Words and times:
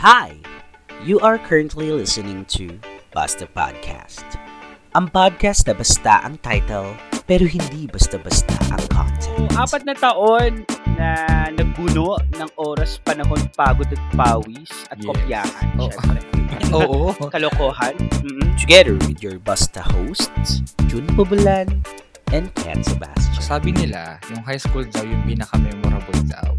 Hi! 0.00 0.36
You 1.04 1.20
are 1.20 1.36
currently 1.38 1.92
listening 1.92 2.44
to 2.56 2.76
Basta 3.12 3.44
Podcast. 3.48 4.24
Ang 4.96 5.12
podcast 5.12 5.68
na 5.68 5.74
basta 5.76 6.24
ang 6.24 6.40
title, 6.40 6.96
pero 7.28 7.44
hindi 7.46 7.84
basta-basta 7.86 8.56
ang 8.72 8.80
So, 8.80 8.88
content. 8.90 9.52
apat 9.54 9.82
na 9.86 9.94
taon 9.94 10.50
na 10.98 11.08
nagbuno 11.52 12.16
ng 12.32 12.50
oras, 12.58 12.96
panahon, 13.00 13.44
pagod 13.54 13.86
at 13.86 14.02
pawis 14.16 14.72
at 14.90 14.98
Yes. 14.98 15.06
kopyahan. 15.06 15.66
Oh. 15.78 15.92
syempre. 15.92 16.20
Oo. 16.80 17.00
Kalokohan. 17.30 17.94
Mm-mm. 18.24 18.56
Together 18.58 18.96
with 19.06 19.20
your 19.20 19.38
Basta 19.38 19.80
hosts, 19.84 20.64
Jun 20.90 21.06
Pubulan 21.14 21.70
and 22.32 22.48
Ken 22.58 22.82
Sebastian. 22.82 23.36
Sabi 23.40 23.70
nila, 23.72 24.16
yung 24.30 24.42
high 24.42 24.60
school 24.60 24.84
daw 24.84 25.04
yung 25.04 25.22
pinaka-memorable 25.24 26.20
daw. 26.26 26.56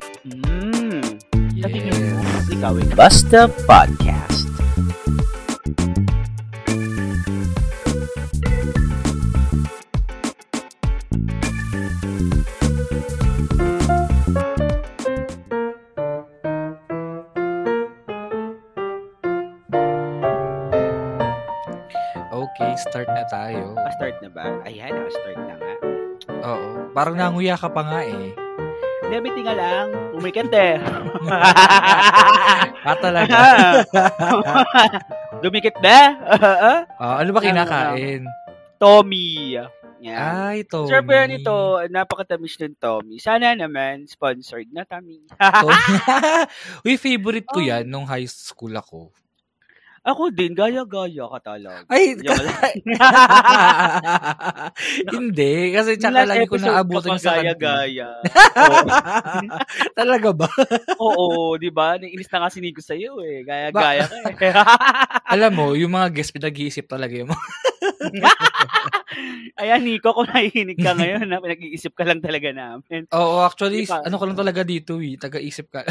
Sa 1.61 1.67
tingin 1.69 1.93
mo, 1.93 2.21
Yes. 2.25 2.49
ikaw. 2.49 2.73
Basta 2.97 3.45
Podcast. 3.69 4.49
Okay, 22.31 22.71
start 22.79 23.09
na 23.11 23.23
tayo. 23.27 23.75
Pa-start 23.75 24.15
na 24.23 24.29
ba? 24.31 24.45
Ayan, 24.63 24.91
naka-start 24.95 25.39
na 25.43 25.55
nga. 25.59 25.73
Oo. 26.47 26.67
Parang 26.95 27.15
nanguya 27.15 27.59
ka 27.59 27.67
pa 27.67 27.83
nga 27.83 28.01
eh. 28.07 28.31
Debit 29.11 29.35
nga 29.43 29.51
lang, 29.51 29.87
umikat 30.15 30.47
eh. 30.55 30.79
Ah, 32.81 32.95
talaga? 32.95 33.37
Dumikit 35.43 35.75
ba? 35.83 36.15
Ah, 36.95 37.19
ano 37.19 37.35
ba 37.35 37.43
kinakain? 37.43 38.23
Tommy. 38.79 39.59
Yeah. 40.01 40.55
Ay, 40.55 40.63
Tommy. 40.65 40.89
Sir, 40.89 41.03
pero 41.03 41.27
nito, 41.27 41.53
napakatamis 41.91 42.55
ng 42.57 42.73
Tommy. 42.79 43.19
Sana 43.19 43.51
naman, 43.53 44.07
sponsored 44.07 44.71
na 44.71 44.87
Tommy. 44.87 45.21
Uy, 46.87 46.95
favorite 46.97 47.45
ko 47.45 47.59
Oh. 47.59 47.67
yan 47.67 47.85
nung 47.85 48.07
high 48.07 48.25
school 48.25 48.73
ako. 48.73 49.11
Ako 50.01 50.33
din, 50.33 50.57
gaya-gaya 50.57 51.29
ka 51.29 51.53
talaga. 51.53 51.85
Ay, 51.85 52.17
hindi. 55.13 55.77
Kasi 55.77 56.01
tsaka 56.01 56.25
lagi 56.25 56.49
ko 56.49 56.57
naabutan 56.57 57.21
sa 57.21 57.37
gaya-gaya. 57.37 58.17
Talaga 59.99 60.33
ba? 60.33 60.49
Oo, 60.97 61.53
di 61.61 61.69
ba? 61.69 62.01
Naiinis 62.01 62.33
na 62.33 62.41
nga 62.41 62.49
sinigo 62.49 62.81
sa'yo 62.81 63.21
eh. 63.21 63.45
Gaya-gaya 63.45 64.09
ka 64.09 64.41
eh. 64.41 64.53
Alam 65.37 65.51
mo, 65.53 65.65
yung 65.77 65.93
mga 65.93 66.09
guest, 66.17 66.33
pinag-iisip 66.33 66.89
talaga 66.89 67.13
yung 67.21 67.29
mga... 67.29 67.45
Ayan, 69.61 69.85
Nico, 69.85 70.17
kung 70.17 70.33
nahihinig 70.33 70.81
ka 70.81 70.97
ngayon, 70.97 71.29
na 71.29 71.37
pinag-iisip 71.37 71.93
ka 71.93 72.09
lang 72.09 72.25
talaga 72.25 72.49
namin. 72.49 73.05
Oo, 73.13 73.45
actually, 73.45 73.85
ano 73.85 74.17
ko 74.17 74.25
lang 74.25 74.39
talaga 74.41 74.65
dito 74.65 74.97
eh. 74.97 75.13
Taga-isip 75.13 75.69
ka. 75.69 75.85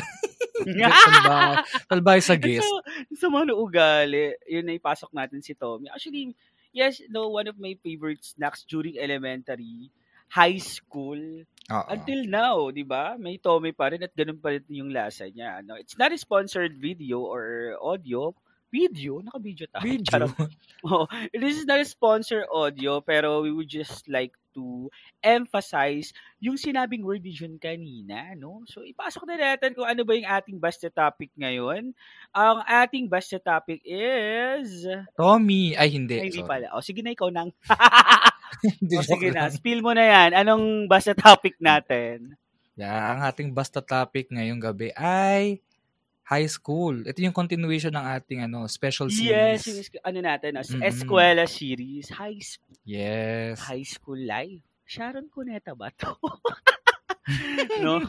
Talbahay 1.91 2.22
sa 2.22 2.36
guest. 2.36 2.66
So, 2.66 2.80
sa 3.16 3.27
mga 3.28 3.55
ugali, 3.56 4.36
yun 4.48 4.67
na 4.67 4.77
ipasok 4.77 5.11
natin 5.14 5.41
si 5.41 5.56
Tommy. 5.56 5.89
Actually, 5.91 6.34
yes, 6.72 7.02
no, 7.11 7.28
one 7.30 7.48
of 7.48 7.58
my 7.58 7.75
favorite 7.83 8.22
snacks 8.22 8.64
during 8.67 8.98
elementary, 8.98 9.91
high 10.30 10.58
school, 10.62 11.19
Oo. 11.70 11.86
until 11.91 12.20
now, 12.27 12.70
di 12.70 12.86
ba? 12.86 13.19
May 13.19 13.39
Tommy 13.39 13.75
pa 13.75 13.91
rin 13.91 14.02
at 14.06 14.14
ganun 14.14 14.39
pa 14.39 14.55
rin 14.55 14.67
yung 14.70 14.94
lasa 14.94 15.27
niya. 15.27 15.62
No? 15.67 15.75
It's 15.75 15.98
not 15.98 16.14
a 16.14 16.19
sponsored 16.19 16.78
video 16.78 17.22
or 17.27 17.74
audio. 17.83 18.34
Video? 18.70 19.18
Naka-video 19.18 19.66
tayo. 19.66 19.82
Video. 19.82 20.06
Charot. 20.06 20.34
Oh, 20.80 21.04
this 21.36 21.60
is 21.60 21.68
not 21.68 21.76
a 21.76 21.84
sponsor 21.84 22.48
audio, 22.48 23.04
pero 23.04 23.44
we 23.44 23.52
would 23.52 23.68
just 23.68 24.08
like 24.08 24.32
to 24.56 24.88
emphasize 25.20 26.17
yung 26.40 26.56
sinabing 26.56 27.05
word 27.05 27.20
Jun 27.28 27.61
kanina, 27.61 28.33
no? 28.33 28.64
So, 28.64 28.80
ipasok 28.80 29.28
na 29.28 29.36
natin 29.36 29.77
kung 29.77 29.84
ano 29.84 30.08
ba 30.08 30.17
yung 30.17 30.24
ating 30.24 30.56
basta 30.56 30.89
topic 30.89 31.28
ngayon. 31.36 31.92
Ang 32.33 32.58
ating 32.64 33.12
basta 33.12 33.36
topic 33.36 33.84
is... 33.84 34.89
Tommy. 35.20 35.77
Ay, 35.77 35.92
hindi. 35.92 36.16
Ay, 36.16 36.33
hindi 36.33 36.48
pala. 36.48 36.72
O, 36.72 36.80
sige 36.80 37.05
na, 37.05 37.12
ikaw 37.12 37.28
nang. 37.28 37.52
O, 38.98 39.05
sige 39.06 39.30
na. 39.30 39.46
Spill 39.52 39.80
mo 39.80 39.95
na 39.95 40.05
yan. 40.05 40.30
Anong 40.34 40.90
basta 40.90 41.14
topic 41.14 41.56
natin? 41.62 42.34
Yeah, 42.74 43.12
ang 43.14 43.20
ating 43.28 43.52
basta 43.52 43.84
topic 43.84 44.33
ngayong 44.33 44.58
gabi 44.58 44.89
ay 44.96 45.61
high 46.30 46.46
school. 46.46 47.02
Ito 47.02 47.18
yung 47.18 47.35
continuation 47.35 47.91
ng 47.91 48.07
ating 48.07 48.46
ano 48.46 48.70
special 48.70 49.11
Yes, 49.11 49.67
series. 49.67 49.67
yung 49.67 49.79
es- 49.83 50.07
ano 50.07 50.18
natin, 50.23 50.51
no? 50.55 50.63
Mm-mm. 50.63 50.86
Eskwela 50.86 51.45
series, 51.51 52.07
high 52.14 52.39
school, 52.39 52.79
Yes. 52.86 53.58
high 53.67 53.83
school 53.83 54.20
life. 54.23 54.63
Sharon 54.86 55.27
Cuneta 55.27 55.74
ba 55.74 55.90
to? 55.90 56.14
no? 57.83 57.98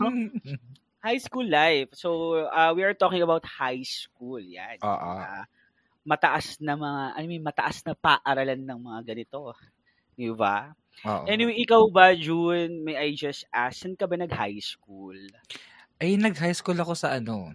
High 1.02 1.18
school 1.18 1.50
life. 1.50 1.90
So, 1.98 2.42
uh, 2.46 2.78
we 2.78 2.86
are 2.86 2.94
talking 2.94 3.26
about 3.26 3.42
high 3.42 3.82
school. 3.82 4.38
Yan. 4.38 4.78
Oo. 4.86 5.12
Ah, 5.18 5.50
mataas 6.06 6.62
na 6.62 6.78
mga, 6.78 7.18
I 7.18 7.24
mean, 7.26 7.42
mataas 7.42 7.82
na 7.86 7.98
paaralan 7.98 8.62
ng 8.62 8.80
mga 8.86 9.00
ganito. 9.10 9.58
Di 10.14 10.30
ba? 10.30 10.70
Oo. 11.06 11.26
Anyway, 11.26 11.58
ikaw 11.58 11.90
ba, 11.90 12.14
June, 12.14 12.86
may 12.86 12.94
I 12.98 13.18
just 13.18 13.50
ask, 13.50 13.82
saan 13.82 13.98
ka 13.98 14.06
ba 14.06 14.14
nag-high 14.14 14.62
school? 14.62 15.18
Ay, 15.98 16.22
nag-high 16.22 16.54
school 16.54 16.78
ako 16.78 16.94
sa 16.94 17.18
ano, 17.18 17.50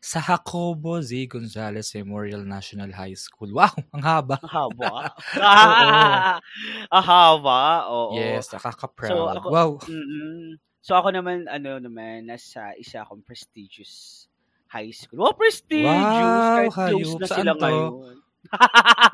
sa 0.00 0.20
Jacobo 0.20 0.98
Z. 1.00 1.12
Gonzalez 1.28 1.92
Memorial 1.94 2.42
National 2.44 2.90
High 2.92 3.16
School. 3.16 3.50
Wow, 3.58 3.72
ang 3.92 4.02
haba. 4.04 4.36
Ang 4.42 4.52
haba. 4.52 4.88
ah, 5.40 6.36
ang 6.96 7.04
haba. 7.04 7.60
Oo. 7.88 8.16
Yes, 8.16 8.48
nakaka-proud. 8.52 9.10
So, 9.10 9.28
ako- 9.30 9.50
wow. 9.50 9.70
Mm-mm. 9.88 10.56
So 10.80 10.94
ako 10.94 11.10
naman, 11.10 11.50
ano 11.50 11.82
naman, 11.82 12.30
nasa 12.30 12.70
isa 12.78 13.02
akong 13.02 13.18
prestigious 13.26 14.26
high 14.70 14.94
school. 14.94 15.26
Wow, 15.26 15.34
prestigious! 15.34 15.82
Wow, 15.82 16.62
Kahit 16.62 16.70
close 16.70 16.94
hayop. 16.94 17.18
na 17.18 17.26
sila 17.26 17.52
to? 17.52 17.58
ngayon. 17.58 18.16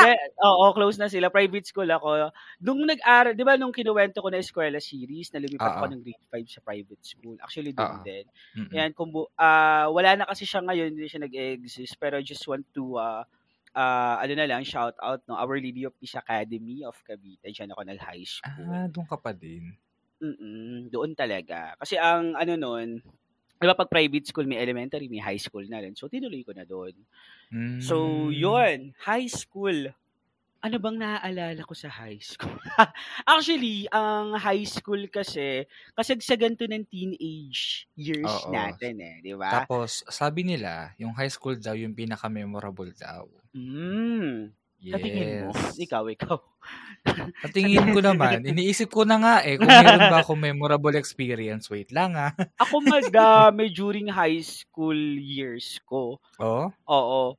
Oo, 0.48 0.72
close 0.72 0.96
na 0.96 1.08
sila. 1.10 1.28
Private 1.28 1.66
school 1.68 1.88
ako. 1.88 2.32
Nung 2.64 2.84
nag-aral, 2.84 3.36
di 3.36 3.44
ba 3.44 3.56
nung 3.60 3.74
kinuwento 3.74 4.20
ko 4.24 4.28
na 4.32 4.40
eskwela 4.40 4.80
series, 4.80 5.30
na 5.32 5.42
lumipat 5.42 5.76
ako 5.76 5.86
ng 5.92 6.02
grade 6.02 6.26
5 6.30 6.48
sa 6.48 6.60
private 6.64 7.04
school. 7.04 7.36
Actually, 7.40 7.72
doon 7.76 8.00
Oo. 8.00 8.04
din. 8.06 8.24
Mm-mm. 8.56 8.72
Yan, 8.74 8.90
kung 8.96 9.10
bu- 9.12 9.30
ah, 9.36 9.88
wala 9.92 10.16
na 10.16 10.24
kasi 10.28 10.48
siya 10.48 10.64
ngayon, 10.64 10.96
hindi 10.96 11.08
siya 11.08 11.22
nag-exist. 11.24 11.94
Pero 12.00 12.18
I 12.18 12.24
just 12.24 12.44
want 12.48 12.64
to, 12.72 12.96
uh, 12.96 13.24
ano 14.18 14.32
na 14.34 14.46
lang, 14.48 14.62
shout 14.66 14.96
out, 14.98 15.20
no, 15.28 15.36
Our 15.36 15.60
Lady 15.60 15.84
of 15.86 15.94
Peace 16.00 16.16
Academy 16.16 16.82
of 16.82 16.96
Cavite. 17.06 17.44
Diyan 17.44 17.72
ako 17.74 17.82
nag-high 17.86 18.26
school. 18.26 18.70
Ah, 18.70 18.86
doon 18.90 19.06
ka 19.06 19.16
pa 19.20 19.30
din. 19.34 19.74
Mm, 20.20 20.92
doon 20.92 21.16
talaga. 21.16 21.72
Kasi 21.80 21.96
ang 21.96 22.36
ano 22.36 22.52
noon, 22.60 23.00
'di 23.56 23.66
ba 23.68 23.76
pag 23.76 23.88
private 23.88 24.28
school 24.28 24.44
may 24.44 24.60
elementary, 24.60 25.08
may 25.08 25.20
high 25.20 25.40
school 25.40 25.64
na 25.64 25.80
rin. 25.80 25.96
So 25.96 26.12
tinuloy 26.12 26.44
ko 26.44 26.52
na 26.52 26.68
doon. 26.68 26.92
Mm. 27.50 27.82
So 27.82 28.28
'yun, 28.30 28.94
high 29.02 29.26
school. 29.26 29.90
Ano 30.60 30.76
bang 30.76 31.00
naaalala 31.00 31.64
ko 31.64 31.72
sa 31.72 31.88
high 31.88 32.20
school? 32.20 32.52
Actually, 33.32 33.88
ang 33.88 34.36
high 34.36 34.68
school 34.68 35.08
kasi 35.08 35.64
kasagsagan 35.96 36.52
to 36.52 36.68
ng 36.68 36.84
teenage 36.84 37.88
years 37.96 38.28
Oo. 38.28 38.52
natin 38.52 39.00
eh, 39.00 39.16
'di 39.24 39.34
ba? 39.40 39.64
Tapos, 39.64 40.04
sabi 40.12 40.44
nila, 40.44 40.92
yung 41.00 41.16
high 41.16 41.32
school 41.32 41.56
daw 41.56 41.72
yung 41.72 41.96
pinaka-memorable 41.96 42.92
daw. 42.92 43.24
Mm. 43.56 44.52
Yes. 44.80 44.96
Sa 44.96 44.98
tingin 45.04 45.28
mo, 45.44 45.50
ikaw, 45.76 46.04
ikaw. 46.08 46.38
Sa 47.44 47.48
tingin 47.52 47.92
ko 47.92 48.00
naman, 48.00 48.40
iniisip 48.50 48.88
ko 48.88 49.04
na 49.04 49.20
nga 49.20 49.34
eh, 49.44 49.60
kung 49.60 49.68
meron 49.68 50.08
ba 50.08 50.24
akong 50.24 50.40
memorable 50.40 50.96
experience. 50.96 51.68
Wait 51.68 51.92
lang 51.92 52.16
ah. 52.16 52.32
Ako 52.56 52.80
madami 52.80 53.68
during 53.76 54.08
high 54.08 54.40
school 54.40 54.96
years 55.20 55.76
ko. 55.84 56.16
Oh? 56.40 56.72
Oo. 56.88 57.36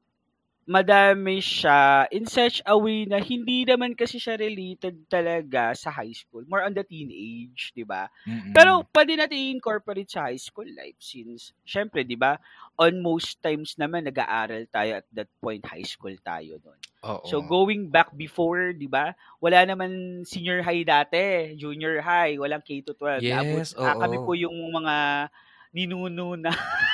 Madami 0.72 1.44
siya 1.44 2.08
in 2.16 2.24
such 2.24 2.64
a 2.64 2.80
way 2.80 3.04
na 3.04 3.20
hindi 3.20 3.68
naman 3.68 3.92
kasi 3.92 4.24
siya 4.24 4.40
related 4.40 5.04
talaga 5.12 5.76
sa 5.76 5.92
high 5.92 6.16
school. 6.16 6.48
More 6.48 6.64
on 6.64 6.72
the 6.72 6.88
teenage, 6.88 7.76
di 7.76 7.84
ba? 7.84 8.08
Mm-mm. 8.24 8.56
Pero 8.56 8.88
pwede 8.96 9.20
natin 9.20 9.36
i-incorporate 9.36 10.08
sa 10.08 10.32
high 10.32 10.40
school 10.40 10.72
life 10.72 10.96
since, 11.04 11.52
syempre, 11.68 12.08
di 12.08 12.16
ba, 12.16 12.40
on 12.80 13.04
most 13.04 13.44
times 13.44 13.76
naman 13.76 14.08
nag-aaral 14.08 14.64
tayo 14.72 15.04
at 15.04 15.08
that 15.12 15.28
point, 15.44 15.60
high 15.68 15.84
school 15.84 16.16
tayo 16.24 16.56
doon. 16.64 16.80
Oo. 17.04 17.28
So 17.28 17.44
going 17.44 17.92
back 17.92 18.16
before, 18.16 18.72
di 18.72 18.88
ba, 18.88 19.12
wala 19.44 19.68
naman 19.68 20.24
senior 20.24 20.64
high 20.64 20.88
dati, 20.88 21.52
junior 21.60 22.00
high, 22.00 22.40
walang 22.40 22.64
K-12. 22.64 23.20
Yes, 23.20 23.36
Naabot- 23.36 23.76
ah, 23.76 23.96
kami 24.08 24.18
po 24.24 24.32
yung 24.40 24.56
mga 24.56 25.28
ninuno 25.76 26.40
na 26.40 26.52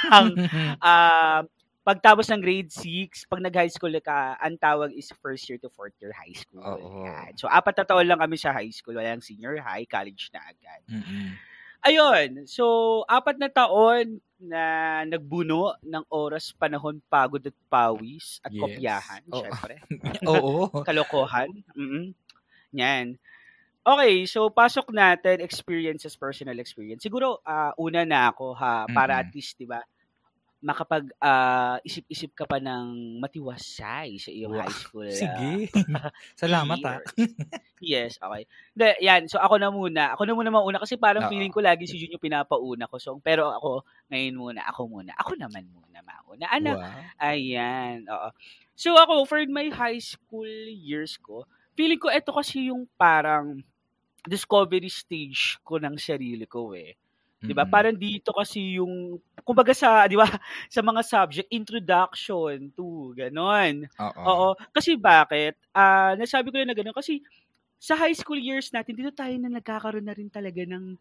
ang 0.10 0.34
ah 0.82 1.46
pagtapos 1.88 2.28
ng 2.28 2.44
grade 2.44 2.68
6, 2.68 3.24
pag 3.32 3.40
nag-high 3.40 3.72
school 3.72 3.96
ka, 4.04 4.36
ang 4.44 4.60
tawag 4.60 4.92
is 4.92 5.08
first 5.24 5.48
year 5.48 5.56
to 5.56 5.72
fourth 5.72 5.96
year 6.04 6.12
high 6.12 6.36
school. 6.36 6.68
Oo. 6.68 7.08
Yan. 7.08 7.32
So, 7.40 7.48
apat 7.48 7.80
na 7.80 7.86
taon 7.88 8.08
lang 8.12 8.20
kami 8.20 8.36
sa 8.36 8.52
high 8.52 8.74
school. 8.76 9.00
Walang 9.00 9.24
senior 9.24 9.56
high, 9.64 9.88
college 9.88 10.28
na 10.36 10.44
agad. 10.52 10.84
Mm-mm. 10.92 11.40
ayun, 11.88 12.44
so 12.50 12.66
apat 13.08 13.40
na 13.40 13.48
taon 13.48 14.20
na 14.38 15.02
nagbuno 15.08 15.74
ng 15.82 16.04
oras, 16.12 16.52
panahon, 16.52 17.00
pagod 17.08 17.42
at 17.48 17.56
pawis 17.72 18.44
at 18.44 18.52
Yes. 18.52 18.60
kopyahan, 18.60 19.24
Oo. 19.32 19.42
syempre. 19.42 19.80
Oo. 20.28 20.64
Kalokohan. 20.88 21.50
mm 21.74 22.12
Yan. 22.76 23.16
Okay, 23.88 24.28
so 24.28 24.52
pasok 24.52 24.92
natin 24.92 25.40
experiences, 25.40 26.20
personal 26.20 26.60
experience. 26.60 27.00
Siguro 27.02 27.40
ah, 27.48 27.72
una 27.80 28.04
na 28.04 28.30
ako 28.36 28.52
ha 28.60 28.84
para 28.92 29.24
at 29.24 29.30
Mm-mm. 29.30 29.34
least 29.34 29.56
'di 29.56 29.66
ba 29.66 29.80
makapag 30.58 31.14
ah, 31.22 31.78
isip-isip 31.86 32.34
ka 32.34 32.50
pa 32.50 32.58
ng 32.58 33.18
matiwasay 33.22 34.18
sa 34.18 34.34
iyong 34.34 34.58
Wow. 34.58 34.62
high 34.66 34.74
school. 34.74 35.06
ah, 35.06 35.14
Sige. 35.14 35.70
Salamat 36.42 36.80
ah. 36.82 37.00
yes, 37.78 38.18
okay. 38.18 38.44
Hindi, 38.74 38.90
yan. 39.06 39.30
So 39.30 39.38
ako 39.38 39.62
na 39.62 39.70
muna. 39.70 40.18
Ako 40.18 40.26
na 40.26 40.34
muna 40.34 40.50
mauna 40.50 40.82
kasi 40.82 40.98
parang 40.98 41.26
Oo. 41.26 41.32
feeling 41.32 41.54
ko 41.54 41.62
lagi 41.62 41.86
si 41.86 42.02
Jun 42.02 42.18
yung 42.18 42.26
pinapauna 42.26 42.90
ko. 42.90 42.98
So, 42.98 43.22
pero 43.22 43.54
ako, 43.54 43.86
ngayon 44.10 44.36
muna, 44.36 44.62
ako 44.66 44.82
muna. 44.90 45.14
Ako 45.14 45.38
naman 45.38 45.70
muna 45.70 46.02
mauna. 46.02 46.46
Ano? 46.50 46.72
Wow. 46.82 47.02
Ayan, 47.22 48.10
oo. 48.10 48.30
So 48.74 48.98
ako, 48.98 49.26
for 49.30 49.42
my 49.46 49.70
high 49.70 50.02
school 50.02 50.50
years 50.68 51.18
ko, 51.22 51.46
feeling 51.78 52.02
ko 52.02 52.10
ito 52.10 52.34
kasi 52.34 52.74
yung 52.74 52.90
parang 52.98 53.62
discovery 54.26 54.90
stage 54.90 55.62
ko 55.62 55.78
ng 55.78 55.96
sarili 55.96 56.44
ko 56.50 56.74
eh. 56.74 56.98
'Di 57.46 57.54
ba? 57.56 57.64
Mm-mm. 57.64 57.70
Parang 57.70 57.96
dito 57.96 58.32
kasi 58.36 58.80
yung 58.82 59.20
kumbaga 59.46 59.72
sa, 59.76 60.06
'di 60.10 60.18
ba, 60.20 60.26
sa 60.74 60.82
mga 60.84 61.02
subject 61.06 61.50
introduction 61.54 62.72
to 62.76 63.14
ganon. 63.18 63.86
Oo. 64.00 64.28
Oo. 64.28 64.48
Kasi 64.76 64.96
bakit? 65.00 65.56
Ah, 65.76 66.14
nasabi 66.18 66.50
ko 66.52 66.58
yun 66.62 66.70
na 66.70 66.78
ganon 66.78 66.96
kasi 66.96 67.22
sa 67.82 67.96
high 68.00 68.16
school 68.18 68.40
years 68.40 68.70
natin 68.74 68.96
dito 68.98 69.14
tayo 69.14 69.34
na 69.40 69.50
nagkakaroon 69.54 70.06
na 70.08 70.16
rin 70.18 70.30
talaga 70.34 70.64
ng 70.66 70.98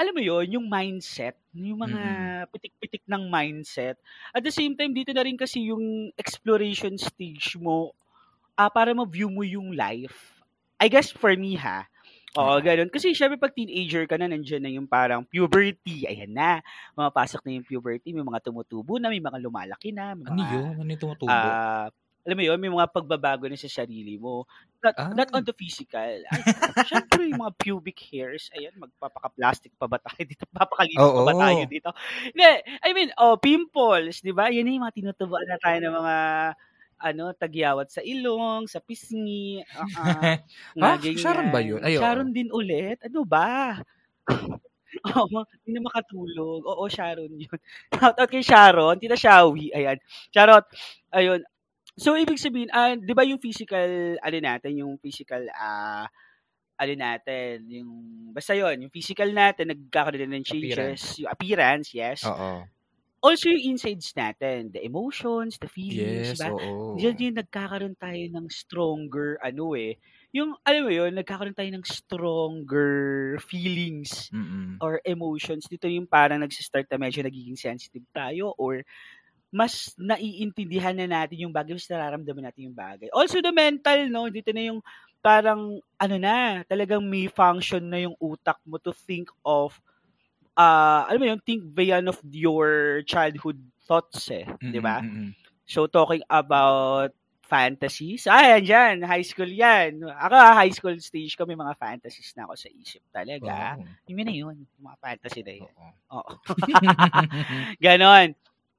alam 0.00 0.14
mo 0.16 0.22
yon 0.22 0.46
yung 0.50 0.66
mindset, 0.66 1.38
yung 1.54 1.78
mga 1.84 2.02
pitik-pitik 2.50 3.04
ng 3.06 3.30
mindset. 3.30 3.96
At 4.34 4.42
the 4.42 4.50
same 4.50 4.74
time, 4.74 4.90
dito 4.96 5.14
na 5.14 5.22
rin 5.22 5.38
kasi 5.38 5.70
yung 5.70 6.10
exploration 6.18 6.98
stage 6.98 7.54
mo 7.60 7.94
ah 8.58 8.70
para 8.70 8.92
ma-view 8.94 9.30
mo 9.30 9.42
yung 9.46 9.74
life. 9.74 10.42
I 10.82 10.88
guess 10.90 11.10
for 11.14 11.32
me 11.38 11.56
ha, 11.58 11.86
Oo, 12.34 12.58
ganun. 12.58 12.90
Kasi 12.90 13.14
syempre 13.14 13.38
pag 13.38 13.54
teenager 13.54 14.10
ka 14.10 14.18
na, 14.18 14.26
nandiyan 14.26 14.62
na 14.66 14.70
yung 14.74 14.90
parang 14.90 15.22
puberty. 15.22 16.02
Ayan 16.10 16.34
na. 16.34 16.58
Mapapasok 16.98 17.46
na 17.46 17.62
yung 17.62 17.66
puberty. 17.66 18.10
May 18.10 18.26
mga 18.26 18.42
tumutubo 18.42 18.98
na, 18.98 19.06
may 19.06 19.22
mga 19.22 19.38
lumalaki 19.38 19.94
na. 19.94 20.18
Ano 20.26 20.42
mga, 20.42 20.50
yun? 20.50 20.74
Ano 20.82 20.90
yung 20.90 21.02
tumutubo? 21.02 21.30
ah, 21.30 21.86
alam 22.24 22.36
mo 22.40 22.44
yun, 22.48 22.56
may 22.58 22.72
mga 22.72 22.88
pagbabago 22.90 23.44
na 23.46 23.54
sa 23.54 23.68
sarili 23.68 24.16
mo. 24.16 24.48
Not, 24.82 24.96
Ah. 24.96 25.12
not 25.14 25.28
on 25.30 25.44
the 25.44 25.52
physical. 25.54 26.24
Ay, 26.26 26.40
syempre 26.88 27.28
yung 27.28 27.38
mga 27.44 27.54
pubic 27.60 28.00
hairs, 28.10 28.48
ayan, 28.56 28.72
magpapaka-plastic 28.80 29.76
pa 29.78 29.86
ba 29.86 30.00
tayo 30.00 30.24
dito? 30.24 30.42
Papakalinis 30.50 31.12
pa 31.14 31.22
ba 31.22 31.34
tayo 31.36 31.62
dito? 31.68 31.90
Hindi, 32.34 32.48
I 32.82 32.90
mean, 32.96 33.10
oh, 33.20 33.36
pimples, 33.38 34.24
di 34.24 34.32
ba? 34.32 34.48
Yan 34.50 34.66
yung 34.66 34.82
mga 34.82 34.96
tinutubaan 34.98 35.46
na 35.46 35.60
tayo 35.60 35.78
ng 35.84 35.94
mga 35.94 36.16
ano, 36.98 37.32
tagyawat 37.36 37.90
sa 37.90 38.00
ilong, 38.04 38.66
sa 38.70 38.78
pisngi, 38.82 39.60
uh, 39.62 39.86
uh, 40.82 40.96
Ah, 40.96 40.96
Sharon 41.00 41.48
ba 41.54 41.60
yun? 41.62 41.80
Ay, 41.84 41.96
oo. 41.98 42.02
Sharon 42.02 42.30
din 42.34 42.48
ulit? 42.54 42.98
Ano 43.04 43.24
ba? 43.26 43.78
Oo, 45.10 45.42
hindi 45.66 45.70
na 45.74 45.82
makatulog. 45.90 46.62
Oo, 46.64 46.86
Sharon 46.86 47.34
yun. 47.34 47.58
Shout 47.98 48.14
out 48.14 48.30
kay 48.30 48.44
Sharon, 48.46 48.96
Tita 49.02 49.18
Shawi. 49.18 49.74
Ayan. 49.74 49.98
Shout 50.30 50.50
out. 50.50 50.66
Ayun. 51.10 51.42
So, 51.98 52.14
ibig 52.18 52.38
sabihin, 52.42 52.70
ah, 52.74 52.94
di 52.98 53.14
ba 53.14 53.22
yung 53.26 53.38
physical, 53.42 54.18
ano 54.18 54.38
natin, 54.38 54.82
yung 54.82 54.98
physical, 55.02 55.46
ah, 55.54 56.06
ano 56.78 56.92
natin, 56.98 57.66
yung, 57.70 57.90
basta 58.34 58.54
yun, 58.54 58.86
yung 58.86 58.92
physical 58.94 59.30
natin, 59.30 59.70
nagkakaroon 59.70 60.26
na 60.26 60.38
ng 60.38 60.46
changes, 60.46 61.22
yung 61.22 61.30
appearance, 61.30 61.94
yes. 61.94 62.26
Oo. 62.26 62.66
Also, 63.24 63.48
yung 63.48 63.72
insides 63.72 64.12
natin, 64.12 64.68
the 64.68 64.84
emotions, 64.84 65.56
the 65.56 65.64
feelings, 65.72 66.28
Yes, 66.28 66.36
diba? 66.36 66.52
oo. 66.52 66.92
Diyan 66.92 67.16
din 67.16 67.34
nagkakaroon 67.40 67.96
tayo 67.96 68.20
ng 68.20 68.46
stronger, 68.52 69.40
ano 69.40 69.72
eh, 69.72 69.96
yung, 70.36 70.52
alam 70.60 70.84
mo 70.84 70.92
yun, 70.92 71.16
nagkakaroon 71.16 71.56
tayo 71.56 71.70
ng 71.72 71.86
stronger 71.88 72.92
feelings 73.40 74.28
Mm-mm. 74.32 74.82
or 74.84 75.00
emotions. 75.08 75.64
Dito 75.72 75.88
yung 75.88 76.04
parang 76.04 76.44
nagsistart 76.44 76.84
na 76.92 77.00
medyo 77.00 77.24
nagiging 77.24 77.56
sensitive 77.56 78.04
tayo 78.12 78.52
or 78.60 78.84
mas 79.54 79.94
naiintindihan 79.96 80.98
na 80.98 81.06
natin 81.06 81.46
yung 81.46 81.54
bagay, 81.54 81.72
mas 81.78 81.86
nararamdaman 81.88 82.44
natin 82.50 82.68
yung 82.70 82.76
bagay. 82.76 83.08
Also, 83.14 83.38
the 83.40 83.54
mental, 83.54 84.10
no? 84.10 84.26
Dito 84.28 84.50
na 84.50 84.74
yung 84.74 84.80
parang, 85.22 85.78
ano 85.96 86.16
na, 86.20 86.66
talagang 86.66 87.00
may 87.06 87.30
function 87.30 87.86
na 87.86 88.02
yung 88.04 88.18
utak 88.20 88.58
mo 88.66 88.76
to 88.82 88.90
think 88.92 89.30
of, 89.46 89.78
uh, 90.56 91.06
alam 91.06 91.20
mo 91.20 91.26
yun, 91.34 91.40
think 91.44 91.62
beyond 91.74 92.08
of 92.08 92.18
your 92.30 93.02
childhood 93.06 93.58
thoughts 93.86 94.30
eh. 94.30 94.46
Di 94.60 94.80
ba? 94.80 95.02
So, 95.64 95.86
talking 95.86 96.22
about 96.28 97.12
fantasies. 97.44 98.24
Ah, 98.26 98.56
yan 98.56 98.62
dyan. 98.64 98.96
High 99.04 99.24
school 99.24 99.48
yan. 99.48 100.00
Ako, 100.00 100.34
ah, 100.34 100.56
high 100.56 100.72
school 100.72 100.96
stage 100.98 101.36
ko, 101.36 101.44
may 101.44 101.56
mga 101.56 101.76
fantasies 101.76 102.32
na 102.34 102.48
ako 102.48 102.56
sa 102.56 102.68
isip 102.72 103.02
talaga. 103.12 103.76
Wow. 103.76 104.08
Yung 104.08 104.18
na 104.24 104.34
yun. 104.34 104.56
Mga 104.80 104.96
fantasy 104.98 105.40
na 105.44 105.54
yun. 105.60 105.72
Oo. 105.76 105.92
Oo. 106.20 106.32
Ganon. 107.84 108.32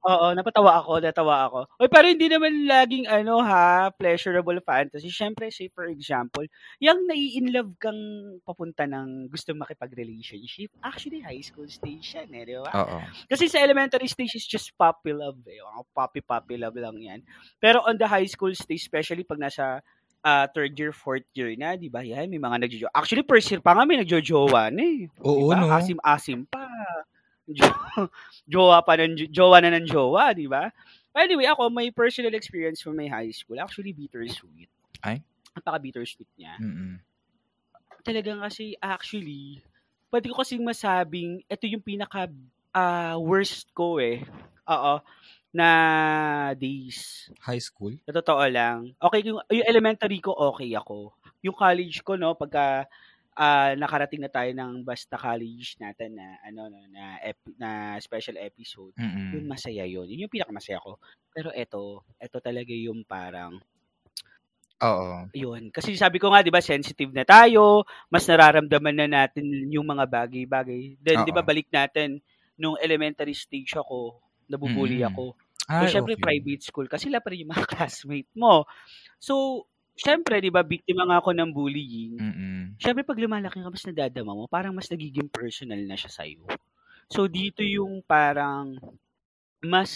Oo, 0.05 0.37
napatawa 0.37 0.85
ako, 0.85 1.01
natawa 1.01 1.35
ako. 1.49 1.59
Oy, 1.81 1.89
pero 1.89 2.05
hindi 2.05 2.29
naman 2.29 2.69
laging 2.69 3.09
ano 3.09 3.41
ha, 3.41 3.89
pleasurable 3.89 4.61
fantasy. 4.61 5.09
Siyempre, 5.09 5.49
say 5.49 5.65
for 5.73 5.89
example, 5.89 6.45
yung 6.77 7.09
nai-inlove 7.09 7.73
kang 7.81 7.97
papunta 8.45 8.85
ng 8.85 9.25
gusto 9.33 9.57
makipag-relationship, 9.57 10.69
actually 10.85 11.25
high 11.25 11.41
school 11.41 11.65
stage 11.65 12.05
yan 12.13 12.29
eh, 12.37 12.45
di 12.45 12.53
ba? 12.53 12.69
Oo. 12.85 13.01
Kasi 13.25 13.49
sa 13.49 13.57
elementary 13.65 14.05
stage 14.05 14.37
is 14.37 14.45
just 14.45 14.69
puppy 14.77 15.09
love 15.09 15.41
eh. 15.49 15.57
Mga 15.57 15.81
puppy-puppy 15.89 16.55
love 16.61 16.77
lang 16.77 17.01
yan. 17.01 17.19
Pero 17.57 17.81
on 17.81 17.97
the 17.97 18.05
high 18.05 18.29
school 18.29 18.53
stage, 18.53 18.85
especially 18.85 19.25
pag 19.25 19.41
nasa 19.41 19.81
ah, 20.21 20.45
third 20.53 20.77
year, 20.77 20.93
fourth 20.93 21.25
year 21.33 21.53
na, 21.57 21.73
di 21.77 21.89
ba? 21.89 22.05
Yan, 22.05 22.29
may 22.29 22.41
mga 22.41 22.61
nagjojowa. 22.65 22.93
Actually, 22.93 23.25
first 23.25 23.49
year 23.49 23.61
pa 23.61 23.73
nga 23.73 23.85
may 23.89 23.97
nagjojowa 24.01 24.69
na 24.69 24.81
eh. 24.85 25.09
Oo, 25.21 25.49
Diba? 25.49 25.65
no? 25.65 25.69
Asim-asim 25.73 26.45
pa. 26.49 26.65
Jo- 27.49 28.09
jowa 28.51 28.81
pa 28.81 28.97
ng 28.97 29.29
jowa 29.29 29.61
na 29.61 29.73
ng 29.77 29.85
jowa, 29.85 30.33
di 30.33 30.49
ba? 30.49 30.73
Anyway, 31.15 31.47
ako, 31.47 31.71
may 31.71 31.93
personal 31.95 32.35
experience 32.35 32.83
from 32.83 32.99
my 32.99 33.07
high 33.07 33.31
school. 33.31 33.55
Actually, 33.55 33.95
bittersweet. 33.95 34.67
Ay? 34.99 35.23
Napaka-bittersweet 35.55 36.27
niya. 36.35 36.59
Mm-mm. 36.59 36.99
Talagang 38.03 38.43
kasi, 38.43 38.75
actually, 38.83 39.63
pwede 40.11 40.27
ko 40.27 40.43
kasing 40.43 40.67
masabing, 40.67 41.39
ito 41.47 41.63
yung 41.71 41.79
pinaka 41.79 42.27
ah, 42.75 43.15
worst 43.15 43.71
ko 43.71 44.03
eh. 44.03 44.27
Oo. 44.67 44.99
Na 45.55 45.69
days. 46.59 47.31
High 47.39 47.63
school? 47.63 47.95
Sa 48.03 48.11
totoo 48.11 48.43
lang. 48.51 48.91
Okay, 48.99 49.23
yung, 49.23 49.39
yung 49.47 49.67
elementary 49.71 50.19
ko, 50.19 50.35
okay 50.51 50.75
ako. 50.75 51.15
Yung 51.39 51.55
college 51.55 52.03
ko, 52.03 52.19
no, 52.19 52.35
pagka 52.35 52.91
ah, 53.35 53.75
nakarating 53.75 54.23
na 54.23 54.31
tayo 54.31 54.51
ng 54.55 54.83
basta 54.87 55.15
college 55.19 55.75
natin 55.79 56.15
na 56.19 56.39
ano 56.43 56.71
no, 56.71 56.79
na 56.91 57.19
ep- 57.23 57.55
na 57.59 57.99
special 57.99 58.39
episode. 58.39 58.95
Yun 59.31 59.45
Mm-mm. 59.45 59.51
masaya 59.51 59.83
yun. 59.87 60.07
Yun 60.07 60.27
yung 60.27 60.33
pinakamasaya 60.33 60.79
ko. 60.79 60.97
Pero 61.35 61.51
eto, 61.51 62.03
eto 62.19 62.37
talaga 62.39 62.71
yung 62.71 63.03
parang 63.03 63.59
Oo. 64.83 65.27
yun. 65.35 65.67
Kasi 65.71 65.95
sabi 65.99 66.15
ko 66.19 66.31
nga, 66.31 66.39
'di 66.43 66.51
ba, 66.53 66.63
sensitive 66.63 67.11
na 67.11 67.27
tayo, 67.27 67.83
mas 68.07 68.23
nararamdaman 68.27 68.95
na 68.95 69.07
natin 69.07 69.43
yung 69.71 69.83
mga 69.87 70.07
bagay-bagay. 70.07 70.95
Then 71.03 71.27
'di 71.27 71.31
ba, 71.35 71.43
balik 71.43 71.67
natin 71.71 72.23
nung 72.55 72.79
elementary 72.79 73.35
stage 73.35 73.75
ako, 73.75 74.23
nabubuli 74.47 75.03
Mm. 75.03 75.11
ako. 75.11 75.35
So, 75.75 75.83
Ay, 75.83 75.91
syempre, 75.91 76.13
okay. 76.15 76.23
private 76.23 76.63
school. 76.63 76.87
Kasi 76.87 77.09
sila 77.11 77.19
pa 77.19 77.33
rin 77.33 77.43
yung 77.43 77.51
mga 77.51 77.67
classmate 77.73 78.31
mo. 78.37 78.63
So, 79.19 79.65
syempre, 79.95 80.43
di 80.43 80.51
ba, 80.51 80.61
biktima 80.61 81.07
nga 81.07 81.23
ako 81.23 81.31
ng 81.31 81.51
bullying. 81.55 82.13
Mm-mm. 82.19 82.61
Syempre, 82.77 83.07
pag 83.07 83.17
lumalaki 83.19 83.63
ka, 83.63 83.71
mas 83.71 83.87
nadadama 83.87 84.35
mo, 84.35 84.45
parang 84.45 84.75
mas 84.75 84.91
nagiging 84.91 85.31
personal 85.31 85.79
na 85.87 85.95
siya 85.95 86.11
sa'yo. 86.11 86.43
So, 87.07 87.31
dito 87.31 87.63
yung 87.63 88.03
parang 88.03 88.75
mas, 89.63 89.91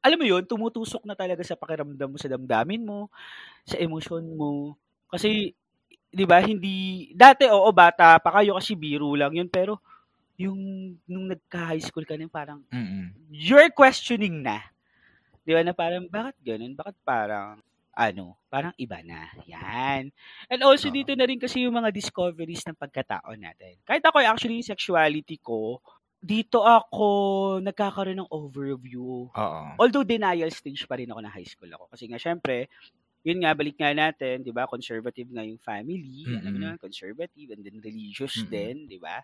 alam 0.00 0.18
mo 0.18 0.26
yun, 0.26 0.42
tumutusok 0.48 1.04
na 1.04 1.14
talaga 1.14 1.44
sa 1.44 1.54
pakiramdam 1.54 2.08
mo, 2.08 2.16
sa 2.16 2.32
damdamin 2.32 2.82
mo, 2.82 3.12
sa 3.68 3.76
emosyon 3.76 4.32
mo. 4.32 4.74
Kasi, 5.12 5.52
di 6.08 6.24
ba, 6.24 6.40
hindi, 6.40 7.12
dati, 7.12 7.46
oo, 7.52 7.68
bata 7.70 8.16
pa 8.18 8.30
kayo 8.40 8.56
kasi 8.56 8.72
biro 8.74 9.12
lang 9.12 9.36
yun, 9.36 9.46
pero 9.52 9.78
yung, 10.40 10.58
nung 11.04 11.28
nagka-high 11.28 11.84
school 11.84 12.08
ka 12.08 12.16
na, 12.16 12.26
parang, 12.32 12.64
Mm-mm. 12.72 13.12
you're 13.28 13.70
questioning 13.70 14.40
na. 14.40 14.58
Di 15.44 15.52
ba 15.52 15.60
na 15.60 15.76
parang, 15.76 16.08
bakit 16.08 16.38
ganun? 16.40 16.72
Bakit 16.72 16.96
parang, 17.04 17.60
ano, 17.96 18.40
parang 18.48 18.72
iba 18.80 19.00
na. 19.04 19.28
Yan. 19.48 20.08
And 20.48 20.60
also, 20.64 20.88
Oo. 20.88 20.92
dito 20.92 21.12
na 21.16 21.24
rin 21.28 21.38
kasi 21.40 21.64
yung 21.64 21.76
mga 21.76 21.92
discoveries 21.92 22.64
ng 22.68 22.76
pagkatao 22.78 23.32
natin. 23.36 23.78
Kahit 23.84 24.04
ako, 24.04 24.20
actually, 24.24 24.60
yung 24.60 24.72
sexuality 24.72 25.38
ko, 25.40 25.80
dito 26.22 26.62
ako 26.64 27.06
nagkakaroon 27.64 28.22
ng 28.24 28.30
overview. 28.32 29.26
Oo. 29.34 29.80
Although 29.80 30.06
denial 30.06 30.52
stage 30.52 30.84
pa 30.86 30.96
rin 31.00 31.10
ako 31.10 31.20
na 31.24 31.32
high 31.32 31.48
school 31.48 31.68
ako. 31.72 31.90
Kasi 31.92 32.06
nga, 32.08 32.20
syempre, 32.20 32.68
yun 33.26 33.42
nga, 33.44 33.54
balik 33.54 33.76
nga 33.78 33.92
natin, 33.94 34.42
di 34.42 34.50
ba, 34.54 34.66
conservative 34.70 35.28
nga 35.30 35.44
yung 35.46 35.58
family, 35.62 36.34
alam 36.38 36.52
mo 36.54 36.58
naman, 36.62 36.78
conservative, 36.82 37.54
and 37.54 37.62
then 37.66 37.78
religious 37.82 38.34
Mm. 38.36 38.46
din, 38.48 38.86
di 38.90 38.98
ba? 38.98 39.22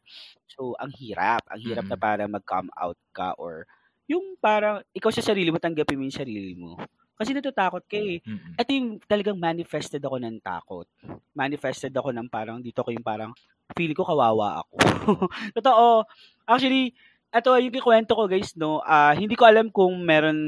So, 0.51 0.75
ang 0.79 0.93
hirap. 0.95 1.43
Ang 1.51 1.61
hirap 1.63 1.87
na 1.91 1.97
Mm. 1.97 2.01
para 2.01 2.25
mag-come 2.31 2.71
out 2.79 2.99
ka 3.15 3.35
or 3.39 3.67
yung 4.09 4.37
parang 4.41 4.81
ikaw 4.97 5.11
sa 5.13 5.23
sarili 5.25 5.51
mo, 5.53 5.59
tanggapin 5.63 5.99
mo 6.01 6.05
yung 6.09 6.15
sarili 6.17 6.55
mo. 6.59 6.79
Kasi 7.19 7.35
natatakot 7.35 7.83
ka 7.91 7.99
eh. 7.99 8.23
Mm. 8.23 8.55
Ito 8.55 8.71
yung 8.71 8.89
talagang 9.03 9.39
manifested 9.43 9.99
ako 9.99 10.23
ng 10.23 10.39
takot. 10.39 10.87
Manifested 11.35 11.91
ako 11.91 12.15
ng 12.15 12.31
parang, 12.31 12.63
dito 12.63 12.87
ko 12.87 12.95
yung 12.95 13.03
parang, 13.03 13.35
feel 13.75 13.93
ko 13.93 14.07
kawawa 14.07 14.63
ako. 14.63 14.77
Totoo. 15.59 16.07
Actually, 16.47 16.95
ito 17.29 17.51
yung 17.53 17.75
kikwento 17.75 18.17
ko 18.17 18.25
guys, 18.25 18.57
no, 18.57 18.81
ah, 18.87 19.13
hindi 19.13 19.37
ko 19.37 19.45
alam 19.45 19.69
kung 19.69 20.01
meron 20.01 20.39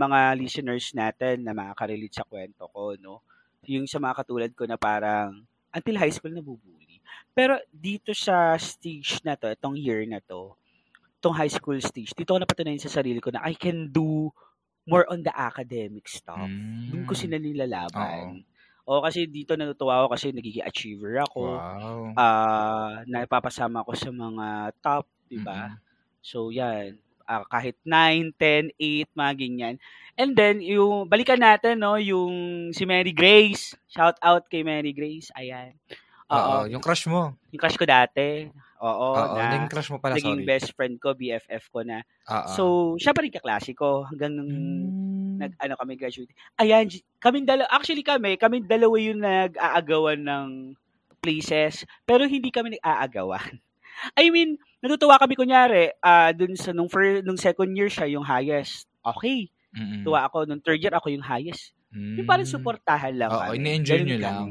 mga 0.00 0.38
listeners 0.40 0.94
natin 0.96 1.44
na 1.44 1.52
makaka-relate 1.52 2.16
sa 2.16 2.24
kwento 2.24 2.70
ko, 2.72 2.96
no. 2.96 3.20
Yung 3.68 3.84
sa 3.84 4.00
mga 4.00 4.24
katulad 4.24 4.50
ko 4.56 4.64
na 4.64 4.80
parang, 4.80 5.44
until 5.74 5.98
high 6.00 6.14
school 6.14 6.32
nabubuli. 6.32 7.02
Pero 7.36 7.58
dito 7.68 8.14
sa 8.16 8.54
stage 8.56 9.20
na 9.26 9.36
to, 9.36 9.50
itong 9.50 9.76
year 9.76 10.06
na 10.08 10.22
to, 10.24 10.54
itong 11.20 11.36
high 11.36 11.52
school 11.52 11.76
stage, 11.82 12.16
dito 12.16 12.32
ko 12.32 12.38
napatunayan 12.40 12.80
sa 12.80 12.88
sarili 13.02 13.20
ko 13.20 13.28
na 13.28 13.44
I 13.44 13.52
can 13.52 13.92
do 13.92 14.32
more 14.84 15.04
on 15.08 15.20
the 15.22 15.32
academic 15.32 16.06
stuff. 16.06 16.48
Doon 16.90 17.04
ko 17.04 17.12
Mm. 17.14 17.20
sila 17.20 17.36
nilalaban. 17.36 18.44
O 18.88 19.04
kasi 19.04 19.28
dito 19.28 19.54
natutuwa 19.54 20.02
ako 20.02 20.06
kasi 20.16 20.32
nagiging 20.34 20.66
achiever 20.66 21.22
ako. 21.22 21.56
Wow. 21.56 22.00
Ah, 22.18 23.04
napapasama 23.06 23.84
ako 23.86 23.92
sa 23.94 24.10
mga 24.10 24.46
top, 24.82 25.06
'di 25.30 25.38
ba? 25.40 25.70
Mm. 25.70 25.78
So 26.20 26.50
yan, 26.50 26.98
ah, 27.24 27.46
kahit 27.46 27.78
9, 27.86 28.34
10, 28.34 28.72
8, 28.74 29.06
mga 29.14 29.32
ganyan. 29.38 29.74
And 30.18 30.34
then 30.34 30.58
yung 30.58 31.06
balikan 31.06 31.38
natin 31.38 31.78
no, 31.80 31.94
yung 31.96 32.34
si 32.74 32.82
Mary 32.82 33.14
Grace. 33.14 33.78
Shout 33.86 34.18
out 34.20 34.50
kay 34.50 34.66
Mary 34.66 34.90
Grace. 34.90 35.30
Ayan. 35.38 35.76
Oo, 36.30 36.56
yung 36.66 36.82
crush 36.82 37.04
mo. 37.06 37.34
yung 37.50 37.60
crush 37.60 37.74
ko 37.74 37.84
dati. 37.84 38.46
Oo, 38.80 39.08
Oo, 39.12 39.36
na 39.36 39.52
naging 39.52 39.68
crush 39.68 39.90
mo 39.90 39.98
pala, 39.98 40.16
naging 40.16 40.40
sorry. 40.40 40.48
best 40.48 40.72
friend 40.72 40.96
ko, 40.96 41.12
BFF 41.12 41.68
ko 41.68 41.84
na. 41.84 42.00
Oo. 42.26 42.48
So, 42.56 42.62
siya 42.96 43.12
pa 43.12 43.20
rin 43.20 43.34
kaklase 43.34 43.74
ko 43.74 44.08
hanggang 44.08 44.32
nung 44.32 44.48
Mm. 44.48 45.36
nag 45.36 45.52
ano 45.58 45.74
kami 45.76 45.96
graduate. 45.96 46.32
Ayan, 46.56 46.88
kaming 47.18 47.44
dalawa, 47.44 47.68
actually 47.68 48.00
kami, 48.00 48.36
kaming 48.36 48.64
dalawa 48.64 48.96
yung 48.96 49.20
nag-aagawan 49.20 50.20
ng 50.20 50.46
places, 51.18 51.84
pero 52.04 52.24
hindi 52.24 52.48
kami 52.48 52.78
nag-aagawan. 52.78 53.60
I 54.20 54.32
mean, 54.32 54.56
natutuwa 54.80 55.20
kami 55.20 55.36
kunyari, 55.36 55.92
ah 56.00 56.32
dun 56.32 56.56
sa 56.56 56.72
nung 56.72 56.88
fir, 56.88 57.20
nung 57.20 57.36
second 57.36 57.68
year 57.76 57.92
siya 57.92 58.08
yung 58.08 58.24
highest. 58.24 58.88
Okay. 59.04 59.52
Mm. 59.76 60.02
Tuwa 60.02 60.24
ako 60.24 60.48
nung 60.48 60.64
third 60.64 60.80
year 60.80 60.96
ako 60.96 61.12
yung 61.12 61.22
highest. 61.22 61.76
Yung 61.92 62.24
parang 62.24 62.48
Mm. 62.48 62.54
suportahan 62.56 63.12
lang 63.12 63.28
Oo, 63.28 63.44
kami. 63.44 63.60
ini-enjoy 63.60 64.00
nyo 64.02 64.16
kami. 64.16 64.24
lang. 64.24 64.48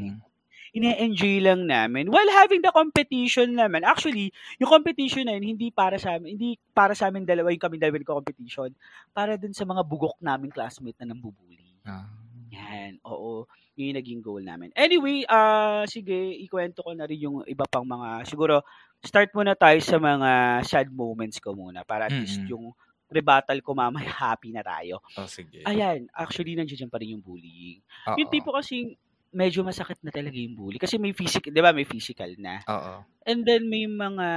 Ine-enjoy 0.74 1.42
lang 1.42 1.66
namin 1.66 2.14
while 2.14 2.30
having 2.30 2.62
the 2.62 2.70
competition 2.70 3.58
naman. 3.58 3.82
Actually, 3.82 4.30
yung 4.62 4.70
competition 4.70 5.26
na 5.26 5.34
yun, 5.38 5.58
hindi 5.58 5.74
para 5.74 5.98
sa 5.98 6.18
amin, 6.18 6.38
hindi 6.38 6.62
para 6.72 6.94
sa 6.94 7.10
amin 7.10 7.26
dalawa 7.26 7.50
yung 7.50 7.64
kami 7.64 7.76
dalawa 7.82 7.98
yung 7.98 8.14
competition. 8.22 8.70
Para 9.10 9.34
dun 9.36 9.54
sa 9.54 9.66
mga 9.66 9.82
bugok 9.82 10.22
naming 10.22 10.54
classmate 10.54 10.98
na 11.02 11.14
nambubuli. 11.14 11.82
Ah. 11.86 12.06
Yan, 12.54 13.02
oo. 13.06 13.50
Yun 13.78 13.96
yung 13.96 14.00
naging 14.02 14.22
goal 14.22 14.44
namin. 14.44 14.70
Anyway, 14.76 15.24
ah 15.26 15.88
sige, 15.88 16.36
ikwento 16.44 16.84
ko 16.84 16.92
na 16.94 17.08
rin 17.08 17.24
yung 17.24 17.42
iba 17.48 17.64
pang 17.66 17.88
mga, 17.88 18.28
siguro, 18.28 18.62
start 19.00 19.32
muna 19.32 19.56
tayo 19.56 19.80
sa 19.80 19.96
mga 19.96 20.62
sad 20.68 20.92
moments 20.92 21.40
ko 21.40 21.56
muna 21.56 21.88
para 21.88 22.12
at 22.12 22.14
least 22.14 22.44
Mm-mm. 22.44 22.52
yung 22.52 22.66
rebuttal 23.10 23.58
ko 23.66 23.74
mamaya 23.74 24.12
happy 24.12 24.54
na 24.54 24.62
tayo. 24.62 25.02
Oh, 25.18 25.26
sige. 25.26 25.66
Ayan, 25.66 26.06
actually 26.14 26.54
nandiyan 26.54 26.92
pa 26.94 27.02
rin 27.02 27.18
yung 27.18 27.26
bullying. 27.26 27.82
Yung 28.20 28.30
Oo. 28.30 28.34
tipo 28.34 28.54
kasi 28.54 28.94
medyo 29.34 29.62
masakit 29.66 30.00
na 30.02 30.12
talaga 30.14 30.36
yung 30.38 30.58
bully 30.58 30.78
kasi 30.82 30.98
may 30.98 31.14
physical, 31.14 31.52
'di 31.54 31.62
ba? 31.64 31.72
May 31.76 31.86
physical 31.88 32.32
na. 32.42 32.62
Oo. 32.68 33.04
And 33.28 33.46
then 33.46 33.70
may 33.70 33.86
mga 33.86 34.28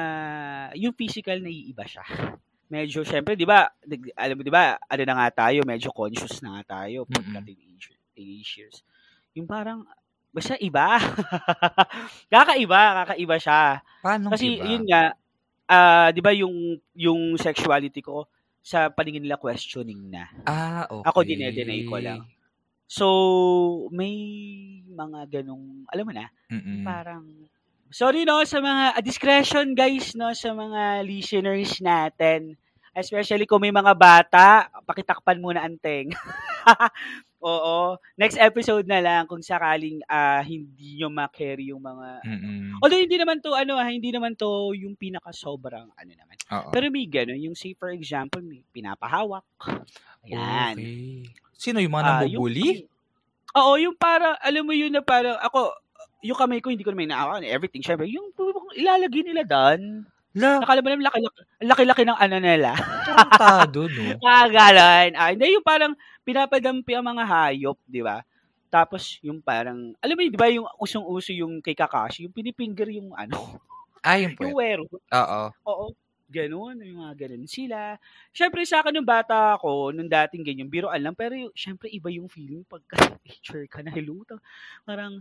yung 0.78 0.94
physical 0.96 1.38
na 1.40 1.50
iiba 1.52 1.84
siya. 1.88 2.04
Medyo 2.72 3.04
syempre, 3.04 3.36
'di 3.36 3.46
ba? 3.48 3.68
Alam 4.18 4.40
mo 4.40 4.42
'di 4.44 4.52
ba? 4.52 4.76
Ano 4.88 5.02
na 5.04 5.14
nga 5.24 5.28
tayo, 5.48 5.62
medyo 5.68 5.92
conscious 5.94 6.40
na 6.44 6.60
nga 6.60 6.80
tayo 6.84 7.04
pagka 7.08 7.40
teenage, 7.44 7.94
teenage 8.16 8.50
years. 8.60 8.76
Yung 9.36 9.48
parang 9.48 9.84
basta 10.32 10.56
iba. 10.60 10.96
kakaiba, 12.32 13.04
kakaiba 13.04 13.36
siya. 13.40 13.60
Paano 14.02 14.28
Kasi 14.32 14.46
iba? 14.50 14.64
yun 14.64 14.84
nga, 14.88 15.12
ah 15.70 16.08
'di 16.12 16.20
ba 16.24 16.32
yung 16.36 16.78
yung 16.96 17.36
sexuality 17.40 18.00
ko 18.04 18.28
sa 18.62 18.88
paningin 18.92 19.24
nila 19.26 19.40
questioning 19.40 20.08
na. 20.12 20.28
Ah, 20.46 20.86
okay. 20.90 21.10
Ako 21.10 21.22
dine-deny 21.26 21.82
ko 21.86 21.96
lang. 22.02 22.20
So, 22.92 23.88
may 23.88 24.12
mga 24.84 25.40
ganong, 25.40 25.88
alam 25.88 26.04
mo 26.04 26.12
na, 26.12 26.28
Mm-mm. 26.52 26.84
parang, 26.84 27.24
sorry 27.88 28.28
no, 28.28 28.44
sa 28.44 28.60
mga, 28.60 29.00
ah, 29.00 29.00
discretion 29.00 29.72
guys, 29.72 30.12
no, 30.12 30.28
sa 30.36 30.52
mga 30.52 31.00
listeners 31.00 31.80
natin. 31.80 32.52
Especially 32.92 33.48
kung 33.48 33.64
may 33.64 33.72
mga 33.72 33.96
bata, 33.96 34.68
pakitakpan 34.84 35.40
muna 35.40 35.64
ang 35.64 35.80
teng. 35.80 36.12
Oo. 37.40 37.96
Next 38.20 38.36
episode 38.36 38.84
na 38.84 39.00
lang 39.00 39.24
kung 39.24 39.40
sakaling 39.40 40.04
ah, 40.04 40.44
hindi 40.44 41.00
nyo 41.00 41.08
ma-carry 41.08 41.72
yung 41.72 41.80
mga... 41.80 42.28
Mm-mm. 42.28 42.76
Although 42.84 43.00
hindi 43.00 43.16
naman 43.16 43.40
to, 43.40 43.56
ano, 43.56 43.80
ah, 43.80 43.88
hindi 43.88 44.12
naman 44.12 44.36
to 44.36 44.76
yung 44.76 45.00
pinaka-sobrang, 45.00 45.88
ano 45.96 46.12
naman. 46.12 46.36
Oo. 46.52 46.68
Pero 46.68 46.92
may 46.92 47.08
gano'n, 47.08 47.40
yung 47.40 47.56
say 47.56 47.72
for 47.72 47.88
example, 47.88 48.44
may 48.44 48.60
pinapahawak. 48.68 49.48
Ayan. 50.28 50.76
Okay. 50.76 51.40
Sino 51.62 51.78
yung 51.78 51.94
mga 51.94 52.04
Ah, 52.04 52.10
nambubuli? 52.26 52.82
Yung, 52.82 52.88
oo, 53.62 53.72
yung 53.78 53.96
para, 53.96 54.34
alam 54.42 54.64
mo 54.66 54.74
yun 54.74 54.90
na 54.90 55.02
parang, 55.04 55.38
ako, 55.38 55.70
yung 56.26 56.38
kamay 56.38 56.58
ko, 56.58 56.74
hindi 56.74 56.82
ko 56.82 56.90
naman 56.90 57.06
inaawan, 57.14 57.46
everything, 57.46 57.82
syempre, 57.86 58.10
yung 58.10 58.34
ilalagay 58.74 59.22
nila 59.22 59.42
doon. 59.46 60.02
La, 60.34 60.58
Nakala 60.64 60.80
mo 60.82 60.88
naman, 60.90 61.04
laki-laki, 61.06 61.40
laki-laki 61.62 62.02
ng 62.08 62.18
ano 62.18 62.36
nila. 62.42 62.70
tarantado, 63.06 63.80
no? 63.86 64.16
Kagalan. 64.26 65.14
Ah, 65.14 65.30
hindi, 65.30 65.54
yung 65.54 65.62
parang 65.66 65.94
pinapadampi 66.26 66.92
ang 66.98 67.06
mga 67.06 67.24
hayop, 67.28 67.78
di 67.86 68.02
ba? 68.02 68.24
Tapos, 68.72 69.20
yung 69.22 69.38
parang, 69.44 69.94
alam 70.02 70.14
mo 70.16 70.22
yun, 70.24 70.32
di 70.34 70.40
ba, 70.40 70.48
yung 70.50 70.66
usong-uso 70.80 71.30
yung 71.36 71.60
kay 71.62 71.76
Kakashi, 71.78 72.26
yung 72.26 72.34
pinipinger 72.34 72.88
yung 72.90 73.12
ano, 73.14 73.60
Ah, 74.02 74.18
yung 74.18 74.34
yung 74.40 74.54
puwet. 74.54 74.56
wero. 74.58 74.82
Oo. 74.90 75.42
Oo. 75.68 75.86
Ganun, 76.32 76.80
yung 76.80 77.04
mga 77.04 77.14
ganun 77.28 77.44
sila. 77.44 78.00
Siyempre, 78.32 78.64
sa 78.64 78.80
akin, 78.80 78.96
nung 78.96 79.06
bata 79.08 79.52
ako, 79.60 79.92
nung 79.92 80.08
dating 80.08 80.42
ganyan, 80.46 80.72
biroan 80.72 81.02
lang, 81.04 81.12
pero 81.12 81.36
yung- 81.36 81.52
siyempre, 81.52 81.92
iba 81.92 82.08
yung 82.08 82.28
feeling 82.32 82.64
pagka 82.64 82.96
teacher 83.26 83.68
ka 83.68 83.84
na, 83.84 83.92
ta- 84.24 84.40
parang, 84.88 85.20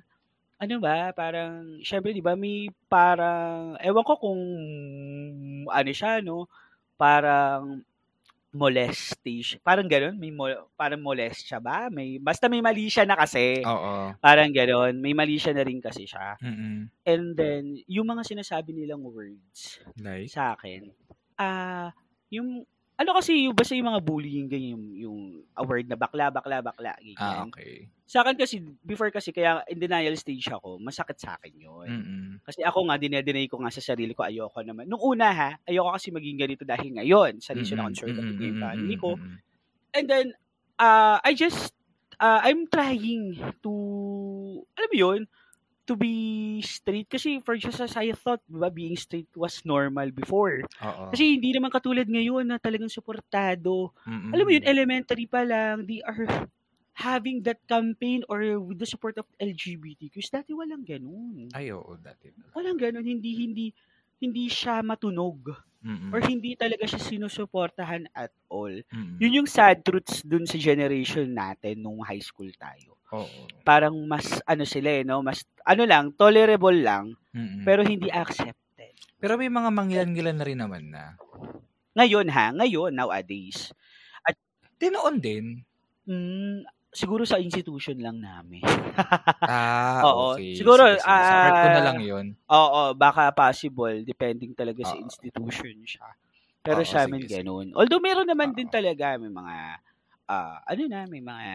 ano 0.61 0.75
ba, 0.79 1.11
parang, 1.15 1.81
siyempre, 1.83 2.15
di 2.15 2.23
ba, 2.23 2.35
may 2.39 2.71
parang, 2.87 3.75
ewan 3.83 4.05
ko 4.07 4.13
kung, 4.21 4.41
ano 5.69 5.91
siya, 5.91 6.21
no, 6.23 6.47
parang, 6.95 7.83
molestation. 8.51 9.63
Parang 9.63 9.87
ganun, 9.87 10.19
may 10.19 10.29
mo, 10.29 10.51
parang 10.75 10.99
molest 10.99 11.47
siya 11.47 11.63
ba? 11.63 11.87
May, 11.87 12.19
basta 12.19 12.51
may 12.51 12.59
mali 12.59 12.91
siya 12.91 13.07
na 13.07 13.15
kasi. 13.15 13.63
Oo. 13.63 14.11
Parang 14.19 14.51
ganun, 14.51 14.99
may 14.99 15.15
mali 15.15 15.39
siya 15.39 15.55
na 15.55 15.63
rin 15.63 15.79
kasi 15.79 16.03
siya. 16.03 16.35
Mm-mm. 16.43 16.91
And 17.07 17.25
then, 17.33 17.79
yung 17.87 18.11
mga 18.11 18.27
sinasabi 18.27 18.75
nilang 18.75 19.07
words, 19.07 19.79
Like? 19.95 20.27
sa 20.27 20.59
akin, 20.59 20.91
ah, 21.39 21.95
yung, 22.27 22.67
ano 23.01 23.17
kasi, 23.17 23.49
yung, 23.49 23.57
basta 23.57 23.73
yung 23.73 23.89
mga 23.89 24.01
bullying, 24.05 24.45
ganyan, 24.45 24.77
yung, 24.77 24.85
yung 24.93 25.19
a 25.57 25.65
word 25.65 25.89
na 25.89 25.97
bakla, 25.97 26.29
bakla, 26.29 26.61
bakla, 26.61 26.93
ganyan. 27.01 27.17
Ah, 27.17 27.49
okay. 27.49 27.89
Sa 28.05 28.21
akin 28.21 28.37
kasi, 28.37 28.61
before 28.85 29.09
kasi, 29.09 29.33
kaya 29.33 29.65
in 29.65 29.81
denial 29.81 30.13
stage 30.13 30.45
ako, 30.53 30.77
masakit 30.77 31.17
sa 31.17 31.33
akin 31.41 31.53
yun. 31.57 31.87
Mm-mm. 31.89 32.25
Kasi 32.45 32.61
ako 32.61 32.85
nga, 32.85 33.01
dinedeny 33.01 33.49
ko 33.49 33.57
nga 33.57 33.73
sa 33.73 33.81
sarili 33.81 34.13
ko, 34.13 34.21
ayoko 34.21 34.61
naman. 34.61 34.85
Nung 34.85 35.01
una 35.01 35.33
ha, 35.33 35.49
ayoko 35.65 35.97
kasi 35.97 36.13
maging 36.13 36.37
ganito 36.37 36.61
dahil 36.61 36.93
ngayon, 36.93 37.41
sa 37.41 37.57
reason 37.57 37.81
na 37.81 37.89
conservative 37.89 38.37
Mm-mm. 38.37 38.47
yung 38.53 38.61
family 38.61 38.95
ko. 39.01 39.17
And 39.97 40.05
then, 40.05 40.27
uh, 40.77 41.17
I 41.25 41.33
just, 41.33 41.73
uh, 42.21 42.45
I'm 42.45 42.69
trying 42.69 43.33
to, 43.65 43.71
alam 44.77 44.89
mo 44.93 44.97
yun, 44.97 45.25
to 45.85 45.93
be 45.97 46.59
straight. 46.61 47.09
Kasi 47.09 47.41
for 47.41 47.57
just 47.57 47.81
as 47.81 47.97
I 47.97 48.13
thought, 48.13 48.41
diba, 48.45 48.69
being 48.73 48.97
straight 48.97 49.29
was 49.35 49.61
normal 49.65 50.13
before. 50.13 50.61
Oo. 50.83 51.03
Kasi 51.11 51.37
hindi 51.37 51.51
naman 51.51 51.73
katulad 51.73 52.05
ngayon 52.05 52.47
na 52.47 52.57
talagang 52.61 52.91
suportado. 52.91 53.91
Mm-mm. 54.05 54.31
Alam 54.31 54.45
mo 54.45 54.51
yun, 54.53 54.65
elementary 54.65 55.25
pa 55.25 55.41
lang, 55.41 55.85
they 55.89 56.01
are 56.05 56.47
having 56.93 57.41
that 57.41 57.57
campaign 57.65 58.21
or 58.29 58.61
with 58.61 58.77
the 58.77 58.85
support 58.85 59.17
of 59.17 59.25
LGBTQs. 59.41 60.29
Dati 60.29 60.53
walang 60.53 60.85
ganun. 60.85 61.49
Ay, 61.55 61.73
oo, 61.73 61.97
dati. 61.97 62.29
Walang 62.53 62.77
ganun. 62.77 63.07
Hindi, 63.07 63.31
hindi, 63.41 63.65
hindi 64.21 64.45
siya 64.51 64.85
matunog. 64.85 65.49
Mm-mm. 65.81 66.13
Or 66.13 66.21
hindi 66.21 66.53
talaga 66.53 66.85
siya 66.85 67.01
sinusuportahan 67.01 68.05
at 68.13 68.29
all. 68.47 68.73
Mm-mm. 68.93 69.17
Yun 69.17 69.43
yung 69.43 69.49
sad 69.49 69.81
truths 69.81 70.21
dun 70.21 70.45
sa 70.45 70.61
generation 70.61 71.25
natin 71.33 71.81
nung 71.81 72.05
high 72.05 72.21
school 72.21 72.49
tayo. 72.53 72.97
Oo. 73.11 73.49
Parang 73.65 73.97
mas 74.05 74.39
ano 74.45 74.63
sila 74.63 75.01
eh, 75.01 75.03
no? 75.03 75.25
Mas 75.25 75.43
ano 75.65 75.83
lang, 75.83 76.13
tolerable 76.13 76.79
lang, 76.79 77.17
Mm-mm. 77.33 77.65
pero 77.65 77.81
hindi 77.81 78.07
accepted. 78.07 78.93
Pero 79.21 79.37
may 79.37 79.49
mga 79.49 79.69
manggilan-gilan 79.69 80.37
na 80.37 80.45
rin 80.45 80.59
naman 80.61 80.83
na. 80.89 81.17
Ngayon 81.97 82.27
ha, 82.31 82.55
ngayon, 82.55 82.95
nowadays. 82.95 83.73
Di 84.81 84.89
noon 84.89 85.21
din. 85.21 85.61
Mm, 86.09 86.65
siguro 86.93 87.23
sa 87.27 87.39
institution 87.41 87.97
lang 87.99 88.19
namin. 88.21 88.61
Ah, 89.47 90.05
Oo. 90.05 90.37
okay. 90.37 90.53
Siguro, 90.53 90.83
Sige, 90.85 90.97
sige. 90.99 91.21
Sa 91.25 91.37
art 91.41 91.57
ko 91.59 91.67
na 91.71 91.81
ah, 91.81 91.83
lang 91.83 91.97
yun. 91.99 92.37
Oo, 92.51 92.93
baka 92.97 93.31
possible. 93.33 94.03
Depending 94.03 94.53
talaga 94.57 94.83
sa 94.83 94.93
Oo. 94.93 94.99
institution 94.99 95.77
siya. 95.87 96.07
Pero 96.61 96.81
Oo, 96.81 96.85
sa 96.85 97.07
amin, 97.07 97.25
sige. 97.25 97.29
ganun. 97.29 97.71
Although, 97.73 98.03
meron 98.03 98.27
naman 98.29 98.51
din 98.53 98.67
Oo. 98.67 98.71
talaga, 98.71 99.15
may 99.17 99.31
mga, 99.31 99.57
ah, 100.29 100.57
ano 100.67 100.83
na, 100.91 101.01
may 101.09 101.23
mga 101.23 101.47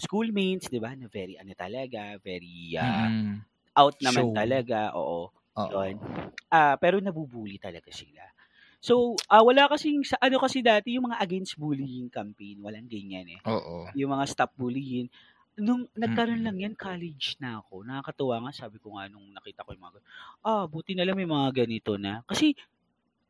schoolmates, 0.00 0.68
di 0.72 0.80
ba, 0.80 0.96
na 0.96 1.06
very, 1.12 1.36
ano 1.38 1.52
talaga, 1.54 2.16
very 2.22 2.74
ah, 2.80 3.12
Mm-mm. 3.12 3.44
out 3.78 3.96
naman 4.02 4.26
Show. 4.26 4.34
talaga. 4.34 4.92
Oo. 4.96 5.30
Yun. 5.70 6.00
Ah, 6.50 6.74
pero 6.80 6.98
nabubuli 7.02 7.58
talaga 7.60 7.90
sila. 7.92 8.24
So, 8.80 9.12
ah, 9.28 9.44
wala 9.44 9.68
kasing, 9.68 10.08
sa, 10.08 10.16
ano 10.16 10.40
kasi 10.40 10.64
dati, 10.64 10.96
yung 10.96 11.12
mga 11.12 11.20
against 11.20 11.60
bullying 11.60 12.08
campaign, 12.08 12.64
walang 12.64 12.88
ganyan 12.88 13.28
eh. 13.28 13.40
Oo. 13.44 13.92
Yung 13.92 14.16
mga 14.16 14.24
stop 14.24 14.56
bullying. 14.56 15.12
Nung 15.60 15.84
nagkaroon 15.92 16.40
lang 16.40 16.56
yan, 16.56 16.72
college 16.72 17.36
na 17.44 17.60
ako. 17.60 17.84
Nakakatuwa 17.84 18.48
nga, 18.48 18.52
sabi 18.56 18.80
ko 18.80 18.96
nga 18.96 19.12
nung 19.12 19.28
nakita 19.36 19.68
ko 19.68 19.76
yung 19.76 19.84
mga, 19.84 20.00
ah, 20.48 20.64
buti 20.64 20.96
na 20.96 21.04
lang 21.04 21.20
may 21.20 21.28
mga 21.28 21.68
ganito 21.68 22.00
na. 22.00 22.24
Kasi, 22.24 22.56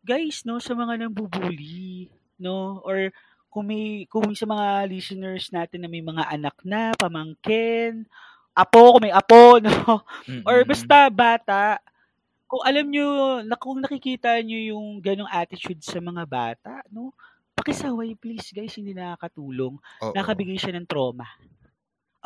guys, 0.06 0.46
no, 0.46 0.62
sa 0.62 0.78
mga 0.78 1.02
nambubuli, 1.02 2.06
no, 2.38 2.78
or 2.86 3.10
kung 3.50 3.66
may, 3.66 4.06
kung 4.06 4.30
sa 4.38 4.46
mga 4.46 4.86
listeners 4.86 5.50
natin 5.50 5.82
na 5.82 5.90
may 5.90 6.00
mga 6.00 6.30
anak 6.30 6.56
na, 6.62 6.94
pamangkin, 6.94 8.06
apo, 8.54 8.94
kung 8.94 9.02
may 9.02 9.14
apo, 9.14 9.58
no, 9.66 10.06
or 10.46 10.62
Mm-mm. 10.62 10.70
basta 10.70 11.10
bata, 11.10 11.82
kung 12.50 12.62
alam 12.66 12.90
nyo, 12.90 13.06
na, 13.46 13.54
kung 13.54 13.78
nakikita 13.78 14.42
nyo 14.42 14.58
yung 14.58 14.98
ganong 14.98 15.30
attitude 15.30 15.78
sa 15.80 16.02
mga 16.02 16.26
bata, 16.26 16.82
no, 16.90 17.14
pakisaway 17.54 18.18
please 18.18 18.50
guys, 18.50 18.74
hindi 18.74 18.90
nakakatulong. 18.90 19.78
Oo. 19.78 20.12
Nakabigay 20.12 20.58
siya 20.58 20.74
ng 20.74 20.88
trauma. 20.90 21.30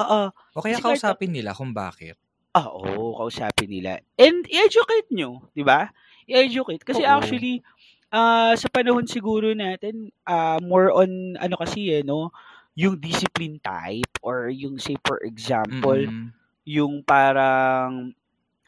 Oo. 0.00 0.33
O 0.57 0.62
kaya 0.64 0.81
Kasi 0.81 0.83
kahit- 0.83 1.04
kausapin 1.04 1.31
nila 1.31 1.52
kung 1.52 1.76
bakit. 1.76 2.16
Oo, 2.57 3.19
kausapin 3.19 3.69
nila. 3.69 4.00
And 4.16 4.47
i-educate 4.47 5.11
nyo, 5.11 5.45
di 5.52 5.61
ba? 5.61 5.90
I-educate. 6.25 6.81
Kasi 6.81 7.04
Oo. 7.04 7.11
actually, 7.11 7.61
ah 8.09 8.54
sa 8.54 8.71
panahon 8.71 9.04
siguro 9.04 9.52
natin, 9.52 10.09
ah 10.25 10.57
more 10.62 10.88
on, 10.88 11.11
ano 11.37 11.54
kasi 11.61 11.90
eh, 11.90 12.00
no? 12.00 12.31
Yung 12.78 12.97
discipline 12.97 13.61
type 13.61 14.19
or 14.25 14.49
yung 14.49 14.81
say 14.81 14.97
for 15.02 15.21
example, 15.21 15.99
Mm-mm. 15.99 16.31
yung 16.64 17.02
parang 17.02 18.14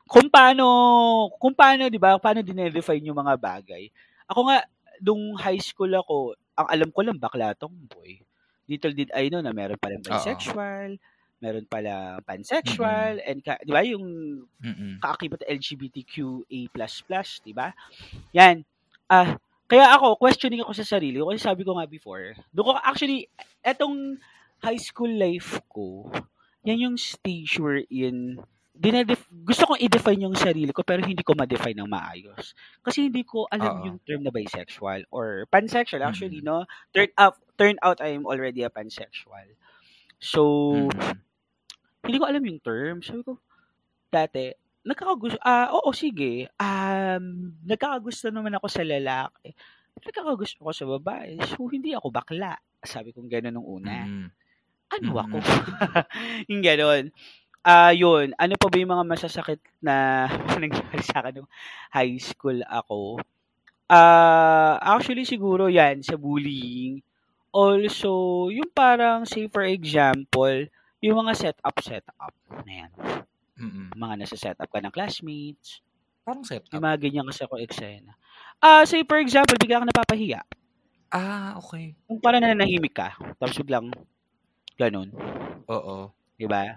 kung 0.06 0.30
paano 0.30 0.66
kung 1.36 1.54
paano 1.54 1.90
'di 1.90 1.98
ba 1.98 2.16
paano 2.22 2.40
dinedefine 2.42 3.10
yung 3.10 3.18
mga 3.18 3.34
bagay 3.36 3.90
ako 4.30 4.40
nga 4.50 4.58
nung 5.02 5.34
high 5.36 5.60
school 5.60 5.90
ako 5.92 6.38
ang 6.56 6.68
alam 6.70 6.88
ko 6.94 7.00
lang 7.04 7.18
bakla 7.18 7.52
tomboy 7.58 8.16
little 8.70 8.94
did 8.94 9.10
I 9.14 9.28
know 9.28 9.42
na 9.42 9.52
meron 9.52 9.78
palang 9.78 10.02
Oo. 10.02 10.14
bisexual 10.14 10.96
meron 11.40 11.68
pala 11.68 12.18
pansexual 12.25 13.20
and 13.20 13.44
ka, 13.44 13.60
'di 13.60 13.72
ba 13.72 13.82
yung 13.84 14.06
Mm-mm. 14.64 14.98
kaakibat 15.04 15.44
LGBTQA++, 15.44 16.48
'di 17.44 17.52
ba? 17.52 17.76
Yan. 18.32 18.64
Ah, 19.06 19.36
kaya 19.68 19.92
ako 19.94 20.16
questioning 20.18 20.64
ako 20.64 20.72
sa 20.75 20.86
sarili 20.96 21.20
ko 21.20 21.30
kasi 21.30 21.42
sabi 21.44 21.62
ko 21.62 21.76
nga 21.76 21.86
before. 21.86 22.34
Doon 22.50 22.72
ko 22.72 22.72
actually 22.80 23.28
etong 23.62 24.16
high 24.64 24.80
school 24.80 25.12
life 25.12 25.60
ko, 25.68 26.08
yan 26.64 26.90
yung 26.90 26.96
stage 26.98 27.60
wherein 27.60 28.40
dinedef 28.76 29.25
gusto 29.30 29.64
kong 29.66 29.80
i-define 29.80 30.28
yung 30.28 30.37
sarili 30.37 30.71
ko 30.71 30.85
pero 30.85 31.00
hindi 31.00 31.25
ko 31.25 31.33
ma-define 31.33 31.76
ng 31.76 31.88
maayos. 31.88 32.52
Kasi 32.80 33.09
hindi 33.09 33.25
ko 33.25 33.49
alam 33.49 33.80
Oo. 33.80 33.85
yung 33.88 33.99
term 34.04 34.21
na 34.21 34.30
bisexual 34.30 35.09
or 35.09 35.49
pansexual 35.49 36.04
actually, 36.04 36.45
Mm. 36.45 36.47
no? 36.47 36.59
Turn 36.92 37.09
out 37.16 37.37
turn 37.56 37.76
out 37.80 38.04
I 38.04 38.12
am 38.12 38.28
already 38.28 38.62
a 38.62 38.71
pansexual. 38.71 39.49
So, 40.16 40.42
Mm-mm. 40.88 41.16
hindi 42.04 42.16
ko 42.16 42.25
alam 42.28 42.45
yung 42.45 42.61
term. 42.61 43.00
Sabi 43.00 43.25
ko, 43.25 43.40
dati, 44.09 44.52
nagkakagusto, 44.85 45.40
ah, 45.40 45.73
oo, 45.73 45.88
sige, 45.92 46.49
um, 46.56 47.25
nagkakagusto 47.64 48.28
naman 48.28 48.54
ako 48.56 48.66
sa 48.68 48.85
lalaki. 48.85 49.56
Nagkakagusto 50.04 50.61
ako 50.62 50.73
sa 50.73 50.87
babae. 50.87 51.40
So, 51.49 51.64
hindi 51.68 51.97
ako 51.97 52.12
bakla. 52.12 52.56
Sabi 52.80 53.11
kong 53.12 53.28
gano'n 53.28 53.56
nung 53.56 53.66
una. 53.66 54.04
Mm-mm. 54.04 54.28
Ano 54.87 55.09
Mm. 55.11 55.18
ako? 55.18 55.37
yung 56.52 56.62
gano'n. 56.62 57.04
Ah, 57.66 57.90
yun. 57.90 58.31
Ano 58.38 58.55
pa 58.55 58.70
ba 58.70 58.79
yung 58.79 58.94
mga 58.94 59.07
masasakit 59.11 59.59
na 59.83 60.26
nangyari 60.62 61.02
sa 61.02 61.18
akin 61.18 61.42
nung 61.42 61.50
high 61.90 62.14
school 62.22 62.62
ako? 62.62 63.18
Ah, 63.90 64.79
actually 64.79 65.26
siguro 65.26 65.66
yan 65.66 65.98
sa 65.98 66.14
bullying. 66.14 67.02
Also, 67.50 68.46
yung 68.55 68.70
parang 68.70 69.26
say 69.26 69.50
for 69.50 69.66
example, 69.66 70.70
yung 71.02 71.16
mga 71.26 71.35
setup 71.35 71.74
setup 71.83 72.35
na 72.62 72.87
yan. 72.87 72.90
Mm-mm. 73.59 73.88
Mga 73.98 74.14
nasa 74.14 74.37
setup 74.38 74.70
ka 74.70 74.79
ng 74.79 74.94
classmates. 74.94 75.83
Parang 76.22 76.46
set 76.46 76.62
Yung 76.70 76.87
mga 76.87 77.02
ganyan 77.02 77.26
kasi 77.26 77.42
ako 77.46 77.59
eksena. 77.59 78.14
Ah, 78.62 78.87
say 78.87 79.02
for 79.02 79.18
example, 79.18 79.59
bigla 79.59 79.83
ka 79.83 79.90
napapahiya. 79.90 80.46
Ah, 81.11 81.59
okay. 81.59 81.98
Kung 82.07 82.22
parang 82.22 82.46
nananahimik 82.46 82.94
ka, 82.94 83.18
tapos 83.42 83.59
biglang 83.59 83.90
ganun. 84.79 85.11
Oo. 85.66 86.14
Di 86.37 86.46
ba? 86.46 86.76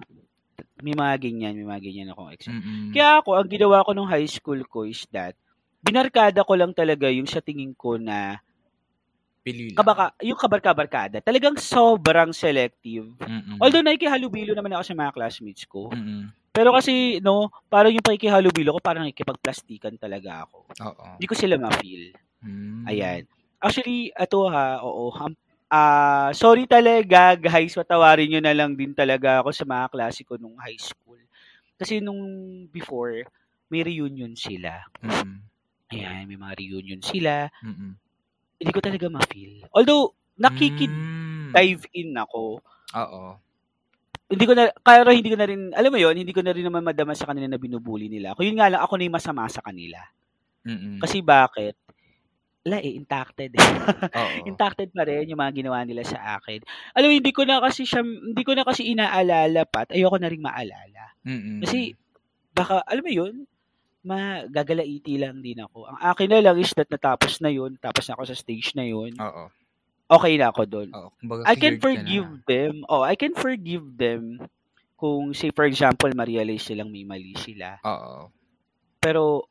May 0.79 0.95
mga 0.95 1.13
ganyan, 1.19 1.53
may 1.55 1.67
mga 1.67 1.81
ganyan 1.83 2.09
akong 2.11 2.31
eksena. 2.33 2.59
Mm-mm. 2.59 2.91
Kaya 2.95 3.09
ako, 3.19 3.29
ang 3.35 3.49
ginawa 3.49 3.85
ko 3.85 3.91
nung 3.93 4.09
high 4.09 4.29
school 4.29 4.61
ko 4.65 4.87
is 4.87 5.03
that, 5.11 5.35
binarkada 5.79 6.43
ko 6.43 6.53
lang 6.59 6.75
talaga 6.75 7.07
yung 7.07 7.27
sa 7.27 7.39
tingin 7.39 7.71
ko 7.75 7.95
na 7.95 8.39
Pili 9.39 9.71
lang. 9.71 9.79
kabaka, 9.79 10.11
yung 10.19 10.35
kabarka-barkada. 10.35 11.17
Talagang 11.23 11.55
sobrang 11.55 12.35
selective. 12.35 13.15
Mm-mm. 13.23 13.57
Although 13.63 13.83
nakikihalubilo 13.85 14.51
naman 14.51 14.75
ako 14.75 14.83
sa 14.83 14.95
mga 14.99 15.15
classmates 15.15 15.63
ko. 15.63 15.87
Mm-mm. 15.95 16.35
Pero 16.51 16.75
kasi, 16.75 17.23
no, 17.23 17.47
parang 17.71 17.93
yung 17.93 18.03
pakikihalubilo 18.03 18.75
ko, 18.75 18.79
parang 18.83 19.07
nakikipagplastikan 19.07 19.95
talaga 19.95 20.43
ako. 20.43 20.67
Oo. 20.83 21.03
Hindi 21.15 21.27
ko 21.29 21.35
sila 21.37 21.55
ma-feel. 21.55 22.11
Mm. 22.43 22.83
Ayan. 22.89 23.23
Actually, 23.63 24.11
ato 24.15 24.47
ha, 24.51 24.83
oo. 24.83 25.07
Ah, 25.69 26.33
sorry 26.33 26.65
talaga, 26.65 27.37
guys. 27.37 27.77
Patawarin 27.77 28.25
nyo 28.25 28.41
na 28.41 28.57
lang 28.57 28.73
din 28.73 28.89
talaga 28.97 29.45
ako 29.45 29.53
sa 29.53 29.69
mga 29.69 29.85
klase 29.93 30.25
ko 30.25 30.33
nung 30.41 30.57
high 30.57 30.81
school. 30.81 31.21
Kasi 31.77 32.01
nung 32.01 32.19
before, 32.73 33.21
may 33.69 33.85
reunion 33.85 34.33
sila. 34.33 34.81
Mm-mm. 35.05 35.45
Ayan, 35.93 36.25
may 36.25 36.37
mga 36.41 36.57
reunion 36.57 37.01
sila. 37.05 37.45
Mm-mm. 37.61 37.93
Hindi 38.59 38.71
ko 38.73 38.81
talaga 38.81 39.05
ma-feel. 39.13 39.61
Although, 39.69 40.17
nakikid-dive 40.41 41.85
Mm. 41.85 41.93
in 41.93 42.11
ako. 42.17 42.59
Oo. 42.97 43.23
Hindi 44.29 44.45
ko 44.45 44.53
na, 44.57 44.73
kaya 44.81 45.05
hindi 45.09 45.29
ko 45.29 45.37
na 45.37 45.47
rin, 45.49 45.61
alam 45.73 45.89
mo 45.89 45.97
yon 45.97 46.17
hindi 46.17 46.33
ko 46.33 46.41
na 46.41 46.53
rin 46.53 46.65
naman 46.65 46.85
madama 46.85 47.13
sa 47.13 47.25
kanila 47.29 47.45
na 47.49 47.61
binubuli 47.61 48.09
nila. 48.09 48.33
Kung 48.33 48.45
yun 48.45 48.57
nga 48.57 48.69
lang, 48.69 48.81
ako 48.81 48.97
na 48.97 49.05
yung 49.05 49.17
masama 49.17 49.45
sa 49.49 49.61
kanila. 49.61 50.01
Mm-mm. 50.65 50.97
Kasi 51.01 51.21
bakit? 51.21 51.77
Wala 52.67 52.83
eh, 52.83 52.91
impacted 52.99 53.55
eh. 53.55 53.69
Impacted 54.51 54.91
pa 54.91 55.07
rin 55.07 55.31
yung 55.31 55.39
mga 55.39 55.63
ginawa 55.63 55.79
nila 55.87 56.03
sa 56.03 56.35
akin. 56.35 56.59
Alam 56.91 57.07
mo, 57.07 57.13
hindi 57.15 57.31
ko 57.31 57.47
na 57.47 57.63
kasi 57.63 57.87
siya, 57.87 58.03
hindi 58.03 58.43
ko 58.43 58.51
na 58.51 58.67
kasi 58.67 58.83
inaalala 58.91 59.63
pa 59.63 59.87
at 59.87 59.95
ayoko 59.95 60.19
na 60.19 60.27
rin 60.27 60.43
maalala. 60.43 61.15
Mm-mm. 61.23 61.63
Kasi, 61.63 61.95
baka, 62.51 62.83
alam 62.83 63.03
mo 63.03 63.11
yun, 63.15 63.47
magagalaiti 64.03 65.15
lang 65.19 65.39
din 65.39 65.63
ako. 65.63 65.87
Ang 65.87 65.99
akin 66.03 66.29
na 66.31 66.39
lang 66.51 66.57
is 66.59 66.71
that 66.75 66.91
natapos 66.91 67.39
na 67.39 67.51
yun, 67.51 67.79
tapos 67.79 68.07
na 68.07 68.19
ako 68.19 68.23
sa 68.27 68.35
stage 68.35 68.75
na 68.75 68.83
yun, 68.83 69.15
Oo. 69.15 69.47
okay 70.11 70.35
na 70.35 70.51
ako 70.51 70.61
doon. 70.67 70.89
Oo. 70.91 71.09
Kumbaga, 71.15 71.47
I 71.47 71.55
can 71.55 71.79
forgive 71.79 72.27
na. 72.27 72.43
them. 72.43 72.73
Oh, 72.91 73.03
I 73.07 73.15
can 73.15 73.35
forgive 73.39 73.87
them 73.95 74.43
kung, 74.99 75.31
say, 75.31 75.51
for 75.55 75.63
example, 75.63 76.11
ma-realize 76.11 76.67
silang 76.67 76.91
may 76.91 77.07
mali 77.07 77.35
sila. 77.39 77.79
Oo. 77.87 78.27
Pero, 78.99 79.47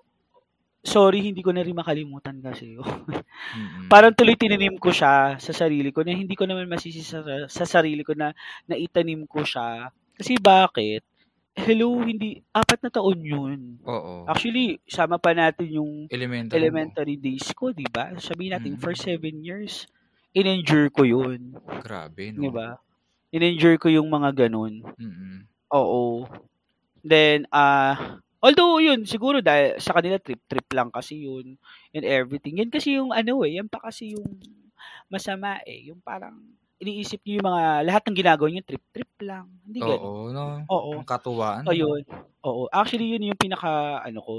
sorry, 0.88 1.20
hindi 1.20 1.44
ko 1.44 1.53
na 1.53 1.61
rin 1.61 1.77
makalimutan 1.77 2.40
kasi. 2.40 2.81
Mm-mm. 2.81 3.87
parang 3.92 4.16
tuloy 4.16 4.35
tinanim 4.35 4.81
ko 4.81 4.88
siya 4.88 5.37
sa 5.37 5.53
sarili 5.53 5.92
ko 5.92 6.01
na 6.01 6.16
hindi 6.16 6.33
ko 6.33 6.48
naman 6.48 6.64
masisi 6.66 7.05
sa, 7.05 7.20
sa 7.46 7.64
sarili 7.68 8.01
ko 8.01 8.16
na 8.16 8.33
naitanim 8.64 9.29
ko 9.29 9.44
siya. 9.44 9.92
Kasi 10.16 10.40
bakit? 10.40 11.05
Hello, 11.59 11.98
hindi, 12.01 12.38
apat 12.55 12.87
na 12.87 12.90
taon 12.90 13.18
yun. 13.18 13.83
Oo. 13.83 14.22
Actually, 14.31 14.79
sama 14.87 15.18
pa 15.18 15.35
natin 15.35 15.66
yung 15.74 16.07
Elementary. 16.07 16.55
mo. 16.55 16.59
elementary 16.62 17.16
days 17.18 17.51
ko, 17.51 17.74
di 17.74 17.83
ba? 17.85 18.14
Sabihin 18.14 18.55
natin, 18.55 18.79
Mm. 18.79 18.81
for 18.81 18.94
seven 18.94 19.42
years, 19.42 19.90
in-endure 20.31 20.87
ko 20.87 21.03
yun. 21.03 21.59
Grabe, 21.83 22.31
no? 22.31 22.46
Di 22.46 22.51
ba? 22.51 22.79
In-endure 23.35 23.74
ko 23.74 23.90
yung 23.90 24.07
mga 24.07 24.46
ganun. 24.46 24.87
Mm-mm. 24.94 25.51
Oo. 25.74 26.31
Then, 27.03 27.51
ah, 27.51 28.22
although 28.42 28.79
yun, 28.83 29.05
siguro 29.09 29.40
dahil 29.42 29.79
sa 29.83 29.94
kanila 29.96 30.18
trip-trip 30.22 30.68
lang 30.74 30.90
kasi 30.94 31.27
yun 31.27 31.57
and 31.94 32.05
everything. 32.07 32.59
Yan 32.61 32.70
kasi 32.72 32.98
yung 32.98 33.11
ano 33.14 33.42
eh, 33.46 33.59
yan 33.61 33.68
pa 33.70 33.83
kasi 33.83 34.14
yung 34.16 34.27
masama 35.11 35.59
eh. 35.66 35.90
Yung 35.90 36.01
parang 36.05 36.37
iniisip 36.79 37.18
niyo 37.27 37.42
yung 37.42 37.48
mga, 37.51 37.64
lahat 37.90 38.03
ng 38.07 38.16
ginagawa 38.22 38.48
niyo 38.51 38.62
trip-trip 38.62 39.12
lang. 39.27 39.46
Hindi 39.66 39.79
ganun. 39.83 39.98
Oo, 40.03 40.22
no? 40.31 40.44
Oo. 40.70 40.90
Ang 41.03 41.09
katuwaan. 41.11 41.62
O 41.66 41.74
yun. 41.74 42.03
Oo. 42.46 42.70
Actually, 42.70 43.11
yun 43.18 43.27
yung 43.35 43.40
pinaka, 43.40 43.98
ano 44.07 44.20
ko, 44.22 44.37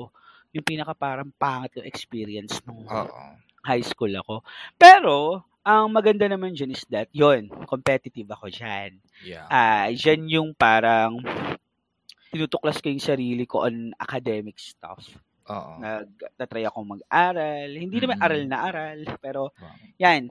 yung 0.55 0.63
pinaka 0.63 0.95
parang 0.95 1.29
pangit 1.35 1.75
yung 1.83 1.87
experience 1.87 2.63
nung 2.63 2.87
Oo. 2.87 3.19
high 3.67 3.83
school 3.83 4.11
ako. 4.15 4.41
Pero, 4.79 5.43
ang 5.67 5.91
maganda 5.91 6.25
naman 6.31 6.55
dyan 6.55 6.71
is 6.71 6.87
that, 6.87 7.11
yon 7.11 7.51
competitive 7.67 8.31
ako 8.31 8.47
dyan. 8.47 9.03
Yeah. 9.21 9.45
Ah, 9.51 9.91
dyan 9.91 10.25
yung 10.31 10.49
parang 10.55 11.19
tinutuklas 12.29 12.77
ko 12.77 12.87
yung 12.87 13.01
sarili 13.01 13.43
ko 13.43 13.65
on 13.65 13.91
academic 13.97 14.57
stuff. 14.57 15.01
Oo. 15.49 15.81
Nag, 15.81 16.07
natry 16.37 16.63
akong 16.63 16.85
mag-aral. 16.85 17.69
Hindi 17.73 17.97
naman 17.97 18.21
Mm. 18.21 18.25
aral 18.25 18.43
na 18.45 18.57
aral, 18.61 18.99
pero 19.17 19.41
Wow. 19.57 19.75
yan. 19.97 20.23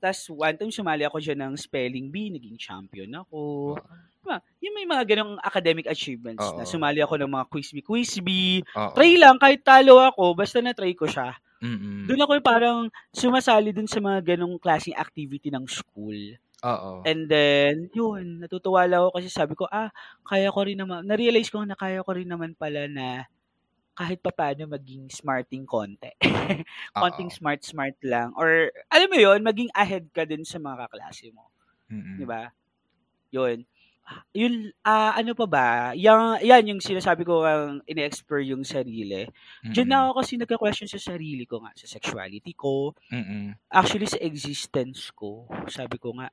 Tapos 0.00 0.26
one 0.32 0.56
time 0.56 0.72
sumali 0.72 1.04
ako 1.04 1.20
dyan 1.20 1.40
ng 1.44 1.54
spelling 1.54 2.08
bee, 2.08 2.32
naging 2.32 2.56
champion 2.56 3.12
ako. 3.14 3.76
Diba? 4.20 4.36
Yung 4.60 4.74
may 4.74 4.84
mga 4.84 5.04
ganong 5.06 5.36
academic 5.38 5.86
achievements 5.86 6.42
na 6.56 6.64
Oo. 6.64 6.68
sumali 6.68 7.00
ako 7.00 7.20
ng 7.20 7.30
mga 7.30 7.46
quiz 7.46 7.68
bee, 7.70 7.84
quiz 7.84 8.12
bee. 8.18 8.60
Oo. 8.74 8.92
Try 8.92 9.16
lang, 9.16 9.36
kahit 9.36 9.60
talo 9.62 10.00
ako, 10.00 10.34
basta 10.34 10.58
na-try 10.58 10.96
ko 10.96 11.04
siya. 11.06 11.36
Mm-mm. 11.60 12.08
Doon 12.08 12.24
ako 12.24 12.32
yung 12.40 12.48
parang 12.48 12.78
sumasali 13.12 13.70
dun 13.70 13.84
sa 13.84 14.00
mga 14.00 14.34
ganong 14.34 14.56
klaseng 14.56 14.96
activity 14.96 15.52
ng 15.52 15.68
school. 15.68 16.16
Oo. 16.62 17.10
And 17.10 17.32
then, 17.32 17.88
yun, 17.96 18.44
natutuwa 18.44 18.84
lang 18.84 19.00
ako 19.08 19.10
kasi 19.20 19.28
sabi 19.32 19.56
ko, 19.56 19.64
ah, 19.72 19.88
kaya 20.28 20.52
ko 20.52 20.60
rin 20.68 20.76
naman, 20.76 21.08
na-realize 21.08 21.48
ko 21.48 21.64
na 21.64 21.72
kaya 21.78 22.04
ko 22.04 22.12
rin 22.12 22.28
naman 22.28 22.52
pala 22.58 22.84
na 22.92 23.24
kahit 23.98 24.20
pa 24.24 24.32
paano 24.34 24.66
maging 24.70 25.08
smarting 25.12 25.64
konti. 25.68 26.10
Konting 27.00 27.30
smart-smart 27.32 27.96
lang. 28.06 28.32
Or, 28.38 28.70
alam 28.92 29.08
mo 29.12 29.18
yun, 29.20 29.40
maging 29.44 29.70
ahead 29.76 30.08
ka 30.14 30.24
din 30.28 30.44
sa 30.48 30.58
mga 30.62 30.88
kaklase 30.88 31.30
mo. 31.34 31.52
Mm-mm. 31.90 32.20
Di 32.20 32.26
ba? 32.28 32.48
Yun. 33.34 33.64
Yun, 34.34 34.70
ah, 34.86 35.14
ano 35.14 35.34
pa 35.34 35.46
ba? 35.46 35.68
Yan, 35.94 36.38
yan 36.42 36.74
yung 36.74 36.80
sinasabi 36.82 37.26
ko 37.26 37.42
ang 37.42 37.82
ine-explore 37.86 38.46
yung 38.46 38.62
sarili. 38.62 39.26
Diyan 39.62 39.88
na 39.90 40.06
ako 40.06 40.10
kasi 40.22 40.32
nagka-question 40.38 40.88
sa 40.90 41.00
sarili 41.00 41.44
ko 41.46 41.62
nga, 41.62 41.74
sa 41.74 41.86
sexuality 41.86 42.54
ko, 42.54 42.94
Mm-mm. 43.10 43.54
actually 43.70 44.06
sa 44.06 44.22
existence 44.22 45.10
ko. 45.14 45.50
Sabi 45.66 45.98
ko 45.98 46.14
nga, 46.18 46.30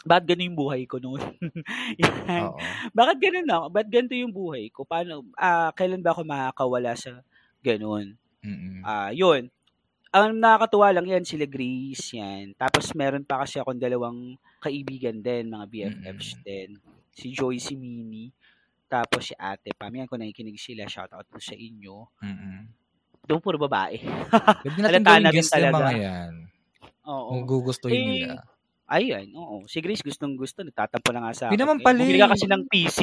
bakit 0.00 0.32
ganun 0.32 0.48
yung 0.52 0.60
buhay 0.60 0.82
ko 0.88 0.96
noon? 0.96 1.20
Yan. 2.00 2.48
Oo. 2.48 2.58
Bakit 2.96 3.16
ganun 3.20 3.48
ako? 3.52 3.64
Bakit 3.68 3.88
ganito 3.92 4.14
yung 4.16 4.32
buhay 4.32 4.64
ko? 4.72 4.88
Paano, 4.88 5.28
ah, 5.36 5.72
kailan 5.76 6.00
ba 6.00 6.16
ako 6.16 6.24
makakawala 6.24 6.96
sa 6.96 7.20
ganun? 7.60 8.16
Mm-mm. 8.40 8.80
Ah, 8.80 9.12
yun. 9.12 9.52
Ang 10.10 10.42
nakakatuwa 10.42 10.90
lang 10.90 11.06
yan, 11.06 11.22
sila 11.22 11.46
Grace, 11.46 12.18
yan. 12.18 12.50
Tapos 12.58 12.90
meron 12.98 13.22
pa 13.22 13.46
kasi 13.46 13.62
akong 13.62 13.78
dalawang 13.78 14.34
kaibigan 14.58 15.22
din, 15.22 15.46
mga 15.54 15.66
BFFs 15.70 16.34
Mm-mm. 16.34 16.42
din. 16.42 16.68
Si 17.14 17.30
Joy, 17.30 17.62
si 17.62 17.78
Mimi. 17.78 18.26
Tapos 18.90 19.30
si 19.30 19.34
Ate 19.38 19.70
Pam. 19.70 19.94
Yan, 19.94 20.10
kung 20.10 20.18
nakikinig 20.18 20.58
sila, 20.58 20.82
shoutout 20.90 21.30
po 21.30 21.38
sa 21.38 21.54
inyo. 21.54 22.10
Mm-mm. 22.26 22.58
Doon 23.22 23.38
puro 23.38 23.54
babae. 23.54 24.02
Pwede 24.66 24.78
natin 24.82 25.06
rin 25.06 25.30
guest 25.30 25.54
yung 25.54 25.70
mga 25.78 25.94
yan. 25.94 26.32
Oo. 27.06 27.30
Kung 27.30 27.42
gugustuhin 27.46 27.94
Eh, 27.94 28.06
nila. 28.26 28.42
Ayun, 28.90 29.30
oo. 29.38 29.56
Si 29.70 29.78
Grace 29.78 30.02
gustong 30.02 30.34
gusto, 30.34 30.66
nagtatampo 30.66 31.14
na 31.14 31.22
nga 31.22 31.30
sa 31.32 31.44
akin. 31.46 31.62
naman 31.62 31.78
Eh, 31.78 31.84
pala 31.86 32.02
Bumili 32.02 32.18
ka 32.18 32.26
kasi 32.34 32.50
ng 32.50 32.64
PC. 32.66 32.98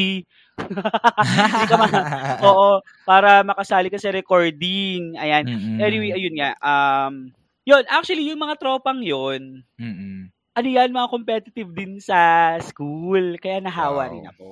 Hindi 1.48 1.66
ka 1.66 1.76
ma- 1.80 2.08
Oo, 2.44 2.84
para 3.08 3.40
makasali 3.48 3.88
ka 3.88 3.96
sa 3.96 4.12
recording. 4.12 5.16
Ayan. 5.16 5.48
Mm-mm. 5.48 5.80
Anyway, 5.80 6.12
ayun 6.12 6.36
nga. 6.36 6.52
Um, 6.60 7.32
yun, 7.64 7.88
actually, 7.88 8.28
yung 8.28 8.36
mga 8.38 8.60
tropang 8.60 9.00
yun, 9.00 9.64
Mm-mm. 9.80 10.28
ano 10.54 10.68
yan, 10.68 10.92
mga 10.92 11.08
competitive 11.08 11.72
din 11.72 12.04
sa 12.04 12.52
school. 12.60 13.40
Kaya 13.40 13.64
nahawa 13.64 14.08
Wow. 14.08 14.12
rin 14.12 14.26
ako. 14.28 14.50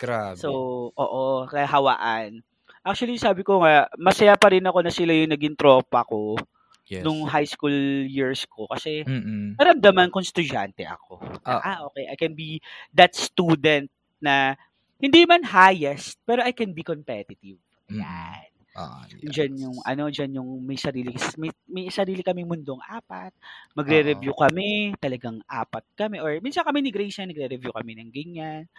Grabe. 0.00 0.40
So, 0.40 0.48
oo, 0.88 1.24
kaya 1.44 1.68
hawaan. 1.68 2.40
Actually, 2.80 3.20
sabi 3.20 3.44
ko 3.44 3.60
nga, 3.60 3.92
masaya 4.00 4.40
pa 4.40 4.48
rin 4.48 4.64
ako 4.64 4.80
na 4.80 4.88
sila 4.88 5.12
yung 5.12 5.36
naging 5.36 5.52
tropa 5.52 6.00
ko 6.08 6.40
yes. 6.88 7.04
nung 7.04 7.28
high 7.28 7.46
school 7.46 7.72
years 8.08 8.44
ko. 8.48 8.66
Kasi, 8.68 9.04
Mm-mm. 9.04 9.54
naramdaman 9.60 10.10
kong 10.10 10.24
estudyante 10.24 10.88
ako. 10.88 11.20
Ah. 11.44 11.60
Ah, 11.62 11.78
okay. 11.88 12.08
I 12.08 12.16
can 12.16 12.32
be 12.32 12.58
that 12.96 13.12
student 13.14 13.92
na 14.18 14.56
hindi 14.98 15.22
man 15.28 15.46
highest, 15.46 16.18
pero 16.26 16.42
I 16.42 16.50
can 16.50 16.74
be 16.74 16.82
competitive. 16.82 17.60
Mm. 17.86 18.02
Yan. 18.02 18.48
Ah, 18.78 19.02
yes. 19.10 19.34
Diyan 19.34 19.52
yung, 19.58 19.76
ano, 19.82 20.06
diyan 20.06 20.38
yung 20.38 20.62
may 20.62 20.78
sarili, 20.78 21.10
may, 21.34 21.50
may 21.66 21.90
sarili 21.90 22.22
kaming 22.22 22.46
mundong 22.46 22.78
apat. 22.86 23.34
Magre-review 23.74 24.30
kami, 24.38 24.94
talagang 25.02 25.42
apat 25.50 25.82
kami. 25.98 26.22
Or 26.22 26.38
minsan 26.38 26.62
kami 26.62 26.86
ni 26.86 26.94
Grace 26.94 27.18
nagre-review 27.18 27.74
kami 27.74 27.98
ng 27.98 28.10
ganyan. 28.14 28.70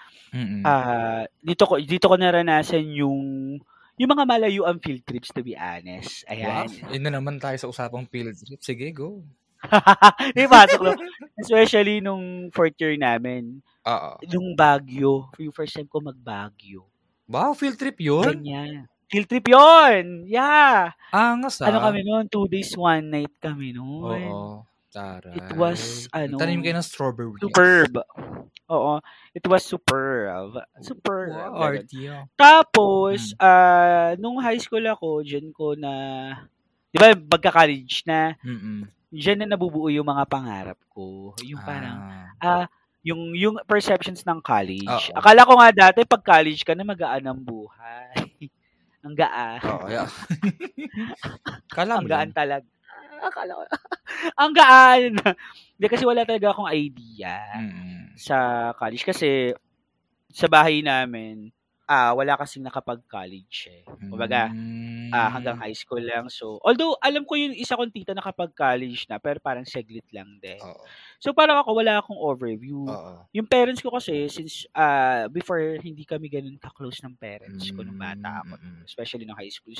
Ah, 0.64 1.28
dito 1.44 1.68
ko 1.68 1.76
dito 1.84 2.08
ko 2.08 2.16
naranasan 2.16 2.88
yung 2.96 3.20
yung 4.00 4.16
mga 4.16 4.24
malayuang 4.24 4.80
field 4.80 5.04
trips 5.04 5.30
to 5.36 5.44
be 5.44 5.60
honest. 5.60 6.24
Wow. 6.24 6.32
Ayan. 6.32 6.68
Yun 6.96 7.04
na 7.04 7.12
naman 7.20 7.36
tayo 7.36 7.60
sa 7.60 7.68
usapang 7.68 8.08
field 8.08 8.32
trip. 8.40 8.64
Sige, 8.64 8.88
go. 8.96 9.20
Di 10.40 10.48
no? 10.48 10.96
Especially 11.36 12.00
nung 12.00 12.48
fourth 12.56 12.80
year 12.80 12.96
namin, 12.96 13.60
Oo. 13.84 14.16
yung 14.24 14.56
Baguio, 14.56 15.28
yung 15.36 15.52
first 15.52 15.76
time 15.76 15.92
ko 15.92 16.00
mag-Baguio. 16.00 16.88
Wow, 17.28 17.52
field 17.52 17.76
trip 17.76 18.00
yun? 18.00 18.24
Ganyan. 18.40 18.88
Field 19.10 19.26
trip 19.26 19.50
yon 19.50 20.30
Yeah. 20.30 20.94
Angas 21.10 21.60
ah. 21.66 21.74
Ano 21.74 21.82
kami 21.82 22.06
noon? 22.06 22.30
Two 22.30 22.46
days, 22.46 22.78
one 22.78 23.10
night 23.10 23.34
kami 23.42 23.74
noon. 23.74 24.30
Oo. 24.30 24.69
Taray. 24.90 25.38
It 25.38 25.54
was, 25.54 26.10
ano, 26.10 26.42
Tanim 26.42 26.66
kayo 26.66 26.74
ng 26.74 26.86
strawberry. 26.86 27.38
Superb. 27.38 27.94
Oo. 28.74 28.98
It 29.38 29.46
was 29.46 29.62
superb. 29.62 30.58
Superb. 30.82 31.30
Wow, 31.30 31.62
arty 31.62 32.10
ah. 32.10 32.26
Tapos, 32.34 33.38
Hmm. 33.38 33.46
ah, 33.46 34.10
nung 34.18 34.42
high 34.42 34.58
school 34.58 34.82
ako, 34.90 35.22
dyan 35.22 35.54
ko 35.54 35.78
na, 35.78 35.94
di 36.90 36.98
ba, 36.98 37.14
magka-college 37.14 38.02
na, 38.10 38.34
Mm-mm. 38.42 38.90
dyan 39.14 39.46
na 39.46 39.54
nabubuo 39.54 39.94
yung 39.94 40.10
mga 40.10 40.26
pangarap 40.26 40.80
ko. 40.90 41.38
Yung 41.46 41.62
parang, 41.62 41.98
Ah. 42.42 42.66
ah, 42.66 42.66
yung, 43.06 43.38
yung 43.38 43.62
perceptions 43.70 44.26
ng 44.26 44.42
college. 44.42 44.90
Oo. 44.90 45.14
Akala 45.22 45.46
ko 45.46 45.54
nga 45.54 45.70
dati, 45.70 46.02
pag 46.02 46.26
college 46.26 46.66
ka 46.66 46.74
na, 46.74 46.82
magaan 46.82 47.30
ang 47.30 47.38
buhay. 47.38 48.10
ang 49.06 49.16
gaan. 49.16 49.62
Oo, 49.64 49.86
yeah. 49.88 50.10
Kala 51.72 52.02
ang 52.02 52.06
mo 52.06 52.10
gaan 52.10 52.34
lang. 52.34 52.36
talaga. 52.36 52.68
Akala 53.20 53.52
ko. 53.56 53.64
ang 54.42 54.54
gaan. 54.56 55.14
Hindi 55.80 55.88
kasi 55.88 56.04
wala 56.08 56.24
talaga 56.28 56.52
akong 56.52 56.70
idea 56.72 57.40
Mm-mm. 57.56 58.16
sa 58.20 58.72
college. 58.76 59.04
Kasi, 59.06 59.54
sa 60.30 60.48
bahay 60.48 60.82
namin, 60.86 61.50
ah 61.90 62.14
wala 62.14 62.38
kasing 62.38 62.62
nakapag-college 62.62 63.58
eh. 63.74 63.82
Kumbaga, 64.06 64.54
Mm. 64.54 65.10
ah, 65.10 65.34
hanggang 65.34 65.58
high 65.58 65.74
school 65.74 66.06
lang. 66.06 66.30
So, 66.30 66.62
although 66.62 66.94
alam 67.02 67.26
ko 67.26 67.34
yung 67.34 67.58
isa 67.58 67.74
kong 67.74 67.90
tita 67.90 68.14
nakapag-college 68.14 69.10
na, 69.10 69.18
pero 69.18 69.42
parang 69.42 69.66
seglit 69.66 70.06
lang 70.14 70.38
din. 70.38 70.62
Oo. 70.62 70.86
So, 71.18 71.34
parang 71.34 71.58
ako 71.58 71.82
wala 71.82 71.98
akong 71.98 72.22
overview. 72.22 72.86
Oo. 72.86 73.26
Yung 73.34 73.50
parents 73.50 73.82
ko 73.82 73.90
kasi, 73.90 74.30
since 74.30 74.70
ah, 74.78 75.26
before, 75.26 75.82
hindi 75.82 76.06
kami 76.06 76.30
ganun 76.30 76.62
ka-close 76.62 77.02
ng 77.02 77.18
parents 77.18 77.74
ko 77.74 77.82
nung 77.82 77.98
bata 77.98 78.46
ako. 78.46 78.54
Mm, 78.62 78.70
mm, 78.70 78.82
Especially 78.86 79.26
nung 79.26 79.42
high 79.42 79.50
school 79.50 79.74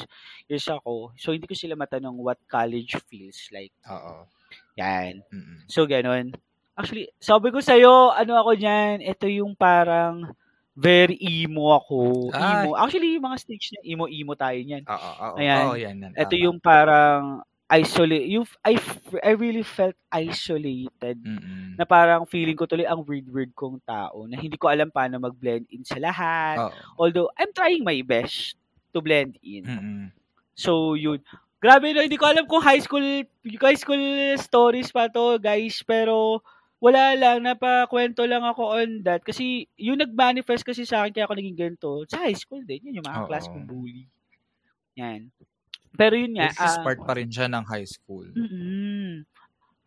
years 0.50 0.66
ako. 0.66 1.14
So, 1.14 1.30
hindi 1.38 1.46
ko 1.46 1.54
sila 1.54 1.78
matanong 1.78 2.18
what 2.18 2.42
college 2.50 2.98
feels 3.06 3.54
like. 3.54 3.72
Oo. 3.86 4.26
Yan. 4.82 5.22
Mm-mm. 5.30 5.70
So, 5.70 5.86
ganun. 5.86 6.34
Actually, 6.74 7.14
sabi 7.22 7.54
ko 7.54 7.62
sa'yo, 7.62 8.18
ano 8.18 8.34
ako 8.40 8.58
dyan, 8.58 9.06
ito 9.06 9.30
yung 9.30 9.54
parang 9.54 10.26
very 10.80 11.20
emo 11.20 11.76
ako. 11.76 12.32
Ay. 12.32 12.64
Emo. 12.64 12.80
Actually, 12.80 13.20
yung 13.20 13.28
mga 13.28 13.38
stage 13.44 13.76
na 13.76 13.84
emo-emo 13.84 14.32
tayo 14.40 14.56
niyan. 14.64 14.88
Oo, 14.88 15.12
oo. 15.20 15.36
Ayan. 15.36 15.64
Oo, 15.68 15.76
yan, 15.76 15.96
yan. 16.00 16.12
Ito 16.16 16.36
yung 16.40 16.64
parang 16.64 17.44
isolate. 17.68 18.32
You, 18.32 18.48
I, 18.64 18.80
I 19.20 19.36
really 19.36 19.62
felt 19.62 19.94
isolated. 20.10 21.20
Mm-mm. 21.20 21.76
Na 21.76 21.84
parang 21.84 22.24
feeling 22.24 22.56
ko 22.56 22.64
tuloy 22.64 22.88
ang 22.88 23.04
weird-weird 23.04 23.52
kong 23.54 23.84
tao 23.84 24.24
na 24.26 24.40
hindi 24.40 24.56
ko 24.56 24.72
alam 24.72 24.88
paano 24.88 25.20
mag-blend 25.20 25.68
in 25.70 25.84
sa 25.84 26.00
lahat. 26.00 26.58
Oo. 26.64 26.72
Although, 27.06 27.30
I'm 27.36 27.52
trying 27.52 27.84
my 27.84 28.00
best 28.02 28.56
to 28.96 29.04
blend 29.04 29.36
in. 29.44 29.68
Mm-mm. 29.68 30.04
So, 30.56 30.96
yun. 30.96 31.20
Grabe 31.60 31.92
no, 31.92 32.00
hindi 32.00 32.16
ko 32.16 32.24
alam 32.24 32.48
kung 32.48 32.64
high 32.64 32.80
school, 32.80 33.04
high 33.44 33.76
school 33.76 34.00
stories 34.40 34.96
pa 34.96 35.12
to, 35.12 35.36
guys. 35.44 35.84
Pero, 35.84 36.40
wala 36.80 37.16
lang, 37.16 37.44
napakwento 37.44 38.24
lang 38.28 38.44
ako 38.44 38.80
on 38.80 39.04
that. 39.04 39.22
Kasi, 39.24 39.68
yung 39.76 40.00
nag-manifest 40.00 40.64
kasi 40.64 40.84
sa 40.88 41.04
akin, 41.04 41.12
kaya 41.16 41.26
ako 41.28 41.36
naging 41.40 41.60
ganito, 41.60 42.04
sa 42.08 42.24
high 42.24 42.36
school 42.36 42.64
din. 42.64 42.80
Yun 42.88 43.04
yung 43.04 43.08
mga 43.08 43.22
Oo. 43.24 43.28
class 43.32 43.46
kong 43.52 43.68
bully. 43.68 44.08
Yan. 45.00 45.32
Pero 45.96 46.16
yun 46.16 46.34
nga, 46.40 46.50
At 46.52 46.60
least 46.60 46.80
ah, 46.80 46.86
part 46.88 47.00
pa 47.04 47.14
rin 47.20 47.30
siya 47.32 47.48
ng 47.52 47.66
high 47.68 47.88
school. 47.88 48.28
mm 48.36 49.28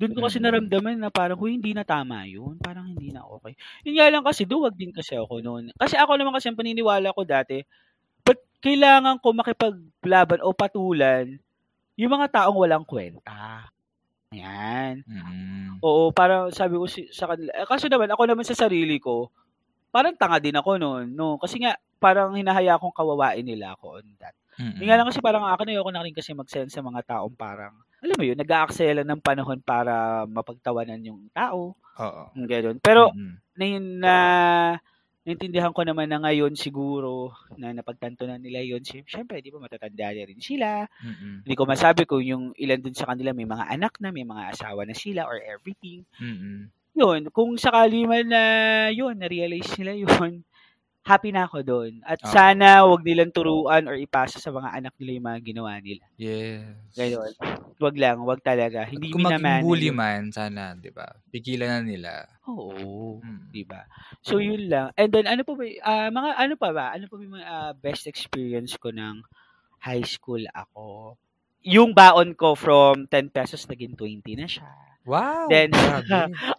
doon 0.02 0.18
ko 0.18 0.26
kasi 0.26 0.42
Mm. 0.42 0.46
naramdaman 0.50 0.98
na 0.98 1.14
parang, 1.14 1.38
huy, 1.38 1.54
hindi 1.54 1.70
na 1.78 1.86
tama 1.86 2.26
yun. 2.26 2.58
Parang 2.58 2.90
hindi 2.90 3.14
na 3.14 3.22
okay. 3.22 3.54
Yun 3.86 3.96
nga 4.02 4.10
lang 4.10 4.26
kasi, 4.26 4.42
duwag 4.42 4.74
din 4.74 4.90
kasi 4.90 5.14
ako 5.14 5.38
noon. 5.38 5.70
Kasi 5.78 5.94
ako 5.94 6.18
naman 6.18 6.34
kasi, 6.34 6.50
ang 6.50 6.58
paniniwala 6.58 7.14
ko 7.14 7.22
dati, 7.22 7.62
but 8.26 8.38
kailangan 8.62 9.18
ko 9.22 9.30
makipaglaban 9.34 10.42
o 10.42 10.50
patulan 10.54 11.38
yung 11.96 12.12
mga 12.14 12.28
taong 12.44 12.58
walang 12.58 12.86
kwenta. 12.86 13.68
Ayan. 14.32 15.04
Mm-mm. 15.04 15.84
Oo, 15.84 16.08
parang 16.10 16.48
sabi 16.48 16.80
ko 16.80 16.88
si- 16.88 17.12
sa 17.12 17.28
kanila. 17.28 17.52
Eh, 17.52 17.68
kaso 17.68 17.86
naman, 17.86 18.08
ako 18.08 18.22
naman 18.24 18.48
sa 18.48 18.56
sarili 18.56 18.96
ko, 18.96 19.28
parang 19.92 20.16
tanga 20.16 20.40
din 20.40 20.56
ako 20.56 20.80
noon. 20.80 21.12
No? 21.12 21.36
Kasi 21.36 21.60
nga, 21.60 21.76
parang 22.00 22.32
hinahaya 22.32 22.80
akong 22.80 22.96
kawawain 22.96 23.44
nila 23.44 23.76
ako 23.76 24.00
on 24.00 24.08
that. 24.18 24.32
Hindi 24.56 24.84
nga 24.84 25.00
lang 25.00 25.08
kasi 25.08 25.20
parang 25.24 25.48
akin 25.48 25.72
ayoko 25.72 25.90
na 25.92 26.04
rin 26.04 26.12
kasi 26.12 26.36
mag-send 26.36 26.68
sa 26.68 26.84
mga 26.84 27.00
taong 27.08 27.32
parang 27.36 27.72
alam 28.02 28.18
mo 28.18 28.24
yun, 28.26 28.34
nag-aaksela 28.34 29.06
ng 29.06 29.22
panahon 29.22 29.62
para 29.62 30.26
mapagtawanan 30.26 30.98
yung 31.06 31.30
tao. 31.30 31.78
Oo. 31.78 32.22
Ganun. 32.34 32.82
Pero, 32.82 33.14
Mm-mm. 33.14 33.38
na 33.54 33.66
na 33.78 34.14
naintindihan 35.22 35.70
ko 35.70 35.86
naman 35.86 36.10
na 36.10 36.18
ngayon 36.18 36.58
siguro 36.58 37.30
na 37.54 37.70
napagtanto 37.70 38.26
na 38.26 38.38
nila 38.38 38.58
yun. 38.62 38.82
Si- 38.82 39.06
Siyempre, 39.06 39.38
di 39.38 39.54
ba 39.54 39.62
matatanda 39.62 40.10
na 40.10 40.22
rin 40.26 40.42
sila. 40.42 40.82
Mm-mm. 41.02 41.46
Hindi 41.46 41.54
ko 41.54 41.64
masabi 41.64 42.02
kung 42.06 42.22
yung 42.22 42.44
ilan 42.58 42.82
dun 42.82 42.96
sa 42.96 43.06
kanila 43.06 43.30
may 43.30 43.46
mga 43.46 43.70
anak 43.70 44.02
na, 44.02 44.10
may 44.10 44.26
mga 44.26 44.50
asawa 44.54 44.82
na 44.82 44.94
sila 44.94 45.26
or 45.30 45.38
everything. 45.38 46.02
Mm-mm. 46.18 46.70
Yun, 46.92 47.32
kung 47.32 47.56
sakali 47.56 48.04
man 48.04 48.28
na 48.28 48.42
yun, 48.92 49.16
na-realize 49.16 49.72
nila 49.80 49.96
yun, 49.96 50.44
happy 51.02 51.34
na 51.34 51.50
ako 51.50 51.58
doon. 51.66 51.92
At 52.06 52.22
Oo. 52.22 52.30
sana 52.30 52.86
wag 52.86 53.02
nilang 53.02 53.34
turuan 53.34 53.90
or 53.90 53.98
ipasa 53.98 54.38
sa 54.38 54.54
mga 54.54 54.70
anak 54.70 54.94
nila 54.98 55.10
yung 55.18 55.26
mga 55.26 55.40
ginawa 55.42 55.72
nila. 55.82 56.04
Yes. 56.14 56.94
Gayon. 56.94 57.32
Wag 57.82 57.96
lang, 57.98 58.22
wag 58.22 58.40
talaga. 58.40 58.86
At 58.86 58.94
Hindi 58.94 59.10
kung 59.10 59.26
maging 59.26 59.66
bully 59.66 59.90
man, 59.90 60.30
sana, 60.30 60.78
di 60.78 60.94
ba? 60.94 61.10
Pigilan 61.34 61.68
na 61.68 61.80
nila. 61.82 62.12
Oo. 62.46 63.18
Mm. 63.18 63.50
Di 63.50 63.62
ba? 63.66 63.82
So, 64.22 64.38
yun 64.38 64.70
lang. 64.70 64.94
And 64.94 65.10
then, 65.10 65.26
ano 65.26 65.42
pa 65.42 65.52
ba, 65.58 65.64
ah, 65.82 66.08
mga, 66.14 66.30
ano 66.38 66.54
pa 66.54 66.68
ba? 66.70 66.86
Ano 66.94 67.04
pa 67.10 67.14
ba 67.18 67.22
yung 67.26 67.34
mga 67.34 67.48
ah, 67.50 67.72
best 67.74 68.06
experience 68.06 68.78
ko 68.78 68.94
ng 68.94 69.26
high 69.82 70.06
school 70.06 70.42
ako? 70.54 71.18
Yung 71.66 71.94
baon 71.94 72.34
ko 72.38 72.54
from 72.54 73.10
10 73.10 73.34
pesos 73.34 73.66
naging 73.66 73.98
20 73.98 74.38
na 74.38 74.46
siya. 74.46 74.91
Wow! 75.02 75.50
Then. 75.50 75.74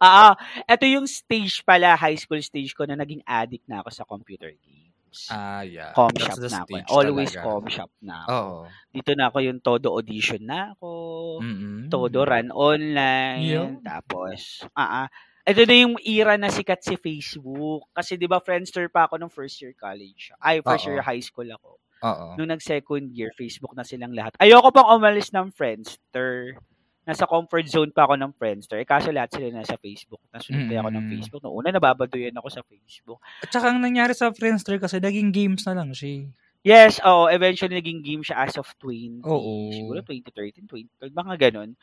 Ah, 0.03 0.36
ito 0.73 0.86
yung 0.88 1.08
stage 1.08 1.63
pala, 1.63 1.95
high 1.95 2.19
school 2.19 2.41
stage 2.43 2.75
ko 2.75 2.84
na 2.84 2.99
naging 2.99 3.23
addict 3.23 3.63
na 3.71 3.79
ako 3.79 3.89
sa 3.91 4.03
computer 4.03 4.51
games. 4.51 5.29
Ah, 5.29 5.62
yeah. 5.62 5.93
com 5.93 6.10
That's 6.12 6.25
shop 6.25 6.38
na 6.41 6.65
ako. 6.65 6.67
stage 6.67 6.89
Always 6.89 7.32
talaga. 7.32 7.45
com 7.45 7.63
shop 7.69 7.91
na 8.01 8.15
ako. 8.25 8.32
Oo. 8.34 8.58
Dito 8.89 9.12
na 9.13 9.25
ako 9.29 9.38
yung 9.45 9.60
todo 9.62 9.88
audition 9.93 10.43
na 10.43 10.60
ako. 10.73 10.91
Mm-mm. 11.39 11.77
Todo 11.88 12.17
run 12.25 12.49
online. 12.49 13.45
Yun. 13.45 13.71
Tapos, 13.86 14.65
ah, 14.73 15.06
ah. 15.06 15.08
ito 15.45 15.62
na 15.63 15.75
yung 15.75 15.95
era 16.01 16.36
na 16.36 16.49
sikat 16.49 16.82
si 16.82 16.95
Facebook. 16.97 17.88
Kasi 17.93 18.17
di 18.17 18.25
ba 18.25 18.41
Friendster 18.41 18.89
pa 18.89 19.06
ako 19.06 19.21
nung 19.21 19.32
first 19.32 19.62
year 19.62 19.77
college. 19.77 20.34
Ay, 20.41 20.60
first 20.65 20.89
Oo. 20.89 20.97
year 20.97 21.01
high 21.06 21.21
school 21.23 21.47
ako. 21.47 21.77
Oo. 22.03 22.36
Nung 22.36 22.51
nag-second 22.51 23.15
year, 23.15 23.32
Facebook 23.32 23.71
na 23.79 23.88
silang 23.88 24.12
lahat. 24.12 24.36
Ayoko 24.36 24.75
pang 24.75 24.91
umalis 24.91 25.32
ng 25.32 25.56
Friendster. 25.56 26.60
Nasa 27.04 27.28
comfort 27.28 27.68
zone 27.68 27.92
pa 27.92 28.08
ako 28.08 28.16
ng 28.16 28.32
Friendster. 28.34 28.80
Eh, 28.80 28.88
kaso 28.88 29.12
lahat 29.12 29.28
sila 29.30 29.52
nasa 29.52 29.76
Facebook. 29.76 30.24
Nasunod 30.32 30.72
kaya 30.72 30.80
ako 30.80 30.89
ng. 30.89 31.06
Facebook. 31.12 31.42
Noong 31.44 31.56
una, 31.60 31.70
nababaduyan 31.70 32.36
ako 32.39 32.48
sa 32.48 32.62
Facebook. 32.63 33.20
At 33.44 33.52
saka 33.52 33.76
ang 33.76 33.84
nangyari 33.84 34.16
sa 34.16 34.32
Friendster 34.32 34.80
kasi 34.80 35.04
naging 35.04 35.30
games 35.30 35.68
na 35.68 35.76
lang 35.76 35.92
siya. 35.92 36.24
eh. 36.24 36.24
Yes, 36.63 37.04
oo. 37.04 37.28
Eventually, 37.28 37.76
naging 37.76 38.00
game 38.00 38.24
siya 38.24 38.48
as 38.48 38.56
of 38.56 38.72
20. 38.80 39.20
Oo. 39.22 39.68
Siguro 39.70 40.00
2013, 40.00 40.63
2012. 40.63 41.12
Baka 41.12 41.36
ganun. 41.36 41.76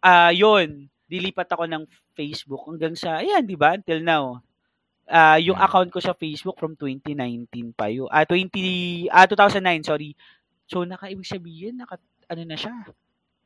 Ah, 0.00 0.32
yun. 0.32 0.88
Dilipat 1.04 1.44
ako 1.46 1.68
ng 1.68 1.84
Facebook 2.16 2.64
hanggang 2.64 2.96
sa, 2.96 3.20
ayan, 3.20 3.44
di 3.44 3.60
ba? 3.60 3.76
Until 3.76 4.00
now. 4.00 4.40
Ah, 5.04 5.36
yung 5.36 5.60
Mm. 5.60 5.64
account 5.68 5.90
ko 5.92 6.00
sa 6.00 6.16
Facebook 6.16 6.56
from 6.56 6.72
2019 6.72 7.44
pa 7.76 7.92
yun. 7.92 8.08
Ah, 8.08 8.24
20, 8.24 9.04
ah, 9.12 9.28
2009, 9.28 9.84
sorry. 9.84 10.16
So, 10.64 10.88
nakaibig 10.88 11.28
sabihin, 11.28 11.76
naka, 11.76 12.00
ano 12.24 12.42
na 12.42 12.56
siya? 12.56 12.72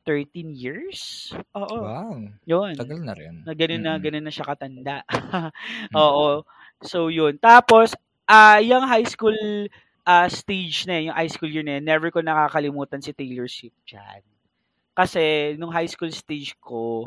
13 0.09 0.57
years? 0.57 1.29
Oo. 1.53 1.77
Wow. 1.85 2.17
Yun. 2.49 2.73
Tagal 2.73 2.97
na 3.05 3.13
rin. 3.13 3.45
Na 3.45 3.53
ganun 3.53 3.81
na, 3.85 3.93
Mm-mm. 3.93 4.03
ganun 4.09 4.25
na 4.25 4.33
siya 4.33 4.49
katanda. 4.49 5.05
Oo. 5.93 6.41
So, 6.81 7.13
yun. 7.13 7.37
Tapos, 7.37 7.93
ah 8.25 8.57
yung 8.57 8.85
high 8.89 9.05
school 9.05 9.37
ah 10.01 10.25
stage 10.25 10.89
na 10.89 10.97
yun, 10.97 11.13
yung 11.13 11.17
high 11.21 11.29
school 11.29 11.49
year 11.49 11.61
na 11.61 11.77
yun, 11.77 11.85
never 11.85 12.09
ko 12.09 12.25
nakakalimutan 12.25 13.05
si 13.05 13.13
Taylor 13.13 13.45
Swift 13.45 13.77
dyan. 13.85 14.25
Kasi, 14.97 15.53
nung 15.55 15.69
high 15.69 15.87
school 15.87 16.09
stage 16.09 16.57
ko, 16.57 17.05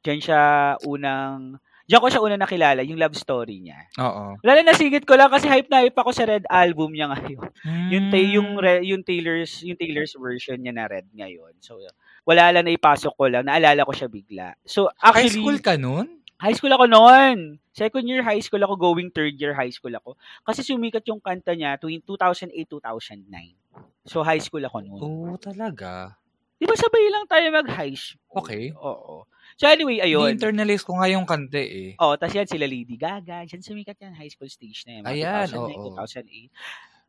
dyan 0.00 0.22
siya 0.22 0.42
unang, 0.86 1.58
dyan 1.84 2.00
ko 2.00 2.08
siya 2.08 2.22
unang 2.22 2.40
nakilala, 2.40 2.80
yung 2.86 2.98
love 2.98 3.18
story 3.18 3.58
niya. 3.60 3.78
Oo. 3.98 4.38
Wala 4.40 4.52
na 4.62 4.70
nasingit 4.70 5.02
ko 5.04 5.18
lang 5.18 5.28
kasi 5.28 5.50
hype 5.50 5.66
na 5.68 5.82
hype 5.82 5.98
ako 5.98 6.10
sa 6.14 6.24
Red 6.24 6.46
album 6.46 6.94
niya 6.94 7.10
ngayon. 7.10 7.50
Yung 7.92 8.04
ta- 8.08 8.30
yung 8.32 8.48
Mm. 8.56 8.62
re- 8.62 8.84
yung 8.86 9.02
Taylor's 9.02 9.60
yung 9.62 9.76
Taylor's 9.76 10.14
version 10.16 10.58
niya 10.62 10.74
na 10.74 10.86
Red 10.86 11.06
ngayon. 11.12 11.58
So 11.60 11.78
wala 12.26 12.50
lang 12.50 12.66
naipasok 12.66 13.14
ko 13.14 13.24
lang, 13.30 13.46
naalala 13.46 13.86
ko 13.86 13.94
siya 13.94 14.10
bigla. 14.10 14.58
So 14.66 14.90
High 14.98 15.30
actually 15.30 15.40
school 15.40 15.58
ka 15.62 15.78
nun? 15.78 16.26
High 16.36 16.52
school 16.52 16.74
ako 16.74 16.84
noon. 16.84 17.56
Second 17.72 18.04
year 18.04 18.20
high 18.20 18.44
school 18.44 18.60
ako, 18.60 18.76
going 18.76 19.08
third 19.08 19.40
year 19.40 19.56
high 19.56 19.72
school 19.72 19.94
ako. 19.96 20.20
Kasi 20.44 20.60
sumikat 20.60 21.06
yung 21.08 21.22
kanta 21.22 21.56
niya 21.56 21.80
tuwing 21.80 22.04
2008-2009. 22.04 23.56
So 24.04 24.20
high 24.20 24.42
school 24.42 24.60
ako 24.60 24.84
noon. 24.84 25.00
Oo, 25.00 25.40
talaga. 25.40 26.20
Di 26.56 26.68
ba 26.68 26.76
sabay 26.76 27.08
lang 27.08 27.24
tayo 27.24 27.46
mag-high 27.52 27.96
school? 27.96 28.42
Okay. 28.44 28.72
Oo. 28.76 29.24
So 29.56 29.64
anyway, 29.64 30.04
ayun. 30.04 30.36
Ni-internalize 30.36 30.84
ko 30.84 31.00
nga 31.00 31.08
yung 31.08 31.24
kante 31.24 31.60
eh. 31.60 31.90
Oh, 31.96 32.16
tas 32.20 32.32
yan 32.32 32.48
sila 32.48 32.68
Lady 32.68 33.00
Gaga. 33.00 33.48
Diyan 33.48 33.64
sumikat 33.64 33.96
yan 34.00 34.12
high 34.12 34.28
school 34.28 34.48
stage 34.48 34.84
na 34.84 35.00
yan. 35.00 35.04
Ayan, 35.08 35.48
2009, 35.52 35.72
oo. 35.72 36.04
2008. 36.04 36.52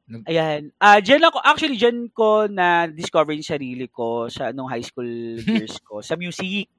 Nag- 0.07 0.23
Ayan. 0.25 0.71
Ah, 0.77 0.97
diyan 0.97 1.19
ako 1.21 1.37
actually 1.41 1.75
diyan 1.75 2.07
ko 2.09 2.47
na 2.47 2.67
discover 2.85 3.31
yung 3.31 3.43
sarili 3.45 3.85
ko 3.85 4.27
sa 4.27 4.49
nung 4.49 4.65
high 4.65 4.81
school 4.81 5.07
years 5.43 5.75
ko 5.81 5.99
sa 5.99 6.15
music. 6.15 6.71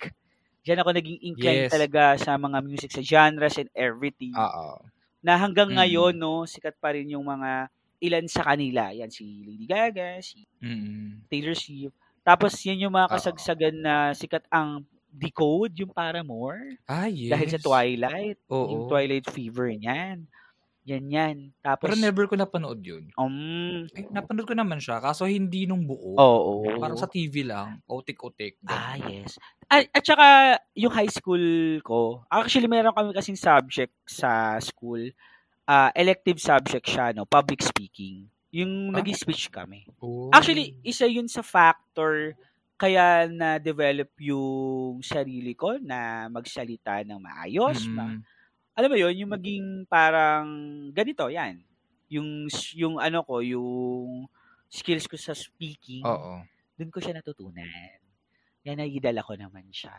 Diyan 0.61 0.81
ako 0.81 0.91
naging 0.91 1.21
inclined 1.23 1.65
Yes. 1.65 1.73
talaga 1.73 2.03
sa 2.17 2.35
mga 2.35 2.59
music 2.61 2.89
sa 2.89 3.01
genres 3.01 3.57
and 3.57 3.71
everything. 3.73 4.33
Oo. 4.33 4.81
na 5.19 5.35
hanggang 5.35 5.67
Mm. 5.67 5.77
ngayon 5.77 6.15
no, 6.15 6.45
sikat 6.45 6.79
pa 6.79 6.95
rin 6.95 7.11
yung 7.11 7.27
mga 7.27 7.67
ilan 7.99 8.25
sa 8.25 8.47
kanila. 8.47 8.89
Yan 8.91 9.11
si 9.11 9.43
Lady 9.43 9.67
Gaga, 9.67 10.23
si 10.23 10.47
Mm-mm. 10.59 11.27
Taylor 11.27 11.53
Swift. 11.53 11.91
Tapos 12.23 12.55
yan 12.61 12.81
yung 12.81 12.95
mga 12.95 13.11
kasagsagan 13.11 13.77
na 13.77 13.95
sikat 14.11 14.47
ang 14.49 14.87
Decode, 15.11 15.75
yung 15.77 15.91
Paramore. 15.91 16.79
Ah, 16.85 17.09
yes. 17.09 17.29
Dahil 17.29 17.49
sa 17.49 17.59
Twilight. 17.59 18.39
Yung 18.47 18.87
Oo. 18.87 18.89
Twilight 18.89 19.27
Fever 19.27 19.75
niyan. 19.75 20.23
Yan 20.89 21.05
yan. 21.07 21.37
Tapos, 21.61 21.85
Pero 21.85 22.01
never 22.01 22.25
ko 22.25 22.33
napanood 22.33 22.81
yun. 22.81 23.13
um, 23.15 23.85
Eh, 23.93 24.09
napanood 24.09 24.49
ko 24.49 24.57
naman 24.57 24.81
siya, 24.81 24.97
kaso 24.99 25.29
hindi 25.29 25.69
nung 25.69 25.85
buo. 25.85 26.17
oo. 26.17 26.65
Parang 26.81 26.97
sa 26.97 27.05
TV 27.05 27.45
lang, 27.45 27.85
otik-otik. 27.85 28.57
Ah, 28.65 28.97
yes. 28.99 29.37
At, 29.67 29.85
at 29.93 30.01
saka, 30.01 30.27
yung 30.73 30.89
high 30.91 31.13
school 31.13 31.45
ko, 31.83 32.25
actually, 32.27 32.65
meron 32.67 32.97
kami 32.97 33.13
kasing 33.13 33.37
subject 33.37 33.93
sa 34.05 34.57
school. 34.59 35.13
ah 35.69 35.93
elective 35.93 36.41
subject 36.41 36.89
siya, 36.89 37.13
no? 37.13 37.29
Public 37.29 37.61
speaking. 37.61 38.25
Yung 38.49 38.89
Ah. 38.89 39.05
nag-speech 39.05 39.53
kami. 39.53 39.85
Oh. 40.01 40.33
Actually, 40.33 40.73
isa 40.81 41.05
yun 41.05 41.29
sa 41.29 41.45
factor 41.45 42.33
kaya 42.75 43.29
na-develop 43.29 44.09
yung 44.17 44.49
sarili 45.03 45.53
ko 45.53 45.77
na 45.77 46.25
magsalita 46.27 47.05
ng 47.05 47.21
maayos. 47.21 47.85
ma- 47.85 48.17
Mm-mm. 48.17 48.25
Alam 48.79 48.95
mo 48.95 48.97
yun, 48.97 49.11
yung 49.19 49.35
maging 49.35 49.67
parang 49.91 50.47
ganito, 50.95 51.27
yan. 51.27 51.59
Yung, 52.07 52.47
yung 52.79 53.03
ano 53.03 53.27
ko, 53.27 53.43
yung 53.43 54.31
skills 54.71 55.11
ko 55.11 55.19
sa 55.19 55.35
speaking, 55.35 56.07
Oo. 56.07 56.47
dun 56.79 56.95
ko 56.95 57.03
siya 57.03 57.19
natutunan. 57.19 57.67
Yan, 58.63 58.79
naidala 58.79 59.27
ko 59.27 59.35
naman 59.35 59.67
siya. 59.75 59.91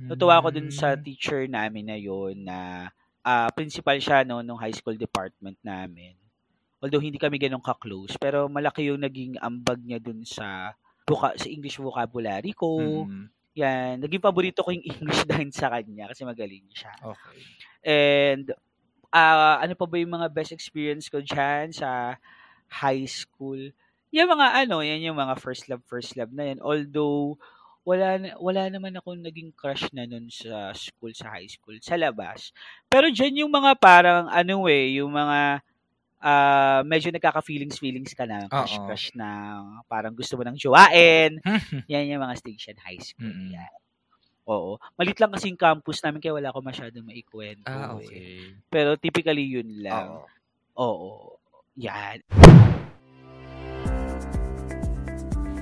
Natuwa 0.00 0.40
ako 0.40 0.48
dun 0.48 0.72
sa 0.72 0.96
Mm. 0.96 1.02
teacher 1.04 1.44
namin 1.44 1.84
na 1.92 1.98
yun 2.00 2.40
na 2.40 2.88
ah, 3.22 3.52
principal 3.54 4.00
siya 4.02 4.26
no, 4.26 4.42
nung 4.42 4.58
high 4.58 4.74
school 4.74 4.96
department 4.98 5.54
namin. 5.62 6.16
Although 6.82 6.98
hindi 6.98 7.20
kami 7.22 7.38
ganun 7.38 7.62
ka-close, 7.62 8.18
pero 8.18 8.50
malaki 8.50 8.90
yung 8.90 8.98
naging 8.98 9.38
ambag 9.38 9.78
niya 9.78 10.02
dun 10.02 10.26
sa 10.26 10.74
buka, 11.06 11.30
sa 11.38 11.46
English 11.46 11.78
vocabulary 11.78 12.50
ko. 12.50 13.06
Mm-mm. 13.06 13.30
Yan, 13.52 14.00
naging 14.00 14.24
paborito 14.24 14.64
ko 14.64 14.72
yung 14.72 14.84
English 14.84 15.22
dahil 15.30 15.52
sa 15.52 15.68
kanya 15.68 16.08
kasi 16.08 16.24
magaling 16.24 16.64
siya. 16.72 16.92
Okay. 17.04 17.40
And 17.84 18.46
ah 19.12 19.60
ano 19.60 19.76
pa 19.76 19.84
ba 19.84 20.00
yung 20.00 20.16
mga 20.16 20.32
best 20.32 20.56
experience 20.56 21.12
ko 21.12 21.20
dyan 21.20 21.68
sa 21.72 22.16
high 22.72 23.04
school? 23.04 23.60
Yung 24.12 24.28
mga 24.28 24.64
ano, 24.64 24.80
yan 24.84 25.04
yung 25.04 25.16
mga 25.20 25.36
first 25.40 25.68
love, 25.68 25.84
first 25.88 26.16
love 26.20 26.32
na 26.36 26.52
yan. 26.52 26.60
Although, 26.60 27.40
wala, 27.80 28.20
wala 28.36 28.68
naman 28.68 28.92
ako 28.92 29.16
naging 29.16 29.56
crush 29.56 29.88
na 29.96 30.04
nun 30.04 30.28
sa 30.28 30.72
school, 30.76 31.16
sa 31.16 31.32
high 31.32 31.48
school, 31.48 31.80
sa 31.80 31.96
labas. 31.96 32.52
Pero 32.92 33.08
dyan 33.08 33.44
yung 33.44 33.52
mga 33.52 33.72
parang 33.80 34.28
ano 34.28 34.68
eh, 34.68 35.00
yung 35.00 35.16
mga 35.16 35.64
ah 36.22 36.86
medyo 36.86 37.10
nagkaka-feelings-feelings 37.10 38.14
ka 38.14 38.24
na, 38.24 38.46
crush-crush 38.46 39.12
na 39.18 39.58
parang 39.90 40.14
gusto 40.14 40.38
mo 40.38 40.46
nang 40.46 40.56
jowain. 40.56 41.42
yan 41.92 42.08
yung 42.14 42.22
mga 42.22 42.38
station 42.38 42.78
high 42.78 43.02
school. 43.02 43.26
Mm-mm. 43.26 43.58
Yan. 43.58 43.74
Oo. 44.46 44.78
Malit 44.98 45.18
lang 45.18 45.30
kasi 45.34 45.50
yung 45.50 45.60
campus 45.60 46.02
namin 46.02 46.22
kaya 46.22 46.34
wala 46.34 46.54
ko 46.54 46.58
masyadong 46.62 47.06
maikwento. 47.06 47.66
Ah, 47.66 47.94
eh. 47.94 47.98
okay. 47.98 48.30
Pero 48.70 48.94
typically 48.98 49.46
yun 49.46 49.82
lang. 49.82 50.22
Oo. 50.78 50.78
Oo. 50.78 51.12
Yan. 51.76 52.22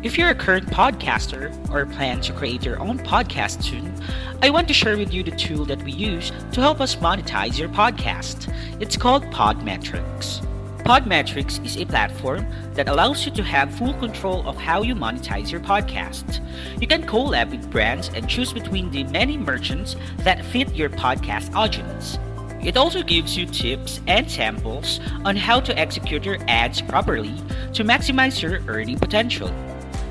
If 0.02 0.16
you're 0.16 0.30
a 0.30 0.34
current 0.34 0.66
podcaster 0.68 1.52
or 1.68 1.84
plan 1.84 2.22
to 2.22 2.32
create 2.32 2.64
your 2.64 2.80
own 2.80 2.98
podcast 2.98 3.62
soon, 3.62 3.92
I 4.40 4.48
want 4.48 4.66
to 4.68 4.74
share 4.74 4.96
with 4.96 5.12
you 5.12 5.22
the 5.22 5.36
tool 5.36 5.66
that 5.66 5.82
we 5.82 5.92
use 5.92 6.32
to 6.52 6.60
help 6.62 6.80
us 6.80 6.96
monetize 6.96 7.58
your 7.58 7.68
podcast. 7.68 8.48
It's 8.80 8.96
called 8.96 9.24
Podmetrics. 9.24 10.40
Podmetrics 10.84 11.64
is 11.64 11.76
a 11.76 11.84
platform 11.84 12.46
that 12.74 12.88
allows 12.88 13.24
you 13.24 13.30
to 13.32 13.42
have 13.42 13.72
full 13.74 13.94
control 13.94 14.48
of 14.48 14.56
how 14.56 14.82
you 14.82 14.94
monetize 14.94 15.50
your 15.50 15.60
podcast. 15.60 16.40
You 16.80 16.86
can 16.86 17.06
collab 17.06 17.50
with 17.50 17.70
brands 17.70 18.10
and 18.14 18.28
choose 18.28 18.52
between 18.52 18.90
the 18.90 19.04
many 19.04 19.36
merchants 19.36 19.94
that 20.18 20.44
fit 20.46 20.74
your 20.74 20.88
podcast 20.88 21.54
audience. 21.54 22.18
It 22.62 22.76
also 22.76 23.02
gives 23.02 23.36
you 23.36 23.46
tips 23.46 24.00
and 24.06 24.28
samples 24.28 25.00
on 25.24 25.36
how 25.36 25.60
to 25.60 25.78
execute 25.78 26.24
your 26.24 26.38
ads 26.48 26.80
properly 26.80 27.36
to 27.74 27.84
maximize 27.84 28.42
your 28.42 28.60
earning 28.66 28.98
potential. 28.98 29.50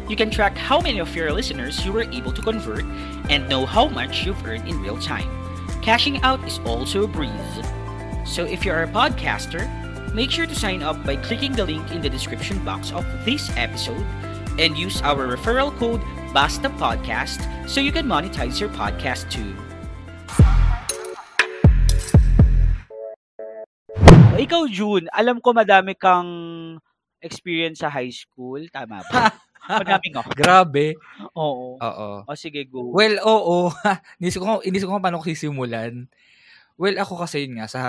You 0.08 0.16
can 0.16 0.32
track 0.32 0.58
how 0.58 0.80
many 0.80 1.00
of 1.00 1.16
your 1.16 1.32
listeners 1.34 1.86
you 1.86 1.92
were 1.92 2.10
able 2.12 2.32
to 2.32 2.42
convert 2.42 2.84
and 3.30 3.50
know 3.50 3.66
how 3.66 3.88
much 3.88 4.26
you've 4.26 4.44
earned 4.46 4.68
in 4.68 4.82
real 4.82 4.98
time. 4.98 5.30
Cashing 5.82 6.22
out 6.22 6.44
is 6.48 6.60
also 6.60 7.04
a 7.04 7.08
breeze. 7.08 7.32
So 8.26 8.46
if 8.46 8.64
you're 8.64 8.84
a 8.84 8.88
podcaster, 8.88 9.68
make 10.14 10.32
sure 10.32 10.46
to 10.46 10.56
sign 10.56 10.82
up 10.82 10.98
by 11.06 11.16
clicking 11.16 11.54
the 11.54 11.66
link 11.66 11.92
in 11.92 12.02
the 12.02 12.10
description 12.10 12.58
box 12.66 12.92
of 12.92 13.06
this 13.26 13.50
episode 13.56 14.06
and 14.58 14.78
use 14.78 15.02
our 15.02 15.28
referral 15.28 15.72
code 15.78 16.02
BASTA 16.34 16.70
PODCAST 16.78 17.70
so 17.70 17.82
you 17.82 17.92
can 17.92 18.06
monetize 18.06 18.60
your 18.60 18.70
podcast 18.74 19.30
too. 19.32 19.56
Ikaw, 24.40 24.72
June, 24.72 25.12
alam 25.12 25.44
ko 25.44 25.52
madami 25.52 26.00
kang 26.00 26.30
experience 27.20 27.84
sa 27.84 27.92
high 27.92 28.12
school. 28.12 28.64
Tama 28.72 29.04
ba? 29.12 29.36
Madami 29.70 30.16
nga. 30.16 30.24
Grabe. 30.34 30.98
Oo. 31.38 31.78
Oo. 31.78 32.10
O 32.26 32.34
sige, 32.34 32.66
go. 32.66 32.90
Well, 32.90 33.20
oo. 33.22 33.70
inisip 34.24 34.42
ko, 34.42 34.64
inisip 34.66 34.90
ko 34.90 34.98
paano 34.98 35.22
ko 35.22 35.30
sisimulan. 35.30 36.10
Well, 36.80 36.96
ako 36.98 37.22
kasi 37.22 37.46
yun 37.46 37.60
nga, 37.60 37.68
sa 37.68 37.82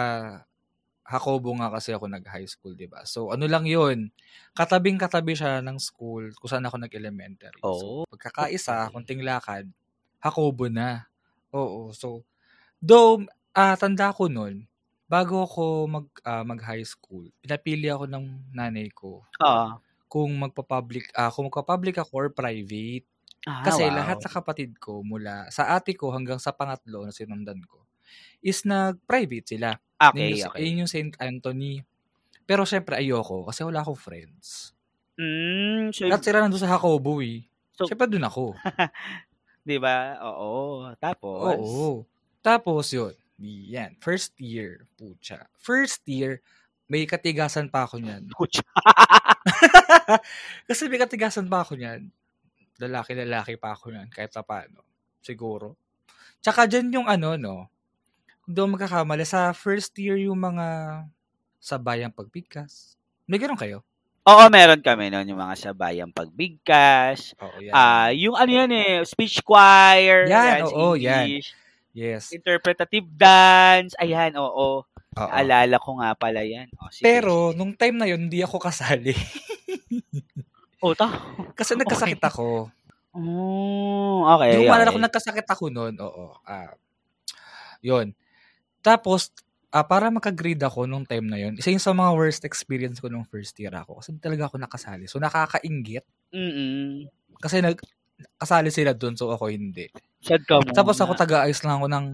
Hakobo 1.11 1.51
nga 1.59 1.69
kasi 1.75 1.91
ako 1.93 2.07
nag-high 2.07 2.47
school, 2.47 2.75
di 2.79 2.87
ba? 2.87 3.03
So, 3.05 3.35
ano 3.35 3.45
lang 3.51 3.67
yun, 3.67 4.15
katabing-katabi 4.55 5.35
siya 5.35 5.61
ng 5.65 5.79
school 5.83 6.31
kung 6.39 6.49
saan 6.51 6.67
ako 6.67 6.79
nag-elementary. 6.81 7.67
Oo. 7.69 7.71
So, 7.75 8.07
pagkakaisa, 8.13 8.89
kunting 8.95 9.23
lakad, 9.27 9.67
Hakobo 10.23 10.69
na. 10.71 11.09
Oo. 11.55 11.91
So, 11.97 12.25
though, 12.83 13.25
ah 13.57 13.75
tanda 13.79 14.13
ko 14.15 14.29
nun, 14.31 14.67
bago 15.11 15.45
ako 15.47 15.65
mag, 15.91 16.07
ah, 16.27 16.45
mag-high 16.47 16.85
school, 16.87 17.29
pinapili 17.45 17.89
ako 17.93 18.07
ng 18.11 18.27
nanay 18.55 18.89
ko 18.95 19.25
Ah. 19.39 19.81
kung 20.11 20.35
magpa-public, 20.41 21.11
ah, 21.19 21.31
kung 21.35 21.49
magpa-public 21.53 21.97
ako 22.03 22.13
or 22.19 22.29
private. 22.35 23.07
Ah, 23.47 23.77
Kasi 23.77 23.89
wow. 23.89 23.95
lahat 23.95 24.23
sa 24.25 24.31
kapatid 24.33 24.79
ko 24.83 25.03
mula 25.07 25.49
sa 25.55 25.75
ate 25.77 25.95
ko 25.99 26.13
hanggang 26.15 26.39
sa 26.43 26.53
pangatlo 26.57 27.05
na 27.07 27.13
sinundan 27.15 27.61
ko 27.67 27.85
is 28.41 28.65
nag-private 28.65 29.57
sila. 29.57 29.77
Okay, 30.01 30.33
yun, 30.33 30.39
yung, 30.41 30.49
okay. 30.49 30.61
yun 30.65 30.81
yung 30.85 30.91
St. 30.91 31.15
Anthony. 31.21 31.85
Pero 32.49 32.65
syempre 32.65 32.99
ayoko 32.99 33.47
kasi 33.47 33.63
wala 33.63 33.85
akong 33.85 34.01
friends. 34.01 34.75
Mm, 35.21 35.93
so, 35.93 36.09
Lahat 36.09 36.25
sila 36.25 36.41
nandun 36.41 36.59
sa 36.59 36.73
Jacobo 36.73 37.21
eh. 37.21 37.45
So- 37.77 37.87
syempre 37.87 38.09
dun 38.09 38.25
ako. 38.25 38.57
di 39.69 39.77
ba? 39.77 40.17
Oo. 40.25 40.89
Tapos? 40.97 41.61
Oo. 41.61 42.09
Tapos 42.41 42.89
yun. 42.91 43.13
Yan. 43.41 43.97
First 44.01 44.37
year. 44.41 44.89
Pucha. 44.97 45.49
First 45.57 46.05
year, 46.09 46.41
may 46.89 47.05
katigasan 47.05 47.69
pa 47.69 47.85
ako 47.85 48.01
niyan. 48.01 48.29
Pucha. 48.37 48.65
Kasi 50.69 50.89
may 50.89 50.99
katigasan 51.01 51.47
pa 51.47 51.63
ako 51.63 51.77
niyan. 51.77 52.09
Lalaki-lalaki 52.81 53.61
pa 53.61 53.77
ako 53.77 53.93
niyan. 53.93 54.09
Kahit 54.09 54.33
pa 54.33 54.43
paano. 54.43 54.81
Siguro. 55.21 55.77
Tsaka 56.41 56.65
dyan 56.65 56.89
yung 56.91 57.07
ano, 57.09 57.37
no? 57.37 57.69
Doon 58.51 58.75
magkakamali. 58.75 59.23
Sa 59.23 59.55
first 59.55 59.95
year 59.95 60.19
yung 60.19 60.43
mga 60.43 60.67
sabayang 61.63 62.11
pagbigkas. 62.11 62.99
May 63.31 63.39
ganun 63.39 63.55
kayo? 63.55 63.87
Oo, 64.27 64.45
meron 64.51 64.83
kami 64.83 65.09
noon 65.09 65.31
yung 65.31 65.39
mga 65.39 65.71
sabayang 65.71 66.11
pagbigkas. 66.11 67.39
Oo, 67.39 67.63
yan. 67.63 67.73
Ah, 67.73 68.11
yung 68.11 68.35
ano 68.35 68.51
yan 68.51 68.71
eh, 68.75 69.07
speech 69.07 69.39
choir. 69.47 70.27
Yan, 70.27 70.67
sa 70.67 70.75
oo, 70.75 70.99
yan. 70.99 71.31
English, 71.31 71.55
yes. 71.95 72.35
Interpretative 72.35 73.07
dance. 73.15 73.95
Ayan, 74.03 74.35
oo. 74.35 74.83
Oo. 74.85 75.31
Alala 75.31 75.79
ko 75.79 76.03
nga 76.03 76.11
pala 76.19 76.43
yan. 76.43 76.67
O, 76.79 76.91
sige, 76.91 77.07
Pero, 77.07 77.55
sige. 77.55 77.59
nung 77.59 77.73
time 77.73 77.97
na 77.97 78.07
yun, 78.11 78.27
hindi 78.27 78.43
ako 78.43 78.59
kasali. 78.59 79.15
Oh, 80.81 80.97
ta. 80.97 81.13
Kasi 81.53 81.77
nagkasakit 81.77 82.25
ako. 82.25 82.73
Oh, 83.13 84.25
okay. 84.33 84.65
Yung 84.65 84.73
okay. 84.73 84.89
ko 84.89 84.97
nagkasakit 84.97 85.45
ako 85.45 85.69
noon, 85.69 85.93
oo. 86.01 86.33
Ah, 86.49 86.73
yun. 87.85 88.17
Tapos, 88.81 89.31
ah, 89.71 89.85
para 89.85 90.09
makagrade 90.09 90.61
ako 90.61 90.85
nung 90.85 91.05
time 91.05 91.27
na 91.29 91.39
yun, 91.39 91.55
isa 91.57 91.71
yung 91.71 91.83
sa 91.83 91.93
mga 91.93 92.13
worst 92.13 92.43
experience 92.45 92.99
ko 92.99 93.07
nung 93.07 93.25
first 93.25 93.55
year 93.61 93.73
ako. 93.73 94.01
Kasi 94.01 94.17
talaga 94.19 94.49
ako 94.49 94.57
nakasali. 94.59 95.05
So, 95.07 95.21
nakakaingit. 95.21 96.05
Mm-mm. 96.33 97.07
Kasi 97.39 97.61
nag, 97.61 97.79
kasali 98.37 98.69
sila 98.69 98.93
doon, 98.93 99.17
so 99.17 99.33
ako 99.33 99.49
hindi. 99.49 99.89
Sad 100.21 100.45
ka 100.45 100.61
muna. 100.61 100.77
Tapos 100.77 100.97
ako 101.01 101.17
taga-ayos 101.17 101.61
lang 101.65 101.81
ako 101.81 101.87
ng, 101.89 102.07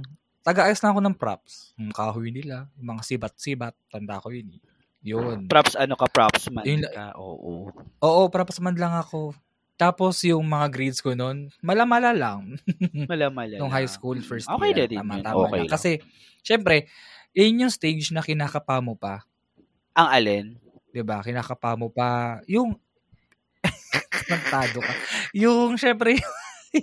taga-ayos 0.42 0.78
lang 0.82 0.92
ako 0.94 1.00
ng 1.02 1.16
props. 1.18 1.74
Yung 1.74 1.90
kahoy 1.90 2.30
nila, 2.30 2.70
yung 2.78 2.94
mga 2.94 3.02
sibat-sibat, 3.02 3.74
tanda 3.90 4.22
ko 4.22 4.30
yun. 4.30 4.54
eh. 4.54 4.62
Yun. 5.06 5.46
props 5.46 5.78
ano 5.78 5.94
ka, 5.94 6.10
props 6.10 6.50
man 6.50 6.66
Yun- 6.66 6.82
ka. 6.90 7.14
Oo. 7.14 7.70
Oo, 8.02 8.22
props 8.26 8.58
man 8.58 8.74
lang 8.74 8.90
ako. 8.90 9.34
Tapos 9.76 10.24
yung 10.24 10.40
mga 10.40 10.66
grades 10.72 11.04
ko 11.04 11.12
noon, 11.12 11.52
malamala 11.60 12.16
lang. 12.16 12.56
Malamala. 13.12 13.60
nung 13.60 13.72
high 13.72 13.88
school 13.88 14.16
first 14.24 14.48
Okay 14.48 14.72
year. 14.72 14.88
na 14.88 14.90
din 14.90 14.98
tama, 15.04 15.14
tama 15.20 15.44
Okay 15.52 15.60
lang. 15.60 15.68
Kasi, 15.68 15.90
syempre, 16.40 16.88
yun 17.36 17.68
yung 17.68 17.72
stage 17.72 18.08
na 18.08 18.24
kinakapa 18.24 18.80
mo 18.80 18.96
pa. 18.96 19.20
Ang 19.92 20.08
alin? 20.08 20.46
ba 21.04 21.20
Kinakapa 21.20 21.76
mo 21.76 21.92
pa. 21.92 22.40
Yung, 22.48 22.72
nagtado 24.32 24.80
ka. 24.80 24.92
Yung, 25.36 25.76
syempre, 25.76 26.16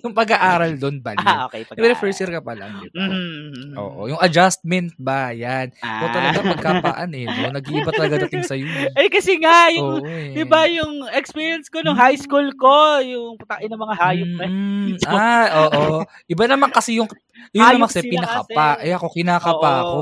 yung 0.02 0.16
pag-aaral 0.16 0.74
doon, 0.76 0.98
bali. 0.98 1.20
Ah, 1.20 1.46
okay. 1.46 1.62
Pag 1.64 1.76
Diba, 1.76 1.94
first 1.94 2.18
year 2.18 2.32
ka 2.32 2.42
pa 2.42 2.54
lang, 2.54 2.82
di 2.82 2.90
ba? 2.90 2.98
Mm-hmm. 2.98 3.72
Oo, 3.76 4.02
yung 4.08 4.18
adjustment 4.18 4.96
ba, 4.96 5.30
yan. 5.30 5.70
Ah. 5.80 6.02
Ito 6.02 6.08
talaga 6.10 6.40
pagkapaan 6.42 7.10
eh, 7.12 7.26
no? 7.26 7.52
Nag-iiba 7.58 7.92
talaga 7.92 8.16
dating 8.26 8.48
sa'yo. 8.48 8.66
eh. 8.66 8.90
Ay, 8.96 9.08
kasi 9.08 9.38
nga, 9.38 9.70
yung, 9.70 10.00
Oo 10.00 10.08
eh. 10.08 10.34
di 10.34 10.44
ba 10.44 10.66
yung 10.66 11.06
experience 11.12 11.68
ko 11.68 11.82
nung 11.82 11.94
high 11.94 12.18
school 12.18 12.50
ko, 12.56 12.74
yung 13.00 13.38
putakin 13.38 13.70
ng 13.70 13.82
mga 13.82 13.96
hayop 13.96 14.32
na 14.34 14.46
Mm, 14.84 15.00
ah, 15.08 15.48
oo. 15.66 16.04
Iba 16.28 16.44
naman 16.46 16.68
kasi 16.70 17.00
yung, 17.00 17.08
yun 17.52 17.64
Hayop 17.64 17.80
naman 17.80 17.90
kasi 17.90 18.04
pinakapa. 18.04 18.68
kasi. 18.78 18.84
Eh 18.84 18.94
ako, 18.94 19.08
kinakapa 19.10 19.72
Oo. 19.72 19.82
ako. 19.82 20.00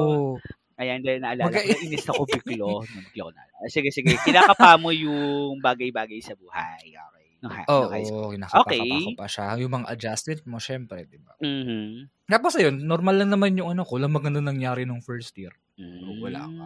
Ayan, 0.75 0.99
dahil 1.05 1.19
naalala 1.21 1.45
Mag- 1.45 1.61
ko, 1.61 1.77
inis 1.77 2.05
ako 2.09 2.21
biglo. 2.25 2.81
Biglo 3.13 3.21
ko 3.29 3.31
naalala. 3.31 3.69
Sige, 3.69 3.93
sige. 3.93 4.17
Kinakapa 4.17 4.81
mo 4.81 4.89
yung 4.89 5.61
bagay-bagay 5.61 6.17
sa 6.19 6.33
buhay. 6.33 6.97
Nung, 7.41 7.51
hi- 7.51 7.65
Oo, 7.67 7.81
nung 7.81 7.93
high 7.93 8.05
school. 8.05 8.29
kinakapa 8.37 8.61
Okay. 8.69 9.17
pa 9.17 9.25
siya. 9.25 9.45
Yung 9.57 9.73
mga 9.73 9.87
adjustment 9.89 10.41
mo, 10.45 10.57
syempre, 10.61 11.09
di 11.09 11.17
ba? 11.17 11.33
Mhm. 11.41 12.05
Tapos 12.29 12.53
ayun, 12.55 12.77
normal 12.79 13.17
lang 13.17 13.33
naman 13.33 13.57
yung 13.57 13.73
ano 13.73 13.81
ko, 13.81 13.97
lang 13.97 14.13
maganda 14.13 14.39
nangyari 14.39 14.85
nung 14.85 15.01
first 15.01 15.33
year. 15.35 15.51
Mm. 15.75 16.21
Wala 16.21 16.45
ka. 16.45 16.65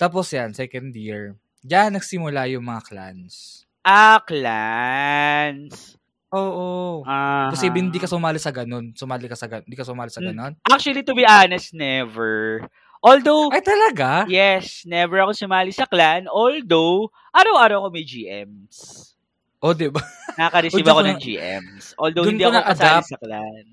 Tapos 0.00 0.32
yan, 0.32 0.56
second 0.56 0.88
year, 0.96 1.36
diyan 1.60 1.92
nagsimula 1.94 2.48
yung 2.48 2.64
mga 2.64 2.82
clans. 2.88 3.62
Ah, 3.84 4.24
clans. 4.24 5.96
Oo. 6.28 7.04
Ah. 7.04 7.48
Posible 7.48 7.80
hindi 7.80 7.96
ka 7.96 8.08
sumali 8.08 8.36
sa 8.36 8.52
ganun. 8.52 8.92
Sumali 8.92 9.28
ka 9.28 9.36
sa 9.36 9.48
ganun. 9.48 9.64
Hindi 9.64 9.76
ka 9.76 9.84
sumali 9.84 10.10
sa 10.12 10.20
Mm. 10.20 10.28
ganun. 10.32 10.52
Actually, 10.64 11.00
to 11.00 11.12
be 11.12 11.24
honest, 11.24 11.72
never. 11.72 12.64
Although, 12.98 13.48
Ay, 13.48 13.62
talaga? 13.62 14.26
yes, 14.26 14.82
never 14.84 15.22
ako 15.22 15.30
sumali 15.32 15.70
sa 15.70 15.86
clan. 15.86 16.26
Although, 16.26 17.08
araw-araw 17.30 17.86
ko 17.86 17.88
may 17.94 18.02
GMs. 18.02 19.06
O, 19.58 19.74
di 19.74 19.90
ba? 19.90 19.98
Nakaka-receive 20.38 20.80
O, 20.80 20.86
dun 20.86 20.92
ako 20.92 21.00
ko 21.00 21.08
ng 21.08 21.20
GMs. 21.20 21.84
Although, 21.96 22.26
hindi 22.26 22.42
ko 22.42 22.50
ako 22.52 22.62
kasali 22.64 23.02
sa 23.04 23.16
clan. 23.18 23.66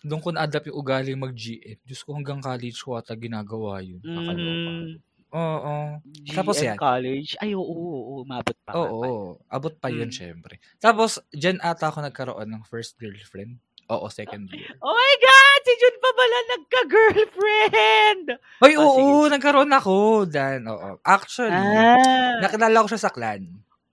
Doon 0.00 0.20
ko 0.20 0.28
na-adapt 0.32 0.66
yung 0.66 0.78
ugali 0.78 1.12
mag-GM. 1.14 1.78
Diyos 1.80 2.00
ko, 2.02 2.16
hanggang 2.16 2.40
college 2.40 2.78
ko 2.78 2.96
ata 2.96 3.14
ginagawa 3.14 3.78
yun. 3.78 4.00
Nakaloka. 4.00 4.40
Mm, 4.40 4.88
Oo. 5.30 5.74
GM 6.02 6.34
Tapos 6.34 6.56
yan. 6.58 6.74
college. 6.74 7.38
Ay, 7.38 7.54
oo, 7.54 7.62
oo, 7.62 7.78
oo. 8.10 8.14
Umabot 8.24 8.56
pa. 8.60 8.72
Oo. 8.74 8.98
pala. 8.98 9.10
Abot 9.46 9.74
pa 9.76 9.86
yun, 9.86 10.10
Mm. 10.10 10.16
syempre. 10.16 10.58
Tapos, 10.76 11.22
dyan 11.30 11.60
ata 11.60 11.86
ako 11.86 12.02
nagkaroon 12.02 12.48
ng 12.48 12.62
first 12.64 12.98
girlfriend. 12.98 13.62
Oo, 13.86 14.06
second 14.08 14.50
year. 14.50 14.74
Oh 14.80 14.90
my 14.90 15.14
God! 15.16 15.60
Si 15.60 15.72
Jun 15.76 15.96
pa 15.96 16.10
pala 16.10 16.38
nagka-girlfriend! 16.48 18.26
Ay, 18.58 18.74
Ah, 18.74 18.82
oo, 18.82 19.28
nagkaroon 19.28 19.70
ako. 19.70 19.96
Dan, 20.26 20.66
oo. 20.66 20.98
Actually, 21.00 21.54
Ah. 21.54 22.40
nakilala 22.40 22.82
ko 22.82 22.88
siya 22.88 22.98
sa 23.00 23.12
clan. 23.12 23.46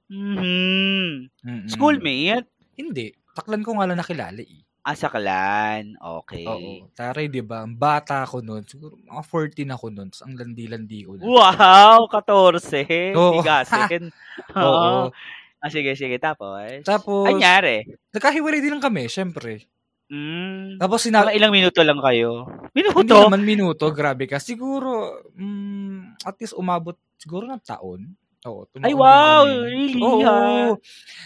Mhm. 0.10 1.28
Mm-mm. 1.44 1.68
Schoolmate? 1.68 2.48
Hindi. 2.80 3.12
Taklan 3.36 3.62
ko 3.64 3.78
nga 3.78 3.86
lang 3.88 4.00
nakilala 4.00 4.42
eh. 4.42 4.64
Ah, 4.88 4.96
sa 4.96 5.12
clan. 5.12 6.00
Okay. 6.00 6.48
Oo. 6.48 6.88
Taray, 6.96 7.28
di 7.28 7.44
ba? 7.44 7.68
Ang 7.68 7.76
bata 7.76 8.24
ako 8.24 8.40
noon. 8.40 8.64
Siguro 8.64 8.96
mga 8.96 9.20
14 9.20 9.68
ako 9.68 9.86
noon. 9.92 10.10
Ang 10.24 10.34
landi-landi 10.40 11.04
ko. 11.04 11.20
Wow! 11.20 12.08
14. 12.08 13.12
Oo. 13.20 13.44
Bigasin. 13.44 14.08
Oo. 14.56 15.12
Ah, 15.58 15.74
sige, 15.74 15.98
sige. 15.98 16.22
Tapos? 16.22 16.86
Tapos, 16.86 17.26
Anyari? 17.26 17.82
nagkahiwalay 18.14 18.62
din 18.62 18.78
lang 18.78 18.86
kami, 18.86 19.10
syempre. 19.10 19.66
Mm. 20.06 20.78
Tapos 20.78 21.02
sinabi, 21.02 21.34
ilang 21.34 21.50
minuto 21.50 21.82
lang 21.82 21.98
kayo? 21.98 22.46
hindi 22.78 22.86
Minuto? 22.86 23.26
naman 23.26 23.42
minuto, 23.42 23.90
grabe 23.90 24.30
ka. 24.30 24.38
Siguro, 24.38 25.18
mm, 25.34 26.22
at 26.24 26.38
least 26.38 26.54
umabot 26.54 26.94
siguro 27.18 27.50
ng 27.50 27.58
taon. 27.66 28.14
Oo, 28.46 28.70
Ay, 28.86 28.94
wow! 28.94 29.44
kami. 29.44 29.66
Really, 29.66 30.02
Oo. 30.04 30.22
ha? 30.22 30.76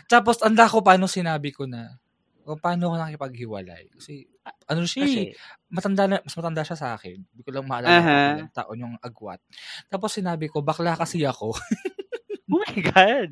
Tapos, 0.08 0.40
anda 0.40 0.70
ko 0.70 0.80
paano 0.80 1.12
sinabi 1.12 1.52
ko 1.52 1.68
na, 1.68 2.00
o 2.48 2.56
paano 2.56 2.88
ako 2.90 2.96
nakipaghiwalay. 2.98 3.92
Kasi, 3.92 4.26
ano 4.66 4.88
siya, 4.88 5.04
eh, 5.04 5.06
Kasi, 5.06 5.22
matanda 5.68 6.04
na, 6.08 6.18
mas 6.24 6.34
matanda 6.34 6.64
siya 6.64 6.78
sa 6.80 6.96
akin. 6.96 7.20
Hindi 7.20 7.42
ko 7.44 7.52
lang 7.52 7.68
maalala 7.68 8.00
Aha. 8.00 8.18
ilang 8.40 8.54
taon 8.56 8.78
yung 8.80 8.96
agwat. 9.04 9.44
Tapos 9.92 10.16
sinabi 10.16 10.48
ko, 10.48 10.64
bakla 10.64 10.96
kasi 10.96 11.22
ako. 11.28 11.52
oh 12.52 12.60
my 12.64 12.78
God. 12.82 13.32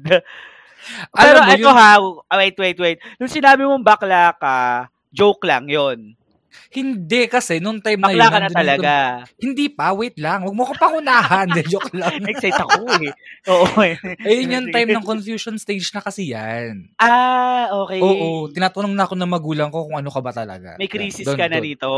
Alam 1.16 1.18
Pero 1.18 1.38
mo, 1.44 1.52
ito 1.56 1.70
yun- 1.72 1.76
ha, 1.76 1.92
wait, 2.38 2.56
wait, 2.60 2.78
wait. 2.80 3.00
Nung 3.18 3.32
sinabi 3.32 3.64
mong 3.66 3.84
bakla 3.84 4.36
ka, 4.38 4.56
joke 5.10 5.44
lang 5.48 5.66
yon. 5.72 6.19
Hindi 6.70 7.26
kasi, 7.26 7.58
nung 7.58 7.80
time 7.80 7.98
na 7.98 8.10
yun, 8.10 8.20
Bakla 8.20 8.26
ka 8.26 8.32
na 8.32 8.40
nandun 8.40 8.50
yung- 8.50 8.60
talaga. 8.60 8.94
Hindi 9.38 9.66
pa, 9.68 9.86
wait 9.92 10.18
lang. 10.18 10.40
Huwag 10.44 10.54
mo 10.54 10.64
ko 10.64 10.74
pangunahan. 10.76 11.46
Hindi, 11.50 11.62
joke 11.66 11.94
lang. 11.94 12.20
Excite 12.30 12.58
ako 12.58 12.80
eh. 13.00 13.12
Oo. 13.48 13.68
eh. 13.82 13.96
Ayun 14.22 14.54
yung 14.54 14.68
time 14.70 14.90
ng 14.92 15.04
confusion 15.04 15.56
stage 15.56 15.90
na 15.92 16.02
kasi 16.02 16.30
yan. 16.30 16.90
Ah, 16.96 17.70
okay. 17.74 18.00
Oo, 18.00 18.48
tinatanong 18.48 18.94
na 18.94 19.06
ako 19.06 19.14
ng 19.16 19.32
magulang 19.32 19.70
ko 19.70 19.86
kung 19.86 19.98
ano 19.98 20.10
ka 20.10 20.20
ba 20.20 20.32
talaga. 20.32 20.76
May 20.76 20.88
crisis 20.88 21.24
Doon, 21.24 21.38
ka 21.38 21.46
na 21.46 21.58
doon. 21.58 21.66
rito. 21.66 21.90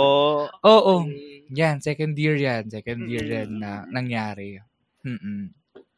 Oo. 0.52 0.94
Okay. 1.04 1.48
Yan, 1.52 1.80
second 1.80 2.16
year 2.16 2.36
yan. 2.36 2.68
Second 2.68 3.06
year 3.06 3.24
Mm-mm. 3.24 3.36
yan 3.38 3.50
na 3.58 3.72
nangyari. 3.86 4.60
Mm-mm. 5.02 5.52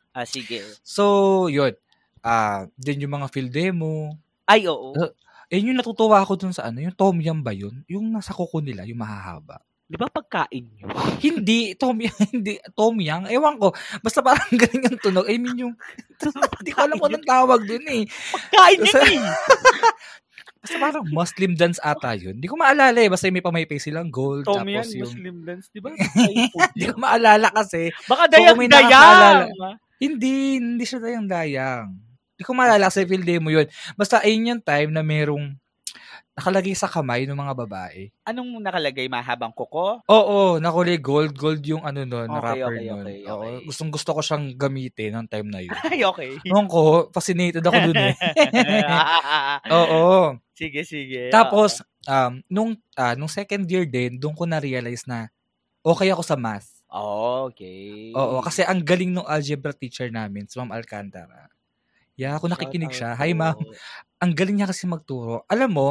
Ah, 0.09 0.25
sige. 0.25 0.61
So, 0.81 1.03
yun. 1.47 1.73
Ah, 2.19 2.65
din 2.73 3.03
yung 3.03 3.13
mga 3.13 3.27
field 3.29 3.49
demo. 3.49 4.17
Ay, 4.43 4.65
oo. 4.65 4.93
Uh, 4.93 5.11
Eh, 5.53 5.61
yung 5.61 5.77
natutuwa 5.77 6.25
ako 6.25 6.33
dun 6.33 6.49
sa 6.49 6.73
ano, 6.73 6.81
yung 6.81 6.97
Tom 6.97 7.21
Yum 7.21 7.45
ba 7.45 7.53
yun? 7.53 7.85
Yung 7.85 8.09
nasa 8.09 8.33
kuko 8.33 8.57
nila, 8.57 8.89
yung 8.89 8.97
mahahaba. 8.97 9.61
Di 9.85 10.01
ba 10.01 10.09
pagkain 10.09 10.65
nyo? 10.65 10.89
hindi, 11.25 11.77
Tom 11.77 12.01
Yum, 12.01 12.17
hindi, 12.33 12.57
Tom 12.73 12.97
Yang. 12.97 13.29
Ewan 13.29 13.61
ko. 13.61 13.69
Basta 14.01 14.25
parang 14.25 14.49
ganun 14.65 14.89
yung 14.89 14.97
tunog. 14.97 15.29
I 15.29 15.37
mean, 15.37 15.57
yung, 15.61 15.77
hindi 16.57 16.71
ko 16.73 16.79
alam 16.81 16.97
kung 16.97 17.13
anong 17.13 17.29
tawag 17.29 17.61
dun 17.69 17.85
eh. 17.85 18.01
Pagkain 18.33 18.77
nyo 18.81 18.93
eh. 19.05 19.21
Basta 20.63 20.77
parang 20.81 21.05
Muslim 21.13 21.51
dance 21.53 21.77
ata 21.85 22.17
yun. 22.17 22.41
Hindi 22.41 22.49
ko 22.49 22.57
maalala 22.57 22.97
eh. 22.97 23.11
Basta 23.13 23.29
may 23.29 23.45
pamaypay 23.45 23.77
silang 23.77 24.09
gold. 24.09 24.49
Tom 24.49 24.65
yan, 24.65 24.81
tapos 24.81 24.97
yung, 24.97 25.05
Muslim 25.05 25.35
dance. 25.45 25.69
Di 25.69 25.77
ba? 25.85 25.93
hindi 25.93 26.85
ko 26.89 26.97
maalala 26.97 27.53
kasi. 27.53 27.93
Baka 28.09 28.25
dayang-dayang. 28.25 29.53
Hindi, 30.01 30.57
hindi 30.57 30.83
siya 30.87 30.97
dayang-dayang. 30.97 32.12
Hindi 32.33 32.43
ko 32.49 32.51
maalala 32.57 32.89
kasi 32.89 33.05
field 33.05 33.29
demo 33.29 33.53
yun. 33.53 33.69
Basta 33.93 34.25
ayun 34.25 34.57
yung 34.57 34.63
time 34.65 34.89
na 34.89 35.05
merong 35.05 35.53
nakalagay 36.33 36.73
sa 36.73 36.89
kamay 36.89 37.29
ng 37.29 37.37
mga 37.37 37.53
babae. 37.53 38.09
Anong 38.25 38.57
nakalagay? 38.57 39.05
Mahabang 39.05 39.53
kuko? 39.53 40.01
Oo, 40.09 40.57
nakulay 40.57 40.97
gold. 40.97 41.37
Gold 41.37 41.61
yung 41.61 41.85
ano 41.85 42.01
nun, 42.01 42.25
Okay, 42.25 42.41
rapper 42.41 42.73
okay, 42.73 42.89
nun. 42.89 43.05
okay, 43.05 43.17
Oo, 43.29 43.37
okay. 43.37 43.55
gustong 43.69 43.93
gusto 43.93 44.17
ko 44.17 44.21
siyang 44.25 44.57
gamitin 44.57 45.13
ng 45.13 45.27
time 45.29 45.47
na 45.53 45.61
yun. 45.61 45.77
Ay, 45.93 46.01
okay. 46.01 46.41
Noon 46.49 46.65
ko, 46.65 47.13
fascinated 47.13 47.61
ako 47.61 47.93
dun 47.93 48.01
eh. 48.01 48.15
Oo. 49.77 50.33
sige, 50.57 50.81
sige. 50.81 51.29
Tapos, 51.29 51.85
um, 52.09 52.41
nung, 52.49 52.73
ah, 52.97 53.13
nung 53.13 53.29
second 53.29 53.69
year 53.69 53.85
din, 53.85 54.17
doon 54.17 54.33
ko 54.33 54.49
na-realize 54.49 55.05
na 55.05 55.29
okay 55.85 56.09
ako 56.09 56.25
sa 56.25 56.33
math. 56.33 56.81
Oo. 56.89 57.53
Okay. 57.53 58.09
Oo, 58.17 58.41
kasi 58.41 58.65
ang 58.65 58.81
galing 58.81 59.13
ng 59.13 59.29
algebra 59.29 59.69
teacher 59.69 60.09
namin, 60.09 60.49
si 60.49 60.57
Ma'am 60.57 60.73
Alcantara. 60.73 61.45
Yeah, 62.13 62.37
kung 62.37 62.53
nakikinig 62.53 62.93
siya, 62.93 63.17
hi 63.17 63.33
ma'am. 63.33 63.57
Ang 64.21 64.31
galing 64.37 64.61
niya 64.61 64.69
kasi 64.69 64.85
magturo. 64.85 65.41
Alam 65.49 65.69
mo, 65.73 65.87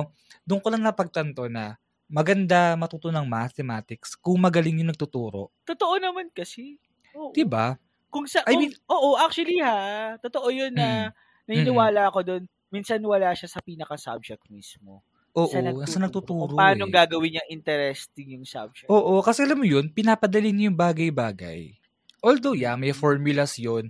doon 0.47 0.63
ko 0.63 0.69
lang 0.71 0.87
napagtanto 0.87 1.51
na 1.51 1.75
maganda 2.07 2.79
matuto 2.79 3.11
ng 3.11 3.27
mathematics 3.27 4.15
kung 4.15 4.39
magaling 4.39 4.85
yung 4.85 4.95
nagtuturo. 4.95 5.51
Totoo 5.67 5.99
naman 5.99 6.31
kasi. 6.31 6.79
Oo. 7.17 7.35
'Di 7.35 7.43
ba? 7.43 7.75
Kung 8.13 8.29
sa, 8.29 8.45
I 8.47 8.55
kung- 8.55 8.61
mean- 8.69 8.79
oo, 8.87 9.17
actually 9.19 9.59
ha, 9.65 10.15
totoo 10.21 10.53
yun 10.53 10.77
na 10.77 11.11
naniniwala 11.49 12.13
ako 12.13 12.19
doon. 12.23 12.43
Minsan 12.73 13.01
wala 13.05 13.33
siya 13.33 13.49
sa 13.49 13.61
pinaka-subject 13.65 14.49
mismo. 14.53 15.01
Oo, 15.33 15.49
sa 15.49 15.65
nasa 15.65 15.97
nagtuturo. 15.97 16.53
Kung 16.53 16.61
paano 16.61 16.85
eh. 16.89 16.93
gagawin 16.93 17.41
niya 17.41 17.45
interesting 17.49 18.37
yung 18.37 18.45
subject. 18.45 18.89
Oo, 18.93 19.25
kasi 19.25 19.49
alam 19.49 19.61
mo 19.61 19.65
yun, 19.65 19.89
pinapadali 19.89 20.53
niya 20.53 20.69
yung 20.73 20.77
bagay-bagay. 20.79 21.73
Although, 22.21 22.53
yeah, 22.55 22.77
may 22.77 22.93
formulas 22.93 23.57
yun. 23.57 23.89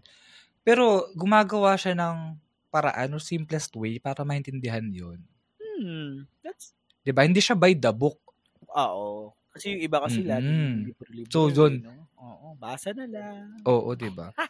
Pero, 0.63 1.11
gumagawa 1.13 1.75
siya 1.75 1.93
ng 1.93 2.39
paraan 2.71 3.13
or 3.13 3.23
simplest 3.23 3.75
way 3.75 3.99
para 3.99 4.23
maintindihan 4.23 4.87
yun. 4.87 5.19
Hmm, 5.61 6.25
that's, 6.41 6.73
ba 7.05 7.27
Hindi 7.27 7.43
siya 7.43 7.59
by 7.59 7.75
the 7.75 7.91
book. 7.91 8.19
oo. 8.71 9.35
Kasi 9.53 9.77
yung 9.77 9.83
iba 9.85 10.01
kasi 10.01 10.25
Mm-mm. 10.25 10.33
laging 10.33 10.65
libre-libre. 10.89 11.29
So, 11.29 11.53
doon- 11.53 11.85
eh, 11.85 11.93
no? 11.93 12.09
Oo, 12.23 12.47
basa 12.57 12.95
na 12.95 13.05
lang. 13.05 13.59
Oo, 13.67 13.93
'di 13.93 14.09
ba 14.15 14.31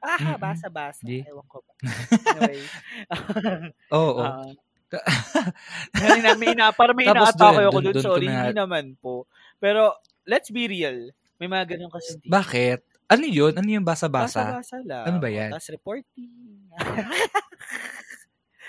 Ah, 0.00 0.36
basa-basa. 0.36 1.04
Di. 1.04 1.22
Ewan 1.24 1.44
ko 1.48 1.60
ba. 1.62 1.72
Anyway. 2.36 2.60
Oo. 4.00 4.20
Ah. 4.20 4.48
May 6.40 6.52
ina- 6.52 6.72
para 6.74 6.96
may 6.96 7.04
inaatake 7.06 7.68
ako 7.68 7.78
doon. 7.80 7.94
Sorry, 8.00 8.26
hindi 8.26 8.52
naman 8.56 8.96
po. 8.96 9.28
Pero, 9.60 9.94
let's 10.24 10.48
be 10.48 10.66
real. 10.66 11.12
May 11.36 11.48
mga 11.52 11.76
ganun 11.76 11.92
kasi. 11.92 12.16
Bakit? 12.24 12.80
Ano 13.10 13.26
yun? 13.26 13.52
Ano 13.58 13.66
yung 13.66 13.82
basa-basa? 13.82 14.62
Basa-basa 14.62 14.76
lang. 14.86 15.04
Ano 15.10 15.16
ba 15.18 15.26
yan? 15.26 15.50
Tapos 15.50 15.68
reporting. 15.74 16.30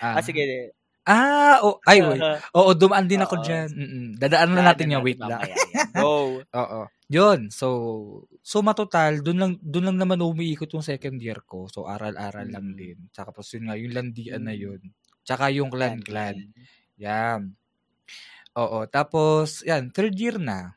Ah, 0.02 0.18
ah, 0.18 0.24
sige. 0.26 0.74
Ah, 1.06 1.62
oh, 1.62 1.78
ay, 1.86 2.02
wait. 2.02 2.18
Oo, 2.58 2.74
dumaan 2.74 3.06
din 3.06 3.22
ako 3.22 3.38
Oo. 3.38 3.46
dyan. 3.46 3.70
Mm-mm. 3.70 4.08
Dadaan 4.18 4.50
na 4.58 4.66
natin 4.66 4.90
yung 4.90 5.06
wait 5.06 5.22
lang. 5.22 5.46
yan. 5.46 5.54
Go. 6.02 6.42
Oo. 6.42 6.80
Yun. 7.06 7.54
So, 7.54 7.68
so 8.42 8.66
matotal, 8.66 9.22
dun 9.22 9.38
lang, 9.38 9.52
dun 9.62 9.86
lang 9.86 9.98
naman 10.02 10.26
umiikot 10.26 10.74
yung 10.74 10.82
second 10.82 11.22
year 11.22 11.38
ko. 11.46 11.70
So, 11.70 11.86
aral-aral 11.86 12.50
lang 12.50 12.74
Mm. 12.74 12.78
din. 12.78 12.98
Tsaka 13.14 13.30
tapos 13.30 13.54
yun 13.54 13.70
nga, 13.70 13.78
yung 13.78 13.94
landian 13.94 14.42
na 14.42 14.58
Mm. 14.58 14.62
yun. 14.66 14.82
Tsaka 15.22 15.54
yung 15.54 15.70
clan-clan. 15.70 16.38
Yan. 16.98 17.54
Oo. 18.58 18.84
Tapos, 18.90 19.62
yan, 19.64 19.94
third 19.94 20.16
year 20.18 20.38
na. 20.42 20.76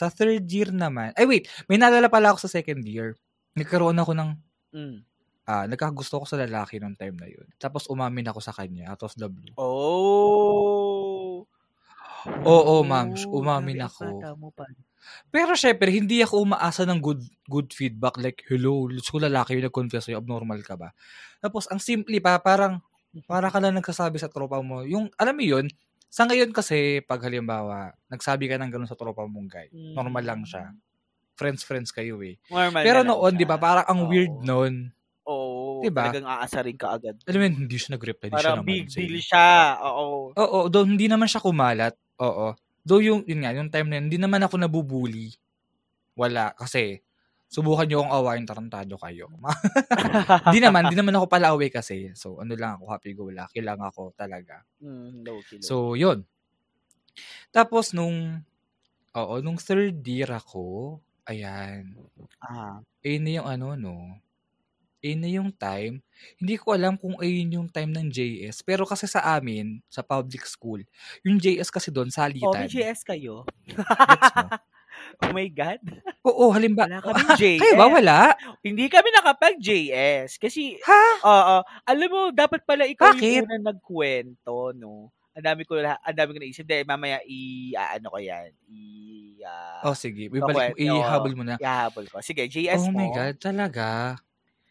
Sa 0.00 0.08
third 0.08 0.48
year 0.48 0.72
naman, 0.72 1.12
ay 1.12 1.28
wait, 1.28 1.44
may 1.68 1.76
naalala 1.76 2.08
pala 2.08 2.32
ako 2.32 2.48
sa 2.48 2.56
second 2.56 2.80
year. 2.88 3.12
Nagkaroon 3.52 4.00
ako 4.00 4.16
ng, 4.16 4.30
Mm. 4.72 5.04
ah, 5.44 5.66
nagkagusto 5.68 6.22
ko 6.22 6.24
sa 6.24 6.40
lalaki 6.40 6.80
nung 6.80 6.96
time 6.96 7.20
na 7.20 7.28
yun. 7.28 7.44
Tapos 7.60 7.84
umamin 7.92 8.24
ako 8.32 8.40
sa 8.40 8.56
kanya 8.56 8.88
out 8.96 9.04
of 9.04 9.12
the 9.20 9.28
blue. 9.28 9.52
Oh. 9.60 11.44
Oo, 12.44 12.84
ma'am. 12.84 13.16
Oh, 13.28 13.40
Umamin 13.40 13.80
grabe, 13.80 13.88
ako. 13.92 14.04
Pero 15.32 15.52
syempre, 15.56 15.88
hindi 15.88 16.20
ako 16.20 16.44
umaasa 16.44 16.84
ng 16.84 17.00
good 17.00 17.24
good 17.48 17.72
feedback 17.72 18.20
like, 18.20 18.44
hello, 18.48 18.84
let's 18.88 19.08
ko 19.08 19.16
lalaki 19.20 19.56
yung 19.56 19.66
nag-confess 19.68 20.08
sa'yo, 20.08 20.20
abnormal 20.20 20.60
ka 20.60 20.76
ba? 20.76 20.92
Tapos, 21.40 21.64
ang 21.72 21.80
simple 21.80 22.20
pa, 22.20 22.36
parang, 22.40 22.80
para 23.24 23.48
ka 23.48 23.56
lang 23.58 23.72
nagsasabi 23.76 24.20
sa 24.20 24.28
tropa 24.28 24.60
mo. 24.60 24.84
Yung, 24.84 25.08
alam 25.16 25.32
mo 25.36 25.44
yun, 25.44 25.66
sa 26.10 26.26
ngayon 26.26 26.50
kasi, 26.50 27.00
pag 27.06 27.22
halimbawa, 27.22 27.94
nagsabi 28.10 28.50
ka 28.50 28.58
ng 28.58 28.70
ganun 28.74 28.90
sa 28.90 28.98
tropa 28.98 29.24
mong 29.24 29.48
guy, 29.48 29.68
normal 29.72 30.24
lang 30.26 30.42
siya. 30.44 30.74
Friends-friends 31.38 31.94
kayo 31.94 32.20
eh. 32.20 32.36
Normal 32.50 32.82
Pero 32.84 33.00
noon, 33.06 33.32
siya. 33.32 33.40
di 33.40 33.46
ba, 33.48 33.56
parang 33.56 33.86
ang 33.88 34.00
Oo. 34.04 34.10
weird 34.10 34.34
noon. 34.44 34.74
Oo. 35.24 35.80
Diba? 35.80 36.10
Talagang 36.12 36.28
aasarin 36.28 36.76
ka 36.76 36.98
agad. 36.98 37.16
Alam 37.24 37.40
mo 37.40 37.46
hindi 37.64 37.76
siya 37.80 37.96
nag-reply, 37.96 38.28
siya 38.28 38.36
Parang 38.36 38.56
naman. 38.60 38.68
big 38.68 38.86
say. 38.92 39.00
deal 39.06 39.16
siya. 39.22 39.48
Oo. 39.80 40.34
Oo, 40.36 40.58
though 40.68 40.84
hindi 40.84 41.06
naman 41.08 41.30
siya 41.30 41.40
kumalat. 41.40 41.94
Oo. 42.20 42.52
Though 42.84 43.00
yung, 43.00 43.24
yun 43.24 43.40
nga, 43.46 43.52
yung 43.56 43.70
time 43.72 43.88
na 43.88 43.96
yun, 44.00 44.06
hindi 44.10 44.18
naman 44.20 44.42
ako 44.44 44.60
nabubuli. 44.60 45.32
Wala. 46.16 46.52
Kasi, 46.56 47.00
subukan 47.50 47.82
nyo 47.90 48.06
akong 48.06 48.14
awayin, 48.14 48.46
tarantado 48.46 48.94
kayo. 48.94 49.26
Hindi 50.46 50.62
naman, 50.62 50.86
hindi 50.86 50.96
naman 51.02 51.18
ako 51.18 51.26
pala 51.26 51.50
away 51.50 51.66
kasi. 51.66 52.14
So, 52.14 52.38
ano 52.38 52.54
lang 52.54 52.78
ako, 52.78 52.84
happy 52.86 53.10
go 53.12 53.26
lucky 53.26 53.58
lang 53.58 53.82
ako 53.82 54.14
talaga. 54.14 54.62
Mm, 54.78 55.26
low 55.26 55.42
kilo. 55.42 55.62
So, 55.66 55.98
yun. 55.98 56.22
Tapos, 57.50 57.90
nung, 57.90 58.46
oo, 59.18 59.34
nung 59.42 59.58
third 59.58 59.98
year 60.06 60.30
ako, 60.30 61.02
ayan, 61.26 61.98
ah. 62.38 62.78
ayun 63.02 63.22
na 63.26 63.30
yung 63.42 63.48
ano, 63.50 63.66
no, 63.74 63.96
ayun 65.02 65.20
na 65.20 65.30
yung 65.32 65.50
time. 65.50 65.98
Hindi 66.38 66.54
ko 66.54 66.76
alam 66.76 66.94
kung 66.94 67.18
ayun 67.18 67.50
yung 67.50 67.68
time 67.72 67.90
ng 67.90 68.12
JS. 68.12 68.62
Pero 68.62 68.86
kasi 68.86 69.08
sa 69.10 69.26
amin, 69.34 69.82
sa 69.90 70.06
public 70.06 70.46
school, 70.46 70.86
yung 71.26 71.40
JS 71.40 71.72
kasi 71.72 71.90
doon, 71.90 72.12
Oh, 72.12 72.14
salitan. 72.14 72.62
may 72.62 72.70
JS 72.70 73.02
kayo? 73.02 73.42
Gets 73.66 74.32
mo? 74.38 74.48
Oh 75.22 75.32
my 75.32 75.48
God. 75.48 75.80
Oo, 76.22 76.50
halimbawa. 76.50 76.88
Wala 76.88 77.00
kaming 77.02 77.30
JS. 77.36 77.60
Kayo 77.62 77.74
ba? 77.74 77.86
Wala? 77.86 78.18
Hindi 78.60 78.84
kami 78.86 79.08
nakapag-JS. 79.12 80.36
Kasi, 80.36 80.76
Ha? 80.80 81.02
oo, 81.20 81.56
alam 81.84 82.08
mo, 82.08 82.20
dapat 82.30 82.62
pala 82.62 82.84
ikaw 82.84 83.12
Bakit? 83.12 83.22
yung 83.22 83.46
unang 83.46 83.66
nagkwento, 83.66 84.54
no? 84.72 85.10
Ang 85.30 85.46
dami 85.46 85.62
ko, 85.62 85.78
lahat- 85.78 86.02
ang 86.02 86.16
dami 86.16 86.30
ko 86.30 86.38
naisip. 86.38 86.64
Dahil 86.64 86.84
mamaya, 86.84 87.22
i, 87.22 87.38
ah, 87.72 87.94
ano 87.94 88.06
ko 88.08 88.18
yan, 88.18 88.50
i, 88.66 88.80
ah, 89.40 89.80
Oh, 89.84 89.94
sige. 89.94 90.26
Ibalik, 90.26 90.74
oo. 90.74 90.80
ihabol 90.80 91.34
mo 91.34 91.42
na. 91.42 91.54
ihahabol 91.56 92.06
ko. 92.06 92.18
Sige, 92.20 92.44
JS 92.44 92.82
Oh 92.82 92.90
mo. 92.90 92.98
my 92.98 93.08
God, 93.10 93.34
talaga? 93.38 94.18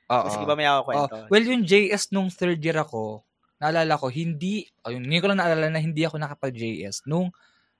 Oo. 0.07 0.27
Sige, 0.27 0.43
mamaya 0.43 0.75
ako 0.75 0.79
Oh, 0.79 0.85
kwento. 0.85 1.15
well, 1.29 1.45
yung 1.45 1.63
JS 1.63 2.09
nung 2.09 2.27
third 2.27 2.59
year 2.59 2.75
ako, 2.75 3.23
naalala 3.57 3.95
ko, 3.95 4.07
hindi, 4.07 4.65
ayun, 4.81 5.03
ngayon 5.03 5.21
ko 5.21 5.27
lang 5.27 5.39
naalala 5.39 5.67
na 5.69 5.79
hindi 5.79 6.01
ako 6.01 6.15
nakapag-JS 6.17 7.05
nung, 7.05 7.29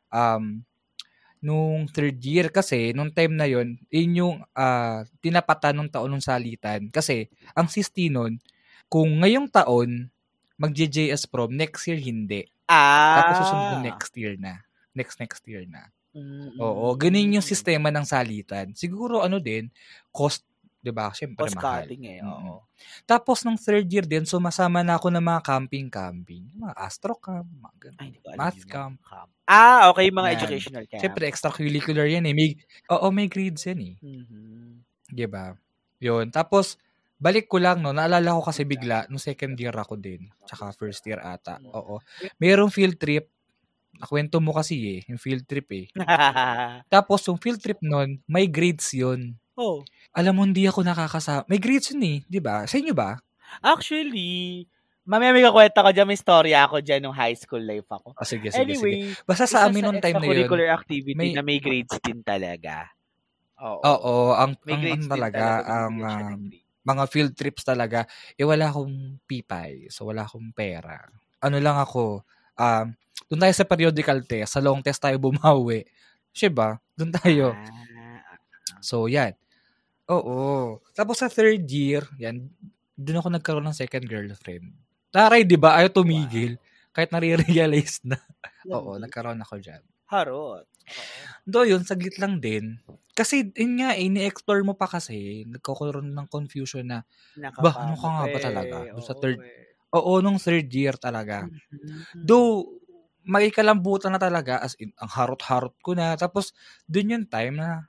um, 0.10 0.44
nung 1.40 1.88
third 1.88 2.20
year 2.20 2.52
kasi 2.52 2.92
nung 2.92 3.12
time 3.16 3.34
na 3.36 3.48
yon 3.48 3.80
yun 3.88 4.12
yung 4.16 4.36
ah, 4.52 5.08
tinapatan 5.24 5.80
ng 5.80 5.90
taon 5.92 6.12
ng 6.20 6.24
salitan. 6.24 6.92
Kasi 6.92 7.32
ang 7.56 7.72
sisti 7.72 8.12
nun 8.12 8.40
kung 8.92 9.24
ngayong 9.24 9.48
taon 9.48 10.12
mag-JS 10.60 11.30
prom 11.32 11.56
next 11.56 11.88
year 11.88 12.00
hindi. 12.00 12.44
Ah. 12.70 13.18
tapos 13.18 13.36
susunod 13.42 13.82
next 13.82 14.14
year 14.14 14.36
na. 14.38 14.62
Next 14.94 15.18
next 15.18 15.42
year 15.48 15.66
na. 15.66 15.90
Mm, 16.10 16.58
oo 16.58 16.94
mm, 16.94 16.98
ganun 16.98 17.38
yung 17.38 17.46
mm. 17.46 17.52
sistema 17.54 17.94
ng 17.94 18.06
salitan. 18.06 18.74
Siguro 18.74 19.22
ano 19.22 19.38
din 19.38 19.70
cost 20.10 20.44
'di 20.84 20.92
ba 20.96 21.12
syempre 21.12 21.48
Cost 21.48 21.56
mahal 21.56 21.88
cutting 21.88 22.04
eh, 22.08 22.20
Mm-mm. 22.24 22.56
oo. 22.56 22.56
tapos 23.08 23.44
nung 23.44 23.60
third 23.60 23.88
year 23.92 24.06
din 24.08 24.24
sumasama 24.28 24.80
na 24.84 24.96
ako 25.00 25.12
ng 25.12 25.24
mga 25.24 25.42
camping-camping 25.44 26.44
mga 26.56 26.74
astro 26.80 27.16
camp 27.20 27.48
mga 27.52 27.76
ganun. 27.92 28.00
Ay, 28.00 28.12
alam 28.24 28.38
math 28.40 28.56
yun, 28.56 28.70
camp 28.72 28.98
camp. 29.04 29.32
Ah, 29.50 29.90
okay, 29.90 30.08
mga 30.14 30.30
Yan. 30.30 30.38
educational 30.40 30.86
camp. 30.88 31.02
Siyempre, 31.02 31.26
extracurricular 31.26 32.06
yan 32.06 32.24
eh. 32.30 32.34
May, 32.38 32.50
oo, 32.94 33.08
may 33.10 33.26
grades 33.26 33.66
yan 33.66 33.80
eh. 33.82 33.96
Mhm. 34.00 34.86
Di 35.10 35.26
ba? 35.26 35.58
Yun. 36.00 36.30
Tapos, 36.30 36.78
balik 37.18 37.50
ko 37.50 37.58
lang, 37.58 37.82
no, 37.82 37.90
naalala 37.92 38.38
ko 38.38 38.46
kasi 38.46 38.62
bigla, 38.64 39.10
nung 39.10 39.18
second 39.22 39.58
year 39.58 39.74
ako 39.74 39.98
din, 39.98 40.30
tsaka 40.46 40.70
first 40.78 41.02
year 41.10 41.18
ata. 41.20 41.58
Oo. 41.74 41.98
Mayroong 42.38 42.70
field 42.70 43.02
trip. 43.02 43.26
Nakwento 44.00 44.38
mo 44.40 44.54
kasi 44.56 45.00
eh, 45.00 45.02
yung 45.10 45.20
field 45.22 45.44
trip 45.50 45.68
eh. 45.74 45.88
Tapos, 46.94 47.26
yung 47.28 47.42
field 47.42 47.60
trip 47.64 47.82
nun, 47.84 48.22
may 48.30 48.46
grades 48.50 48.94
yun. 48.94 49.36
Oh, 49.60 49.84
Alam 50.16 50.34
mo, 50.34 50.42
hindi 50.48 50.66
ako 50.66 50.82
nakakasama. 50.82 51.44
May 51.52 51.60
grades 51.62 51.92
yun 51.94 52.02
eh, 52.08 52.18
di 52.26 52.40
ba? 52.40 52.64
Sa 52.66 52.80
inyo 52.80 52.96
ba? 52.96 53.20
actually, 53.66 54.66
mamaya 55.04 55.34
may 55.34 55.42
kakwenta 55.42 55.82
ko 55.82 55.90
dyan, 55.90 56.08
may 56.08 56.20
storya 56.20 56.66
ako 56.70 56.86
dyan 56.86 57.02
nung 57.02 57.18
high 57.18 57.36
school 57.36 57.62
life 57.62 57.88
ako. 57.90 58.14
Ah, 58.16 58.26
sige, 58.26 58.50
sige, 58.54 58.74
sige. 58.74 58.78
Anyway, 58.78 59.14
Basta 59.26 59.46
isa 59.50 59.54
sa 59.58 59.60
amin 59.68 59.82
nung 59.84 59.98
time 60.00 60.18
na 60.18 60.26
yun, 60.26 60.46
extracurricular 60.46 60.70
activity 60.74 61.18
may- 61.18 61.36
na 61.36 61.44
may 61.44 61.60
grades 61.60 61.98
din 62.02 62.22
talaga. 62.22 62.88
Oo. 63.60 63.82
oo, 63.84 64.14
ang, 64.40 64.56
May 64.64 64.80
ang, 64.80 64.82
grades 64.86 65.06
ang 65.06 65.12
talaga, 65.12 65.44
ang 65.68 65.96
um, 66.00 66.40
mga 66.86 67.04
field 67.12 67.34
trips 67.36 67.64
talaga, 67.68 68.08
eh 68.40 68.46
wala 68.48 68.72
akong 68.72 69.20
pipay. 69.28 69.92
So, 69.92 70.08
wala 70.08 70.24
akong 70.24 70.56
pera. 70.56 70.96
Ano 71.44 71.58
lang 71.60 71.76
ako, 71.76 72.24
um, 72.56 72.86
doon 73.28 73.42
tayo 73.44 73.54
sa 73.54 73.68
periodical 73.68 74.20
test, 74.24 74.56
sa 74.56 74.64
long 74.64 74.80
test 74.80 75.04
tayo 75.04 75.20
bumawi. 75.20 75.84
Siya 76.32 76.50
ba? 76.50 76.80
Doon 76.96 77.12
tayo. 77.12 77.52
Ah, 77.52 77.80
So, 78.80 79.12
yan. 79.12 79.36
Oo. 80.10 80.82
Tapos 80.98 81.22
sa 81.22 81.30
third 81.30 81.64
year, 81.70 82.04
yan, 82.18 82.50
doon 82.98 83.20
ako 83.22 83.30
nagkaroon 83.30 83.68
ng 83.70 83.78
second 83.78 84.06
girlfriend. 84.10 84.74
Taray, 85.10 85.46
di 85.46 85.58
ba? 85.58 85.78
Ayaw 85.80 85.90
tumigil. 85.94 86.58
Kahit 86.94 87.14
nare-realize 87.14 88.02
na. 88.06 88.18
Oo, 88.70 88.98
Lamig. 88.98 89.10
nagkaroon 89.10 89.42
ako 89.42 89.62
dyan. 89.62 89.82
Harot. 90.10 90.66
Do 91.46 91.62
yun, 91.66 91.86
saglit 91.86 92.18
lang 92.18 92.42
din. 92.42 92.82
Kasi, 93.14 93.54
yun 93.54 93.78
nga, 93.78 93.94
eh, 93.94 94.10
ni-explore 94.10 94.66
mo 94.66 94.74
pa 94.74 94.90
kasi, 94.90 95.46
nagkakaroon 95.46 96.14
ng 96.14 96.28
confusion 96.30 96.86
na, 96.90 97.06
Bah, 97.62 97.76
ano 97.78 97.94
ka 97.94 98.08
nga 98.10 98.26
ba 98.26 98.40
eh. 98.40 98.44
talaga? 98.44 98.76
Doon 98.90 99.06
sa 99.06 99.14
third- 99.18 99.44
oo, 99.94 100.12
nung 100.22 100.38
third 100.42 100.70
year 100.70 100.96
talaga. 100.98 101.46
Mm-hmm. 101.46 102.26
Though, 102.26 102.80
may 103.26 103.50
kalambutan 103.54 104.14
na 104.14 104.22
talaga, 104.22 104.62
as 104.62 104.74
in, 104.82 104.90
ang 104.98 105.10
harot-harot 105.10 105.76
ko 105.86 105.94
na. 105.94 106.18
Tapos, 106.18 106.54
dun 106.90 107.14
yung 107.14 107.26
time 107.30 107.58
na, 107.62 107.89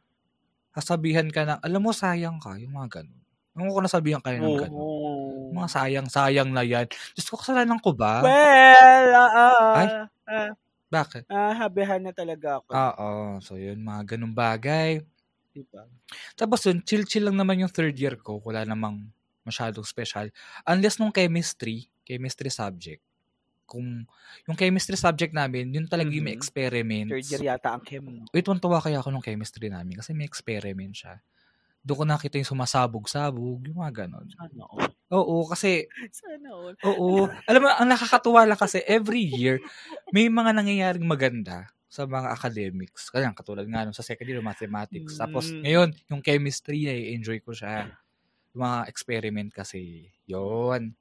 sasabihan 0.74 1.26
ka 1.30 1.42
na, 1.46 1.54
alam 1.62 1.82
mo, 1.82 1.90
sayang 1.90 2.38
ka, 2.38 2.54
yung 2.58 2.74
mga 2.74 3.02
ganun. 3.02 3.20
Ano 3.58 3.74
ko 3.74 3.82
nasabihan 3.82 4.22
kayo 4.22 4.38
ng 4.38 4.56
ganun? 4.56 4.78
Oo. 4.78 5.50
Mga 5.50 5.68
sayang-sayang 5.74 6.50
na 6.54 6.62
yan. 6.62 6.86
Diyos 7.18 7.26
ko, 7.26 7.34
kasalanan 7.34 7.82
ko 7.82 7.90
ba? 7.90 8.22
Well, 8.22 9.10
ah, 9.18 9.74
Ay. 9.74 9.86
ah, 10.30 10.52
Bakit? 10.86 11.26
ah, 11.26 11.54
habihan 11.58 11.98
na 12.02 12.14
talaga 12.14 12.62
ako. 12.62 12.70
Oo, 12.70 13.10
so 13.42 13.58
yun, 13.58 13.82
mga 13.82 14.14
ganun 14.14 14.30
bagay. 14.34 15.02
diba? 15.50 15.90
Tapos 16.38 16.62
yun, 16.62 16.78
chill-chill 16.86 17.26
lang 17.26 17.34
naman 17.34 17.58
yung 17.58 17.70
third 17.74 17.98
year 17.98 18.14
ko. 18.14 18.38
Wala 18.38 18.62
namang 18.62 19.10
masyadong 19.42 19.82
special. 19.82 20.30
Unless 20.62 21.02
nung 21.02 21.10
chemistry, 21.10 21.90
chemistry 22.06 22.50
subject. 22.54 23.02
Kung 23.70 24.02
yung 24.50 24.58
chemistry 24.58 24.98
subject 24.98 25.30
namin, 25.30 25.70
yun 25.70 25.86
talaga 25.86 26.10
yung 26.10 26.26
may 26.26 26.34
experiments. 26.34 27.14
Third 27.14 27.30
year 27.30 27.54
yata 27.54 27.78
ang 27.78 27.86
chem. 27.86 28.26
Wait, 28.34 28.42
tuwa 28.42 28.82
kaya 28.82 28.98
ako 28.98 29.14
nung 29.14 29.22
chemistry 29.22 29.70
namin 29.70 29.94
kasi 30.02 30.10
may 30.10 30.26
experiment 30.26 30.98
siya. 30.98 31.22
Doon 31.86 32.02
ko 32.02 32.04
nakita 32.04 32.36
yung 32.36 32.50
sumasabog-sabog, 32.50 33.64
yung 33.70 33.78
mga 33.78 34.04
ganon. 34.04 34.26
Sana 34.34 34.66
all. 34.68 34.90
Oo, 35.14 35.48
kasi, 35.48 35.86
Sana 36.12 36.50
all. 36.52 36.74
oo. 36.84 37.30
alam 37.46 37.60
mo, 37.62 37.68
ang 37.70 37.88
nakakatuwa 37.88 38.44
lang 38.44 38.58
kasi 38.58 38.82
every 38.84 39.22
year, 39.24 39.62
may 40.12 40.26
mga 40.28 40.50
nangyayaring 40.52 41.06
maganda 41.06 41.70
sa 41.90 42.04
mga 42.06 42.30
academics. 42.36 43.08
Kaya 43.08 43.32
katulad 43.32 43.64
nga 43.66 43.82
nung 43.88 43.96
sa 43.96 44.04
second 44.04 44.28
year, 44.28 44.44
mathematics. 44.44 45.16
Tapos 45.18 45.50
Mm. 45.50 45.62
ngayon, 45.64 45.88
yung 46.12 46.22
chemistry, 46.22 46.86
ay 46.86 47.00
enjoy 47.16 47.40
ko 47.40 47.50
siya. 47.56 47.90
Yung 48.54 48.62
mga 48.62 48.78
experiment 48.86 49.50
kasi. 49.50 50.10
Yon. 50.28 50.92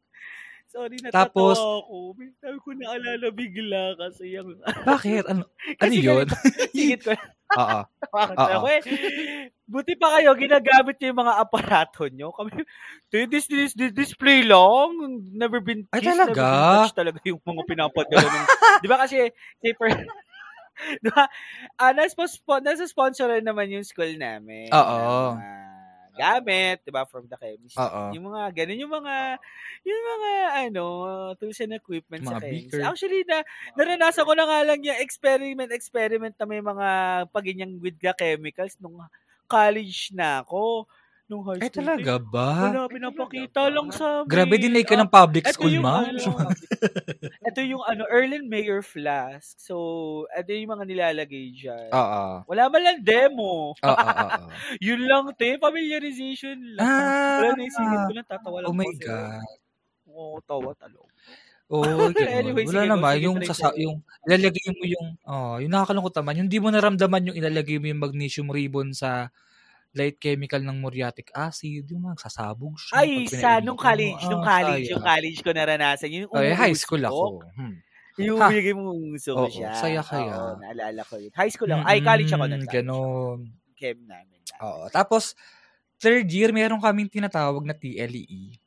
Sorry, 0.69 1.01
Tapos- 1.09 1.57
natatawa 1.57 1.81
ako. 1.81 1.97
May 2.13 2.29
sabi 2.37 2.57
ko 2.61 2.69
naalala 2.77 3.27
bigla 3.33 3.83
kasi 3.97 4.37
yung... 4.37 4.61
Bakit? 4.93 5.25
Ano, 5.25 5.49
ano 5.49 5.81
Kasi 5.81 5.97
yun? 5.97 6.27
Sigit 6.77 7.01
ko 7.01 7.17
Oo. 7.57 7.81
Ako 8.13 8.65
eh? 8.69 8.81
Buti 9.65 9.97
pa 9.97 10.17
kayo, 10.17 10.37
ginagamit 10.37 11.01
niyo 11.01 11.09
yung 11.13 11.21
mga 11.25 11.37
aparato 11.41 12.05
nyo. 12.05 12.29
Kami, 12.29 12.61
this, 13.09 13.49
this, 13.49 13.73
this, 13.73 13.93
display 13.93 14.45
lang. 14.45 14.93
Never 15.33 15.57
been 15.57 15.89
Ay, 15.89 16.05
kissed, 16.05 16.13
talaga? 16.13 16.37
never 16.37 16.45
been 16.45 16.77
touched 16.77 16.97
talaga 16.97 17.17
yung 17.25 17.41
mga 17.41 17.63
pinapadala 17.65 18.27
ng... 18.29 18.45
di 18.85 18.87
ba 18.89 18.97
kasi, 19.01 19.33
say 19.33 19.73
per... 19.73 19.89
di 21.01 21.09
ba? 21.09 21.25
Ah, 21.81 21.93
nasa, 21.97 22.13
nasa 22.61 22.85
sponsor 22.85 23.33
naman 23.41 23.73
yung 23.73 23.85
school 23.85 24.13
namin. 24.13 24.69
Oo. 24.69 25.33
Mga 25.33 25.68
gamit, 26.19 26.83
di 26.83 26.91
ba, 26.91 27.07
from 27.07 27.25
the 27.31 27.39
chemist. 27.39 27.79
Oo. 27.79 28.05
Yung 28.11 28.27
mga, 28.27 28.51
ganun 28.51 28.81
yung 28.83 28.93
mga, 28.99 29.15
yung 29.87 30.03
mga, 30.03 30.31
ano, 30.67 30.85
tools 31.39 31.59
and 31.63 31.73
equipment 31.79 32.27
sa 32.27 32.35
Mga 32.35 32.39
chemist. 32.39 32.75
beaker. 32.75 32.83
Actually, 32.83 33.23
na, 33.23 33.47
naranasan 33.79 34.27
ko 34.27 34.33
na 34.35 34.43
nga 34.49 34.59
lang 34.67 34.83
yung 34.83 34.99
experiment, 34.99 35.71
experiment 35.71 36.35
na 36.35 36.45
may 36.49 36.59
mga 36.59 36.87
paganyang 37.31 37.79
with 37.79 37.95
the 38.03 38.11
chemicals 38.19 38.75
nung 38.83 38.99
college 39.47 40.11
na 40.11 40.43
ako. 40.43 40.85
Nung 41.29 41.45
high 41.45 41.61
school. 41.61 41.77
talaga 41.77 42.13
ba? 42.17 42.49
Wala, 42.73 42.89
pinapakita 42.89 43.69
lang 43.69 43.93
sa 43.93 44.25
Grabe 44.25 44.57
may- 44.57 44.61
din 44.65 44.73
na 44.73 44.81
ka 44.81 44.97
ah, 44.97 45.01
ng 45.05 45.11
public 45.13 45.45
ito 45.45 45.53
school, 45.53 45.69
yung 45.77 45.85
ma'am. 45.85 46.09
ano, 46.09 46.25
ito 47.53 47.59
yung 47.61 47.83
ano, 47.85 48.03
Erlen 48.09 48.49
Mayer 48.49 48.81
Flask. 48.81 49.53
So, 49.61 49.75
ito 50.33 50.49
yung 50.49 50.73
mga 50.73 50.89
nilalagay 50.89 51.53
dyan. 51.53 51.93
Oo. 51.93 52.49
Wala 52.49 52.65
man 52.73 52.81
lang 52.81 52.99
demo. 53.05 53.77
Oo, 53.77 53.93
oo. 53.93 54.45
Yun 54.89 55.05
lang, 55.05 55.29
te. 55.37 55.61
Familiarization 55.61 56.57
lang. 56.73 56.81
Ah, 56.81 57.45
Wala 57.45 57.49
na 57.53 57.63
isingit 57.63 58.01
ko 58.09 58.13
lang, 58.17 58.25
tatawa 58.25 58.57
lang 58.65 58.67
Oh 58.67 58.73
my. 58.73 58.89
God. 58.97 59.45
Oo, 60.09 60.41
tawa 60.41 60.73
talo. 60.73 61.05
Ganun. 61.69 62.17
Anyway, 62.17 62.65
Wala 62.65 62.81
sige, 62.81 62.89
naman, 62.89 63.13
sige, 63.13 63.25
yung, 63.29 63.37
tuloy. 63.45 63.77
yung 63.77 63.95
ilalagay 64.25 64.67
mo 64.73 64.83
yung, 64.89 65.07
oh, 65.21 65.55
yung 65.61 65.69
nakakalungkot 65.69 66.15
naman, 66.17 66.33
yung 66.41 66.49
di 66.49 66.57
mo 66.57 66.73
naramdaman 66.73 67.29
yung 67.29 67.37
ilalagay 67.37 67.77
mo 67.77 67.85
yung 67.85 68.01
magnesium 68.01 68.49
ribbon 68.49 68.97
sa 68.97 69.29
light 69.91 70.17
chemical 70.17 70.61
ng 70.61 70.77
muriatic 70.77 71.33
acid, 71.33 71.85
yung 71.89 72.05
magsasabog 72.05 72.77
siya. 72.77 72.93
Ay, 73.01 73.25
sa 73.25 73.57
pinainom 73.57 73.65
nung 73.65 73.79
mo. 73.79 73.83
college, 73.83 74.21
nung 74.27 74.43
Ah, 74.43 74.49
college, 74.61 74.85
saya. 74.85 74.91
yung 74.93 75.03
college 75.03 75.39
ko 75.41 75.49
naranasan. 75.49 76.09
Yung 76.13 76.29
Ay, 76.31 76.53
high 76.53 76.77
school 76.77 77.01
ako. 77.01 77.23
Hmm. 77.57 77.75
Yung 78.19 78.37
Ha. 78.37 78.47
binigay 78.51 78.75
mo 78.75 78.91
uso 78.93 79.31
ko 79.33 79.47
siya. 79.47 79.71
saya 79.73 80.01
kaya. 80.03 80.33
Oo, 80.35 80.59
naalala 80.59 81.01
ko 81.07 81.15
yun. 81.15 81.31
High 81.33 81.51
school 81.51 81.71
ako. 81.71 81.81
Ay, 81.87 81.99
college 82.03 82.29
ako. 82.29 82.45
Mm, 82.45 82.65
Ganon. 82.67 83.39
Chem 83.73 83.97
namin. 84.03 84.39
Oo. 84.59 84.91
Tapos, 84.91 85.33
third 85.97 86.27
year, 86.27 86.51
meron 86.51 86.79
kaming 86.79 87.07
tinatawag 87.07 87.63
na 87.63 87.73
TLE. 87.73 88.59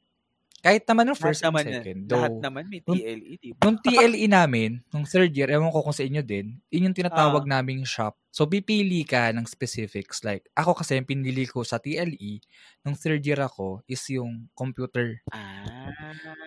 Kahit 0.63 0.87
naman 0.87 1.11
yung 1.11 1.19
Lahat 1.19 1.27
first 1.27 1.43
and 1.43 1.47
naman, 1.51 1.65
second. 1.67 1.99
lahat 2.07 2.31
Though, 2.31 2.39
naman 2.41 2.65
may 2.71 2.81
nung- 2.81 2.95
TLE, 2.95 3.33
di 3.35 3.51
ba? 3.51 3.61
Nung 3.67 3.79
TLE 3.83 4.25
namin, 4.31 4.71
nung 4.89 5.03
third 5.03 5.35
year, 5.35 5.51
ewan 5.51 5.69
ko 5.69 5.83
kung 5.83 5.91
sa 5.93 6.07
inyo 6.07 6.23
din, 6.23 6.55
yun 6.71 6.87
yung 6.87 6.95
tinatawag 6.95 7.43
Ah. 7.43 7.59
naming 7.59 7.83
shop. 7.83 8.15
So, 8.31 8.47
pipili 8.47 9.03
ka 9.03 9.29
ng 9.29 9.43
specifics. 9.45 10.23
Like, 10.23 10.47
ako 10.55 10.79
kasi, 10.79 10.97
yung 10.97 11.05
pinili 11.05 11.45
ko 11.45 11.67
sa 11.67 11.77
TLE, 11.77 12.39
nung 12.81 12.95
third 12.95 13.21
year 13.21 13.43
ako, 13.43 13.83
is 13.85 14.07
yung 14.09 14.47
computer. 14.55 15.19
Ah. 15.29 15.67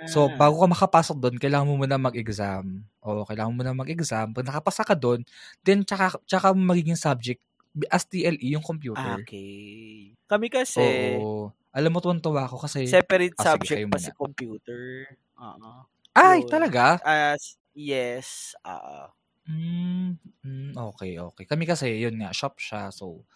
So, 0.08 0.32
bago 0.32 0.64
ka 0.64 0.68
makapasok 0.72 1.20
doon, 1.20 1.36
kailangan 1.36 1.68
mo 1.68 1.76
muna 1.76 2.00
mag-exam. 2.00 2.88
O, 3.04 3.28
kailangan 3.28 3.52
mo 3.52 3.62
muna 3.62 3.76
mag-exam. 3.76 4.32
Pag 4.32 4.48
nakapasa 4.48 4.82
ka 4.82 4.96
doon, 4.96 5.28
then, 5.60 5.84
tsaka, 5.84 6.16
tsaka 6.24 6.56
magiging 6.56 6.98
subject 6.98 7.44
as 7.92 8.08
TLE 8.08 8.56
yung 8.56 8.64
computer. 8.64 9.20
Okay. 9.20 10.16
Kami 10.26 10.48
kasi, 10.48 11.20
Oo. 11.20 11.52
Alam 11.76 11.92
mo, 11.92 12.00
tuwan-tuwa 12.00 12.48
ako 12.48 12.64
kasi, 12.64 12.96
separate 12.96 13.36
Ah, 13.36 13.44
subject 13.44 13.84
pa 13.92 14.00
si 14.00 14.16
computer. 14.16 15.12
Oo. 15.36 15.84
ay, 16.16 16.48
yun. 16.48 16.48
talaga? 16.48 17.04
As, 17.04 17.60
yes. 17.76 18.56
Oo. 18.64 19.12
Mm, 19.46 20.18
mm, 20.42 20.72
okay, 20.74 21.22
okay. 21.22 21.46
Kami 21.46 21.70
kasi, 21.70 22.02
yun 22.02 22.18
nga, 22.18 22.34
shop 22.34 22.58
siya. 22.58 22.90
So, 22.90 23.28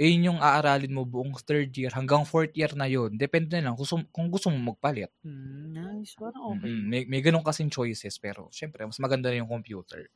yun 0.00 0.26
yung 0.34 0.40
aaralin 0.42 0.90
mo 0.94 1.06
buong 1.06 1.34
third 1.46 1.70
year 1.78 1.92
hanggang 1.94 2.26
fourth 2.26 2.54
year 2.58 2.72
na 2.74 2.88
yun. 2.90 3.14
Depende 3.20 3.58
na 3.62 3.70
lang 3.70 3.76
kung, 3.78 4.06
kung 4.10 4.28
gusto 4.32 4.50
mo 4.50 4.74
magpalit. 4.74 5.10
Hmm, 5.24 5.72
nice. 5.72 6.14
Parang 6.20 6.60
okay. 6.60 6.68
Mm, 6.68 6.84
may, 6.92 7.02
may 7.08 7.20
ganun 7.24 7.40
kasing 7.44 7.72
choices. 7.72 8.20
Pero, 8.20 8.48
syempre, 8.52 8.84
mas 8.84 9.00
maganda 9.00 9.32
na 9.32 9.40
yung 9.40 9.48
computer. 9.48 10.08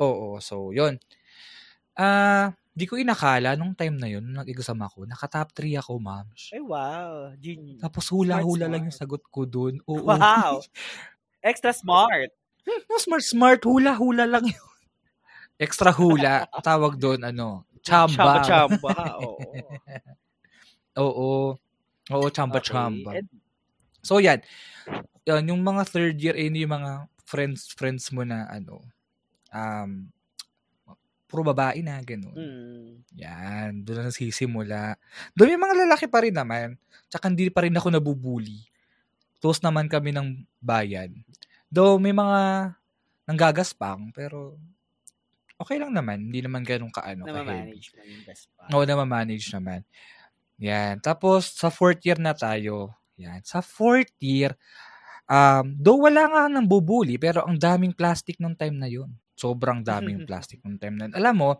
Oo, 0.00 0.38
so, 0.42 0.70
yun. 0.74 0.98
Ah, 1.98 2.54
di 2.74 2.84
ko 2.90 2.98
inakala 2.98 3.54
nung 3.54 3.72
time 3.78 3.96
na 3.96 4.10
yun, 4.10 4.26
nag-exam 4.34 4.78
ako, 4.82 5.06
naka-top 5.06 5.54
3 5.54 5.78
ako, 5.78 6.02
ma'am. 6.02 6.26
Ay, 6.50 6.58
wow. 6.60 7.30
Genius. 7.38 7.78
Tapos 7.78 8.10
hula-hula 8.10 8.66
lang 8.66 8.90
yung 8.90 8.94
sagot 8.94 9.22
ko 9.30 9.46
dun. 9.46 9.78
Oo. 9.86 10.02
Wow. 10.10 10.60
Extra 11.42 11.70
smart. 11.74 12.30
No, 12.88 12.96
smart, 12.96 13.20
smart. 13.20 13.60
Hula-hula 13.60 14.24
lang 14.24 14.48
yun. 14.48 14.68
Extra 15.60 15.92
hula. 15.92 16.48
Tawag 16.66 16.96
doon, 16.96 17.20
ano, 17.22 17.68
chamba. 17.84 18.40
Chamba-chamba. 18.42 18.94
Oo. 19.24 19.36
Oo. 20.98 21.30
Oo, 22.12 22.26
chamba-chamba. 22.32 23.10
Okay. 23.16 23.20
And, 23.24 23.28
So, 24.04 24.20
yan. 24.20 24.40
Yan, 25.28 25.48
yung 25.48 25.62
mga 25.64 25.82
third 25.88 26.16
year, 26.20 26.36
eh, 26.36 26.48
yung 26.52 26.72
mga 26.72 27.08
friends 27.24 27.72
friends 27.72 28.12
mo 28.12 28.24
na, 28.24 28.44
ano, 28.48 28.84
um, 29.52 30.08
puro 31.34 31.42
babae 31.42 31.82
na, 31.82 31.98
ganun. 31.98 32.30
mm, 32.30 33.18
Yan, 33.18 33.82
doon 33.82 33.96
na 33.98 34.14
nagsisimula. 34.14 34.94
Doon 35.34 35.50
may 35.50 35.60
mga 35.66 35.74
lalaki 35.82 36.06
pa 36.06 36.22
rin 36.22 36.30
naman. 36.34 36.78
Tsaka 37.10 37.26
hindi 37.26 37.50
pa 37.50 37.66
rin 37.66 37.74
ako 37.74 37.90
nabubuli. 37.90 38.62
Close 39.42 39.58
naman 39.58 39.90
kami 39.90 40.14
ng 40.14 40.46
bayan. 40.62 41.10
Though 41.66 41.98
may 41.98 42.14
mga 42.14 42.70
nanggagaspang, 43.26 44.14
pero 44.14 44.54
okay 45.58 45.82
lang 45.82 45.90
naman. 45.90 46.30
Hindi 46.30 46.46
naman 46.46 46.62
ganun 46.62 46.94
kaano 46.94 47.26
ka 47.26 47.34
namamanage 47.34 47.90
lang 47.98 48.06
yung 48.06 48.22
pa. 48.26 48.62
Oo, 48.70 48.84
namamanage 48.86 49.46
naman. 49.50 49.80
Yan. 50.62 51.02
Tapos, 51.02 51.50
sa 51.50 51.66
fourth 51.70 51.98
year 52.06 52.22
na 52.22 52.30
tayo. 52.30 52.94
Yan. 53.18 53.42
Sa 53.42 53.58
fourth 53.58 54.14
year, 54.22 54.54
um, 55.26 55.74
though 55.78 55.98
wala 56.02 56.30
nga 56.30 56.42
nang 56.46 56.66
bubuli, 56.66 57.18
pero 57.18 57.42
ang 57.42 57.58
daming 57.58 57.94
plastic 57.94 58.38
nung 58.38 58.54
time 58.54 58.76
na 58.78 58.86
yun. 58.86 59.10
Sobrang 59.34 59.82
daming 59.82 60.22
plastic 60.28 60.62
nung 60.62 60.78
time 60.78 60.96
na. 60.96 61.10
Alam 61.14 61.34
mo, 61.36 61.50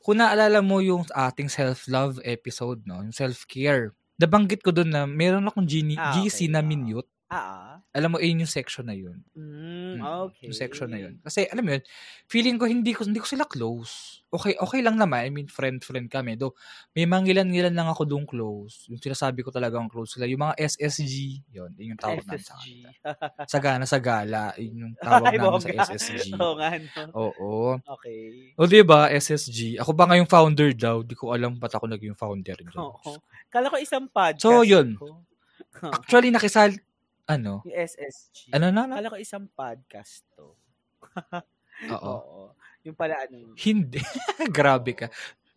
kung 0.00 0.18
naalala 0.18 0.60
mo 0.64 0.80
yung 0.80 1.04
ating 1.08 1.48
self-love 1.48 2.20
episode, 2.24 2.82
no? 2.84 3.04
yung 3.04 3.12
self-care, 3.14 3.92
nabanggit 4.18 4.64
ko 4.64 4.72
doon 4.72 4.90
na 4.90 5.06
meron 5.06 5.46
akong 5.46 5.68
Ah, 5.96 6.16
GC 6.16 6.48
okay. 6.48 6.52
na 6.52 6.60
Ah. 6.60 6.66
minute. 6.66 7.08
Ah, 7.28 7.84
Alam 7.92 8.16
mo, 8.16 8.16
ayun 8.16 8.40
yung 8.40 8.48
section 8.48 8.88
na 8.88 8.96
yun. 8.96 9.20
mm, 9.36 10.00
Mm, 10.00 10.04
okay. 10.24 10.48
Yung 10.48 10.56
section 10.56 10.88
na 10.88 10.96
yun. 10.96 11.20
Kasi, 11.20 11.44
alam 11.44 11.60
mo 11.60 11.76
yun, 11.76 11.84
feeling 12.24 12.56
ko 12.56 12.64
hindi 12.64 12.96
ko 12.96 13.04
hindi 13.04 13.20
ko 13.20 13.28
sila 13.28 13.44
close. 13.44 14.24
Okay, 14.28 14.56
okay 14.56 14.80
lang 14.80 14.96
naman. 14.96 15.24
I 15.24 15.30
mean, 15.30 15.44
friend-friend 15.44 16.08
kami. 16.08 16.36
Do, 16.36 16.56
may 16.92 17.04
mangilan-ngilan 17.04 17.72
lang 17.72 17.84
ako 17.84 18.04
doon 18.04 18.24
close. 18.24 18.88
Yung 18.88 18.96
sinasabi 18.96 19.40
ko 19.40 19.48
talagang 19.48 19.88
close 19.88 20.16
sila. 20.16 20.24
Yung 20.24 20.40
mga 20.40 20.56
SSG, 20.56 21.16
yun, 21.50 21.68
yun 21.76 21.92
yung 21.92 22.00
tawag 22.00 22.24
namin 22.24 22.40
sa 22.40 22.52
SSG. 22.54 22.64
kanila. 22.64 22.88
Sagana, 23.44 23.84
sagala, 23.84 24.42
yun 24.56 24.88
yung 24.88 24.94
tawag 24.96 25.28
Ay, 25.32 25.36
namin 25.36 25.60
sa. 25.60 25.68
SSG. 25.84 26.32
Oo 26.40 26.54
nga, 26.56 26.68
no? 26.76 27.02
Oo. 27.12 27.52
Okay. 27.98 28.52
O, 28.56 28.64
di 28.64 28.80
ba, 28.80 29.08
SSG. 29.10 29.76
Ako 29.76 29.92
ba 29.92 30.08
nga 30.08 30.16
yung 30.16 30.28
founder 30.28 30.72
daw? 30.72 31.04
Di 31.04 31.12
ko 31.12 31.32
alam 31.32 31.56
ba't 31.56 31.76
ako 31.76 31.88
naging 31.88 32.16
founder. 32.16 32.56
Oo. 32.76 33.20
Kala 33.48 33.68
ko 33.68 33.76
isang 33.76 34.08
podcast. 34.08 34.44
So, 34.44 34.64
yun. 34.64 34.96
ko. 34.96 35.24
Actually, 35.78 36.32
nakisal, 36.32 36.72
ano? 37.28 37.60
Yung 37.68 37.76
SSG. 37.76 38.50
Ano 38.56 38.72
na? 38.72 38.88
Kala 38.88 39.12
ko 39.12 39.16
isang 39.20 39.46
podcast 39.52 40.24
to. 40.34 40.56
Oo. 41.94 42.14
Oo. 42.18 42.42
Yung 42.82 42.96
pala 42.96 43.20
ano. 43.20 43.54
Hindi. 43.54 44.00
Grabe 44.56 44.96
ka. 44.96 45.06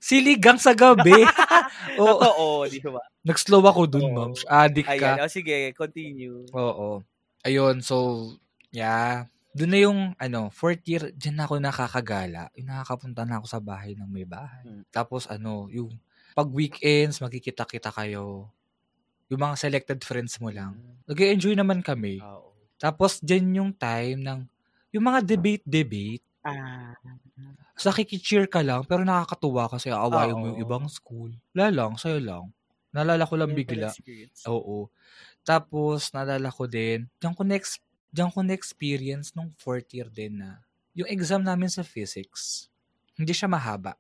Siligang 0.01 0.59
sa 0.59 0.75
gabi. 0.75 1.13
Oo. 2.01 2.19
Oo, 2.21 2.47
di 2.67 2.81
ba? 2.83 3.01
Nag-slow 3.23 3.63
ako 3.63 3.81
dun, 3.87 4.05
Oo. 4.11 4.15
ma'am. 4.17 4.31
Ayan. 4.49 4.99
ka. 4.99 5.09
O 5.25 5.31
sige, 5.31 5.71
continue. 5.77 6.45
Oo. 6.53 7.01
Ayun, 7.45 7.81
so, 7.81 8.27
yeah. 8.73 9.25
Doon 9.53 9.71
na 9.71 9.79
yung, 9.81 9.99
ano, 10.17 10.49
fourth 10.53 10.81
year, 10.89 11.09
dyan 11.13 11.37
na 11.41 11.45
ako 11.45 11.57
nakakagala. 11.61 12.49
Yung 12.57 12.69
nakakapunta 12.69 13.25
na 13.25 13.41
ako 13.41 13.45
sa 13.49 13.61
bahay 13.61 13.93
ng 13.97 14.09
may 14.09 14.25
bahay. 14.25 14.63
Hmm. 14.65 14.83
Tapos, 14.93 15.25
ano, 15.29 15.69
yung, 15.69 15.89
pag 16.33 16.47
weekends, 16.49 17.19
magkikita-kita 17.21 17.91
kayo. 17.93 18.49
Yung 19.31 19.39
mga 19.47 19.55
selected 19.55 20.03
friends 20.03 20.35
mo 20.43 20.51
lang. 20.51 20.75
nag 21.07 21.15
enjoy 21.15 21.55
naman 21.55 21.79
kami. 21.79 22.19
Oo. 22.19 22.51
Tapos, 22.75 23.23
dyan 23.23 23.63
yung 23.63 23.71
time 23.71 24.19
ng, 24.19 24.43
yung 24.91 25.07
mga 25.07 25.23
debate-debate. 25.23 26.19
Ah. 26.43 26.91
Sa 27.79 27.95
cheer 27.95 28.43
ka 28.51 28.59
lang, 28.59 28.83
pero 28.83 29.07
nakakatuwa 29.07 29.71
kasi 29.71 29.87
aawayin 29.87 30.35
mo 30.35 30.45
yung 30.51 30.59
Oo. 30.59 30.65
ibang 30.67 30.85
school. 30.91 31.31
Wala 31.55 31.71
lang, 31.71 31.95
sa'yo 31.95 32.19
lang. 32.19 32.51
Nalala 32.91 33.23
ko 33.23 33.39
lang 33.39 33.55
bigla. 33.55 33.95
Oo. 34.51 34.91
Tapos, 35.47 36.11
naalala 36.11 36.51
ko 36.51 36.67
din, 36.67 37.07
diyan 37.23 37.31
ko 37.31 37.47
next, 37.47 37.79
diyan 38.11 38.35
ko 38.35 38.43
na-experience 38.43 39.31
nung 39.31 39.55
fourth 39.55 39.87
year 39.95 40.11
din 40.11 40.43
na, 40.43 40.59
yung 40.91 41.07
exam 41.07 41.39
namin 41.39 41.71
sa 41.71 41.87
physics, 41.87 42.67
hindi 43.15 43.31
siya 43.31 43.47
mahaba. 43.47 43.95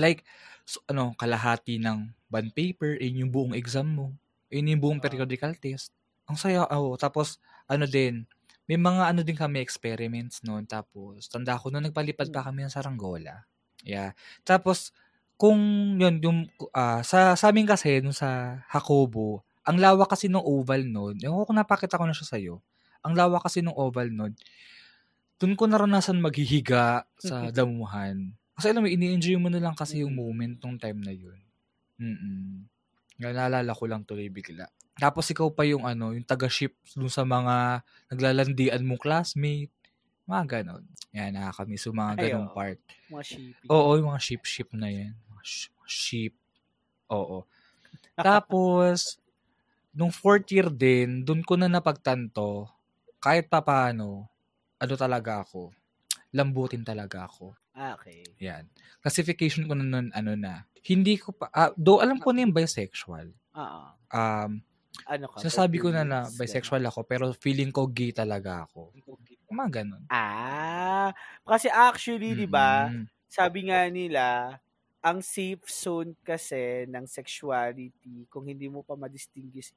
Like, 0.00 0.24
so, 0.64 0.80
ano, 0.88 1.12
kalahati 1.20 1.76
ng 1.76 2.08
bond 2.32 2.50
paper, 2.56 2.96
yun 2.96 3.28
yung 3.28 3.32
buong 3.34 3.54
exam 3.58 3.84
mo. 3.92 4.06
Yun 4.50 4.70
yung 4.76 4.82
buong 4.82 5.00
periodical 5.02 5.54
test. 5.56 5.94
Ang 6.26 6.36
saya, 6.38 6.66
oh. 6.74 6.94
Tapos, 6.98 7.38
ano 7.70 7.86
din, 7.86 8.26
may 8.70 8.78
mga 8.78 9.10
ano 9.14 9.22
din 9.26 9.34
kami 9.38 9.58
experiments 9.62 10.42
noon. 10.46 10.66
Tapos, 10.66 11.26
tanda 11.30 11.58
ko 11.58 11.70
noon, 11.70 11.90
nagpalipad 11.90 12.30
pa 12.30 12.46
kami 12.46 12.66
ng 12.66 12.74
saranggola. 12.74 13.46
Yeah. 13.82 14.14
Tapos, 14.46 14.90
kung 15.40 15.58
yun, 15.96 16.20
yung, 16.20 16.38
ah, 16.74 17.00
sa, 17.02 17.34
sa 17.34 17.50
amin 17.50 17.66
kasi, 17.66 18.02
nung 18.02 18.14
sa 18.14 18.60
Hakobo, 18.68 19.42
ang 19.64 19.78
lawak 19.78 20.10
kasi 20.10 20.26
ng 20.26 20.42
oval 20.42 20.82
noon, 20.86 21.16
yung 21.22 21.46
kung 21.46 21.56
napakita 21.56 21.96
ko 21.96 22.04
na 22.04 22.14
siya 22.14 22.28
sa'yo, 22.36 22.54
ang 23.00 23.16
lawak 23.16 23.46
kasi 23.46 23.62
ng 23.64 23.72
oval 23.72 24.10
noon, 24.12 24.34
dun 25.40 25.56
ko 25.56 25.64
naranasan 25.64 26.20
maghihiga 26.20 27.08
sa 27.16 27.34
damuhan. 27.56 28.36
Kasi 28.54 28.76
alam 28.76 28.84
mo, 28.84 28.88
ini-enjoy 28.92 29.40
mo 29.40 29.48
na 29.48 29.62
lang 29.62 29.72
kasi 29.72 30.04
yung 30.04 30.12
Mm. 30.12 30.20
moment 30.20 30.54
nung 30.60 30.76
time 30.76 31.00
na 31.00 31.14
yun. 31.16 31.38
Mm-mm. 31.96 32.68
Naalala 33.20 33.76
ko 33.76 33.84
lang 33.84 34.02
tuloy 34.08 34.32
bigla. 34.32 34.66
Tapos 34.96 35.28
ikaw 35.28 35.48
pa 35.52 35.64
yung 35.68 35.84
ano, 35.84 36.12
yung 36.16 36.24
taga-ship 36.24 36.72
dun 36.96 37.12
sa 37.12 37.24
mga 37.24 37.84
naglalandian 38.12 38.82
mong 38.84 39.00
classmate. 39.00 39.72
Mga 40.28 40.44
ganon. 40.62 40.84
Yan, 41.12 41.36
nakakamiss 41.36 41.84
yung 41.88 41.98
mga 42.00 42.14
Ay, 42.16 42.22
ganong 42.32 42.48
oo. 42.50 42.56
part. 42.56 42.78
Mga 43.12 43.24
shipping. 43.24 43.68
Oo, 43.68 43.90
yung 43.98 44.08
mga 44.12 44.22
ship-ship 44.22 44.70
na 44.76 44.88
yan. 44.88 45.12
Mga. 45.30 45.42
Oo. 47.10 47.44
Tapos, 48.14 49.18
nung 49.92 50.12
fourth 50.14 50.48
year 50.54 50.68
din, 50.70 51.24
dun 51.26 51.42
ko 51.44 51.56
na 51.58 51.68
napagtanto, 51.68 52.68
kahit 53.20 53.50
pa 53.52 53.60
paano, 53.60 54.28
ano 54.80 54.94
talaga 54.96 55.44
ako, 55.44 55.72
lambutin 56.32 56.84
talaga 56.86 57.28
ako. 57.28 57.59
Ah, 57.74 57.94
okay. 57.94 58.26
Yan. 58.42 58.66
Classification 59.00 59.64
ko 59.70 59.78
na 59.78 59.86
nun, 59.86 60.10
ano 60.10 60.32
na, 60.34 60.66
hindi 60.82 61.16
ko 61.20 61.30
pa, 61.32 61.46
ah, 61.54 61.70
do 61.78 62.02
alam 62.02 62.18
ko 62.18 62.34
na 62.34 62.42
yung 62.42 62.54
bisexual. 62.56 63.30
Oo. 63.54 63.82
Um, 64.10 64.60
Ano 65.06 65.30
ka? 65.30 65.38
sasabi 65.40 65.78
ko 65.78 65.88
na 65.94 66.02
na 66.02 66.26
bisexual 66.34 66.82
ako, 66.82 67.06
pero 67.06 67.30
feeling 67.32 67.70
ko 67.70 67.86
gay 67.86 68.10
talaga 68.10 68.66
ako. 68.66 68.90
ganun. 68.92 69.48
Mga 69.50 69.70
ganon. 69.82 70.02
Ah, 70.10 71.10
kasi 71.46 71.70
actually, 71.70 72.34
di 72.34 72.46
ba, 72.46 72.90
sabi 73.30 73.70
nga 73.70 73.86
nila, 73.86 74.58
ang 75.00 75.22
safe 75.24 75.64
zone 75.70 76.12
kasi 76.26 76.84
ng 76.90 77.06
sexuality, 77.08 78.26
kung 78.28 78.44
hindi 78.50 78.68
mo 78.68 78.82
pa 78.84 78.98
ma-distinguish, 78.98 79.72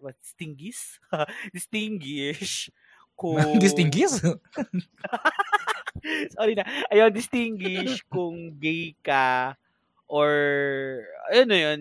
what, 0.00 0.16
distinguish? 0.24 0.98
distinguish, 1.56 2.70
kung... 3.18 3.58
Distinguish? 3.60 4.14
Sorry 6.34 6.54
na. 6.56 6.64
Ayun, 6.88 7.12
distinguish 7.12 8.00
kung 8.12 8.56
gay 8.56 8.96
ka 9.00 9.54
or, 10.08 10.32
ano 11.32 11.54
yun, 11.54 11.80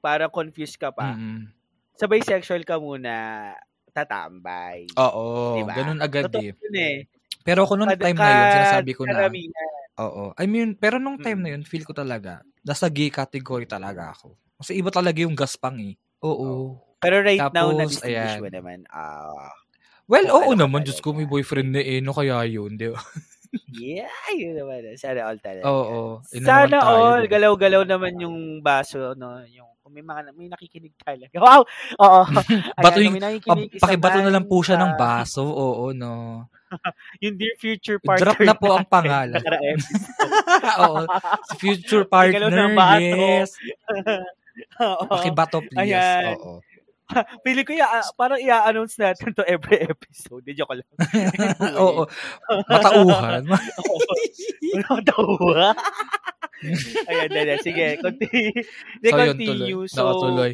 para 0.00 0.28
confused 0.28 0.76
ka 0.76 0.92
pa. 0.92 1.16
Mm-mm. 1.16 1.48
Sa 1.96 2.04
bisexual 2.04 2.66
ka 2.66 2.76
muna, 2.76 3.54
tatambay. 3.94 4.84
Oo, 4.98 5.56
Diba? 5.56 5.72
ganun 5.72 6.02
agad 6.02 6.28
Totoo 6.28 6.42
eh. 6.44 6.52
yun 6.52 6.76
eh. 6.76 6.96
Pero 7.40 7.64
ako 7.64 7.76
nung 7.76 7.88
Kad- 7.88 8.02
time 8.02 8.18
na 8.18 8.30
yun, 8.30 8.48
sinasabi 8.52 8.90
ko 8.92 9.02
na, 9.06 9.14
karamihan. 9.16 9.72
oo. 9.96 10.24
I 10.34 10.44
mean, 10.44 10.74
pero 10.74 10.98
nung 10.98 11.16
time 11.16 11.40
Mm. 11.40 11.44
na 11.44 11.50
yun, 11.56 11.62
feel 11.62 11.84
ko 11.84 11.94
talaga, 11.94 12.42
nasa 12.60 12.90
gay 12.90 13.08
category 13.08 13.64
talaga 13.64 14.12
ako. 14.12 14.34
Kasi 14.60 14.76
iba 14.76 14.90
talaga 14.90 15.22
yung 15.22 15.36
gaspang 15.36 15.78
eh. 15.80 15.94
Oo. 16.20 16.80
Pero 17.00 17.20
right 17.20 17.40
now, 17.52 17.68
Tapos, 17.68 17.78
na-distinguish 17.78 18.36
ayan. 18.36 18.42
mo 18.42 18.48
naman. 18.50 18.78
Ah, 18.88 19.52
Well, 20.04 20.28
oo 20.28 20.52
ano 20.52 20.68
naman, 20.68 20.84
Diyos 20.84 21.00
ko, 21.00 21.16
may 21.16 21.24
boyfriend 21.24 21.72
na 21.72 21.80
eh, 21.80 22.04
no 22.04 22.12
kaya 22.12 22.44
yun, 22.44 22.76
di 22.76 22.92
ba? 22.92 23.00
yeah, 23.74 24.10
yun 24.34 24.54
naman. 24.58 24.94
Sana 24.96 25.28
all 25.28 25.38
talaga. 25.38 25.64
Oo. 25.66 26.20
Ina 26.32 26.46
Sana 26.46 26.78
tayo, 26.80 26.98
all. 27.04 27.22
Galaw-galaw 27.26 27.82
naman 27.86 28.14
yung 28.20 28.60
baso, 28.60 29.14
no? 29.14 29.40
Yung, 29.48 29.68
kung 29.84 29.92
may 29.92 30.04
mga, 30.04 30.32
may 30.34 30.48
nakikinig 30.48 30.94
talaga. 30.98 31.36
Wow! 31.36 31.62
Oo. 32.00 32.20
Bato 32.84 32.98
yung- 33.00 33.20
pakibato 33.78 34.18
na 34.20 34.32
lang 34.32 34.46
po 34.48 34.62
siya 34.64 34.80
ng 34.80 34.92
sa- 34.94 34.98
baso, 34.98 35.44
oo, 35.44 35.92
no. 35.92 36.44
Yung 37.22 37.38
Dear 37.38 37.54
Future 37.54 37.98
Partner. 38.02 38.34
Drop 38.34 38.40
na 38.42 38.54
po 38.58 38.66
ang 38.74 38.86
pangalan. 38.88 39.38
Oo. 40.82 41.06
Future 41.58 42.06
partner, 42.10 42.74
yes. 42.98 43.54
Oo. 44.82 45.06
Pakibato, 45.06 45.62
please. 45.62 45.94
Ayan. 45.94 46.34
Oo. 46.38 46.58
Pili 47.44 47.62
ko 47.62 47.72
ya, 47.76 48.00
parang 48.16 48.40
i-announce 48.40 48.96
natin 48.96 49.36
to 49.36 49.44
every 49.44 49.84
episode. 49.84 50.40
Di 50.42 50.56
joke 50.56 50.72
lang. 50.80 50.88
oo. 51.84 52.08
Matauhan. 52.68 53.44
Matauha. 54.88 55.68
Ayan, 57.12 57.28
dali. 57.28 57.54
Sige, 57.60 58.00
continue. 58.00 58.56
Hindi, 59.00 59.08
So, 59.10 59.16
yun, 59.20 59.28
continue. 59.36 59.84
tuloy. 59.84 59.92
So, 59.92 60.02
Oo, 60.02 60.20
tuloy. 60.24 60.52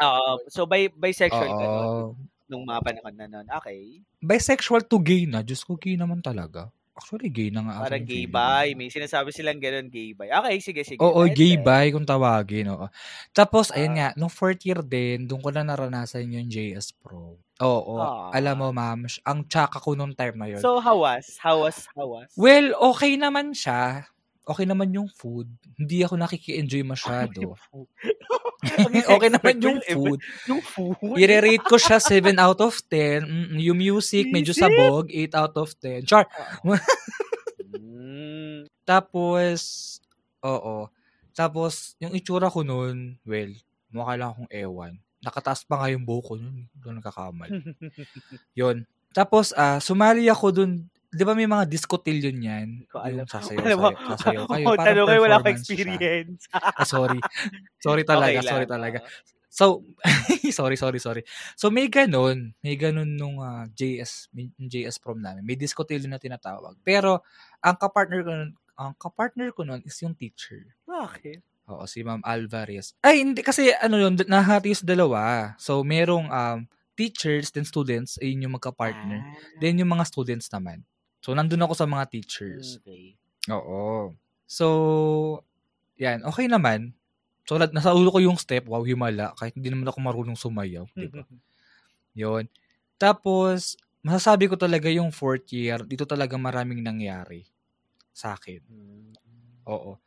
Oo. 0.00 0.32
so, 0.46 0.60
bi 0.64 0.88
bisexual 0.88 1.50
ka 1.50 1.64
nun, 1.66 1.84
Oo. 1.84 2.04
nung 2.46 2.64
mga 2.64 2.80
panahon 2.86 3.14
na 3.18 3.26
nun. 3.26 3.46
Okay. 3.60 4.00
Bisexual 4.22 4.86
to 4.86 5.02
gay 5.02 5.26
na. 5.26 5.42
Diyos 5.42 5.66
ko, 5.66 5.74
gay 5.74 5.98
naman 5.98 6.22
talaga. 6.22 6.70
Actually, 7.00 7.32
gay 7.32 7.48
na 7.48 7.64
nga. 7.64 7.88
Parang 7.88 8.04
gay 8.04 8.28
feeling. 8.28 8.36
bi. 8.36 8.76
May 8.76 8.92
sinasabi 8.92 9.32
silang 9.32 9.56
ganun, 9.56 9.88
gay 9.88 10.12
bi. 10.12 10.28
Okay, 10.28 10.56
sige, 10.60 10.84
sige. 10.84 11.00
Oo, 11.00 11.24
Pwede. 11.24 11.32
gay 11.32 11.56
bi 11.56 11.88
kung 11.88 12.04
tawagin. 12.04 12.68
Oo. 12.68 12.92
Tapos, 13.32 13.72
ayun 13.72 13.96
Ah. 13.96 13.96
nga, 13.96 14.08
nung 14.20 14.28
fourth 14.28 14.60
year 14.62 14.84
din, 14.84 15.24
doon 15.24 15.40
ko 15.40 15.48
na 15.48 15.64
naranasan 15.64 16.28
yung 16.28 16.44
JS 16.46 16.92
Pro. 16.94 17.40
Oo. 17.58 17.94
Ah. 17.96 18.28
Alam 18.30 18.56
mo, 18.60 18.68
ma'am, 18.70 19.08
ang 19.24 19.40
tsaka 19.48 19.80
ko 19.80 19.96
nung 19.96 20.12
time 20.12 20.36
na 20.36 20.46
yun. 20.46 20.60
So, 20.60 20.76
hawas? 20.76 21.40
Hawas? 21.40 21.88
Hawas? 21.96 22.28
well, 22.36 22.76
okay 22.92 23.16
naman 23.16 23.56
siya. 23.56 24.04
Okay 24.50 24.66
naman 24.66 24.90
yung 24.90 25.06
food. 25.06 25.46
Hindi 25.78 26.02
ako 26.02 26.18
nakiki-enjoy 26.18 26.82
masyado. 26.82 27.54
okay 29.06 29.30
naman 29.38 29.62
yung 29.62 29.78
food. 29.78 30.18
Yung 30.50 30.62
food? 30.66 31.14
I-rate 31.14 31.62
ko 31.62 31.78
siya 31.78 32.02
7 32.02 32.34
out 32.34 32.58
of 32.58 32.74
10. 32.90 33.22
Mm, 33.22 33.62
Yung 33.62 33.78
music, 33.78 34.26
medyo 34.34 34.50
sabog, 34.50 35.06
8 35.06 35.38
out 35.38 35.54
of 35.54 35.70
10. 35.78 36.02
Char. 36.02 36.26
Mm. 37.70 38.66
Tapos, 38.90 39.60
oo. 40.42 40.90
Tapos, 41.30 41.94
yung 42.02 42.10
itsura 42.18 42.50
ko 42.50 42.66
nun, 42.66 43.14
well, 43.22 43.54
mukha 43.94 44.18
lang 44.18 44.34
akong 44.34 44.50
ewan. 44.50 44.92
Nakataas 45.22 45.62
pa 45.62 45.78
nga 45.78 45.92
yung 45.94 46.02
buhok 46.02 46.24
ko 46.26 46.34
nun. 46.40 46.66
Doon 46.74 46.98
nagkakamali. 46.98 47.54
Yun. 48.58 48.82
Tapos, 49.14 49.54
ah 49.54 49.78
sumali 49.78 50.26
ako 50.26 50.46
dun. 50.50 50.72
Di 51.10 51.26
ba 51.26 51.34
may 51.34 51.50
mga 51.50 51.66
discotillion 51.66 52.38
yan? 52.38 52.68
ko 52.86 53.02
alam. 53.02 53.26
Yung 53.26 53.30
sasayaw, 53.30 53.58
Alam 53.60 53.78
mo, 53.78 53.88
sayaw, 53.90 54.10
sasayaw 54.14 54.44
kayo. 54.46 54.64
oh, 54.64 54.76
tanong 54.78 55.06
kayo, 55.06 55.20
wala 55.20 55.36
akong 55.36 55.52
experience. 55.52 56.42
Ah, 56.54 56.86
sorry. 56.86 57.18
Sorry 57.82 58.06
talaga, 58.10 58.30
Okay 58.32 58.46
lang. 58.46 58.52
sorry 58.54 58.66
talaga. 58.70 58.98
So, 59.50 59.82
sorry, 60.54 60.78
sorry, 60.78 61.02
sorry. 61.02 61.22
So, 61.58 61.66
may 61.68 61.90
ganun. 61.90 62.54
May 62.62 62.78
ganun 62.78 63.18
nung 63.18 63.42
ah, 63.42 63.66
JS, 63.68 64.30
may- 64.30 64.54
JS 64.56 65.02
prom 65.02 65.18
namin. 65.18 65.42
May 65.42 65.58
discotillion 65.58 66.14
na 66.14 66.22
tinatawag. 66.22 66.78
Pero, 66.80 67.26
ang 67.58 67.74
kapartner 67.74 68.22
ko 68.22 68.30
nun, 68.30 68.50
ang 68.78 68.94
kapartner 68.94 69.50
ko 69.50 69.66
nun 69.66 69.82
is 69.82 69.98
yung 69.98 70.14
teacher. 70.14 70.62
Bakit? 70.86 71.42
Oo, 71.66 71.90
si 71.90 72.06
Ma'am 72.06 72.22
Alvarez. 72.22 72.94
Ay, 73.02 73.26
hindi 73.26 73.42
kasi 73.42 73.74
ano 73.74 73.98
yun, 73.98 74.14
nahati 74.14 74.70
sa 74.70 74.86
dalawa. 74.86 75.54
So, 75.58 75.82
merong 75.82 76.30
um, 76.30 76.58
teachers 76.94 77.50
then 77.50 77.66
students, 77.66 78.14
ayun 78.18 78.46
yung 78.46 78.54
magka-partner. 78.54 79.18
Ah, 79.18 79.34
Then 79.58 79.82
yung 79.82 79.90
mga 79.90 80.06
students 80.06 80.46
naman. 80.46 80.86
So, 81.20 81.36
nandun 81.36 81.60
ako 81.64 81.76
sa 81.76 81.86
mga 81.88 82.04
teachers. 82.08 82.80
okay. 82.80 83.16
Oo. 83.52 84.16
So, 84.48 84.66
yan, 86.00 86.24
okay 86.24 86.48
naman. 86.48 86.96
So, 87.44 87.60
na- 87.60 87.70
nasa 87.70 87.92
ulo 87.92 88.08
ko 88.12 88.20
yung 88.24 88.40
step, 88.40 88.68
wow, 88.68 88.80
himala. 88.84 89.36
Kahit 89.36 89.56
hindi 89.56 89.68
naman 89.68 89.88
ako 89.88 89.98
marunong 90.00 90.38
sumayaw, 90.38 90.88
di 90.96 91.08
ba? 91.08 91.24
Yun. 92.20 92.48
Tapos, 92.96 93.76
masasabi 94.00 94.48
ko 94.48 94.56
talaga 94.56 94.88
yung 94.88 95.12
fourth 95.12 95.52
year, 95.52 95.84
dito 95.84 96.08
talaga 96.08 96.36
maraming 96.40 96.80
nangyari 96.80 97.44
sa 98.12 98.36
akin. 98.36 98.60
Mm. 98.66 99.12
Oo. 99.68 100.00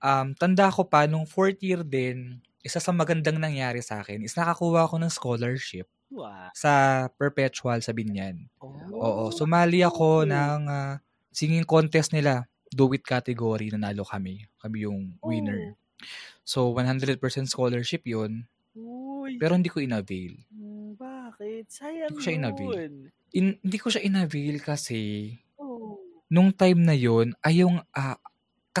Um, 0.00 0.32
tanda 0.38 0.72
ko 0.72 0.86
pa, 0.88 1.04
nung 1.04 1.28
fourth 1.28 1.60
year 1.60 1.84
din, 1.84 2.40
isa 2.60 2.80
sa 2.80 2.92
magandang 2.92 3.40
nangyari 3.40 3.80
sa 3.80 4.04
akin 4.04 4.20
is 4.20 4.36
nakakuha 4.36 4.84
ako 4.84 5.00
ng 5.00 5.12
scholarship 5.12 5.88
Wow. 6.10 6.50
sa 6.58 7.06
perpetual 7.14 7.78
sa 7.86 7.94
Binyan. 7.94 8.50
Oh. 8.58 8.74
Oo. 8.98 9.24
Sumali 9.30 9.86
ako 9.86 10.26
ng 10.26 10.60
ah, 10.66 10.98
singing 11.30 11.62
contest 11.62 12.10
nila. 12.10 12.50
Do 12.70 12.90
it 12.94 13.06
category. 13.06 13.70
Nanalo 13.70 14.02
kami. 14.02 14.46
Kami 14.58 14.76
yung 14.86 15.14
winner. 15.22 15.74
So, 16.42 16.74
100% 16.74 17.18
scholarship 17.46 18.02
yun. 18.06 18.46
Uy. 18.74 19.38
Pero 19.38 19.54
hindi 19.54 19.70
ko 19.70 19.78
inavail. 19.78 20.34
Mm, 20.50 20.98
bakit? 20.98 21.70
Sayang 21.70 22.14
Hindi 22.14 22.18
ko 22.18 22.26
siya 22.26 22.50
yun. 22.50 22.92
In, 23.30 23.46
hindi 23.62 23.78
ko 23.78 23.86
siya 23.90 24.02
inavail 24.02 24.56
kasi 24.58 25.34
Oh. 25.54 25.98
nung 26.26 26.50
time 26.50 26.82
na 26.82 26.94
yun, 26.94 27.34
ay 27.42 27.62
yung, 27.62 27.78
ah, 27.94 28.18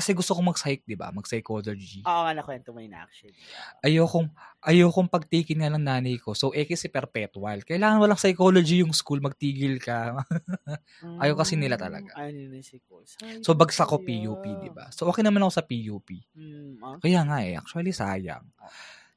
kasi 0.00 0.16
gusto 0.16 0.32
kong 0.32 0.56
mag-psych, 0.56 0.82
di 0.88 0.96
ba? 0.96 1.12
Mag-psychology. 1.12 2.00
Oo 2.08 2.20
nga, 2.24 2.32
nakwento 2.32 2.72
mo 2.72 2.80
yun 2.80 2.96
actually. 2.96 3.36
ayokong 3.84 4.32
ayokong 4.64 5.12
pagtikin 5.12 5.60
nga 5.60 5.68
ng 5.68 5.84
nanay 5.84 6.16
ko. 6.16 6.32
So, 6.32 6.56
eh 6.56 6.64
kasi 6.64 6.88
perpetual. 6.88 7.60
Kailangan 7.60 8.00
walang 8.00 8.16
psychology 8.16 8.80
yung 8.80 8.96
school, 8.96 9.20
magtigil 9.20 9.76
ka. 9.76 10.16
Ayaw 11.22 11.36
kasi 11.36 11.60
nila 11.60 11.76
talaga. 11.76 12.16
Mm, 12.16 12.20
Ayaw 12.24 12.32
nila. 12.32 12.58
Sayang 13.04 13.44
so, 13.44 13.52
bagsak 13.52 13.86
ko. 13.92 14.00
PUP, 14.00 14.44
di 14.64 14.70
ba? 14.72 14.88
So, 14.90 15.04
okay 15.12 15.20
naman 15.20 15.44
ako 15.44 15.52
sa 15.52 15.64
PUP. 15.64 16.08
Mm, 16.32 16.80
ah. 16.80 16.96
Kaya 16.96 17.20
nga 17.28 17.38
eh, 17.44 17.54
actually 17.60 17.92
sayang. 17.92 18.44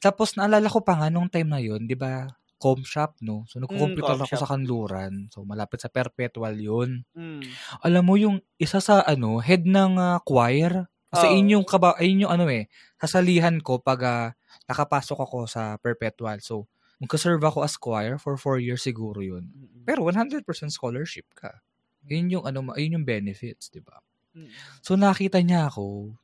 Tapos, 0.03 0.35
naalala 0.35 0.67
ko 0.67 0.83
pa 0.83 0.99
nga 0.99 1.07
nung 1.07 1.31
time 1.31 1.47
na 1.47 1.63
yun, 1.63 1.87
di 1.87 1.95
ba, 1.95 2.27
com 2.63 2.79
shop, 2.87 3.19
no? 3.19 3.43
So, 3.51 3.59
nagko-computer 3.59 4.15
com 4.15 4.23
ako 4.23 4.33
sa 4.39 4.47
kanluran. 4.47 5.27
So, 5.35 5.43
malapit 5.43 5.83
sa 5.83 5.91
perpetual 5.91 6.55
yun. 6.55 7.03
Mm. 7.11 7.43
Alam 7.83 8.03
mo, 8.07 8.15
yung 8.15 8.39
isa 8.55 8.79
sa, 8.79 9.03
ano, 9.03 9.43
head 9.43 9.67
ng 9.67 9.99
ah, 9.99 10.23
choir, 10.23 10.87
kasi 11.11 11.27
Oo. 11.27 11.35
yun 11.35 11.59
yung, 11.59 11.65
kaba, 11.67 11.99
ayun 11.99 12.23
yung, 12.23 12.31
ano 12.31 12.47
eh, 12.47 12.71
sasalihan 12.97 13.59
ko 13.59 13.83
pag 13.83 13.99
ah, 14.07 14.27
nakapasok 14.71 15.19
ako 15.19 15.37
sa 15.45 15.75
perpetual. 15.83 16.39
So, 16.39 16.71
magka-serve 17.03 17.43
ako 17.43 17.67
as 17.67 17.75
choir 17.75 18.15
for 18.15 18.39
four 18.39 18.63
years 18.63 18.79
siguro 18.79 19.19
yun. 19.19 19.51
Mm, 19.51 19.83
Pero 19.83 20.07
100% 20.07 20.47
scholarship 20.71 21.27
ka. 21.35 21.59
Yun 22.07 22.39
yung, 22.39 22.43
ano, 22.47 22.63
yun 22.79 23.03
yung 23.03 23.05
benefits, 23.05 23.67
di 23.67 23.83
ba? 23.83 23.99
mm. 24.39 24.79
So, 24.79 24.95
nakita 24.95 25.43
niya 25.43 25.67
ako. 25.67 26.15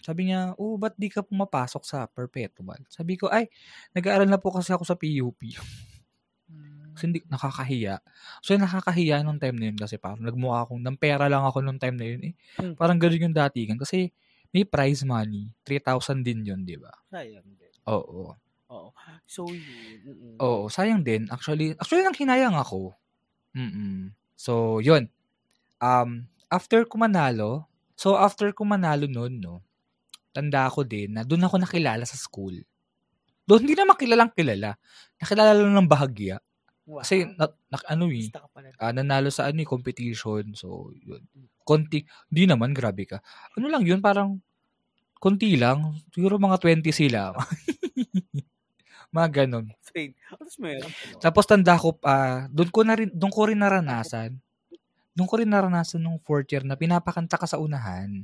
Sabi 0.00 0.32
niya, 0.32 0.56
oh, 0.56 0.80
ba't 0.80 0.96
di 0.96 1.12
ka 1.12 1.20
pumapasok 1.20 1.82
sa 1.84 2.08
perpetual? 2.08 2.80
Sabi 2.88 3.20
ko, 3.20 3.28
ay, 3.28 3.48
nag-aaral 3.92 4.28
na 4.28 4.40
po 4.40 4.52
kasi 4.52 4.72
ako 4.72 4.84
sa 4.84 4.96
PUP. 4.96 5.40
Mm. 6.50 6.96
Kasi 6.96 7.02
hindi, 7.06 7.20
nakakahiya. 7.28 8.00
So, 8.42 8.56
nakakahiya 8.56 9.22
nung 9.22 9.38
time 9.38 9.56
na 9.60 9.66
yun 9.70 9.78
kasi 9.78 10.00
parang 10.00 10.24
nagmukha 10.24 10.66
akong, 10.66 10.80
ng 10.82 10.96
pera 10.98 11.28
lang 11.28 11.44
ako 11.44 11.60
nung 11.62 11.78
time 11.78 11.96
na 12.00 12.06
yun. 12.08 12.20
Eh, 12.32 12.34
Hmm. 12.58 12.74
parang 12.74 12.96
ganun 12.98 13.30
yung 13.30 13.36
datingan. 13.36 13.78
Kasi 13.78 14.10
may 14.50 14.66
prize 14.66 15.06
money. 15.06 15.52
3,000 15.62 16.26
din 16.26 16.42
yun, 16.42 16.66
di 16.66 16.74
ba? 16.74 16.90
Sayang 17.12 17.46
din. 17.54 17.70
Oo. 17.86 18.34
Oo. 18.70 18.88
So, 19.26 19.46
yun. 19.46 19.98
Mm-mm. 20.02 20.36
Oo, 20.42 20.66
sayang 20.66 21.02
din. 21.06 21.30
Actually, 21.30 21.74
actually 21.78 22.02
nang 22.02 22.16
hinayang 22.16 22.56
ako. 22.58 22.94
Mm 23.54 24.14
So, 24.34 24.80
yun. 24.80 25.06
Um, 25.84 26.24
after 26.48 26.82
ko 26.88 26.96
manalo, 26.96 27.68
so 27.92 28.16
after 28.16 28.48
ko 28.56 28.64
manalo 28.64 29.04
noon, 29.04 29.36
no, 29.36 29.60
tanda 30.30 30.70
ko 30.70 30.86
din 30.86 31.14
na 31.14 31.22
doon 31.26 31.46
ako 31.46 31.62
nakilala 31.62 32.06
sa 32.06 32.18
school. 32.18 32.54
Doon 33.46 33.66
hindi 33.66 33.74
naman 33.74 33.98
kilalang 33.98 34.30
kilala. 34.30 34.78
Nakilala 35.18 35.52
lang 35.58 35.74
ng 35.74 35.90
bahagya. 35.90 36.38
Wow. 36.90 37.06
Kasi, 37.06 37.22
na, 37.38 37.46
na- 37.70 37.86
ano 37.86 38.10
eh, 38.10 38.30
ah, 38.82 38.90
nanalo 38.90 39.30
sa 39.30 39.46
ano 39.46 39.62
eh, 39.62 39.68
competition. 39.68 40.54
So, 40.58 40.90
yun. 40.98 41.22
Konti, 41.62 42.02
di 42.26 42.50
naman, 42.50 42.74
grabe 42.74 43.06
ka. 43.06 43.22
Ano 43.54 43.70
lang 43.70 43.86
yun, 43.86 44.02
parang, 44.02 44.42
konti 45.22 45.54
lang. 45.54 45.94
Siguro 46.10 46.38
mga 46.38 46.58
20 46.58 46.90
sila. 46.90 47.30
mga. 49.14 49.70
Tapos 50.30 50.54
meron. 50.58 50.86
ano? 50.86 51.18
Tapos 51.18 51.44
tanda 51.46 51.74
ko 51.78 51.94
pa, 51.94 52.46
doon 52.50 52.70
ko 52.70 52.80
na 52.86 52.94
rin, 52.98 53.10
doon 53.10 53.30
ko 53.30 53.46
rin 53.46 53.58
naranasan. 53.58 54.38
Doon 55.14 55.28
ko 55.28 55.34
rin 55.38 55.50
naranasan 55.50 56.02
nung 56.02 56.22
fourth 56.22 56.50
year 56.50 56.62
na 56.62 56.78
pinapakanta 56.78 57.34
ka 57.38 57.46
sa 57.46 57.58
unahan. 57.58 58.22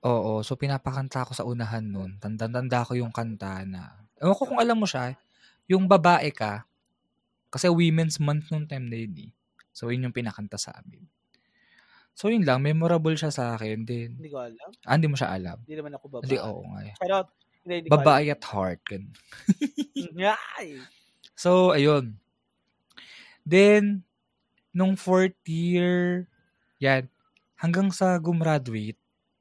Oo, 0.00 0.40
so 0.40 0.56
pinapakanta 0.56 1.28
ko 1.28 1.32
sa 1.36 1.44
unahan 1.44 1.84
noon. 1.84 2.16
Tanda-tanda 2.16 2.88
ko 2.88 2.96
yung 2.96 3.12
kanta 3.12 3.68
na. 3.68 4.00
Ewan 4.16 4.36
ko 4.36 4.48
kung 4.48 4.60
alam 4.60 4.80
mo 4.80 4.88
siya, 4.88 5.12
yung 5.68 5.84
babae 5.84 6.32
ka, 6.32 6.64
kasi 7.52 7.68
Women's 7.68 8.16
Month 8.16 8.48
nung 8.48 8.64
time 8.64 8.88
na 8.88 8.96
yun 8.96 9.28
eh. 9.28 9.30
So 9.76 9.92
yun 9.92 10.08
yung 10.08 10.16
pinakanta 10.16 10.56
sa 10.56 10.72
amin. 10.80 11.04
So 12.16 12.28
yun 12.28 12.44
lang, 12.44 12.60
memorable 12.60 13.16
siya 13.16 13.32
sa 13.32 13.56
akin 13.56 13.84
din. 13.84 14.16
Hindi 14.16 14.28
ko 14.28 14.40
alam. 14.44 14.68
Ah, 14.84 14.96
hindi 14.96 15.08
mo 15.08 15.16
siya 15.16 15.32
alam. 15.32 15.56
Hindi 15.64 15.74
naman 15.80 15.92
ako 15.96 16.04
babae. 16.20 16.24
Hindi, 16.28 16.36
oo 16.40 16.60
nga. 16.68 16.80
eh. 16.84 16.94
Out. 17.08 17.28
Hindi, 17.60 17.74
hindi 17.76 17.88
Babae 17.92 18.24
at 18.32 18.44
heart. 18.44 18.80
So, 21.40 21.72
ayun. 21.72 22.20
Then, 23.48 24.04
nung 24.76 25.00
fourth 25.00 25.40
year, 25.48 26.28
yan, 26.76 27.08
hanggang 27.56 27.88
sa 27.88 28.20
gumraduate, 28.20 28.99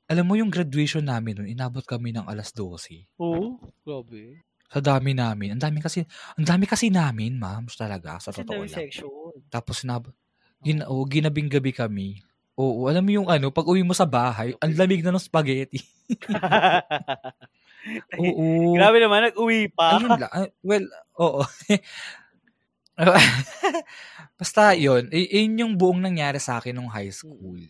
alam 0.10 0.26
mo 0.26 0.34
yung 0.34 0.49
graduation 0.49 1.05
namin 1.05 1.38
nun, 1.38 1.47
inabot 1.47 1.86
kami 1.86 2.10
ng 2.18 2.26
alas 2.26 2.49
12. 2.51 3.05
Oo. 3.22 3.62
Grabe. 3.86 4.41
Sa 4.70 4.82
dami 4.82 5.14
namin. 5.14 5.53
Ang 5.53 5.62
dami 5.62 5.78
kasi, 5.82 6.01
ang 6.34 6.45
dami 6.45 6.66
kasi 6.66 6.89
namin, 6.89 7.38
ma'am, 7.38 7.70
talaga, 7.70 8.18
sa 8.18 8.34
Kasi 8.34 8.41
totoo 8.41 8.66
lang. 8.66 8.74
section. 8.74 9.34
Tapos, 9.53 9.86
nab 9.86 10.10
gin 10.60 10.84
oh, 10.84 11.07
ginabing 11.07 11.47
gabi 11.47 11.72
kami. 11.72 12.20
Oo, 12.60 12.91
alam 12.91 13.05
mo 13.05 13.12
yung 13.16 13.30
ano, 13.32 13.47
pag 13.53 13.64
uwi 13.64 13.86
mo 13.88 13.95
sa 13.95 14.03
bahay, 14.03 14.51
ang 14.60 14.76
lamig 14.76 14.99
na 14.99 15.16
ng 15.16 15.24
spaghetti. 15.24 15.80
Oo. 18.20 18.76
Grabe 18.76 18.99
naman, 18.99 19.32
nag-uwi 19.32 19.72
pa. 19.72 19.95
Ayun 19.95 20.20
lang. 20.20 20.51
Well, 20.60 20.86
oo. 21.16 21.47
Basta 24.39 24.76
yun, 24.76 25.07
yun 25.12 25.55
yung 25.55 25.74
buong 25.80 26.03
nangyari 26.03 26.39
sa 26.43 26.60
akin 26.60 26.76
nung 26.76 26.91
high 26.91 27.12
school. 27.16 27.64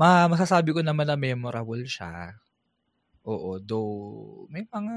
Ma 0.00 0.24
masasabi 0.32 0.72
ko 0.72 0.80
naman 0.80 1.04
na 1.04 1.16
memorable 1.26 1.84
siya. 1.84 2.32
Oo, 3.26 3.50
though 3.60 3.92
may 4.52 4.64
mga 4.64 4.94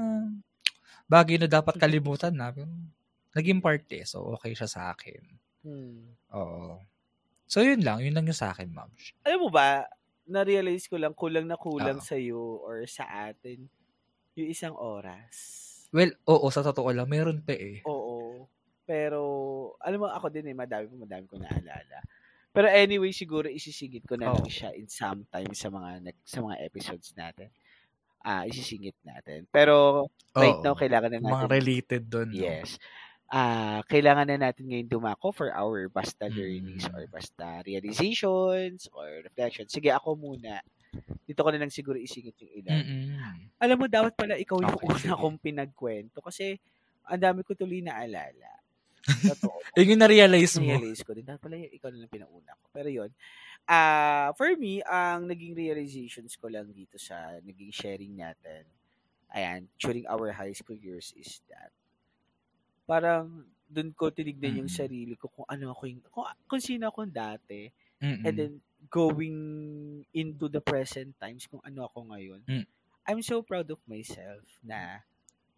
bagay 1.14 1.36
na 1.40 1.48
dapat 1.50 1.76
kalimutan 1.82 2.34
na, 2.36 2.52
naging 3.36 3.60
part 3.64 3.84
eh. 3.92 4.04
So, 4.08 4.18
okay 4.36 4.52
siya 4.58 4.68
sa 4.70 4.82
akin. 4.96 5.22
Hmm. 5.64 6.14
Oo. 6.34 6.80
So, 7.50 7.60
yun 7.64 7.82
lang. 7.86 8.00
Yun 8.04 8.14
lang 8.16 8.26
yung 8.30 8.36
sa 8.38 8.52
akin, 8.54 8.70
ma'am. 8.72 8.90
Alam 9.24 9.48
mo 9.48 9.50
ba, 9.52 9.88
na-realize 10.28 10.84
ko 10.84 11.00
lang, 11.00 11.16
kulang 11.16 11.48
na 11.48 11.56
kulang 11.56 11.96
Oo. 11.96 12.04
sa'yo 12.04 12.60
or 12.60 12.84
sa 12.84 13.08
atin 13.32 13.72
yung 14.36 14.48
isang 14.52 14.76
oras. 14.76 15.36
Well, 15.92 16.12
oo, 16.24 16.46
sa 16.48 16.64
totoo 16.64 16.88
lang, 16.94 17.10
meron 17.12 17.44
pa 17.44 17.52
eh. 17.52 17.84
Oo. 17.84 18.48
Pero, 18.88 19.20
alam 19.80 20.00
mo, 20.04 20.08
ako 20.08 20.28
din 20.32 20.52
eh, 20.52 20.56
madami 20.56 20.88
po, 20.88 20.96
madami 21.04 21.24
ko 21.28 21.36
naalala. 21.40 22.04
Pero 22.54 22.66
anyway, 22.70 23.10
siguro 23.10 23.50
isisingit 23.50 24.06
ko 24.06 24.14
na 24.14 24.30
lang 24.30 24.46
Oo. 24.46 24.46
siya 24.46 24.70
in 24.78 24.86
some 24.86 25.26
time 25.28 25.50
sa 25.52 25.68
mga 25.68 26.14
sa 26.22 26.38
mga 26.38 26.56
episodes 26.62 27.10
natin. 27.18 27.50
Ah, 28.24 28.46
isisingit 28.48 28.96
natin. 29.04 29.44
Pero 29.50 30.06
right 30.34 30.58
Oo. 30.58 30.64
now 30.64 30.74
kailangan 30.78 31.12
na 31.12 31.20
Mga 31.20 31.46
natin 31.46 31.50
related 31.50 32.02
doon. 32.08 32.30
Yes. 32.32 32.78
Ah, 33.28 33.82
kailangan 33.90 34.30
na 34.30 34.38
natin 34.38 34.70
ngayon 34.70 34.86
dumako 34.88 35.34
for 35.34 35.50
our 35.50 35.90
basta 35.90 36.30
Mm. 36.30 36.36
learnings 36.38 36.84
or 36.94 37.04
basta 37.10 37.60
realizations 37.66 38.86
or 38.94 39.26
reflections. 39.26 39.74
Sige, 39.74 39.90
ako 39.90 40.14
muna. 40.14 40.62
Dito 41.26 41.40
ko 41.42 41.50
na 41.50 41.58
lang 41.60 41.74
siguro 41.74 41.98
isingit 41.98 42.38
yung 42.40 42.54
ilan. 42.64 42.84
Mm-mm. 42.86 43.38
Alam 43.58 43.76
mo, 43.76 43.86
dapat 43.90 44.14
pala 44.14 44.38
ikaw 44.38 44.62
yung 44.62 44.78
Okay, 44.78 44.88
una 44.88 45.18
kong 45.18 45.38
pinagkwento 45.42 46.22
kasi 46.22 46.56
ang 47.04 47.20
dami 47.20 47.42
ko 47.44 47.52
tuloy 47.58 47.82
na 47.84 47.98
alala. 48.00 48.30
Totoo. 48.32 48.63
Yun 49.76 49.90
yung 49.94 50.02
na-realize 50.02 50.56
mo. 50.58 50.70
realize 50.70 51.02
ko 51.02 51.12
din. 51.12 51.26
Dapat 51.26 51.40
pala 51.42 51.56
yung 51.60 51.72
ikaw 51.74 51.88
na 51.92 51.98
lang 52.00 52.12
pinauna 52.12 52.52
ko. 52.56 52.64
Pero 52.72 52.88
yun. 52.88 53.10
Ah, 53.64 54.32
for 54.36 54.52
me, 54.56 54.84
ang 54.84 55.24
naging 55.24 55.56
realizations 55.56 56.36
ko 56.36 56.52
lang 56.52 56.68
dito 56.70 57.00
sa 57.00 57.36
naging 57.40 57.72
sharing 57.72 58.12
natin, 58.12 58.64
ayan, 59.32 59.64
during 59.76 60.04
our 60.06 60.30
high 60.30 60.52
school 60.52 60.76
years 60.76 61.12
is 61.16 61.40
that 61.48 61.72
parang 62.84 63.48
doon 63.64 63.90
ko 63.96 64.12
tinignan 64.12 64.60
yung 64.60 64.70
Mm. 64.70 64.78
sarili 64.78 65.14
ko 65.16 65.32
kung 65.32 65.48
ano 65.48 65.72
ako 65.72 65.82
yung, 65.88 66.02
kung, 66.12 66.28
kung 66.44 66.60
sino 66.60 66.92
ako 66.92 67.08
dati 67.08 67.72
Mm-mm. 67.98 68.22
and 68.22 68.34
then 68.36 68.52
going 68.92 69.38
into 70.12 70.46
the 70.52 70.60
present 70.60 71.16
times 71.16 71.48
kung 71.48 71.64
ano 71.64 71.88
ako 71.88 72.04
ngayon. 72.12 72.44
Mm. 72.44 72.68
I'm 73.04 73.24
so 73.24 73.40
proud 73.40 73.68
of 73.72 73.80
myself 73.84 74.44
na 74.60 75.00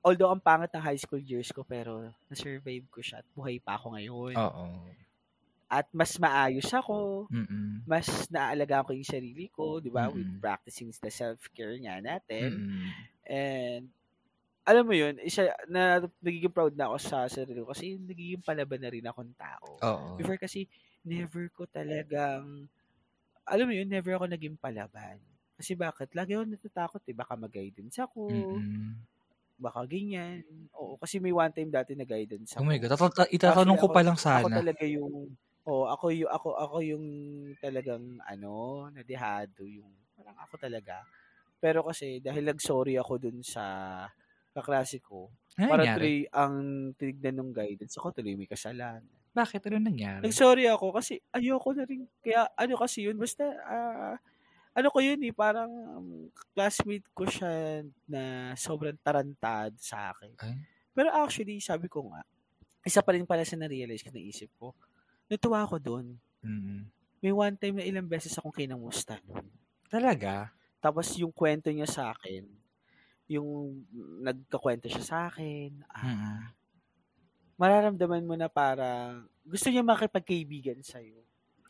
although 0.06 0.30
ang 0.30 0.38
pangit 0.38 0.70
ng 0.70 0.86
high 0.86 1.00
school 1.02 1.18
years 1.18 1.50
ko 1.50 1.66
pero 1.66 2.14
na-survive 2.30 2.86
ko 2.86 3.02
siya 3.02 3.26
at 3.26 3.28
buhay 3.34 3.58
pa 3.58 3.74
ako 3.74 3.98
ngayon. 3.98 4.38
Oo. 4.38 4.64
At 5.66 5.90
mas 5.90 6.14
maayos 6.22 6.70
ako, 6.70 7.26
Mm-mm. 7.26 7.82
mas 7.90 8.06
naalagaan 8.30 8.86
ko 8.86 8.94
yung 8.94 9.02
sarili 9.02 9.50
ko, 9.50 9.82
di 9.82 9.90
ba? 9.90 10.06
With 10.06 10.38
practicing 10.38 10.94
the 10.94 11.10
self-care 11.10 11.74
nga 11.82 11.98
natin. 11.98 12.54
Mm-mm. 12.54 12.86
And 13.26 13.90
alam 14.62 14.86
mo 14.86 14.94
yun, 14.94 15.18
isa 15.26 15.50
na 15.66 16.06
nagiging 16.22 16.54
proud 16.54 16.78
na 16.78 16.86
ako 16.86 16.96
sa 17.02 17.26
sarili 17.26 17.66
ko 17.66 17.74
kasi 17.74 17.98
nagiging 17.98 18.46
palaban 18.46 18.78
na 18.78 18.90
rin 18.94 19.06
akong 19.10 19.34
tao. 19.34 19.74
Oo. 19.82 20.22
Before 20.22 20.38
kasi, 20.38 20.70
never 21.02 21.50
ko 21.50 21.66
talagang, 21.66 22.70
alam 23.42 23.66
mo 23.66 23.74
yun, 23.74 23.90
never 23.90 24.14
ako 24.14 24.30
naging 24.30 24.54
palaban. 24.54 25.18
Kasi 25.58 25.74
bakit? 25.74 26.14
Lagi 26.14 26.38
ako 26.38 26.46
natatakot 26.46 27.02
eh. 27.10 27.16
Baka 27.16 27.34
mag-guidance 27.34 27.98
ako. 27.98 28.30
Mm-mm. 28.30 28.94
Baka 29.56 29.88
ganyan. 29.88 30.44
Oo, 30.76 31.00
kasi 31.00 31.16
may 31.20 31.32
one 31.32 31.52
time 31.52 31.72
dati 31.72 31.96
na 31.96 32.04
guidance 32.04 32.52
ako. 32.56 32.60
Oh 32.60 32.64
my 32.68 32.76
God. 32.80 32.92
Tata- 32.96 33.30
itatanong 33.36 33.78
ko 33.80 33.86
pa 33.94 34.00
lang 34.06 34.18
Ako 34.34 34.46
sana. 34.50 34.58
talaga 34.58 34.84
yung, 34.86 35.32
oh, 35.66 35.84
ako 35.88 36.06
yung, 36.14 36.30
ako, 36.30 36.48
ako 36.58 36.76
yung 36.84 37.06
talagang, 37.62 38.18
ano, 38.26 38.86
nadihado 38.92 39.64
yung, 39.66 39.92
parang 40.16 40.36
ako 40.40 40.54
talaga. 40.60 41.06
Pero 41.62 41.82
kasi, 41.86 42.20
dahil 42.22 42.44
nag-sorry 42.48 42.96
ako 43.00 43.14
dun 43.22 43.40
sa 43.46 43.64
kaklase 44.54 45.00
ko, 45.04 45.30
Ano 45.58 45.68
para 45.68 45.86
tuloy 45.90 46.26
ang 46.32 46.56
tinignan 46.98 47.36
ng 47.42 47.50
guidance, 47.54 47.96
ako 47.98 48.20
tuloy 48.22 48.34
may 48.38 48.48
kasalanan. 48.50 49.04
Bakit? 49.36 49.62
Ano 49.70 49.78
nangyari? 49.78 50.32
Nag-sorry 50.32 50.64
ako 50.68 50.96
kasi 50.96 51.20
ayoko 51.36 51.76
na 51.76 51.84
rin. 51.84 52.08
Kaya 52.24 52.48
ano 52.56 52.74
kasi 52.80 53.04
yun, 53.08 53.16
basta 53.20 53.44
ah, 53.68 54.16
ano 54.76 54.92
ko 54.92 55.00
yun 55.00 55.16
eh, 55.24 55.32
parang 55.32 55.72
um, 55.72 56.28
classmate 56.52 57.08
ko 57.16 57.24
siya 57.24 57.80
na 58.04 58.52
sobrang 58.60 59.00
tarantad 59.00 59.72
sa 59.80 60.12
akin. 60.12 60.36
Ay? 60.36 60.60
Pero 60.92 61.08
actually, 61.16 61.56
sabi 61.64 61.88
ko 61.88 62.12
nga, 62.12 62.20
isa 62.84 63.00
pa 63.00 63.16
rin 63.16 63.24
pala 63.24 63.42
sa 63.42 63.56
na-realize 63.56 64.04
ko, 64.04 64.12
naisip 64.12 64.52
ko, 64.60 64.76
natuwa 65.32 65.64
ako 65.64 65.76
doon. 65.80 66.06
Mm-mm. 66.44 66.86
May 67.24 67.32
one 67.32 67.56
time 67.56 67.80
na 67.80 67.88
ilang 67.88 68.06
beses 68.06 68.36
akong 68.36 68.54
kinamusta. 68.54 69.18
Talaga? 69.90 70.54
Tapos 70.78 71.10
yung 71.18 71.34
kwento 71.34 71.72
niya 71.72 71.88
sa 71.90 72.14
akin, 72.14 72.46
yung 73.26 73.82
nagkakwento 74.22 74.86
siya 74.86 75.02
sa 75.02 75.18
akin, 75.26 75.82
ah, 75.90 76.06
Mm-mm. 76.06 76.38
mararamdaman 77.58 78.22
mo 78.22 78.38
na 78.38 78.46
parang 78.46 79.26
gusto 79.42 79.66
niya 79.66 79.82
makipagkaibigan 79.82 80.78
sa'yo. 80.84 81.25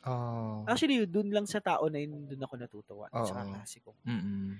Oh. 0.06 0.62
Actually, 0.64 1.02
doon 1.04 1.34
lang 1.34 1.46
sa 1.50 1.58
tao 1.58 1.90
na 1.90 1.98
yun, 1.98 2.30
doon 2.30 2.42
ako 2.46 2.54
natutuwa. 2.56 3.06
Oo. 3.10 3.26
Sa 3.26 3.34
kaklase 3.42 3.82
ko. 3.82 3.90
Mm-mm. 4.06 4.54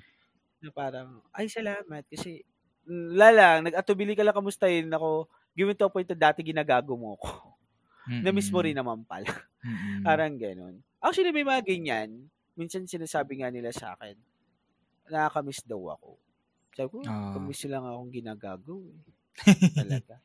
Na 0.61 0.71
parang, 0.75 1.23
ay 1.31 1.47
salamat. 1.47 2.03
Kasi, 2.11 2.43
lalang, 2.89 3.63
nag-atubili 3.67 4.19
ka 4.19 4.27
lang 4.27 4.35
kamustahin 4.35 4.91
ako. 4.91 5.31
Given 5.55 5.79
to 5.79 5.89
point 5.89 6.09
na 6.11 6.19
dati 6.19 6.43
ginagago 6.43 6.99
mo 6.99 7.15
ko. 7.17 7.31
Na-miss 8.11 8.51
mo 8.51 8.59
Mm-mm. 8.61 8.67
rin 8.71 8.77
naman 8.79 9.01
pala. 9.07 9.31
Mm-mm. 9.63 10.03
Parang 10.03 10.35
ganun. 10.39 10.83
Actually, 10.99 11.31
may 11.31 11.47
mga 11.47 11.63
ganyan. 11.67 12.11
Minsan 12.59 12.87
sinasabi 12.91 13.43
nga 13.43 13.51
nila 13.51 13.71
sa 13.71 13.95
akin, 13.95 14.15
nakakamiss 15.11 15.63
daw 15.67 15.95
ako. 15.95 16.19
Sabi 16.75 16.89
ko, 16.91 16.97
Ah. 17.07 17.35
kamiss 17.39 17.65
lang 17.71 17.87
akong 17.87 18.13
ginagago 18.13 18.83
eh. 18.91 19.01
Talaga. 19.79 20.19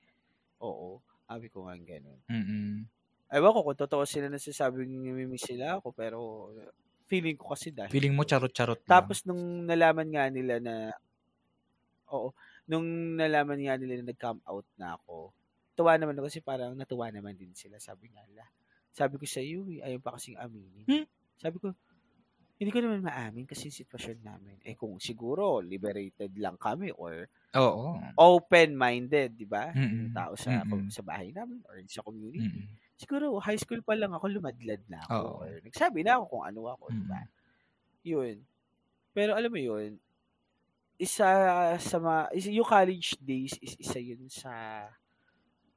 Oo. 0.61 1.01
Sabi 1.29 1.47
ko 1.49 1.65
nga 1.67 1.75
ganun. 1.77 2.19
Mm-mm. 2.27 2.85
Ewan 3.31 3.55
ko 3.55 3.59
kung 3.63 3.79
totoo 3.79 4.03
sila 4.03 4.27
nasasabing 4.27 4.91
namimiss 5.07 5.47
sila 5.47 5.79
ako, 5.79 5.95
pero 5.95 6.19
feeling 7.07 7.39
ko 7.39 7.55
kasi 7.55 7.71
dahil. 7.71 7.87
Feeling 7.87 8.11
mo 8.11 8.27
charot-charot 8.27 8.83
lang. 8.83 8.91
Tapos 8.91 9.23
nung 9.23 9.63
nalaman 9.63 10.07
nga 10.11 10.27
nila 10.27 10.59
na, 10.59 10.91
oo, 12.11 12.35
nung 12.67 13.15
nalaman 13.15 13.59
nga 13.63 13.79
nila 13.79 14.03
na 14.03 14.11
nag-come 14.11 14.41
out 14.43 14.67
na 14.75 14.99
ako, 14.99 15.31
tuwa 15.79 15.95
naman 15.95 16.19
ako 16.19 16.27
kasi 16.27 16.43
parang 16.43 16.75
natuwa 16.75 17.07
naman 17.07 17.39
din 17.39 17.55
sila. 17.55 17.79
Sabi 17.79 18.11
nga 18.11 18.23
nila, 18.27 18.43
sabi 18.91 19.15
ko 19.15 19.23
sa 19.23 19.39
iyo, 19.39 19.63
eh, 19.71 19.79
ayaw 19.79 20.03
pa 20.03 20.19
kasing 20.19 20.35
aminin. 20.35 20.83
Hmm? 20.83 21.07
Sabi 21.39 21.57
ko, 21.63 21.71
hindi 22.59 22.69
ko 22.69 22.79
naman 22.83 23.01
maamin 23.01 23.47
kasi 23.47 23.71
yung 23.71 23.79
sitwasyon 23.79 24.19
namin. 24.21 24.59
Eh 24.67 24.75
kung 24.75 24.99
siguro, 24.99 25.63
liberated 25.63 26.35
lang 26.37 26.59
kami 26.59 26.91
or 26.93 27.25
Oo. 27.55 27.95
open-minded, 28.19 29.33
di 29.33 29.47
ba? 29.47 29.71
Yung 29.73 30.13
tao 30.13 30.35
sa, 30.37 30.61
Mm-mm. 30.61 30.91
sa 30.91 31.01
bahay 31.01 31.31
namin 31.33 31.63
or 31.65 31.79
sa 31.89 32.03
community. 32.05 32.43
Mm-mm. 32.45 32.67
Siguro, 33.01 33.41
high 33.41 33.57
school 33.57 33.81
pa 33.81 33.97
lang 33.97 34.13
ako, 34.13 34.29
lumadlad 34.29 34.85
na 34.85 35.01
ako. 35.09 35.25
Oo. 35.25 35.41
Or 35.41 35.49
nagsabi 35.65 36.05
na 36.05 36.21
ako 36.21 36.23
kung 36.37 36.43
ano 36.45 36.61
ako, 36.69 36.85
di 36.93 37.05
ba? 37.09 37.17
Mm. 37.17 37.29
Yun. 38.05 38.37
Pero 39.15 39.31
alam 39.37 39.51
mo 39.51 39.61
yun, 39.61 39.97
isa 41.01 41.27
sa 41.81 41.97
mga, 42.01 42.21
isa, 42.37 42.49
yung 42.53 42.67
college 42.69 43.17
days 43.21 43.55
is 43.61 43.75
isa 43.81 43.99
yun 44.01 44.25
sa 44.31 44.85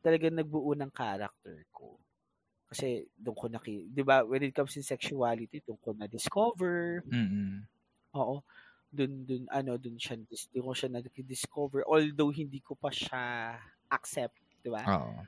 talagang 0.04 0.36
nagbuo 0.38 0.74
ng 0.78 0.92
character 0.94 1.64
ko. 1.74 1.98
Kasi 2.70 3.06
doon 3.16 3.36
ko 3.38 3.46
naki, 3.52 3.88
'di 3.92 4.02
ba, 4.06 4.24
when 4.26 4.42
it 4.46 4.54
comes 4.56 4.74
in 4.78 4.84
sexuality, 4.86 5.60
doon 5.64 5.80
ko 5.82 5.90
na 5.96 6.06
discover. 6.10 7.04
Mm-mm. 7.12 7.66
Oo. 8.14 8.46
Doon 8.94 9.26
doon 9.26 9.44
ano, 9.50 9.74
doon 9.80 9.98
siya 9.98 10.16
doon 10.54 10.64
ko 10.70 10.74
siya 10.76 10.90
na-discover 10.94 11.82
although 11.88 12.30
hindi 12.30 12.62
ko 12.62 12.78
pa 12.78 12.90
siya 12.94 13.56
accept, 13.90 14.38
'di 14.62 14.70
ba? 14.70 14.86
Oo. 14.86 15.24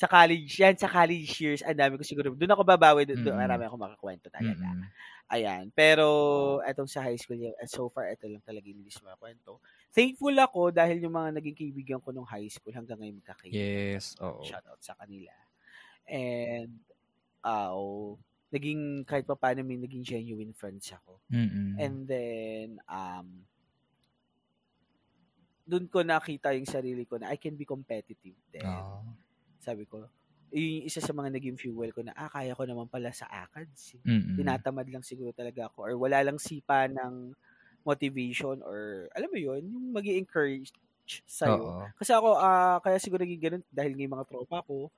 Sa 0.00 0.08
college, 0.08 0.56
yan 0.56 0.80
sa 0.80 0.88
college 0.88 1.28
years, 1.44 1.60
ang 1.60 1.76
dami 1.76 2.00
ko 2.00 2.04
siguro. 2.08 2.32
Doon 2.32 2.56
ako 2.56 2.64
babawi, 2.64 3.04
doon, 3.04 3.20
doon 3.20 3.36
Mm. 3.36 3.44
marami 3.44 3.64
ako 3.68 3.76
makakwento 3.76 4.32
talaga. 4.32 4.64
Mm-mm. 4.64 4.88
Ayan. 5.28 5.68
Pero, 5.76 6.06
etong 6.64 6.88
sa 6.88 7.04
high 7.04 7.20
school, 7.20 7.36
so 7.68 7.92
far, 7.92 8.08
ito 8.08 8.24
lang 8.24 8.40
talaga 8.40 8.64
yung 8.64 8.80
list 8.80 9.04
mga 9.04 9.20
kwento. 9.20 9.60
Thankful 9.92 10.32
ako 10.40 10.72
dahil 10.72 11.04
yung 11.04 11.12
mga 11.12 11.36
naging 11.36 11.52
kaibigan 11.52 12.00
ko 12.00 12.16
nung 12.16 12.24
high 12.24 12.48
school 12.48 12.72
hanggang 12.72 12.96
ngayon 12.96 13.20
magkakaibigan. 13.20 13.60
Yes. 14.00 14.16
Oo. 14.24 14.40
Shoutout 14.40 14.80
sa 14.80 14.96
kanila. 14.96 15.36
And, 16.08 16.80
uh, 17.44 18.16
naging 18.50 19.04
kahit 19.04 19.28
pa 19.28 19.36
paano 19.36 19.60
may 19.62 19.76
naging 19.76 20.02
genuine 20.02 20.56
friends 20.56 20.88
ako. 20.96 21.20
Mm-mm. 21.28 21.76
And 21.76 22.08
then, 22.08 22.68
um, 22.88 23.44
doon 25.68 25.86
ko 25.86 26.02
nakita 26.02 26.56
yung 26.56 26.66
sarili 26.66 27.04
ko 27.04 27.20
na 27.20 27.30
I 27.30 27.38
can 27.38 27.54
be 27.54 27.68
competitive 27.68 28.34
din. 28.48 28.64
Oo. 28.64 29.28
Sabi 29.60 29.84
ko, 29.84 30.08
yung 30.50 30.88
isa 30.88 30.98
sa 31.04 31.12
mga 31.12 31.36
naging 31.36 31.60
fuel 31.60 31.92
ko 31.92 32.00
na, 32.02 32.16
ah, 32.16 32.32
kaya 32.32 32.56
ko 32.56 32.64
naman 32.64 32.88
pala 32.88 33.12
sa 33.12 33.28
ACADS. 33.28 34.00
tinatamad 34.32 34.88
lang 34.88 35.04
siguro 35.04 35.36
talaga 35.36 35.68
ako 35.68 35.84
or 35.84 35.94
wala 36.00 36.22
lang 36.24 36.38
sipa 36.40 36.88
ng 36.88 37.36
motivation 37.84 38.62
or 38.64 39.10
alam 39.12 39.28
mo 39.28 39.36
yun, 39.38 39.62
yung 39.68 39.86
mag 39.92 40.06
encourage 40.08 40.72
sa'yo. 41.28 41.72
Oo. 41.72 41.92
Kasi 41.98 42.12
ako, 42.16 42.38
ah 42.40 42.80
kaya 42.84 42.96
siguro 43.02 43.20
naging 43.26 43.42
ganun 43.42 43.64
dahil 43.68 43.92
ng 43.98 44.08
mga 44.16 44.26
tropa 44.30 44.64
ko, 44.64 44.88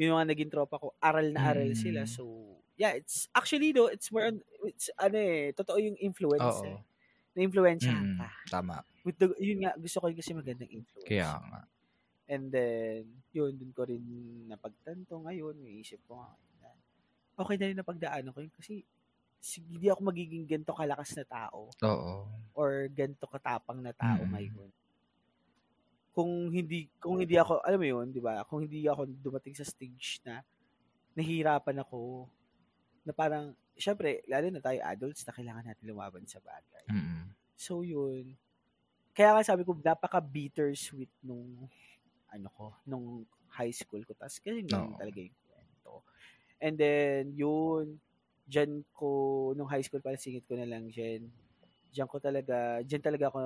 yung 0.00 0.16
mga 0.18 0.28
naging 0.34 0.50
tropa 0.52 0.76
ko, 0.82 0.94
aral 1.02 1.30
na 1.34 1.42
aral 1.52 1.70
Mm. 1.70 1.78
sila. 1.78 2.06
So, 2.08 2.58
yeah, 2.80 2.94
it's 2.98 3.28
actually 3.36 3.72
though, 3.76 3.90
it's 3.90 4.10
more 4.14 4.26
on, 4.28 4.42
it's 4.66 4.90
ano 5.00 5.18
eh, 5.18 5.52
totoo 5.56 5.78
yung 5.82 5.98
influence 6.00 6.60
Oo. 6.60 6.68
eh. 6.68 6.84
na-influensyahan 7.38 8.10
Mm, 8.10 8.18
ka. 8.18 8.30
tama. 8.50 8.84
With 9.06 9.18
the, 9.22 9.32
yun 9.40 9.64
nga, 9.66 9.74
gusto 9.78 10.00
ko 10.02 10.06
yun 10.12 10.18
kasi 10.20 10.32
magandang 10.36 10.70
influence. 10.72 11.06
Kaya 11.06 11.28
nga. 11.46 11.58
And 12.28 12.52
then, 12.52 13.08
yun, 13.32 13.56
dun 13.56 13.72
ko 13.72 13.88
rin 13.88 14.04
napagtanto 14.46 15.16
ngayon, 15.24 15.56
may 15.58 15.80
isip 15.80 15.96
ko 16.04 16.20
nga, 16.20 16.36
na, 16.60 16.68
okay 17.40 17.56
na 17.56 17.68
rin 17.72 17.78
napagdaanan 17.80 18.32
ko 18.36 18.44
yun 18.44 18.52
kasi 18.52 18.84
si- 19.40 19.64
hindi 19.64 19.88
ako 19.88 20.12
magiging 20.12 20.44
ganito 20.44 20.76
kalakas 20.76 21.16
na 21.16 21.24
tao 21.24 21.72
Oo. 21.72 22.28
or 22.52 22.84
ganito 22.92 23.24
katapang 23.24 23.80
na 23.80 23.96
tao 23.96 24.20
Mm. 24.28 24.32
ngayon. 24.34 24.70
Kung 26.12 26.50
hindi 26.50 26.90
kung 26.98 27.22
hindi 27.22 27.38
ako, 27.38 27.62
alam 27.62 27.78
mo 27.78 27.86
yun, 27.86 28.06
'di 28.10 28.18
ba? 28.18 28.42
Kung 28.42 28.66
hindi 28.66 28.84
ako 28.90 29.06
dumating 29.06 29.54
sa 29.54 29.62
stage 29.62 30.18
na 30.26 30.42
nahihirapan 31.14 31.78
ako 31.86 32.26
na 33.06 33.14
parang 33.14 33.54
syempre, 33.78 34.26
lalo 34.26 34.50
na 34.50 34.58
tayo 34.58 34.82
adults 34.82 35.22
na 35.22 35.32
kailangan 35.32 35.64
natin 35.64 35.86
lumaban 35.86 36.26
sa 36.26 36.42
bagay. 36.42 36.84
Mm. 36.90 37.30
So 37.54 37.86
yun. 37.86 38.34
Kaya 39.14 39.38
nga 39.38 39.46
sabi 39.46 39.62
ko 39.62 39.78
napaka 39.78 40.18
bittersweet 40.18 41.10
nung 41.22 41.70
ano 42.32 42.48
ko, 42.52 42.66
nung 42.88 43.24
high 43.58 43.72
school 43.74 44.02
ko. 44.06 44.12
Tapos 44.16 44.38
kasi 44.42 44.60
ganun 44.64 44.94
Oo. 44.94 44.98
talaga 44.98 45.18
yung 45.22 45.38
kwento. 45.48 45.92
And 46.60 46.74
then 46.78 47.34
yun, 47.36 48.00
dyan 48.48 48.84
ko, 48.94 49.08
nung 49.56 49.70
high 49.70 49.84
school 49.84 50.02
pala 50.04 50.18
singit 50.20 50.44
ko 50.48 50.56
na 50.58 50.68
lang 50.68 50.90
dyan. 50.90 51.30
Dyan 51.92 52.08
ko 52.10 52.18
talaga, 52.20 52.80
dyan 52.84 53.02
talaga 53.04 53.32
ako, 53.32 53.38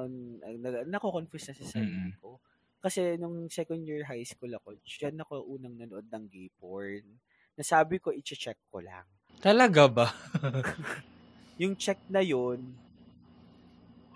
nag- 0.58 0.88
nako-confuse 0.90 1.50
na 1.52 1.56
sa 1.58 1.66
sarili 1.80 2.10
ko. 2.18 2.38
Kasi 2.82 3.14
nung 3.20 3.46
second 3.50 3.82
year 3.86 4.02
high 4.06 4.26
school 4.26 4.50
ako, 4.58 4.74
dyan 4.84 5.18
ako 5.22 5.46
unang 5.46 5.78
nanood 5.78 6.06
ng 6.10 6.24
gay 6.30 6.50
porn. 6.58 7.04
Nasabi 7.54 8.02
ko, 8.02 8.10
i-check 8.10 8.58
ko 8.72 8.82
lang. 8.82 9.06
Talaga 9.44 9.82
ba? 9.96 10.06
Yung 11.60 11.74
check 11.76 12.00
na 12.08 12.20
yun, 12.24 12.81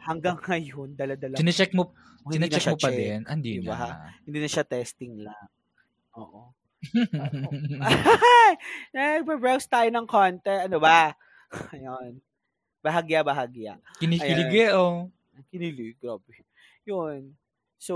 hanggang 0.06 0.38
ngayon, 0.38 0.94
dala-dala 0.94 1.34
Sinecheck 1.36 1.74
mo, 1.74 1.90
sinecheck 2.30 2.62
siya 2.62 2.74
mo 2.74 2.80
pa 2.80 2.90
check. 2.90 2.98
din? 2.98 3.20
Hindi 3.26 3.52
Di 3.60 3.66
ba? 3.66 3.74
na. 3.76 3.88
Hindi 4.22 4.38
na 4.38 4.48
siya 4.48 4.64
testing 4.64 5.14
lang. 5.26 5.46
Oo. 6.14 6.54
Nagpa-browse 8.94 9.66
tayo 9.66 9.88
ng 9.90 10.06
konti. 10.06 10.54
Ano 10.54 10.78
ba? 10.78 11.10
Ayun. 11.74 12.22
Bahagya, 12.80 13.26
bahagya. 13.26 13.82
Kinikilig 13.98 14.54
eh, 14.54 14.70
oh. 14.78 15.10
Kinilig, 15.50 15.98
grabe. 15.98 16.46
Yun. 16.86 17.34
So, 17.76 17.94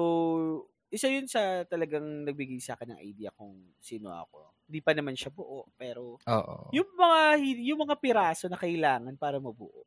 isa 0.90 1.06
yun 1.06 1.30
sa 1.30 1.62
talagang 1.70 2.26
nagbigay 2.26 2.58
sa 2.58 2.74
akin 2.74 2.98
ng 2.98 3.00
idea 3.06 3.30
kung 3.30 3.54
sino 3.78 4.10
ako. 4.10 4.50
Hindi 4.66 4.82
pa 4.82 4.90
naman 4.90 5.14
siya 5.14 5.30
buo, 5.30 5.70
pero 5.78 6.18
Oo. 6.18 6.54
yung 6.74 6.90
mga 6.98 7.20
yung 7.62 7.80
mga 7.86 7.96
piraso 8.02 8.50
na 8.50 8.58
kailangan 8.58 9.14
para 9.14 9.38
mabuo 9.38 9.86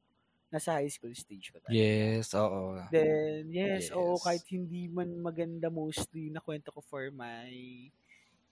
nasa 0.53 0.77
high 0.79 0.91
school 0.93 1.13
stage 1.17 1.49
ko 1.53 1.59
talaga. 1.59 1.97
Yes, 2.07 2.33
oo. 2.35 2.79
Then, 2.93 3.49
yes, 3.49 3.89
oo, 3.95 4.19
Yes. 4.19 4.21
kahit 4.21 4.45
hindi 4.53 4.85
man 4.91 5.17
maganda 5.23 5.71
mostly 5.71 6.29
na 6.29 6.43
kwento 6.43 6.69
ko 6.69 6.81
for 6.83 7.09
my 7.09 7.49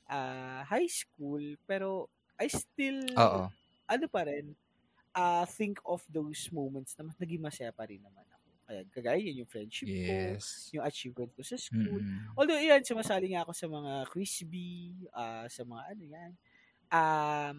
ah, 0.10 0.64
high 0.68 0.90
school, 0.90 1.42
pero 1.70 2.10
I 2.42 2.48
still, 2.52 3.02
Oo. 3.18 3.52
ano 3.90 4.06
pa 4.12 4.26
rin, 4.28 4.56
ah, 5.16 5.46
think 5.48 5.80
of 5.88 6.04
those 6.10 6.50
moments 6.54 6.96
na 6.98 7.08
mas 7.10 7.18
naging 7.20 7.44
masaya 7.44 7.72
pa 7.76 7.86
rin 7.90 8.02
naman 8.04 8.26
ako. 8.30 8.50
Kaya 8.68 8.82
kagaya 8.94 9.22
yun 9.22 9.44
yung 9.46 9.52
friendship 9.52 9.92
ko, 10.06 10.38
Yes. 10.38 10.74
yung 10.74 10.86
achievement 10.86 11.32
ko 11.38 11.44
sa 11.46 11.58
school. 11.60 12.02
Mm-mm. 12.02 12.38
Although, 12.38 12.60
yan, 12.62 12.84
sumasali 12.86 13.34
nga 13.36 13.44
ako 13.48 13.54
sa 13.56 13.68
mga 13.72 13.94
crispy, 14.12 14.96
ah, 15.16 15.48
sa 15.52 15.64
mga 15.68 15.84
ano 15.98 16.04
yan. 16.06 16.32
Um, 16.92 17.58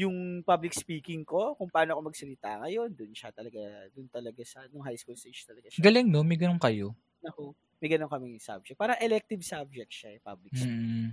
yung 0.00 0.40
public 0.40 0.72
speaking 0.72 1.22
ko, 1.28 1.52
kung 1.60 1.68
paano 1.68 1.92
ako 1.92 2.08
magsalita 2.08 2.64
ngayon, 2.64 2.88
dun 2.96 3.12
siya 3.12 3.28
talaga, 3.36 3.60
dun 3.92 4.08
talaga 4.08 4.40
sa, 4.48 4.64
nung 4.72 4.80
high 4.80 4.96
school 4.96 5.16
stage 5.18 5.44
talaga 5.44 5.68
siya. 5.68 5.84
Galing, 5.84 6.08
no? 6.08 6.24
May 6.24 6.40
ganun 6.40 6.56
kayo. 6.56 6.96
Naku, 7.20 7.52
may 7.78 7.88
ganun 7.92 8.08
kaming 8.08 8.40
subject. 8.40 8.80
Parang 8.80 8.96
elective 8.96 9.44
subject 9.44 9.92
siya, 9.92 10.16
eh, 10.16 10.20
public 10.24 10.52
speaking. 10.56 11.12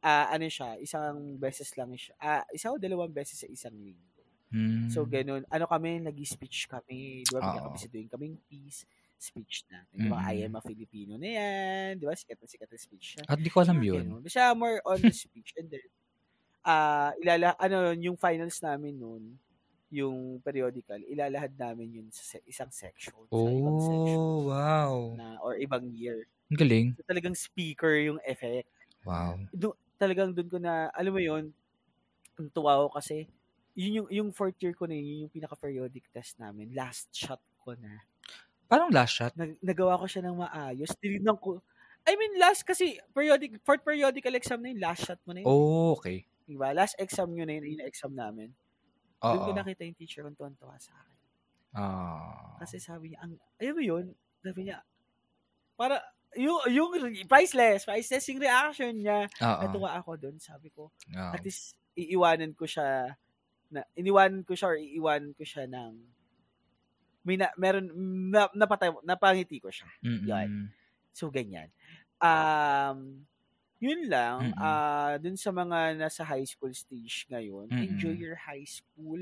Ah, 0.00 0.32
ano 0.32 0.46
siya, 0.48 0.78
isang 0.80 1.36
beses 1.36 1.74
lang 1.76 1.90
siya. 1.92 2.14
Ah, 2.16 2.46
isa 2.54 2.70
o 2.70 2.78
dalawang 2.80 3.12
beses 3.12 3.36
sa 3.36 3.48
isang 3.50 3.74
linggo. 3.74 4.22
Mm. 4.50 4.90
So, 4.90 5.04
ganun. 5.06 5.42
Ano 5.46 5.66
kami, 5.66 6.02
nag-speech 6.02 6.66
kami. 6.66 7.22
Di 7.22 7.30
ba, 7.30 7.38
Oo. 7.38 7.46
magkakabisaduhin 7.46 8.08
kaming 8.10 8.38
peace 8.48 8.82
speech 9.20 9.68
na. 9.68 9.84
Di 9.92 10.08
ba, 10.08 10.16
Mm. 10.18 10.30
I 10.32 10.36
am 10.48 10.54
a 10.56 10.62
Filipino 10.64 11.14
na 11.20 11.28
yan. 11.28 12.00
Di 12.00 12.04
ba, 12.08 12.16
sikat 12.16 12.40
na 12.40 12.48
sikat 12.48 12.70
na 12.72 12.78
speech 12.80 13.06
siya. 13.14 13.22
At 13.28 13.38
di 13.38 13.50
ko 13.52 13.60
alam 13.60 13.76
yun. 13.84 14.02
ganun. 14.08 14.22
Basta 14.24 14.50
more 14.56 14.80
on 14.88 14.98
the 14.98 15.12
speech. 15.12 15.52
And 15.60 15.68
then, 15.68 15.84
ah 16.66 17.12
ilala, 17.22 17.56
ano, 17.60 17.92
yung 17.96 18.16
finals 18.20 18.60
namin 18.64 18.96
noon, 19.00 19.24
yung 19.90 20.38
periodical, 20.44 20.98
ilalahad 21.06 21.54
namin 21.58 22.02
yun 22.02 22.08
sa 22.12 22.38
isang 22.46 22.70
section. 22.72 23.14
Sa 23.34 23.50
ibang 23.54 23.78
section 23.80 24.22
Oh, 24.22 24.46
wow. 24.48 25.16
na, 25.16 25.38
or 25.42 25.56
ibang 25.58 25.90
year. 25.96 26.26
Ang 26.50 26.58
galing. 26.58 26.88
So, 26.98 27.04
talagang 27.08 27.36
speaker 27.38 27.94
yung 28.00 28.20
effect. 28.26 28.68
Wow. 29.04 29.38
Do, 29.54 29.74
talagang 30.00 30.34
doon 30.36 30.50
ko 30.50 30.58
na, 30.62 30.88
alam 30.94 31.12
mo 31.14 31.20
yun, 31.22 31.52
ang 32.38 32.48
tuwa 32.54 32.86
ko 32.88 32.98
kasi, 33.00 33.28
yun 33.76 34.04
yung, 34.04 34.08
yung 34.12 34.30
fourth 34.34 34.56
year 34.62 34.74
ko 34.76 34.86
na 34.86 34.96
yun, 34.98 35.06
yun 35.06 35.20
yung 35.28 35.34
pinaka-periodic 35.34 36.08
test 36.14 36.38
namin. 36.40 36.72
Last 36.74 37.10
shot 37.14 37.42
ko 37.64 37.74
na. 37.78 38.02
Parang 38.70 38.90
last 38.92 39.14
shot. 39.18 39.34
Nag, 39.36 39.58
nagawa 39.62 39.98
ko 40.00 40.06
siya 40.10 40.26
ng 40.26 40.36
maayos. 40.42 40.90
Tinignan 40.98 41.38
ko, 41.38 41.62
I 42.08 42.16
mean, 42.16 42.40
last 42.40 42.64
kasi, 42.66 42.98
periodic, 43.14 43.60
fourth 43.62 43.84
periodical 43.84 44.34
exam 44.34 44.62
na 44.64 44.70
yun, 44.74 44.80
last 44.82 45.06
shot 45.06 45.20
mo 45.26 45.32
na 45.36 45.44
yun. 45.46 45.48
Oh, 45.48 45.92
okay. 45.96 46.26
Diba? 46.50 46.74
Last 46.74 46.98
exam 46.98 47.30
yun 47.30 47.46
na 47.46 47.62
yun, 47.62 47.78
yung 47.78 47.86
exam 47.86 48.10
namin. 48.10 48.50
Doon 49.22 49.38
ko 49.46 49.50
Oo. 49.54 49.58
nakita 49.62 49.86
yung 49.86 49.94
teacher 49.94 50.26
kong 50.26 50.34
tuwan-tuwa 50.34 50.74
sa 50.82 50.90
akin. 50.98 51.18
Ah. 51.70 52.58
Kasi 52.58 52.82
sabi 52.82 53.14
niya, 53.14 53.22
ang, 53.22 53.38
ayaw 53.62 53.72
mo 53.78 53.82
yun, 53.86 54.06
sabi 54.42 54.60
niya, 54.66 54.82
para, 55.78 56.02
yung, 56.34 56.58
yung 56.66 56.90
priceless, 57.30 57.86
priceless 57.86 58.26
yung 58.26 58.42
reaction 58.42 58.98
niya. 58.98 59.30
Oo. 59.38 59.60
Natuwa 59.62 59.94
ako 59.94 60.18
doon, 60.18 60.36
sabi 60.42 60.74
ko, 60.74 60.90
Oo. 60.90 61.30
at 61.30 61.42
least, 61.46 61.78
iiwanan 61.94 62.58
ko 62.58 62.66
siya, 62.66 63.14
na, 63.70 63.86
iniwanan 63.94 64.42
ko 64.42 64.58
siya 64.58 64.74
or 64.74 64.78
iiwanan 64.82 65.30
ko 65.38 65.46
siya 65.46 65.70
ng, 65.70 65.94
may 67.22 67.38
na, 67.38 67.54
meron, 67.54 67.86
na, 68.34 68.50
napatay, 68.56 68.90
napangiti 69.06 69.62
ko 69.62 69.70
siya. 69.70 69.86
Mm-mm. 70.02 70.72
So, 71.14 71.30
ganyan. 71.30 71.70
Um, 72.18 73.29
yun 73.80 74.06
lang. 74.06 74.52
Mm-mm. 74.52 74.56
ah 74.60 75.16
dun 75.18 75.34
sa 75.40 75.50
mga 75.50 75.96
nasa 75.96 76.22
high 76.22 76.44
school 76.44 76.70
stage 76.76 77.24
ngayon, 77.32 77.72
Mm-mm. 77.72 77.80
enjoy 77.80 78.12
your 78.14 78.36
high 78.36 78.64
school. 78.68 79.18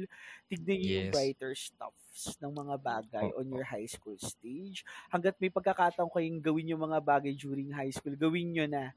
Tignan 0.50 0.78
niyo 0.82 0.90
yung 1.02 1.08
Yes. 1.08 1.14
brighter 1.14 1.54
stuffs 1.54 2.34
ng 2.42 2.50
mga 2.52 2.74
bagay 2.82 3.28
Oo. 3.30 3.38
on 3.38 3.46
your 3.48 3.64
high 3.64 3.86
school 3.86 4.18
stage. 4.18 4.82
Hanggat 5.08 5.38
may 5.38 5.48
pagkakataon 5.48 6.10
kayong 6.10 6.42
gawin 6.42 6.74
yung 6.74 6.82
mga 6.84 6.98
bagay 7.00 7.32
during 7.38 7.70
high 7.70 7.94
school, 7.94 8.18
gawin 8.18 8.50
nyo 8.52 8.66
na. 8.66 8.90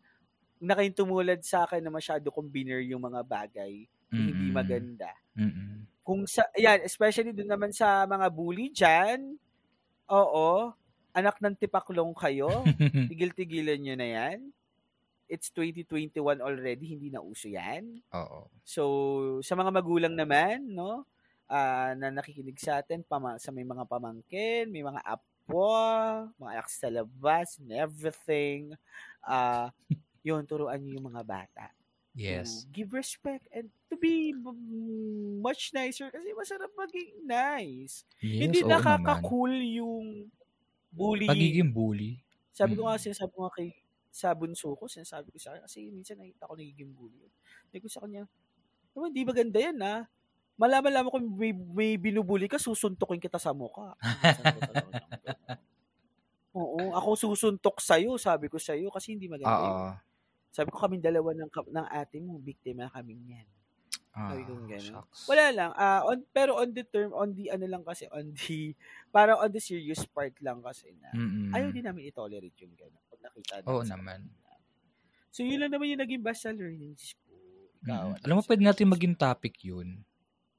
Na 0.61 0.73
kayong 0.77 0.97
tumulad 0.97 1.41
sa 1.45 1.65
akin 1.69 1.81
na 1.81 1.93
masyado 1.93 2.29
kong 2.33 2.49
biner 2.49 2.81
yung 2.85 3.01
mga 3.01 3.21
bagay 3.25 3.85
na 4.17 4.21
hindi 4.25 4.49
Mm-mm. 4.49 4.53
maganda. 4.53 5.11
Mm-mm. 5.37 5.87
Kung 6.01 6.25
sa, 6.25 6.49
yan, 6.57 6.81
especially 6.85 7.31
dun 7.33 7.49
naman 7.49 7.69
sa 7.73 8.05
mga 8.09 8.27
bully 8.33 8.73
dyan, 8.73 9.37
oo, 10.09 10.73
anak 11.13 11.37
ng 11.41 11.55
tipaklong 11.57 12.13
kayo, 12.17 12.73
tigil-tigilan 13.09 13.79
nyo 13.81 13.95
na 13.97 14.07
yan. 14.09 14.39
It's 15.31 15.47
2021 15.55 16.43
already, 16.43 16.91
hindi 16.91 17.07
na 17.07 17.23
uso 17.23 17.47
yan. 17.47 18.03
Oo. 18.11 18.51
So, 18.67 18.83
sa 19.39 19.55
mga 19.55 19.71
magulang 19.71 20.11
naman, 20.19 20.67
no, 20.75 21.07
ah, 21.47 21.95
na 21.95 22.11
nakikinig 22.11 22.59
sa 22.59 22.83
atin, 22.83 23.07
pama, 23.07 23.39
sa 23.39 23.55
may 23.55 23.63
mga 23.63 23.87
pamangkin, 23.87 24.67
may 24.67 24.83
mga 24.83 24.99
apo, 25.07 25.71
mga 26.35 26.51
anak 26.59 26.67
sa 26.67 26.91
labas, 26.91 27.55
and 27.63 27.71
everything, 27.71 28.75
ah, 29.23 29.71
yun, 30.27 30.43
turuan 30.43 30.83
nyo 30.83 30.99
yung 30.99 31.07
mga 31.15 31.23
bata. 31.23 31.65
Yes. 32.11 32.67
To 32.67 32.75
give 32.75 32.91
respect 32.91 33.47
and 33.55 33.71
to 33.87 33.95
be 33.95 34.35
much 35.39 35.71
nicer 35.71 36.11
kasi 36.11 36.35
masarap 36.35 36.67
maging 36.75 37.23
nice. 37.23 38.03
Yes, 38.19 38.51
Hindi 38.51 38.59
naman. 38.67 38.83
nakaka-cool 38.83 39.53
yung 39.79 40.27
bullying. 40.91 41.31
Pagiging 41.31 41.71
bully. 41.71 42.19
Sabi 42.51 42.75
ko 42.75 42.83
nga, 42.85 42.99
Mm. 42.99 43.03
sinasabi 43.07 43.31
ko 43.31 43.39
nga 43.47 43.55
kay 43.55 43.69
sa 44.11 44.35
bunso 44.35 44.75
ko, 44.75 44.85
sinasabi 44.91 45.31
ko 45.33 45.39
sa 45.39 45.55
kanya, 45.55 45.65
kasi 45.71 45.87
minsan 45.91 46.19
nakita 46.19 46.47
ko 46.49 46.53
nagiging 46.59 46.91
bully. 46.93 47.31
Sabi 47.71 47.79
ko 47.83 47.89
sa 47.91 48.03
kanya, 48.05 48.27
naman, 48.95 49.11
di 49.15 49.23
maganda 49.27 49.59
yan 49.61 49.77
ha. 49.83 50.05
Malaman-laman 50.59 51.11
ko 51.11 51.19
may, 51.23 51.51
may 51.55 51.91
binubuli 51.97 52.47
ka, 52.51 52.59
susuntokin 52.61 53.19
kita 53.23 53.39
sa 53.41 53.51
mukha. 53.55 53.95
Oo, 56.51 56.91
ako 56.91 57.15
susuntok 57.15 57.79
sa'yo, 57.79 58.19
sabi 58.19 58.51
ko 58.51 58.59
sa'yo, 58.59 58.91
kasi 58.91 59.15
hindi 59.15 59.31
maganda 59.31 59.63
yun. 59.63 59.79
Oo. 59.79 60.01
Sabi 60.51 60.69
ko 60.73 60.79
kaming 60.83 61.03
dalawa 61.03 61.31
ng, 61.35 61.51
ng 61.51 61.87
ate 61.91 62.17
mo, 62.23 62.39
biktima 62.41 62.91
kami 62.91 63.15
niyan. 63.19 63.47
Sabi 64.27 64.43
ko 64.47 64.53
Ah, 64.55 64.65
gano'n. 64.67 65.01
Wala 65.29 65.45
lang. 65.55 65.71
ah 65.75 66.01
on, 66.07 66.23
pero 66.35 66.59
on 66.59 66.71
the 66.75 66.83
term, 66.87 67.11
on 67.15 67.31
the 67.37 67.51
ano 67.51 67.65
lang 67.67 67.83
kasi, 67.87 68.07
on 68.11 68.33
the, 68.35 68.75
parang 69.15 69.39
on 69.43 69.51
the 69.51 69.61
serious 69.63 70.03
part 70.07 70.35
lang 70.43 70.59
kasi 70.63 70.93
na, 70.99 71.11
Mm-mm. 71.13 71.51
ayaw 71.55 71.69
din 71.75 71.85
namin 71.87 72.07
i-tolerate 72.11 72.57
yung 72.63 72.75
gano'n. 72.75 73.05
Nakita 73.21 73.61
Mm. 73.61 73.69
Oo 73.69 73.81
sa 73.81 73.95
naman. 73.95 74.19
So, 75.31 75.41
yun 75.41 75.59
lang 75.59 75.71
naman 75.71 75.87
yung 75.87 76.01
naging 76.01 76.21
basta 76.21 76.51
learnings 76.51 77.15
ko. 77.17 77.31
Ikaw, 77.81 78.05
Mm. 78.11 78.23
Alam 78.25 78.35
mo, 78.35 78.41
sa- 78.41 78.49
pwede 78.49 78.63
natin 78.63 78.85
maging 78.87 79.15
topic 79.15 79.55
yun. 79.63 80.03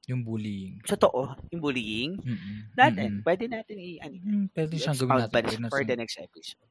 Yung 0.03 0.19
bullying. 0.19 0.83
Totoo, 0.83 1.31
yung 1.47 1.61
bullying. 1.63 2.11
Mm-mm. 2.19 2.75
Natin, 2.75 3.19
Mm-mm. 3.19 3.23
pwede 3.23 3.47
natin 3.47 3.75
i 3.79 3.95
ano, 3.99 4.15
Mm, 4.17 4.45
pwede 4.51 4.73
siyang 4.75 4.99
gawin 4.99 5.15
natin. 5.23 5.71
for 5.71 5.81
the 5.81 5.95
next 5.95 6.19
episode. 6.19 6.67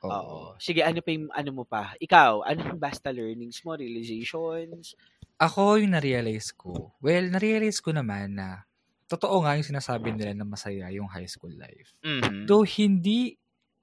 Oo. 0.00 0.08
Oo. 0.08 0.38
Sige, 0.56 0.80
ano 0.80 1.00
pa 1.00 1.10
yung, 1.10 1.28
ano 1.28 1.50
mo 1.52 1.64
pa? 1.64 1.92
Ikaw, 1.98 2.40
ano 2.40 2.60
yung 2.66 2.80
basta 2.80 3.12
learnings 3.12 3.60
mo, 3.60 3.76
realizations? 3.76 4.96
Ako 5.36 5.76
yung 5.76 5.92
na-realize 5.92 6.56
ko. 6.56 6.96
Well, 7.00 7.28
na-realize 7.28 7.80
ko 7.80 7.92
naman 7.92 8.36
na 8.36 8.64
totoo 9.04 9.44
nga 9.44 9.56
yung 9.56 9.66
sinasabi 9.66 10.12
nila 10.12 10.32
na 10.32 10.44
masaya 10.44 10.88
yung 10.88 11.06
high 11.06 11.28
school 11.28 11.52
life. 11.52 11.92
Mhm. 12.00 12.48
Though 12.48 12.64
hindi 12.64 13.36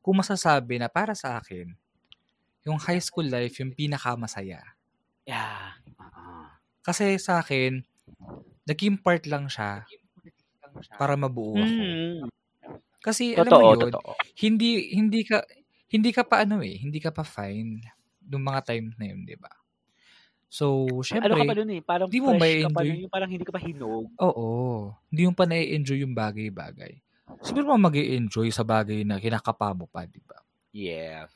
ko 0.04 0.10
masasabi 0.18 0.76
na 0.82 0.90
para 0.92 1.14
sa 1.18 1.40
akin, 1.42 1.68
yung 2.68 2.80
high 2.82 3.02
school 3.02 3.28
life 3.28 3.56
yung 3.62 3.74
pinakamasaya. 3.76 4.62
Yeah. 5.28 5.74
Oo. 6.00 6.62
Kasi 6.86 7.18
sa 7.22 7.42
akin, 7.42 7.82
naging 8.70 8.98
part 9.06 9.24
lang 9.32 9.46
siya 9.50 9.90
para 11.00 11.14
mabuo 11.20 11.66
ako. 11.68 11.84
Mhm. 11.84 12.30
Kasi 13.02 13.34
alam 13.34 13.54
Totoo, 13.54 13.60
mo 13.60 13.64
yun, 13.66 13.92
totoo. 13.92 14.14
hindi 14.38 14.94
hindi 14.94 15.26
ka 15.26 15.42
hindi 15.90 16.10
ka 16.14 16.24
pa 16.30 16.46
ano 16.46 16.62
eh, 16.62 16.78
hindi 16.78 17.02
ka 17.02 17.10
pa 17.12 17.26
fine 17.26 17.82
nung 18.30 18.46
mga 18.46 18.62
time 18.70 18.88
na 18.98 19.06
yun, 19.12 19.22
'di 19.26 19.38
ba? 19.42 19.50
So, 20.52 21.00
syempre, 21.06 21.22
Ano 21.24 21.38
ka 21.40 21.46
pa 21.48 21.54
dun 21.58 21.70
eh? 21.76 21.82
Parang 21.84 22.12
di 22.12 22.20
mo 22.24 22.38
fresh 22.38 22.56
ka 22.62 22.68
pa 22.72 22.86
dun. 22.88 23.04
Yung 23.04 23.12
parang 23.12 23.30
hindi 23.32 23.44
ka 23.48 23.52
pa 23.56 23.62
hinog. 23.62 24.12
oo, 24.22 24.48
hindi 25.12 25.22
mo 25.28 25.34
pa 25.36 25.46
na-enjoy 25.48 26.04
yung 26.06 26.16
bagay-bagay. 26.16 27.02
Siguro 27.40 27.72
mo 27.72 27.88
mag 27.88 27.96
enjoy 27.96 28.52
sa 28.52 28.68
bagay 28.68 29.08
na 29.08 29.18
kinakapa 29.18 29.72
mo 29.72 29.88
pa, 29.88 30.04
'di 30.04 30.20
ba? 30.28 30.44
Yeah. 30.76 31.32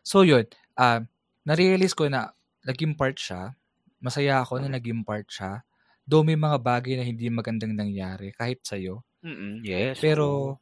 So, 0.00 0.24
yun, 0.24 0.48
ah 0.80 1.04
na-realize 1.44 1.92
ko 1.92 2.08
na 2.08 2.32
naging 2.64 2.96
part 2.96 3.16
siya. 3.20 3.52
Masaya 4.00 4.40
ako 4.40 4.60
na 4.64 4.68
naging 4.72 5.04
part 5.04 5.28
siya. 5.28 5.64
Though 6.08 6.24
may 6.24 6.36
mga 6.36 6.56
bagay 6.60 6.96
na 6.96 7.04
hindi 7.04 7.28
magandang 7.28 7.76
nangyari 7.76 8.32
kahit 8.32 8.64
sa'yo. 8.64 9.04
mm 9.24 9.60
Yes. 9.64 10.00
Pero, 10.00 10.56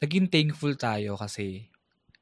naging 0.00 0.28
thankful 0.28 0.76
tayo 0.76 1.16
kasi 1.16 1.68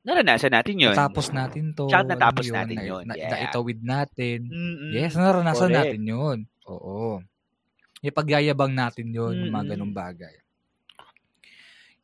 naranasan 0.05 0.53
natin 0.53 0.77
yun. 0.77 0.93
natapos 0.93 1.33
natin 1.33 1.73
to. 1.73 1.89
Tsaka 1.89 2.05
natapos 2.05 2.45
yun, 2.45 2.55
natin 2.61 2.77
na, 2.77 2.85
yun, 2.85 3.03
Na, 3.09 3.15
yeah. 3.17 3.31
naitawid 3.33 3.81
natin. 3.81 4.39
Mm-mm. 4.53 4.91
Yes, 4.93 5.17
naranasan 5.17 5.73
Correct. 5.73 5.79
natin 5.81 6.03
yun. 6.05 6.39
Oo. 6.69 7.25
Ipagyayabang 8.05 8.77
natin 8.77 9.09
yun, 9.09 9.33
yung 9.33 9.49
mga 9.49 9.65
Mm-mm. 9.65 9.73
ganong 9.73 9.95
bagay. 9.97 10.35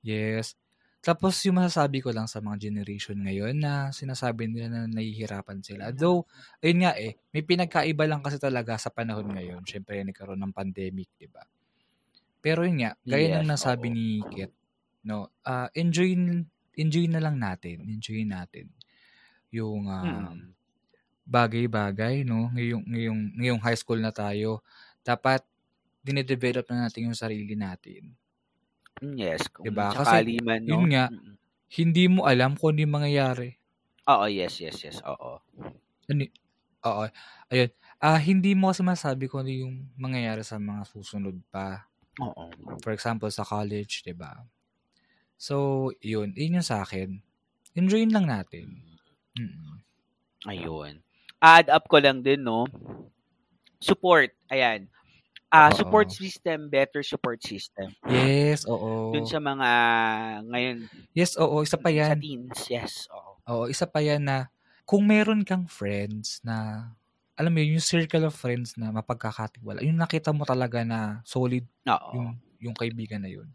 Yes. 0.05 0.57
Tapos 1.01 1.41
yung 1.49 1.57
masasabi 1.61 2.05
ko 2.05 2.13
lang 2.13 2.29
sa 2.29 2.45
mga 2.45 2.69
generation 2.69 3.17
ngayon 3.25 3.57
na 3.57 3.89
sinasabi 3.89 4.49
nila 4.53 4.69
na 4.69 4.81
nahihirapan 4.89 5.65
sila. 5.65 5.93
Though, 5.97 6.29
ayun 6.61 6.85
nga 6.85 6.93
eh, 7.01 7.17
may 7.33 7.41
pinagkaiba 7.45 8.05
lang 8.05 8.21
kasi 8.21 8.37
talaga 8.37 8.77
sa 8.77 8.93
panahon 8.93 9.33
ngayon. 9.33 9.65
Siyempre, 9.65 10.05
nagkaroon 10.05 10.41
ng 10.45 10.53
pandemic, 10.57 11.09
di 11.17 11.25
ba? 11.29 11.41
Pero 12.45 12.65
yun 12.65 12.85
nga, 12.85 12.93
gaya 13.09 13.29
Yes, 13.29 13.47
ng 13.47 13.51
nasabi 13.53 13.89
oo. 13.89 13.95
ni 13.95 14.07
Kit, 14.29 14.53
no, 15.09 15.33
ah 15.47 15.69
enjoy, 15.77 16.13
enjoy 16.77 17.07
na 17.11 17.21
lang 17.25 17.37
natin. 17.41 17.85
Enjoy 17.89 18.25
natin 18.29 18.73
yung 19.53 19.89
ah, 19.91 20.33
Mm. 20.33 20.55
bagay-bagay, 21.27 22.25
no? 22.29 22.51
Ngayong, 22.53 22.85
ngayong, 22.89 23.21
ngayong 23.39 23.61
high 23.63 23.79
school 23.79 24.01
na 24.03 24.13
tayo, 24.15 24.61
dapat 25.07 25.45
dinedevelop 26.05 26.67
na 26.73 26.89
natin 26.89 27.11
yung 27.13 27.19
sarili 27.19 27.55
natin. 27.59 28.17
Yes. 29.01 29.49
Kung 29.49 29.65
Diba? 29.65 29.93
sakali 29.97 30.41
man, 30.45 30.61
no? 30.65 30.77
yun 30.77 30.85
nga. 30.93 31.09
Hindi 31.71 32.05
mo 32.11 32.29
alam 32.29 32.57
kung 32.59 32.77
ano 32.77 32.81
yung 32.85 32.95
mangyayari. 33.01 33.57
Oo, 34.11 34.27
yes, 34.27 34.61
yes, 34.61 34.77
yes. 34.85 34.99
Oo. 35.07 35.41
Oo. 36.85 37.05
Ayun. 37.53 37.71
Ah, 38.01 38.17
hindi 38.17 38.57
mo 38.57 38.73
kasi 38.73 38.81
masabi 38.81 39.29
kung 39.29 39.45
ano 39.45 39.53
yung 39.53 39.77
mangyayari 40.01 40.41
sa 40.41 40.57
mga 40.57 40.89
susunod 40.89 41.37
pa. 41.53 41.85
Oo. 42.21 42.49
For 42.81 42.97
example, 42.97 43.29
sa 43.29 43.45
college, 43.45 44.03
'di 44.03 44.17
ba? 44.17 44.41
So, 45.41 45.89
yun. 46.05 46.37
Yun 46.37 46.61
yung 46.61 46.67
sa 46.67 46.85
akin. 46.85 47.21
Enjoyin 47.73 48.13
lang 48.13 48.29
natin. 48.29 48.77
Mm. 49.37 49.81
Ayun. 50.49 51.01
Add 51.41 51.73
up 51.73 51.89
ko 51.89 51.97
lang 51.97 52.21
din, 52.21 52.45
no? 52.45 52.69
Support. 53.81 54.37
Ayan. 54.53 54.89
Ah, 55.51 55.67
Oo. 55.75 55.83
support 55.83 56.07
system, 56.15 56.71
better 56.71 57.03
support 57.03 57.43
system. 57.43 57.91
Yes, 58.07 58.63
oo. 58.71 59.11
Dun 59.11 59.27
sa 59.27 59.43
mga 59.43 59.69
ngayon 60.47 60.87
Yes, 61.11 61.35
oo. 61.35 61.67
Isa 61.67 61.75
pa 61.75 61.91
sa 61.91 62.15
yan. 62.15 62.23
teens, 62.23 62.61
yes. 62.71 63.11
Oo. 63.11 63.31
Oo, 63.51 63.65
isa 63.67 63.83
pa 63.91 63.99
yan 63.99 64.23
na 64.23 64.47
kung 64.87 65.03
meron 65.11 65.43
kang 65.43 65.67
friends 65.67 66.39
na 66.47 66.87
alam 67.35 67.51
mo 67.51 67.59
yun, 67.59 67.81
yung 67.81 67.83
circle 67.83 68.31
of 68.31 68.37
friends 68.37 68.79
na 68.79 68.95
mapagkakatiwala, 68.95 69.83
yung 69.83 69.99
nakita 69.99 70.31
mo 70.31 70.47
talaga 70.47 70.87
na 70.87 71.19
solid 71.27 71.67
Oo. 71.89 72.11
yung 72.15 72.29
yung 72.63 72.77
kaibigan 72.77 73.25
na 73.25 73.33
yun. 73.33 73.51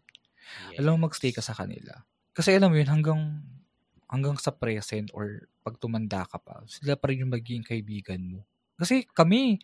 Yes. 0.74 0.82
Alam 0.84 1.00
mo, 1.00 1.08
magstay 1.08 1.32
ka 1.32 1.40
sa 1.40 1.56
kanila. 1.56 2.04
Kasi 2.36 2.52
alam 2.52 2.68
mo 2.68 2.76
yun, 2.76 2.90
hanggang 2.92 3.40
hanggang 4.10 4.36
sa 4.36 4.52
present 4.52 5.08
or 5.16 5.48
pag 5.64 5.80
tumanda 5.80 6.28
ka 6.28 6.36
pa, 6.36 6.60
sila 6.68 6.92
pa 6.98 7.08
rin 7.08 7.24
yung 7.24 7.32
magiging 7.32 7.64
kaibigan 7.64 8.20
mo. 8.20 8.44
Kasi 8.76 9.08
kami, 9.16 9.58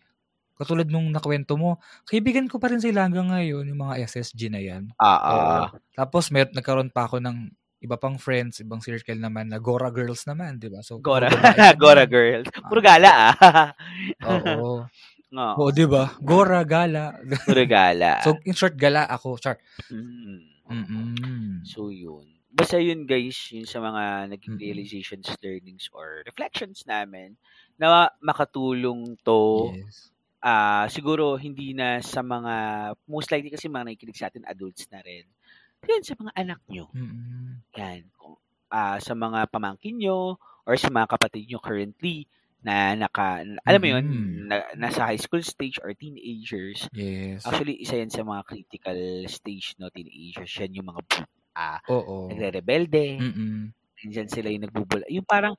katulad 0.53 0.87
nung 0.89 1.09
nakwento 1.09 1.57
mo, 1.57 1.81
kaibigan 2.05 2.45
ko 2.49 2.61
pa 2.61 2.69
rin 2.69 2.81
sila 2.81 3.05
hanggang 3.05 3.29
ngayon, 3.29 3.65
yung 3.69 3.81
mga 3.81 4.05
SSG 4.05 4.49
na 4.53 4.61
yan. 4.61 4.83
Ah, 5.01 5.19
ah. 5.19 5.65
Tapos 5.97 6.29
mer 6.29 6.49
nagkaroon 6.53 6.93
pa 6.93 7.09
ako 7.09 7.21
ng 7.21 7.49
iba 7.83 7.99
pang 7.99 8.15
friends, 8.15 8.63
ibang 8.63 8.79
circle 8.79 9.19
naman 9.19 9.51
na 9.51 9.59
Gora 9.59 9.91
Girls 9.91 10.23
naman, 10.23 10.55
di 10.55 10.71
ba? 10.71 10.79
So, 10.79 11.03
Gora. 11.03 11.27
Gora 11.75 12.07
girls. 12.07 12.47
Puro 12.71 12.79
gala, 12.79 13.35
ah. 13.35 13.75
Oo. 14.31 14.87
Oo. 15.35 15.55
Oo, 15.59 15.69
di 15.75 15.83
ba? 15.83 16.15
Gora, 16.23 16.63
gala. 16.63 17.19
Puro 17.49 17.65
gala. 17.67 18.23
so, 18.23 18.39
in 18.47 18.55
short, 18.55 18.79
gala 18.79 19.03
ako. 19.11 19.35
Char. 19.35 19.59
Mm. 19.91 20.53
Mm-mm. 20.63 21.67
So, 21.67 21.91
yun. 21.91 22.23
Basta 22.53 22.79
yun, 22.79 23.03
guys, 23.03 23.35
yun 23.51 23.67
sa 23.67 23.83
mga 23.83 24.31
naging 24.31 24.55
realizations, 24.61 25.27
learnings, 25.43 25.91
or 25.91 26.23
reflections 26.23 26.87
namin 26.87 27.35
na 27.75 28.07
makatulong 28.23 29.19
to 29.27 29.73
Yes. 29.75 30.12
Ah 30.43 30.85
siguro 30.91 31.39
hindi 31.39 31.71
na 31.71 32.03
sa 32.03 32.19
mga, 32.19 32.53
most 33.07 33.31
likely 33.31 33.49
kasi 33.49 33.71
mga 33.71 33.87
nakikinig 33.87 34.19
sa 34.19 34.27
atin, 34.27 34.43
adults 34.43 34.85
na 34.91 34.99
rin. 34.99 35.23
Yan, 35.87 36.03
sa 36.03 36.15
mga 36.19 36.31
anak 36.35 36.59
nyo. 36.67 36.91
Mm-mm. 36.91 37.63
Yan. 37.79 38.07
Ah, 38.67 38.99
sa 38.99 39.15
mga 39.15 39.47
pamangkin 39.47 39.99
nyo 39.99 40.35
or 40.67 40.75
sa 40.75 40.91
mga 40.91 41.07
kapatid 41.15 41.47
nyo 41.47 41.59
currently 41.63 42.27
na 42.63 42.95
naka, 42.95 43.43
alam 43.67 43.81
mo 43.83 43.87
yun, 43.91 44.05
na, 44.47 44.63
nasa 44.79 45.03
high 45.03 45.19
school 45.19 45.43
stage 45.43 45.83
or 45.83 45.91
teenagers. 45.91 46.87
Yes. 46.95 47.43
Actually, 47.43 47.83
isa 47.83 47.99
yan 47.99 48.07
sa 48.07 48.23
mga 48.23 48.47
critical 48.47 48.99
stage, 49.27 49.75
no, 49.79 49.91
teenagers. 49.91 50.51
Yan 50.63 50.79
yung 50.79 50.87
mga 50.87 51.27
ah, 51.59 51.79
Oo. 51.91 52.31
nagre-rebelde. 52.31 53.19
Mm-mm. 53.19 53.75
Nandyan 54.03 54.31
sila 54.31 54.47
yung 54.47 54.63
nagbubula. 54.67 55.03
Yung 55.11 55.27
parang 55.27 55.55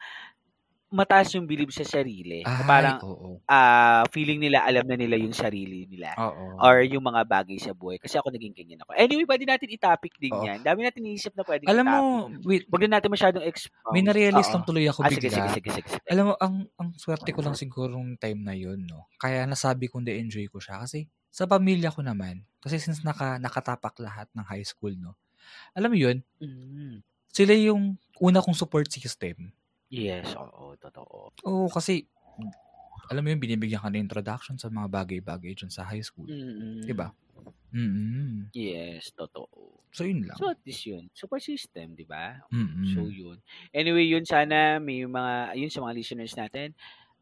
mataas 0.93 1.32
yung 1.35 1.49
believe 1.49 1.72
sa 1.72 1.82
sarili. 1.82 2.45
Ay, 2.45 2.62
parang 2.64 3.01
oo. 3.03 3.41
ah, 3.47 4.05
feeling 4.12 4.39
nila 4.39 4.62
alam 4.62 4.85
na 4.87 4.95
nila 4.95 5.16
yung 5.16 5.32
sarili 5.32 5.89
nila. 5.89 6.14
Oo. 6.16 6.61
Or 6.61 6.85
yung 6.85 7.03
mga 7.03 7.26
bagay 7.26 7.59
sa 7.59 7.74
buhay. 7.74 7.99
Kasi 7.99 8.14
ako 8.16 8.30
naging 8.30 8.55
ganyan 8.55 8.80
ako. 8.85 8.95
Anyway, 8.95 9.26
pwede 9.26 9.43
natin 9.43 9.72
i-topic 9.74 10.14
din 10.22 10.30
Oo. 10.30 10.45
yan. 10.45 10.62
Dami 10.62 10.87
natin 10.87 11.03
iisip 11.09 11.35
na 11.35 11.43
pwede 11.43 11.66
Alam 11.66 11.87
mo, 11.89 11.99
wait, 12.47 12.68
Huwag 12.70 12.87
na 12.87 12.99
natin 12.99 13.11
masyadong 13.11 13.43
expound. 13.43 13.91
may 13.91 14.03
na-realize 14.03 14.51
lang 14.51 14.62
tuloy 14.62 14.87
ako 14.87 15.01
Ah, 15.03 15.11
sige, 15.11 15.26
bigla. 15.26 15.35
sige, 15.35 15.49
sige, 15.51 15.68
sige, 15.72 15.89
sige. 15.95 16.03
Alam 16.07 16.24
mo, 16.30 16.35
ang 16.39 16.55
ang 16.78 16.89
swerte 16.95 17.30
ko 17.35 17.41
lang 17.43 17.57
siguro 17.59 17.91
nung 17.95 18.14
time 18.14 18.41
na 18.43 18.55
yun, 18.55 18.87
no? 18.87 19.11
Kaya 19.18 19.45
nasabi 19.45 19.90
kong 19.90 20.06
de-enjoy 20.06 20.47
ko 20.47 20.62
siya. 20.62 20.78
Kasi 20.78 21.06
sa 21.28 21.51
pamilya 21.51 21.90
ko 21.90 22.06
naman, 22.06 22.47
kasi 22.62 22.78
since 22.78 23.02
naka, 23.02 23.43
nakatapak 23.43 23.98
lahat 23.98 24.31
ng 24.31 24.47
high 24.47 24.62
school, 24.62 24.94
no? 24.94 25.19
Alam 25.74 25.90
mo 25.90 25.98
yun, 25.98 26.23
Mm. 26.39 27.02
sila 27.35 27.51
yung 27.59 27.98
una 28.23 28.39
kong 28.39 28.55
support 28.55 28.86
system. 28.86 29.51
Yes, 29.94 30.34
oo, 30.34 30.74
totoo. 30.82 31.30
Oo, 31.42 31.66
kasi, 31.66 32.06
alam 33.10 33.22
mo 33.26 33.28
yun, 33.34 33.42
binibigyan 33.42 33.82
ka 33.82 33.90
ng 33.90 34.04
introduction 34.06 34.56
sa 34.60 34.70
mga 34.70 34.88
bagay-bagay 34.88 35.52
dyan 35.58 35.72
sa 35.72 35.82
high 35.88 36.04
school. 36.04 36.30
Mm-mm. 36.30 36.88
Diba? 36.88 37.12
Mm 37.74 38.54
Yes, 38.54 39.10
totoo. 39.18 39.82
So, 39.92 40.04
yun 40.06 40.26
lang. 40.26 40.38
So, 40.38 40.50
at 40.50 40.62
least 40.62 40.86
yun. 40.86 41.10
Support 41.10 41.42
system, 41.42 41.98
di 41.98 42.06
ba? 42.06 42.38
Mm-mm. 42.52 42.84
So, 42.94 43.10
yun. 43.10 43.42
Anyway, 43.74 44.06
yun 44.06 44.22
sana 44.22 44.78
may 44.78 45.02
mga, 45.06 45.58
yun 45.58 45.70
sa 45.74 45.82
mga 45.82 45.94
listeners 45.98 46.34
natin, 46.38 46.70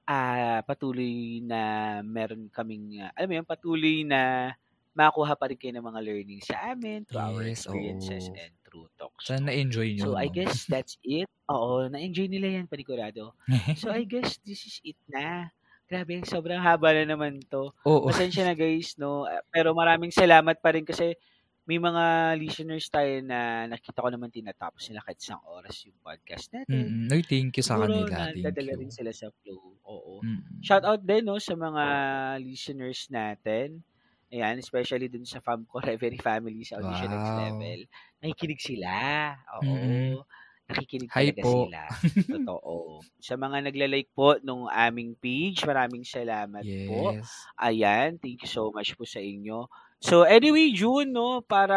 ah 0.08 0.60
patuloy 0.66 1.40
na 1.44 1.60
meron 2.04 2.48
kaming, 2.52 3.00
ah, 3.04 3.12
alam 3.16 3.28
mo 3.30 3.34
yun, 3.40 3.48
patuloy 3.48 3.96
na 4.06 4.52
makuha 4.96 5.34
pa 5.38 5.48
rin 5.50 5.58
kayo 5.60 5.72
ng 5.78 5.86
mga 5.88 6.00
learnings 6.04 6.46
sa 6.50 6.74
amin 6.74 7.04
through 7.08 7.22
our 7.24 7.42
Yes, 7.42 7.48
experiences 7.48 8.30
oo. 8.30 8.38
and 8.38 8.54
through 8.72 8.88
talks. 8.96 9.28
Sana 9.28 9.52
na-enjoy 9.52 9.92
nyo. 10.00 10.08
So, 10.08 10.16
I 10.16 10.32
no? 10.32 10.34
guess 10.40 10.64
that's 10.64 10.96
it. 11.04 11.28
Oo, 11.52 11.92
na-enjoy 11.92 12.32
nila 12.32 12.56
yan, 12.56 12.64
panigurado. 12.64 13.36
So, 13.76 13.92
I 13.92 14.08
guess 14.08 14.40
this 14.40 14.64
is 14.64 14.80
it 14.80 14.96
na. 15.12 15.52
Grabe, 15.84 16.24
sobrang 16.24 16.64
haba 16.64 16.96
na 16.96 17.04
naman 17.04 17.44
to. 17.52 17.76
Oo. 17.84 18.08
Pasensya 18.08 18.48
na 18.48 18.56
guys, 18.56 18.96
no? 18.96 19.28
Pero 19.52 19.76
maraming 19.76 20.08
salamat 20.08 20.56
pa 20.64 20.72
rin 20.72 20.88
kasi 20.88 21.12
may 21.62 21.78
mga 21.78 22.34
listeners 22.42 22.90
tayo 22.90 23.22
na 23.22 23.70
nakita 23.70 24.02
ko 24.02 24.08
naman 24.10 24.32
tinatapos 24.34 24.88
nila 24.90 25.04
kahit 25.06 25.20
isang 25.22 25.38
oras 25.46 25.76
yung 25.86 25.94
podcast 26.02 26.50
natin. 26.50 27.06
Mm-mm. 27.06 27.12
Ay, 27.12 27.22
thank 27.22 27.54
you 27.54 27.62
sa 27.62 27.78
Siguro 27.78 28.02
kanila. 28.02 28.10
na 28.10 28.34
Thank 28.34 28.44
dadala 28.50 28.72
you. 28.74 28.80
rin 28.82 28.90
sila 28.90 29.12
sa 29.14 29.28
flow. 29.30 29.78
Oo. 29.86 30.24
Mm-mm. 30.26 30.58
Shout 30.64 30.82
out 30.82 31.04
din 31.06 31.22
no 31.22 31.38
sa 31.38 31.54
mga 31.54 31.84
listeners 32.42 33.06
natin. 33.14 33.84
Ayan, 34.32 34.56
especially 34.56 35.12
dun 35.12 35.28
sa 35.28 35.44
fam 35.44 35.68
ko, 35.68 35.76
Reverie 35.84 36.16
Family 36.16 36.64
sa 36.64 36.80
Audition 36.80 37.12
Next 37.12 37.32
Wow. 37.36 37.36
Level. 37.36 37.80
Nakikinig 38.24 38.60
sila. 38.64 38.92
Oo. 39.60 39.68
Mm. 39.68 40.16
Nakikinig 40.72 41.10
Hi 41.12 41.36
talaga 41.36 41.42
po. 41.44 41.52
sila. 41.68 41.80
Totoo. 42.32 42.74
Sa 43.20 43.34
mga 43.36 43.68
nagla-like 43.68 44.08
po 44.16 44.40
nung 44.40 44.72
aming 44.72 45.12
page, 45.20 45.60
maraming 45.68 46.00
salamat 46.00 46.64
po. 46.88 47.12
Yes. 47.12 47.28
Ayan, 47.60 48.16
thank 48.16 48.40
you 48.40 48.48
so 48.48 48.72
much 48.72 48.96
po 48.96 49.04
sa 49.04 49.20
inyo. 49.20 49.68
So 50.00 50.24
anyway, 50.24 50.72
June, 50.72 51.12
no, 51.12 51.44
para 51.44 51.76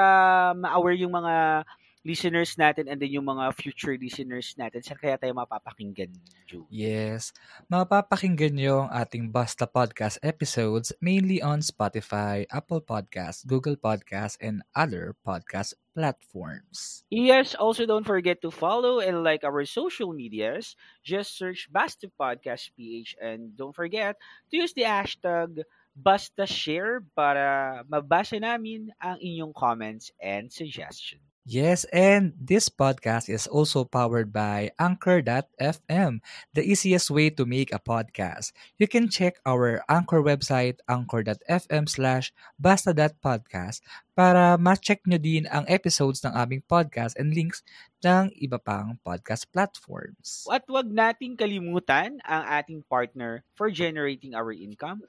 ma-aware 0.56 0.95
yung 1.03 1.11
mga 1.11 1.68
listeners 2.06 2.53
natin 2.53 2.86
and 2.86 3.02
then 3.02 3.10
yung 3.10 3.26
mga 3.26 3.49
future 3.57 3.98
listeners 3.98 4.53
natin, 4.56 4.86
saan 4.86 5.02
kaya 5.02 5.18
tayo 5.18 5.34
mapapakinggan, 5.34 6.14
June? 6.45 6.69
Yes. 6.69 7.34
Mapapakinggan 7.65 8.53
nyo 8.53 8.86
ang 8.86 8.91
ating 8.94 9.34
Basta 9.34 9.65
Podcast 9.65 10.22
episodes 10.22 10.94
mainly 11.02 11.41
on 11.41 11.65
Spotify, 11.65 12.45
Apple 12.53 12.86
Podcasts, 12.86 13.41
Google 13.41 13.76
Podcasts, 13.76 14.38
and 14.38 14.61
other 14.77 15.18
podcast 15.26 15.73
platforms. 15.98 17.07
Yes, 17.10 17.57
also 17.57 17.90
don't 17.90 18.06
forget 18.06 18.38
to 18.45 18.53
follow 18.53 19.02
and 19.02 19.26
like 19.26 19.41
our 19.41 19.65
social 19.65 20.14
medias. 20.14 20.77
Just 21.02 21.34
search 21.34 21.65
Basta 21.73 22.11
Podcast 22.14 22.69
PH 22.77 23.18
and 23.18 23.57
don't 23.57 23.73
forget 23.73 24.14
to 24.52 24.61
use 24.61 24.77
the 24.77 24.86
hashtag 24.86 25.65
Basta 25.95 26.45
Share 26.45 27.02
para 27.15 27.82
mabasa 27.88 28.38
namin 28.38 28.91
ang 28.99 29.18
inyong 29.18 29.56
comments 29.56 30.11
and 30.19 30.52
suggestions. 30.52 31.35
Yes, 31.45 31.85
and 31.93 32.34
this 32.41 32.73
podcast 32.73 33.30
is 33.30 33.45
also 33.45 33.85
powered 33.85 34.34
by 34.34 34.73
Anchor.fm, 34.81 36.17
the 36.57 36.65
easiest 36.65 37.13
way 37.13 37.30
to 37.38 37.45
make 37.45 37.69
a 37.69 37.77
podcast. 37.77 38.49
You 38.81 38.89
can 38.89 39.13
check 39.13 39.38
our 39.45 39.85
Anchor 39.85 40.26
website, 40.26 40.81
anchor.fm 40.89 41.85
slash 41.85 42.34
basta.podcast 42.57 43.85
para 44.17 44.57
ma-check 44.57 45.05
nyo 45.05 45.22
din 45.22 45.45
ang 45.53 45.69
episodes 45.69 46.26
ng 46.26 46.34
aming 46.34 46.65
podcast 46.65 47.13
and 47.22 47.38
links 47.38 47.61
ng 48.01 48.34
iba 48.41 48.57
pang 48.57 48.97
podcast 49.05 49.45
platforms. 49.53 50.49
At 50.49 50.65
wag 50.65 50.89
nating 50.89 51.38
kalimutan 51.38 52.26
ang 52.26 52.43
ating 52.49 52.89
partner 52.89 53.45
for 53.53 53.69
generating 53.69 54.34
our 54.34 54.49
income, 54.49 55.05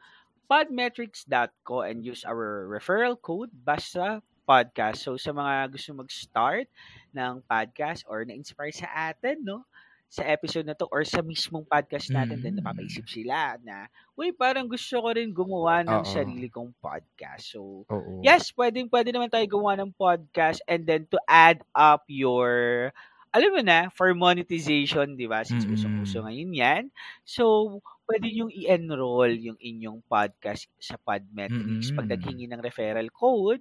podmetrics.co 0.52 1.80
and 1.80 2.04
use 2.04 2.28
our 2.28 2.68
referral 2.68 3.16
code 3.16 3.56
BASTA 3.56 4.20
podcast. 4.47 5.02
So 5.02 5.18
sa 5.18 5.35
mga 5.35 5.74
gusto 5.74 5.90
mag-start 5.93 6.70
ng 7.10 7.43
podcast 7.44 8.06
or 8.06 8.23
na-inspire 8.23 8.73
sa 8.73 8.89
atin, 9.10 9.43
no? 9.43 9.66
sa 10.06 10.23
episode 10.23 10.62
na 10.62 10.78
to 10.78 10.86
or 10.94 11.02
sa 11.02 11.18
mismong 11.18 11.66
podcast 11.66 12.14
natin, 12.14 12.39
Mm. 12.39 12.62
napapaisip 12.62 13.10
sila 13.10 13.59
na, 13.60 13.90
uy, 14.14 14.31
parang 14.31 14.70
gusto 14.70 15.02
ko 15.02 15.10
rin 15.10 15.35
gumawa 15.35 15.82
ng 15.82 16.06
Oo. 16.06 16.06
sarili 16.06 16.47
kong 16.47 16.70
podcast. 16.78 17.51
So, 17.51 17.82
Oo. 17.90 18.23
yes, 18.23 18.55
pwedeng 18.55 18.86
pwede 18.86 19.10
naman 19.10 19.35
tayo 19.35 19.43
gumawa 19.51 19.74
ng 19.82 19.90
podcast 19.93 20.62
and 20.70 20.86
then 20.86 21.10
to 21.10 21.18
add 21.27 21.59
up 21.74 22.06
your 22.06 22.94
alam 23.35 23.52
mo 23.52 23.60
na, 23.60 23.93
for 23.93 24.14
monetization, 24.16 25.12
di 25.12 25.28
ba? 25.28 25.44
Since 25.44 25.68
Mm-mm. 25.68 25.77
usong-uso 25.77 26.24
ngayon 26.24 26.51
yan. 26.56 26.82
So, 27.20 27.77
pwede 28.09 28.32
yung 28.32 28.48
i-enroll 28.48 29.36
yung 29.36 29.59
inyong 29.60 30.01
podcast 30.09 30.70
sa 30.81 30.97
Podmetrics. 30.97 31.93
Pag 31.93 32.09
Mm-mm. 32.09 32.16
naghingi 32.16 32.47
ng 32.48 32.62
referral 32.64 33.10
code, 33.12 33.60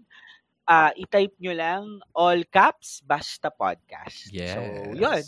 ah 0.68 0.92
i-type 0.98 1.36
nyo 1.42 1.54
lang 1.56 1.84
all 2.18 2.42
caps 2.50 3.02
basta 3.06 3.50
podcast. 3.54 4.32
Yes. 4.32 4.46
So, 4.46 4.94
yun 4.98 5.24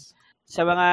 sa 0.47 0.64
mga 0.64 0.89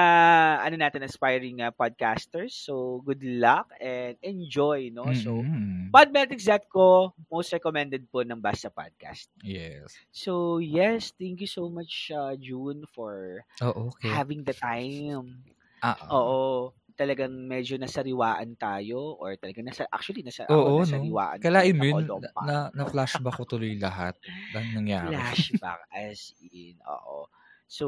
ano 0.66 0.76
natin 0.78 1.02
aspiring 1.06 1.62
uh, 1.62 1.70
podcasters. 1.74 2.52
So 2.54 3.02
good 3.06 3.22
luck 3.22 3.70
and 3.80 4.16
enjoy, 4.22 4.90
no? 4.92 5.12
So 5.14 5.46
Mm-mm. 5.46 5.90
podmetrics.co 5.94 7.14
most 7.30 7.52
recommended 7.54 8.06
po 8.10 8.22
ng 8.26 8.40
Basta 8.42 8.68
Podcast. 8.72 9.30
Yes. 9.42 10.00
So 10.12 10.58
yes, 10.58 11.12
thank 11.18 11.40
you 11.40 11.50
so 11.50 11.68
much 11.68 12.10
uh, 12.14 12.34
June 12.38 12.84
for 12.94 13.44
Oh, 13.60 13.88
okay. 13.88 14.10
having 14.14 14.44
the 14.44 14.54
time. 14.54 15.44
Ah, 15.82 15.96
Oo, 16.10 16.72
talagang 16.94 17.34
medyo 17.46 17.74
nasariwaan 17.74 18.54
tayo 18.54 19.18
or 19.18 19.34
talagang 19.34 19.66
nasa 19.66 19.84
actually 19.90 20.22
nasa 20.22 20.46
Oo, 20.46 20.78
ako 20.78 20.78
no? 20.78 20.82
nasariwaan. 20.86 21.38
Kalain 21.42 21.74
mo 21.74 21.84
yun, 21.84 22.06
na, 22.06 22.28
na, 22.42 22.56
na-flashback 22.72 23.34
ko 23.34 23.44
tuloy 23.44 23.74
lahat 23.82 24.14
ng 24.54 24.66
nangyari. 24.78 25.10
Flashback 25.14 25.80
as 25.90 26.32
in, 26.54 26.78
oo. 26.86 27.26
So, 27.66 27.84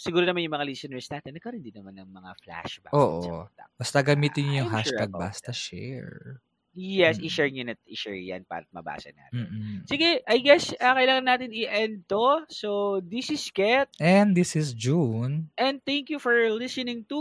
siguro 0.00 0.26
naman 0.26 0.42
yung 0.42 0.56
mga 0.56 0.66
listeners 0.66 1.06
natin, 1.06 1.36
nagkaroon 1.36 1.62
din 1.62 1.76
naman 1.76 1.94
ng 1.94 2.10
mga 2.10 2.30
flashbacks. 2.42 2.96
Oo. 2.96 3.46
Basta 3.78 4.02
gamitin 4.02 4.42
niyo 4.48 4.66
yung 4.66 4.72
I'm 4.74 4.82
sure 4.82 4.98
hashtag 4.98 5.08
about 5.08 5.30
basta 5.30 5.52
share. 5.54 6.42
Yes, 6.70 7.18
Mm. 7.18 7.24
i-share 7.26 7.50
nyo 7.50 7.62
na, 7.66 7.74
i-share 7.82 8.14
yan 8.14 8.46
para 8.46 8.62
mabasa 8.70 9.10
natin. 9.10 9.34
Mm-mm. 9.42 9.74
Sige, 9.90 10.22
I 10.22 10.38
guess 10.38 10.70
uh, 10.70 10.94
kailangan 10.94 11.26
natin 11.26 11.50
i-end 11.50 12.06
to. 12.06 12.46
So, 12.46 13.00
this 13.02 13.26
is 13.28 13.42
Ket. 13.50 13.90
And 13.98 14.38
this 14.38 14.54
is 14.54 14.70
June. 14.70 15.50
And 15.58 15.82
thank 15.82 16.14
you 16.14 16.22
for 16.22 16.34
listening 16.54 17.10
to 17.10 17.18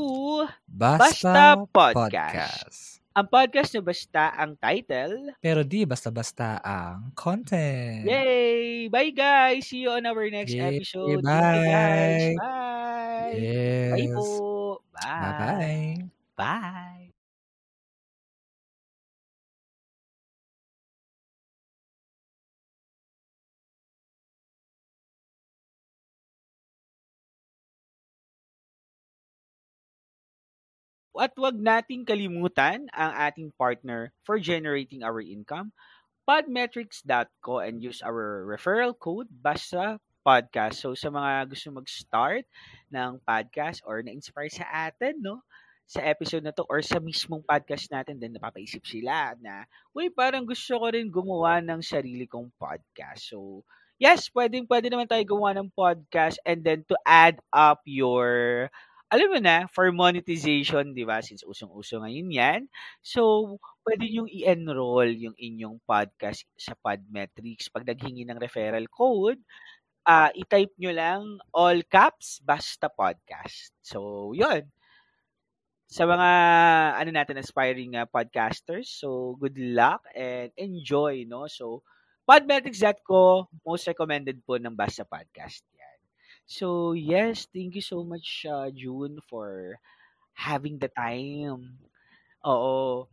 Basta, 0.70 1.02
Basta 1.34 1.44
Podcast. 1.66 1.98
Podcast. 1.98 2.82
ang 3.10 3.26
podcast 3.28 3.74
na 3.76 3.82
basta 3.84 4.24
ang 4.32 4.54
title. 4.56 5.34
Pero 5.42 5.66
di 5.66 5.84
basta-basta 5.84 6.62
ang 6.64 7.12
content. 7.18 8.06
Yay! 8.06 8.88
Bye 8.88 9.12
guys! 9.12 9.68
See 9.68 9.84
you 9.84 9.92
on 9.92 10.06
our 10.08 10.30
next 10.30 10.54
Yay, 10.56 10.78
episode. 10.80 11.20
bye. 11.20 11.66
guys. 11.66 12.38
Bye! 12.38 13.34
Yes. 13.36 13.92
Bye 13.98 14.08
po! 14.14 14.24
Bye! 14.94 15.20
Bye-bye. 15.20 15.92
Bye! 16.38 16.99
At 31.18 31.34
wag 31.38 31.58
nating 31.58 32.06
kalimutan 32.06 32.88
ang 32.94 33.12
ating 33.28 33.54
partner 33.58 34.14
for 34.26 34.38
generating 34.40 35.02
our 35.04 35.20
income, 35.20 35.74
podmetrics.co 36.30 37.60
and 37.66 37.82
use 37.82 38.02
our 38.06 38.46
referral 38.46 38.94
code 38.94 39.28
basta 39.32 39.98
podcast. 40.22 40.82
So 40.82 40.94
sa 40.94 41.10
mga 41.10 41.50
gusto 41.50 41.74
mag-start 41.74 42.46
ng 42.94 43.24
podcast 43.26 43.82
or 43.88 44.02
na-inspire 44.06 44.52
sa 44.54 44.66
atin, 44.92 45.20
no? 45.24 45.42
sa 45.90 46.06
episode 46.06 46.46
na 46.46 46.54
to 46.54 46.62
or 46.70 46.86
sa 46.86 47.02
mismong 47.02 47.42
podcast 47.42 47.90
natin 47.90 48.22
then 48.22 48.38
napapaisip 48.38 48.86
sila 48.86 49.34
na, 49.42 49.66
uy, 49.98 50.14
parang 50.14 50.46
gusto 50.46 50.78
ko 50.78 50.86
rin 50.94 51.10
gumawa 51.10 51.66
ng 51.66 51.82
sarili 51.82 52.30
kong 52.30 52.54
podcast. 52.62 53.34
So, 53.34 53.66
yes, 53.98 54.30
pwedeng 54.30 54.70
pwede 54.70 54.94
naman 54.94 55.10
tayo 55.10 55.26
gumawa 55.26 55.58
ng 55.58 55.74
podcast 55.74 56.38
and 56.46 56.62
then 56.62 56.86
to 56.86 56.96
add 57.10 57.42
up 57.50 57.82
your 57.90 58.70
alam 59.10 59.28
mo 59.34 59.40
na, 59.42 59.66
for 59.70 59.90
monetization, 59.90 60.94
di 60.94 61.02
ba? 61.06 61.18
Since 61.26 61.42
usong-uso 61.46 62.02
ngayon 62.06 62.30
yan. 62.30 62.62
So, 63.02 63.58
pwede 63.86 64.06
yung 64.06 64.30
i-enroll 64.30 65.10
yung 65.18 65.34
inyong 65.38 65.82
podcast 65.86 66.46
sa 66.54 66.78
Podmetrics. 66.78 67.74
Pag 67.74 67.90
naghingi 67.90 68.24
ng 68.30 68.38
referral 68.38 68.86
code, 68.90 69.42
ah 70.10 70.30
i-type 70.34 70.74
nyo 70.82 70.92
lang 70.94 71.22
all 71.54 71.82
caps 71.90 72.42
basta 72.46 72.90
podcast. 72.90 73.74
So, 73.82 74.32
yun. 74.38 74.70
Sa 75.90 76.06
mga 76.06 76.30
ano 77.02 77.10
natin 77.10 77.42
aspiring 77.42 77.98
uh, 77.98 78.06
podcasters, 78.06 78.94
so 78.94 79.34
good 79.42 79.58
luck 79.58 80.06
and 80.14 80.54
enjoy, 80.54 81.26
no? 81.26 81.50
So, 81.50 81.82
podmetrics.co 82.30 83.50
most 83.66 83.90
recommended 83.90 84.38
po 84.46 84.62
ng 84.62 84.78
Basta 84.78 85.02
Podcast. 85.02 85.66
So, 86.50 86.94
yes, 86.98 87.46
thank 87.54 87.76
you 87.78 87.82
so 87.86 88.02
much 88.04 88.46
uh, 88.50 88.70
June 88.74 89.20
for 89.30 89.78
having 90.34 90.80
the 90.80 90.90
time. 90.92 91.80
Oo, 92.46 93.08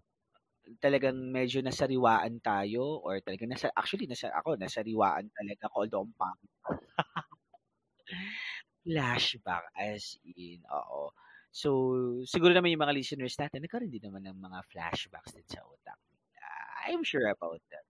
talagang 0.84 1.18
medyo 1.32 1.60
nasariwaan 1.62 2.38
tayo 2.42 3.02
or 3.06 3.18
talagang 3.26 3.50
nasa 3.52 3.70
actually 3.74 4.06
nasa 4.10 4.30
ako 4.34 4.54
nasariwaan 4.58 5.30
talaga 5.34 5.70
ko 5.72 5.76
although 5.86 6.04
ang 6.06 6.14
pangit. 6.18 6.52
Flashback 8.86 9.64
as 9.76 10.16
in, 10.36 10.62
oo. 10.70 11.10
So, 11.50 11.70
siguro 12.28 12.52
naman 12.52 12.70
yung 12.72 12.84
mga 12.84 12.94
listeners 12.96 13.34
natin, 13.40 13.64
nagkaroon 13.64 13.90
din 13.90 14.04
naman 14.04 14.22
ng 14.28 14.36
mga 14.36 14.60
flashbacks 14.70 15.32
din 15.34 15.46
sa 15.48 15.64
utak. 15.64 15.96
I'm 16.86 17.02
sure 17.02 17.26
about 17.32 17.58
that. 17.72 17.85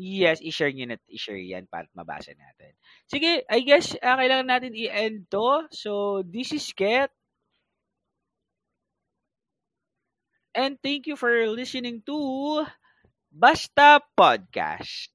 Yes, 0.00 0.40
i-share 0.40 0.72
nyo 0.72 0.86
na, 0.88 0.96
i-share 1.12 1.36
yan 1.36 1.68
para 1.68 1.84
mabasa 1.92 2.32
natin. 2.32 2.72
Sige, 3.04 3.44
I 3.52 3.60
guess, 3.60 3.92
ah, 4.00 4.16
kailangan 4.16 4.48
natin 4.48 4.72
i-end 4.72 5.28
to. 5.28 5.68
So, 5.76 6.24
this 6.24 6.56
is 6.56 6.64
Ket. 6.72 7.12
And 10.54 10.78
thank 10.82 11.06
you 11.06 11.16
for 11.16 11.30
listening 11.46 12.02
to 12.06 12.66
Basta 13.30 14.00
Podcast. 14.18 15.10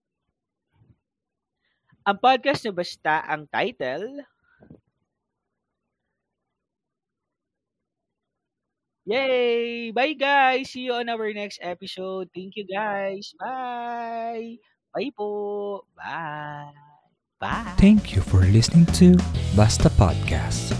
Ang 2.05 2.21
podcast 2.21 2.61
na 2.63 2.73
basta 2.75 3.25
ang 3.25 3.49
title 3.49 4.21
Yay! 9.05 9.91
Bye 9.91 10.13
guys! 10.13 10.71
See 10.71 10.81
you 10.89 10.93
on 10.93 11.09
our 11.09 11.31
next 11.33 11.59
episode. 11.61 12.29
Thank 12.33 12.55
you 12.57 12.65
guys. 12.65 13.33
Bye! 13.39 14.57
Bye 14.95 15.11
po! 15.11 15.83
Bye! 15.99 16.71
Bye! 17.35 17.75
Thank 17.75 18.15
you 18.15 18.23
for 18.23 18.47
listening 18.47 18.87
to 18.95 19.19
Basta 19.51 19.91
Podcast. 19.91 20.71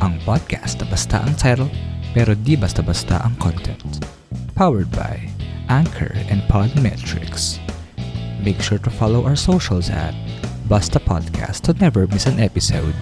Ang 0.00 0.16
podcast 0.24 0.80
na 0.80 0.88
basta 0.88 1.20
ang 1.20 1.36
title, 1.36 1.68
pero 2.16 2.32
di 2.32 2.56
basta-basta 2.56 3.20
ang 3.20 3.36
content. 3.36 4.08
Powered 4.56 4.88
by 4.88 5.20
Anchor 5.68 6.16
and 6.32 6.40
Podmetrics. 6.48 7.60
Make 8.40 8.64
sure 8.64 8.80
to 8.80 8.88
follow 8.88 9.28
our 9.28 9.36
socials 9.36 9.92
at 9.92 10.16
Basta 10.64 10.96
Podcast 10.96 11.68
to 11.68 11.76
never 11.76 12.08
miss 12.08 12.24
an 12.24 12.40
episode. 12.40 12.96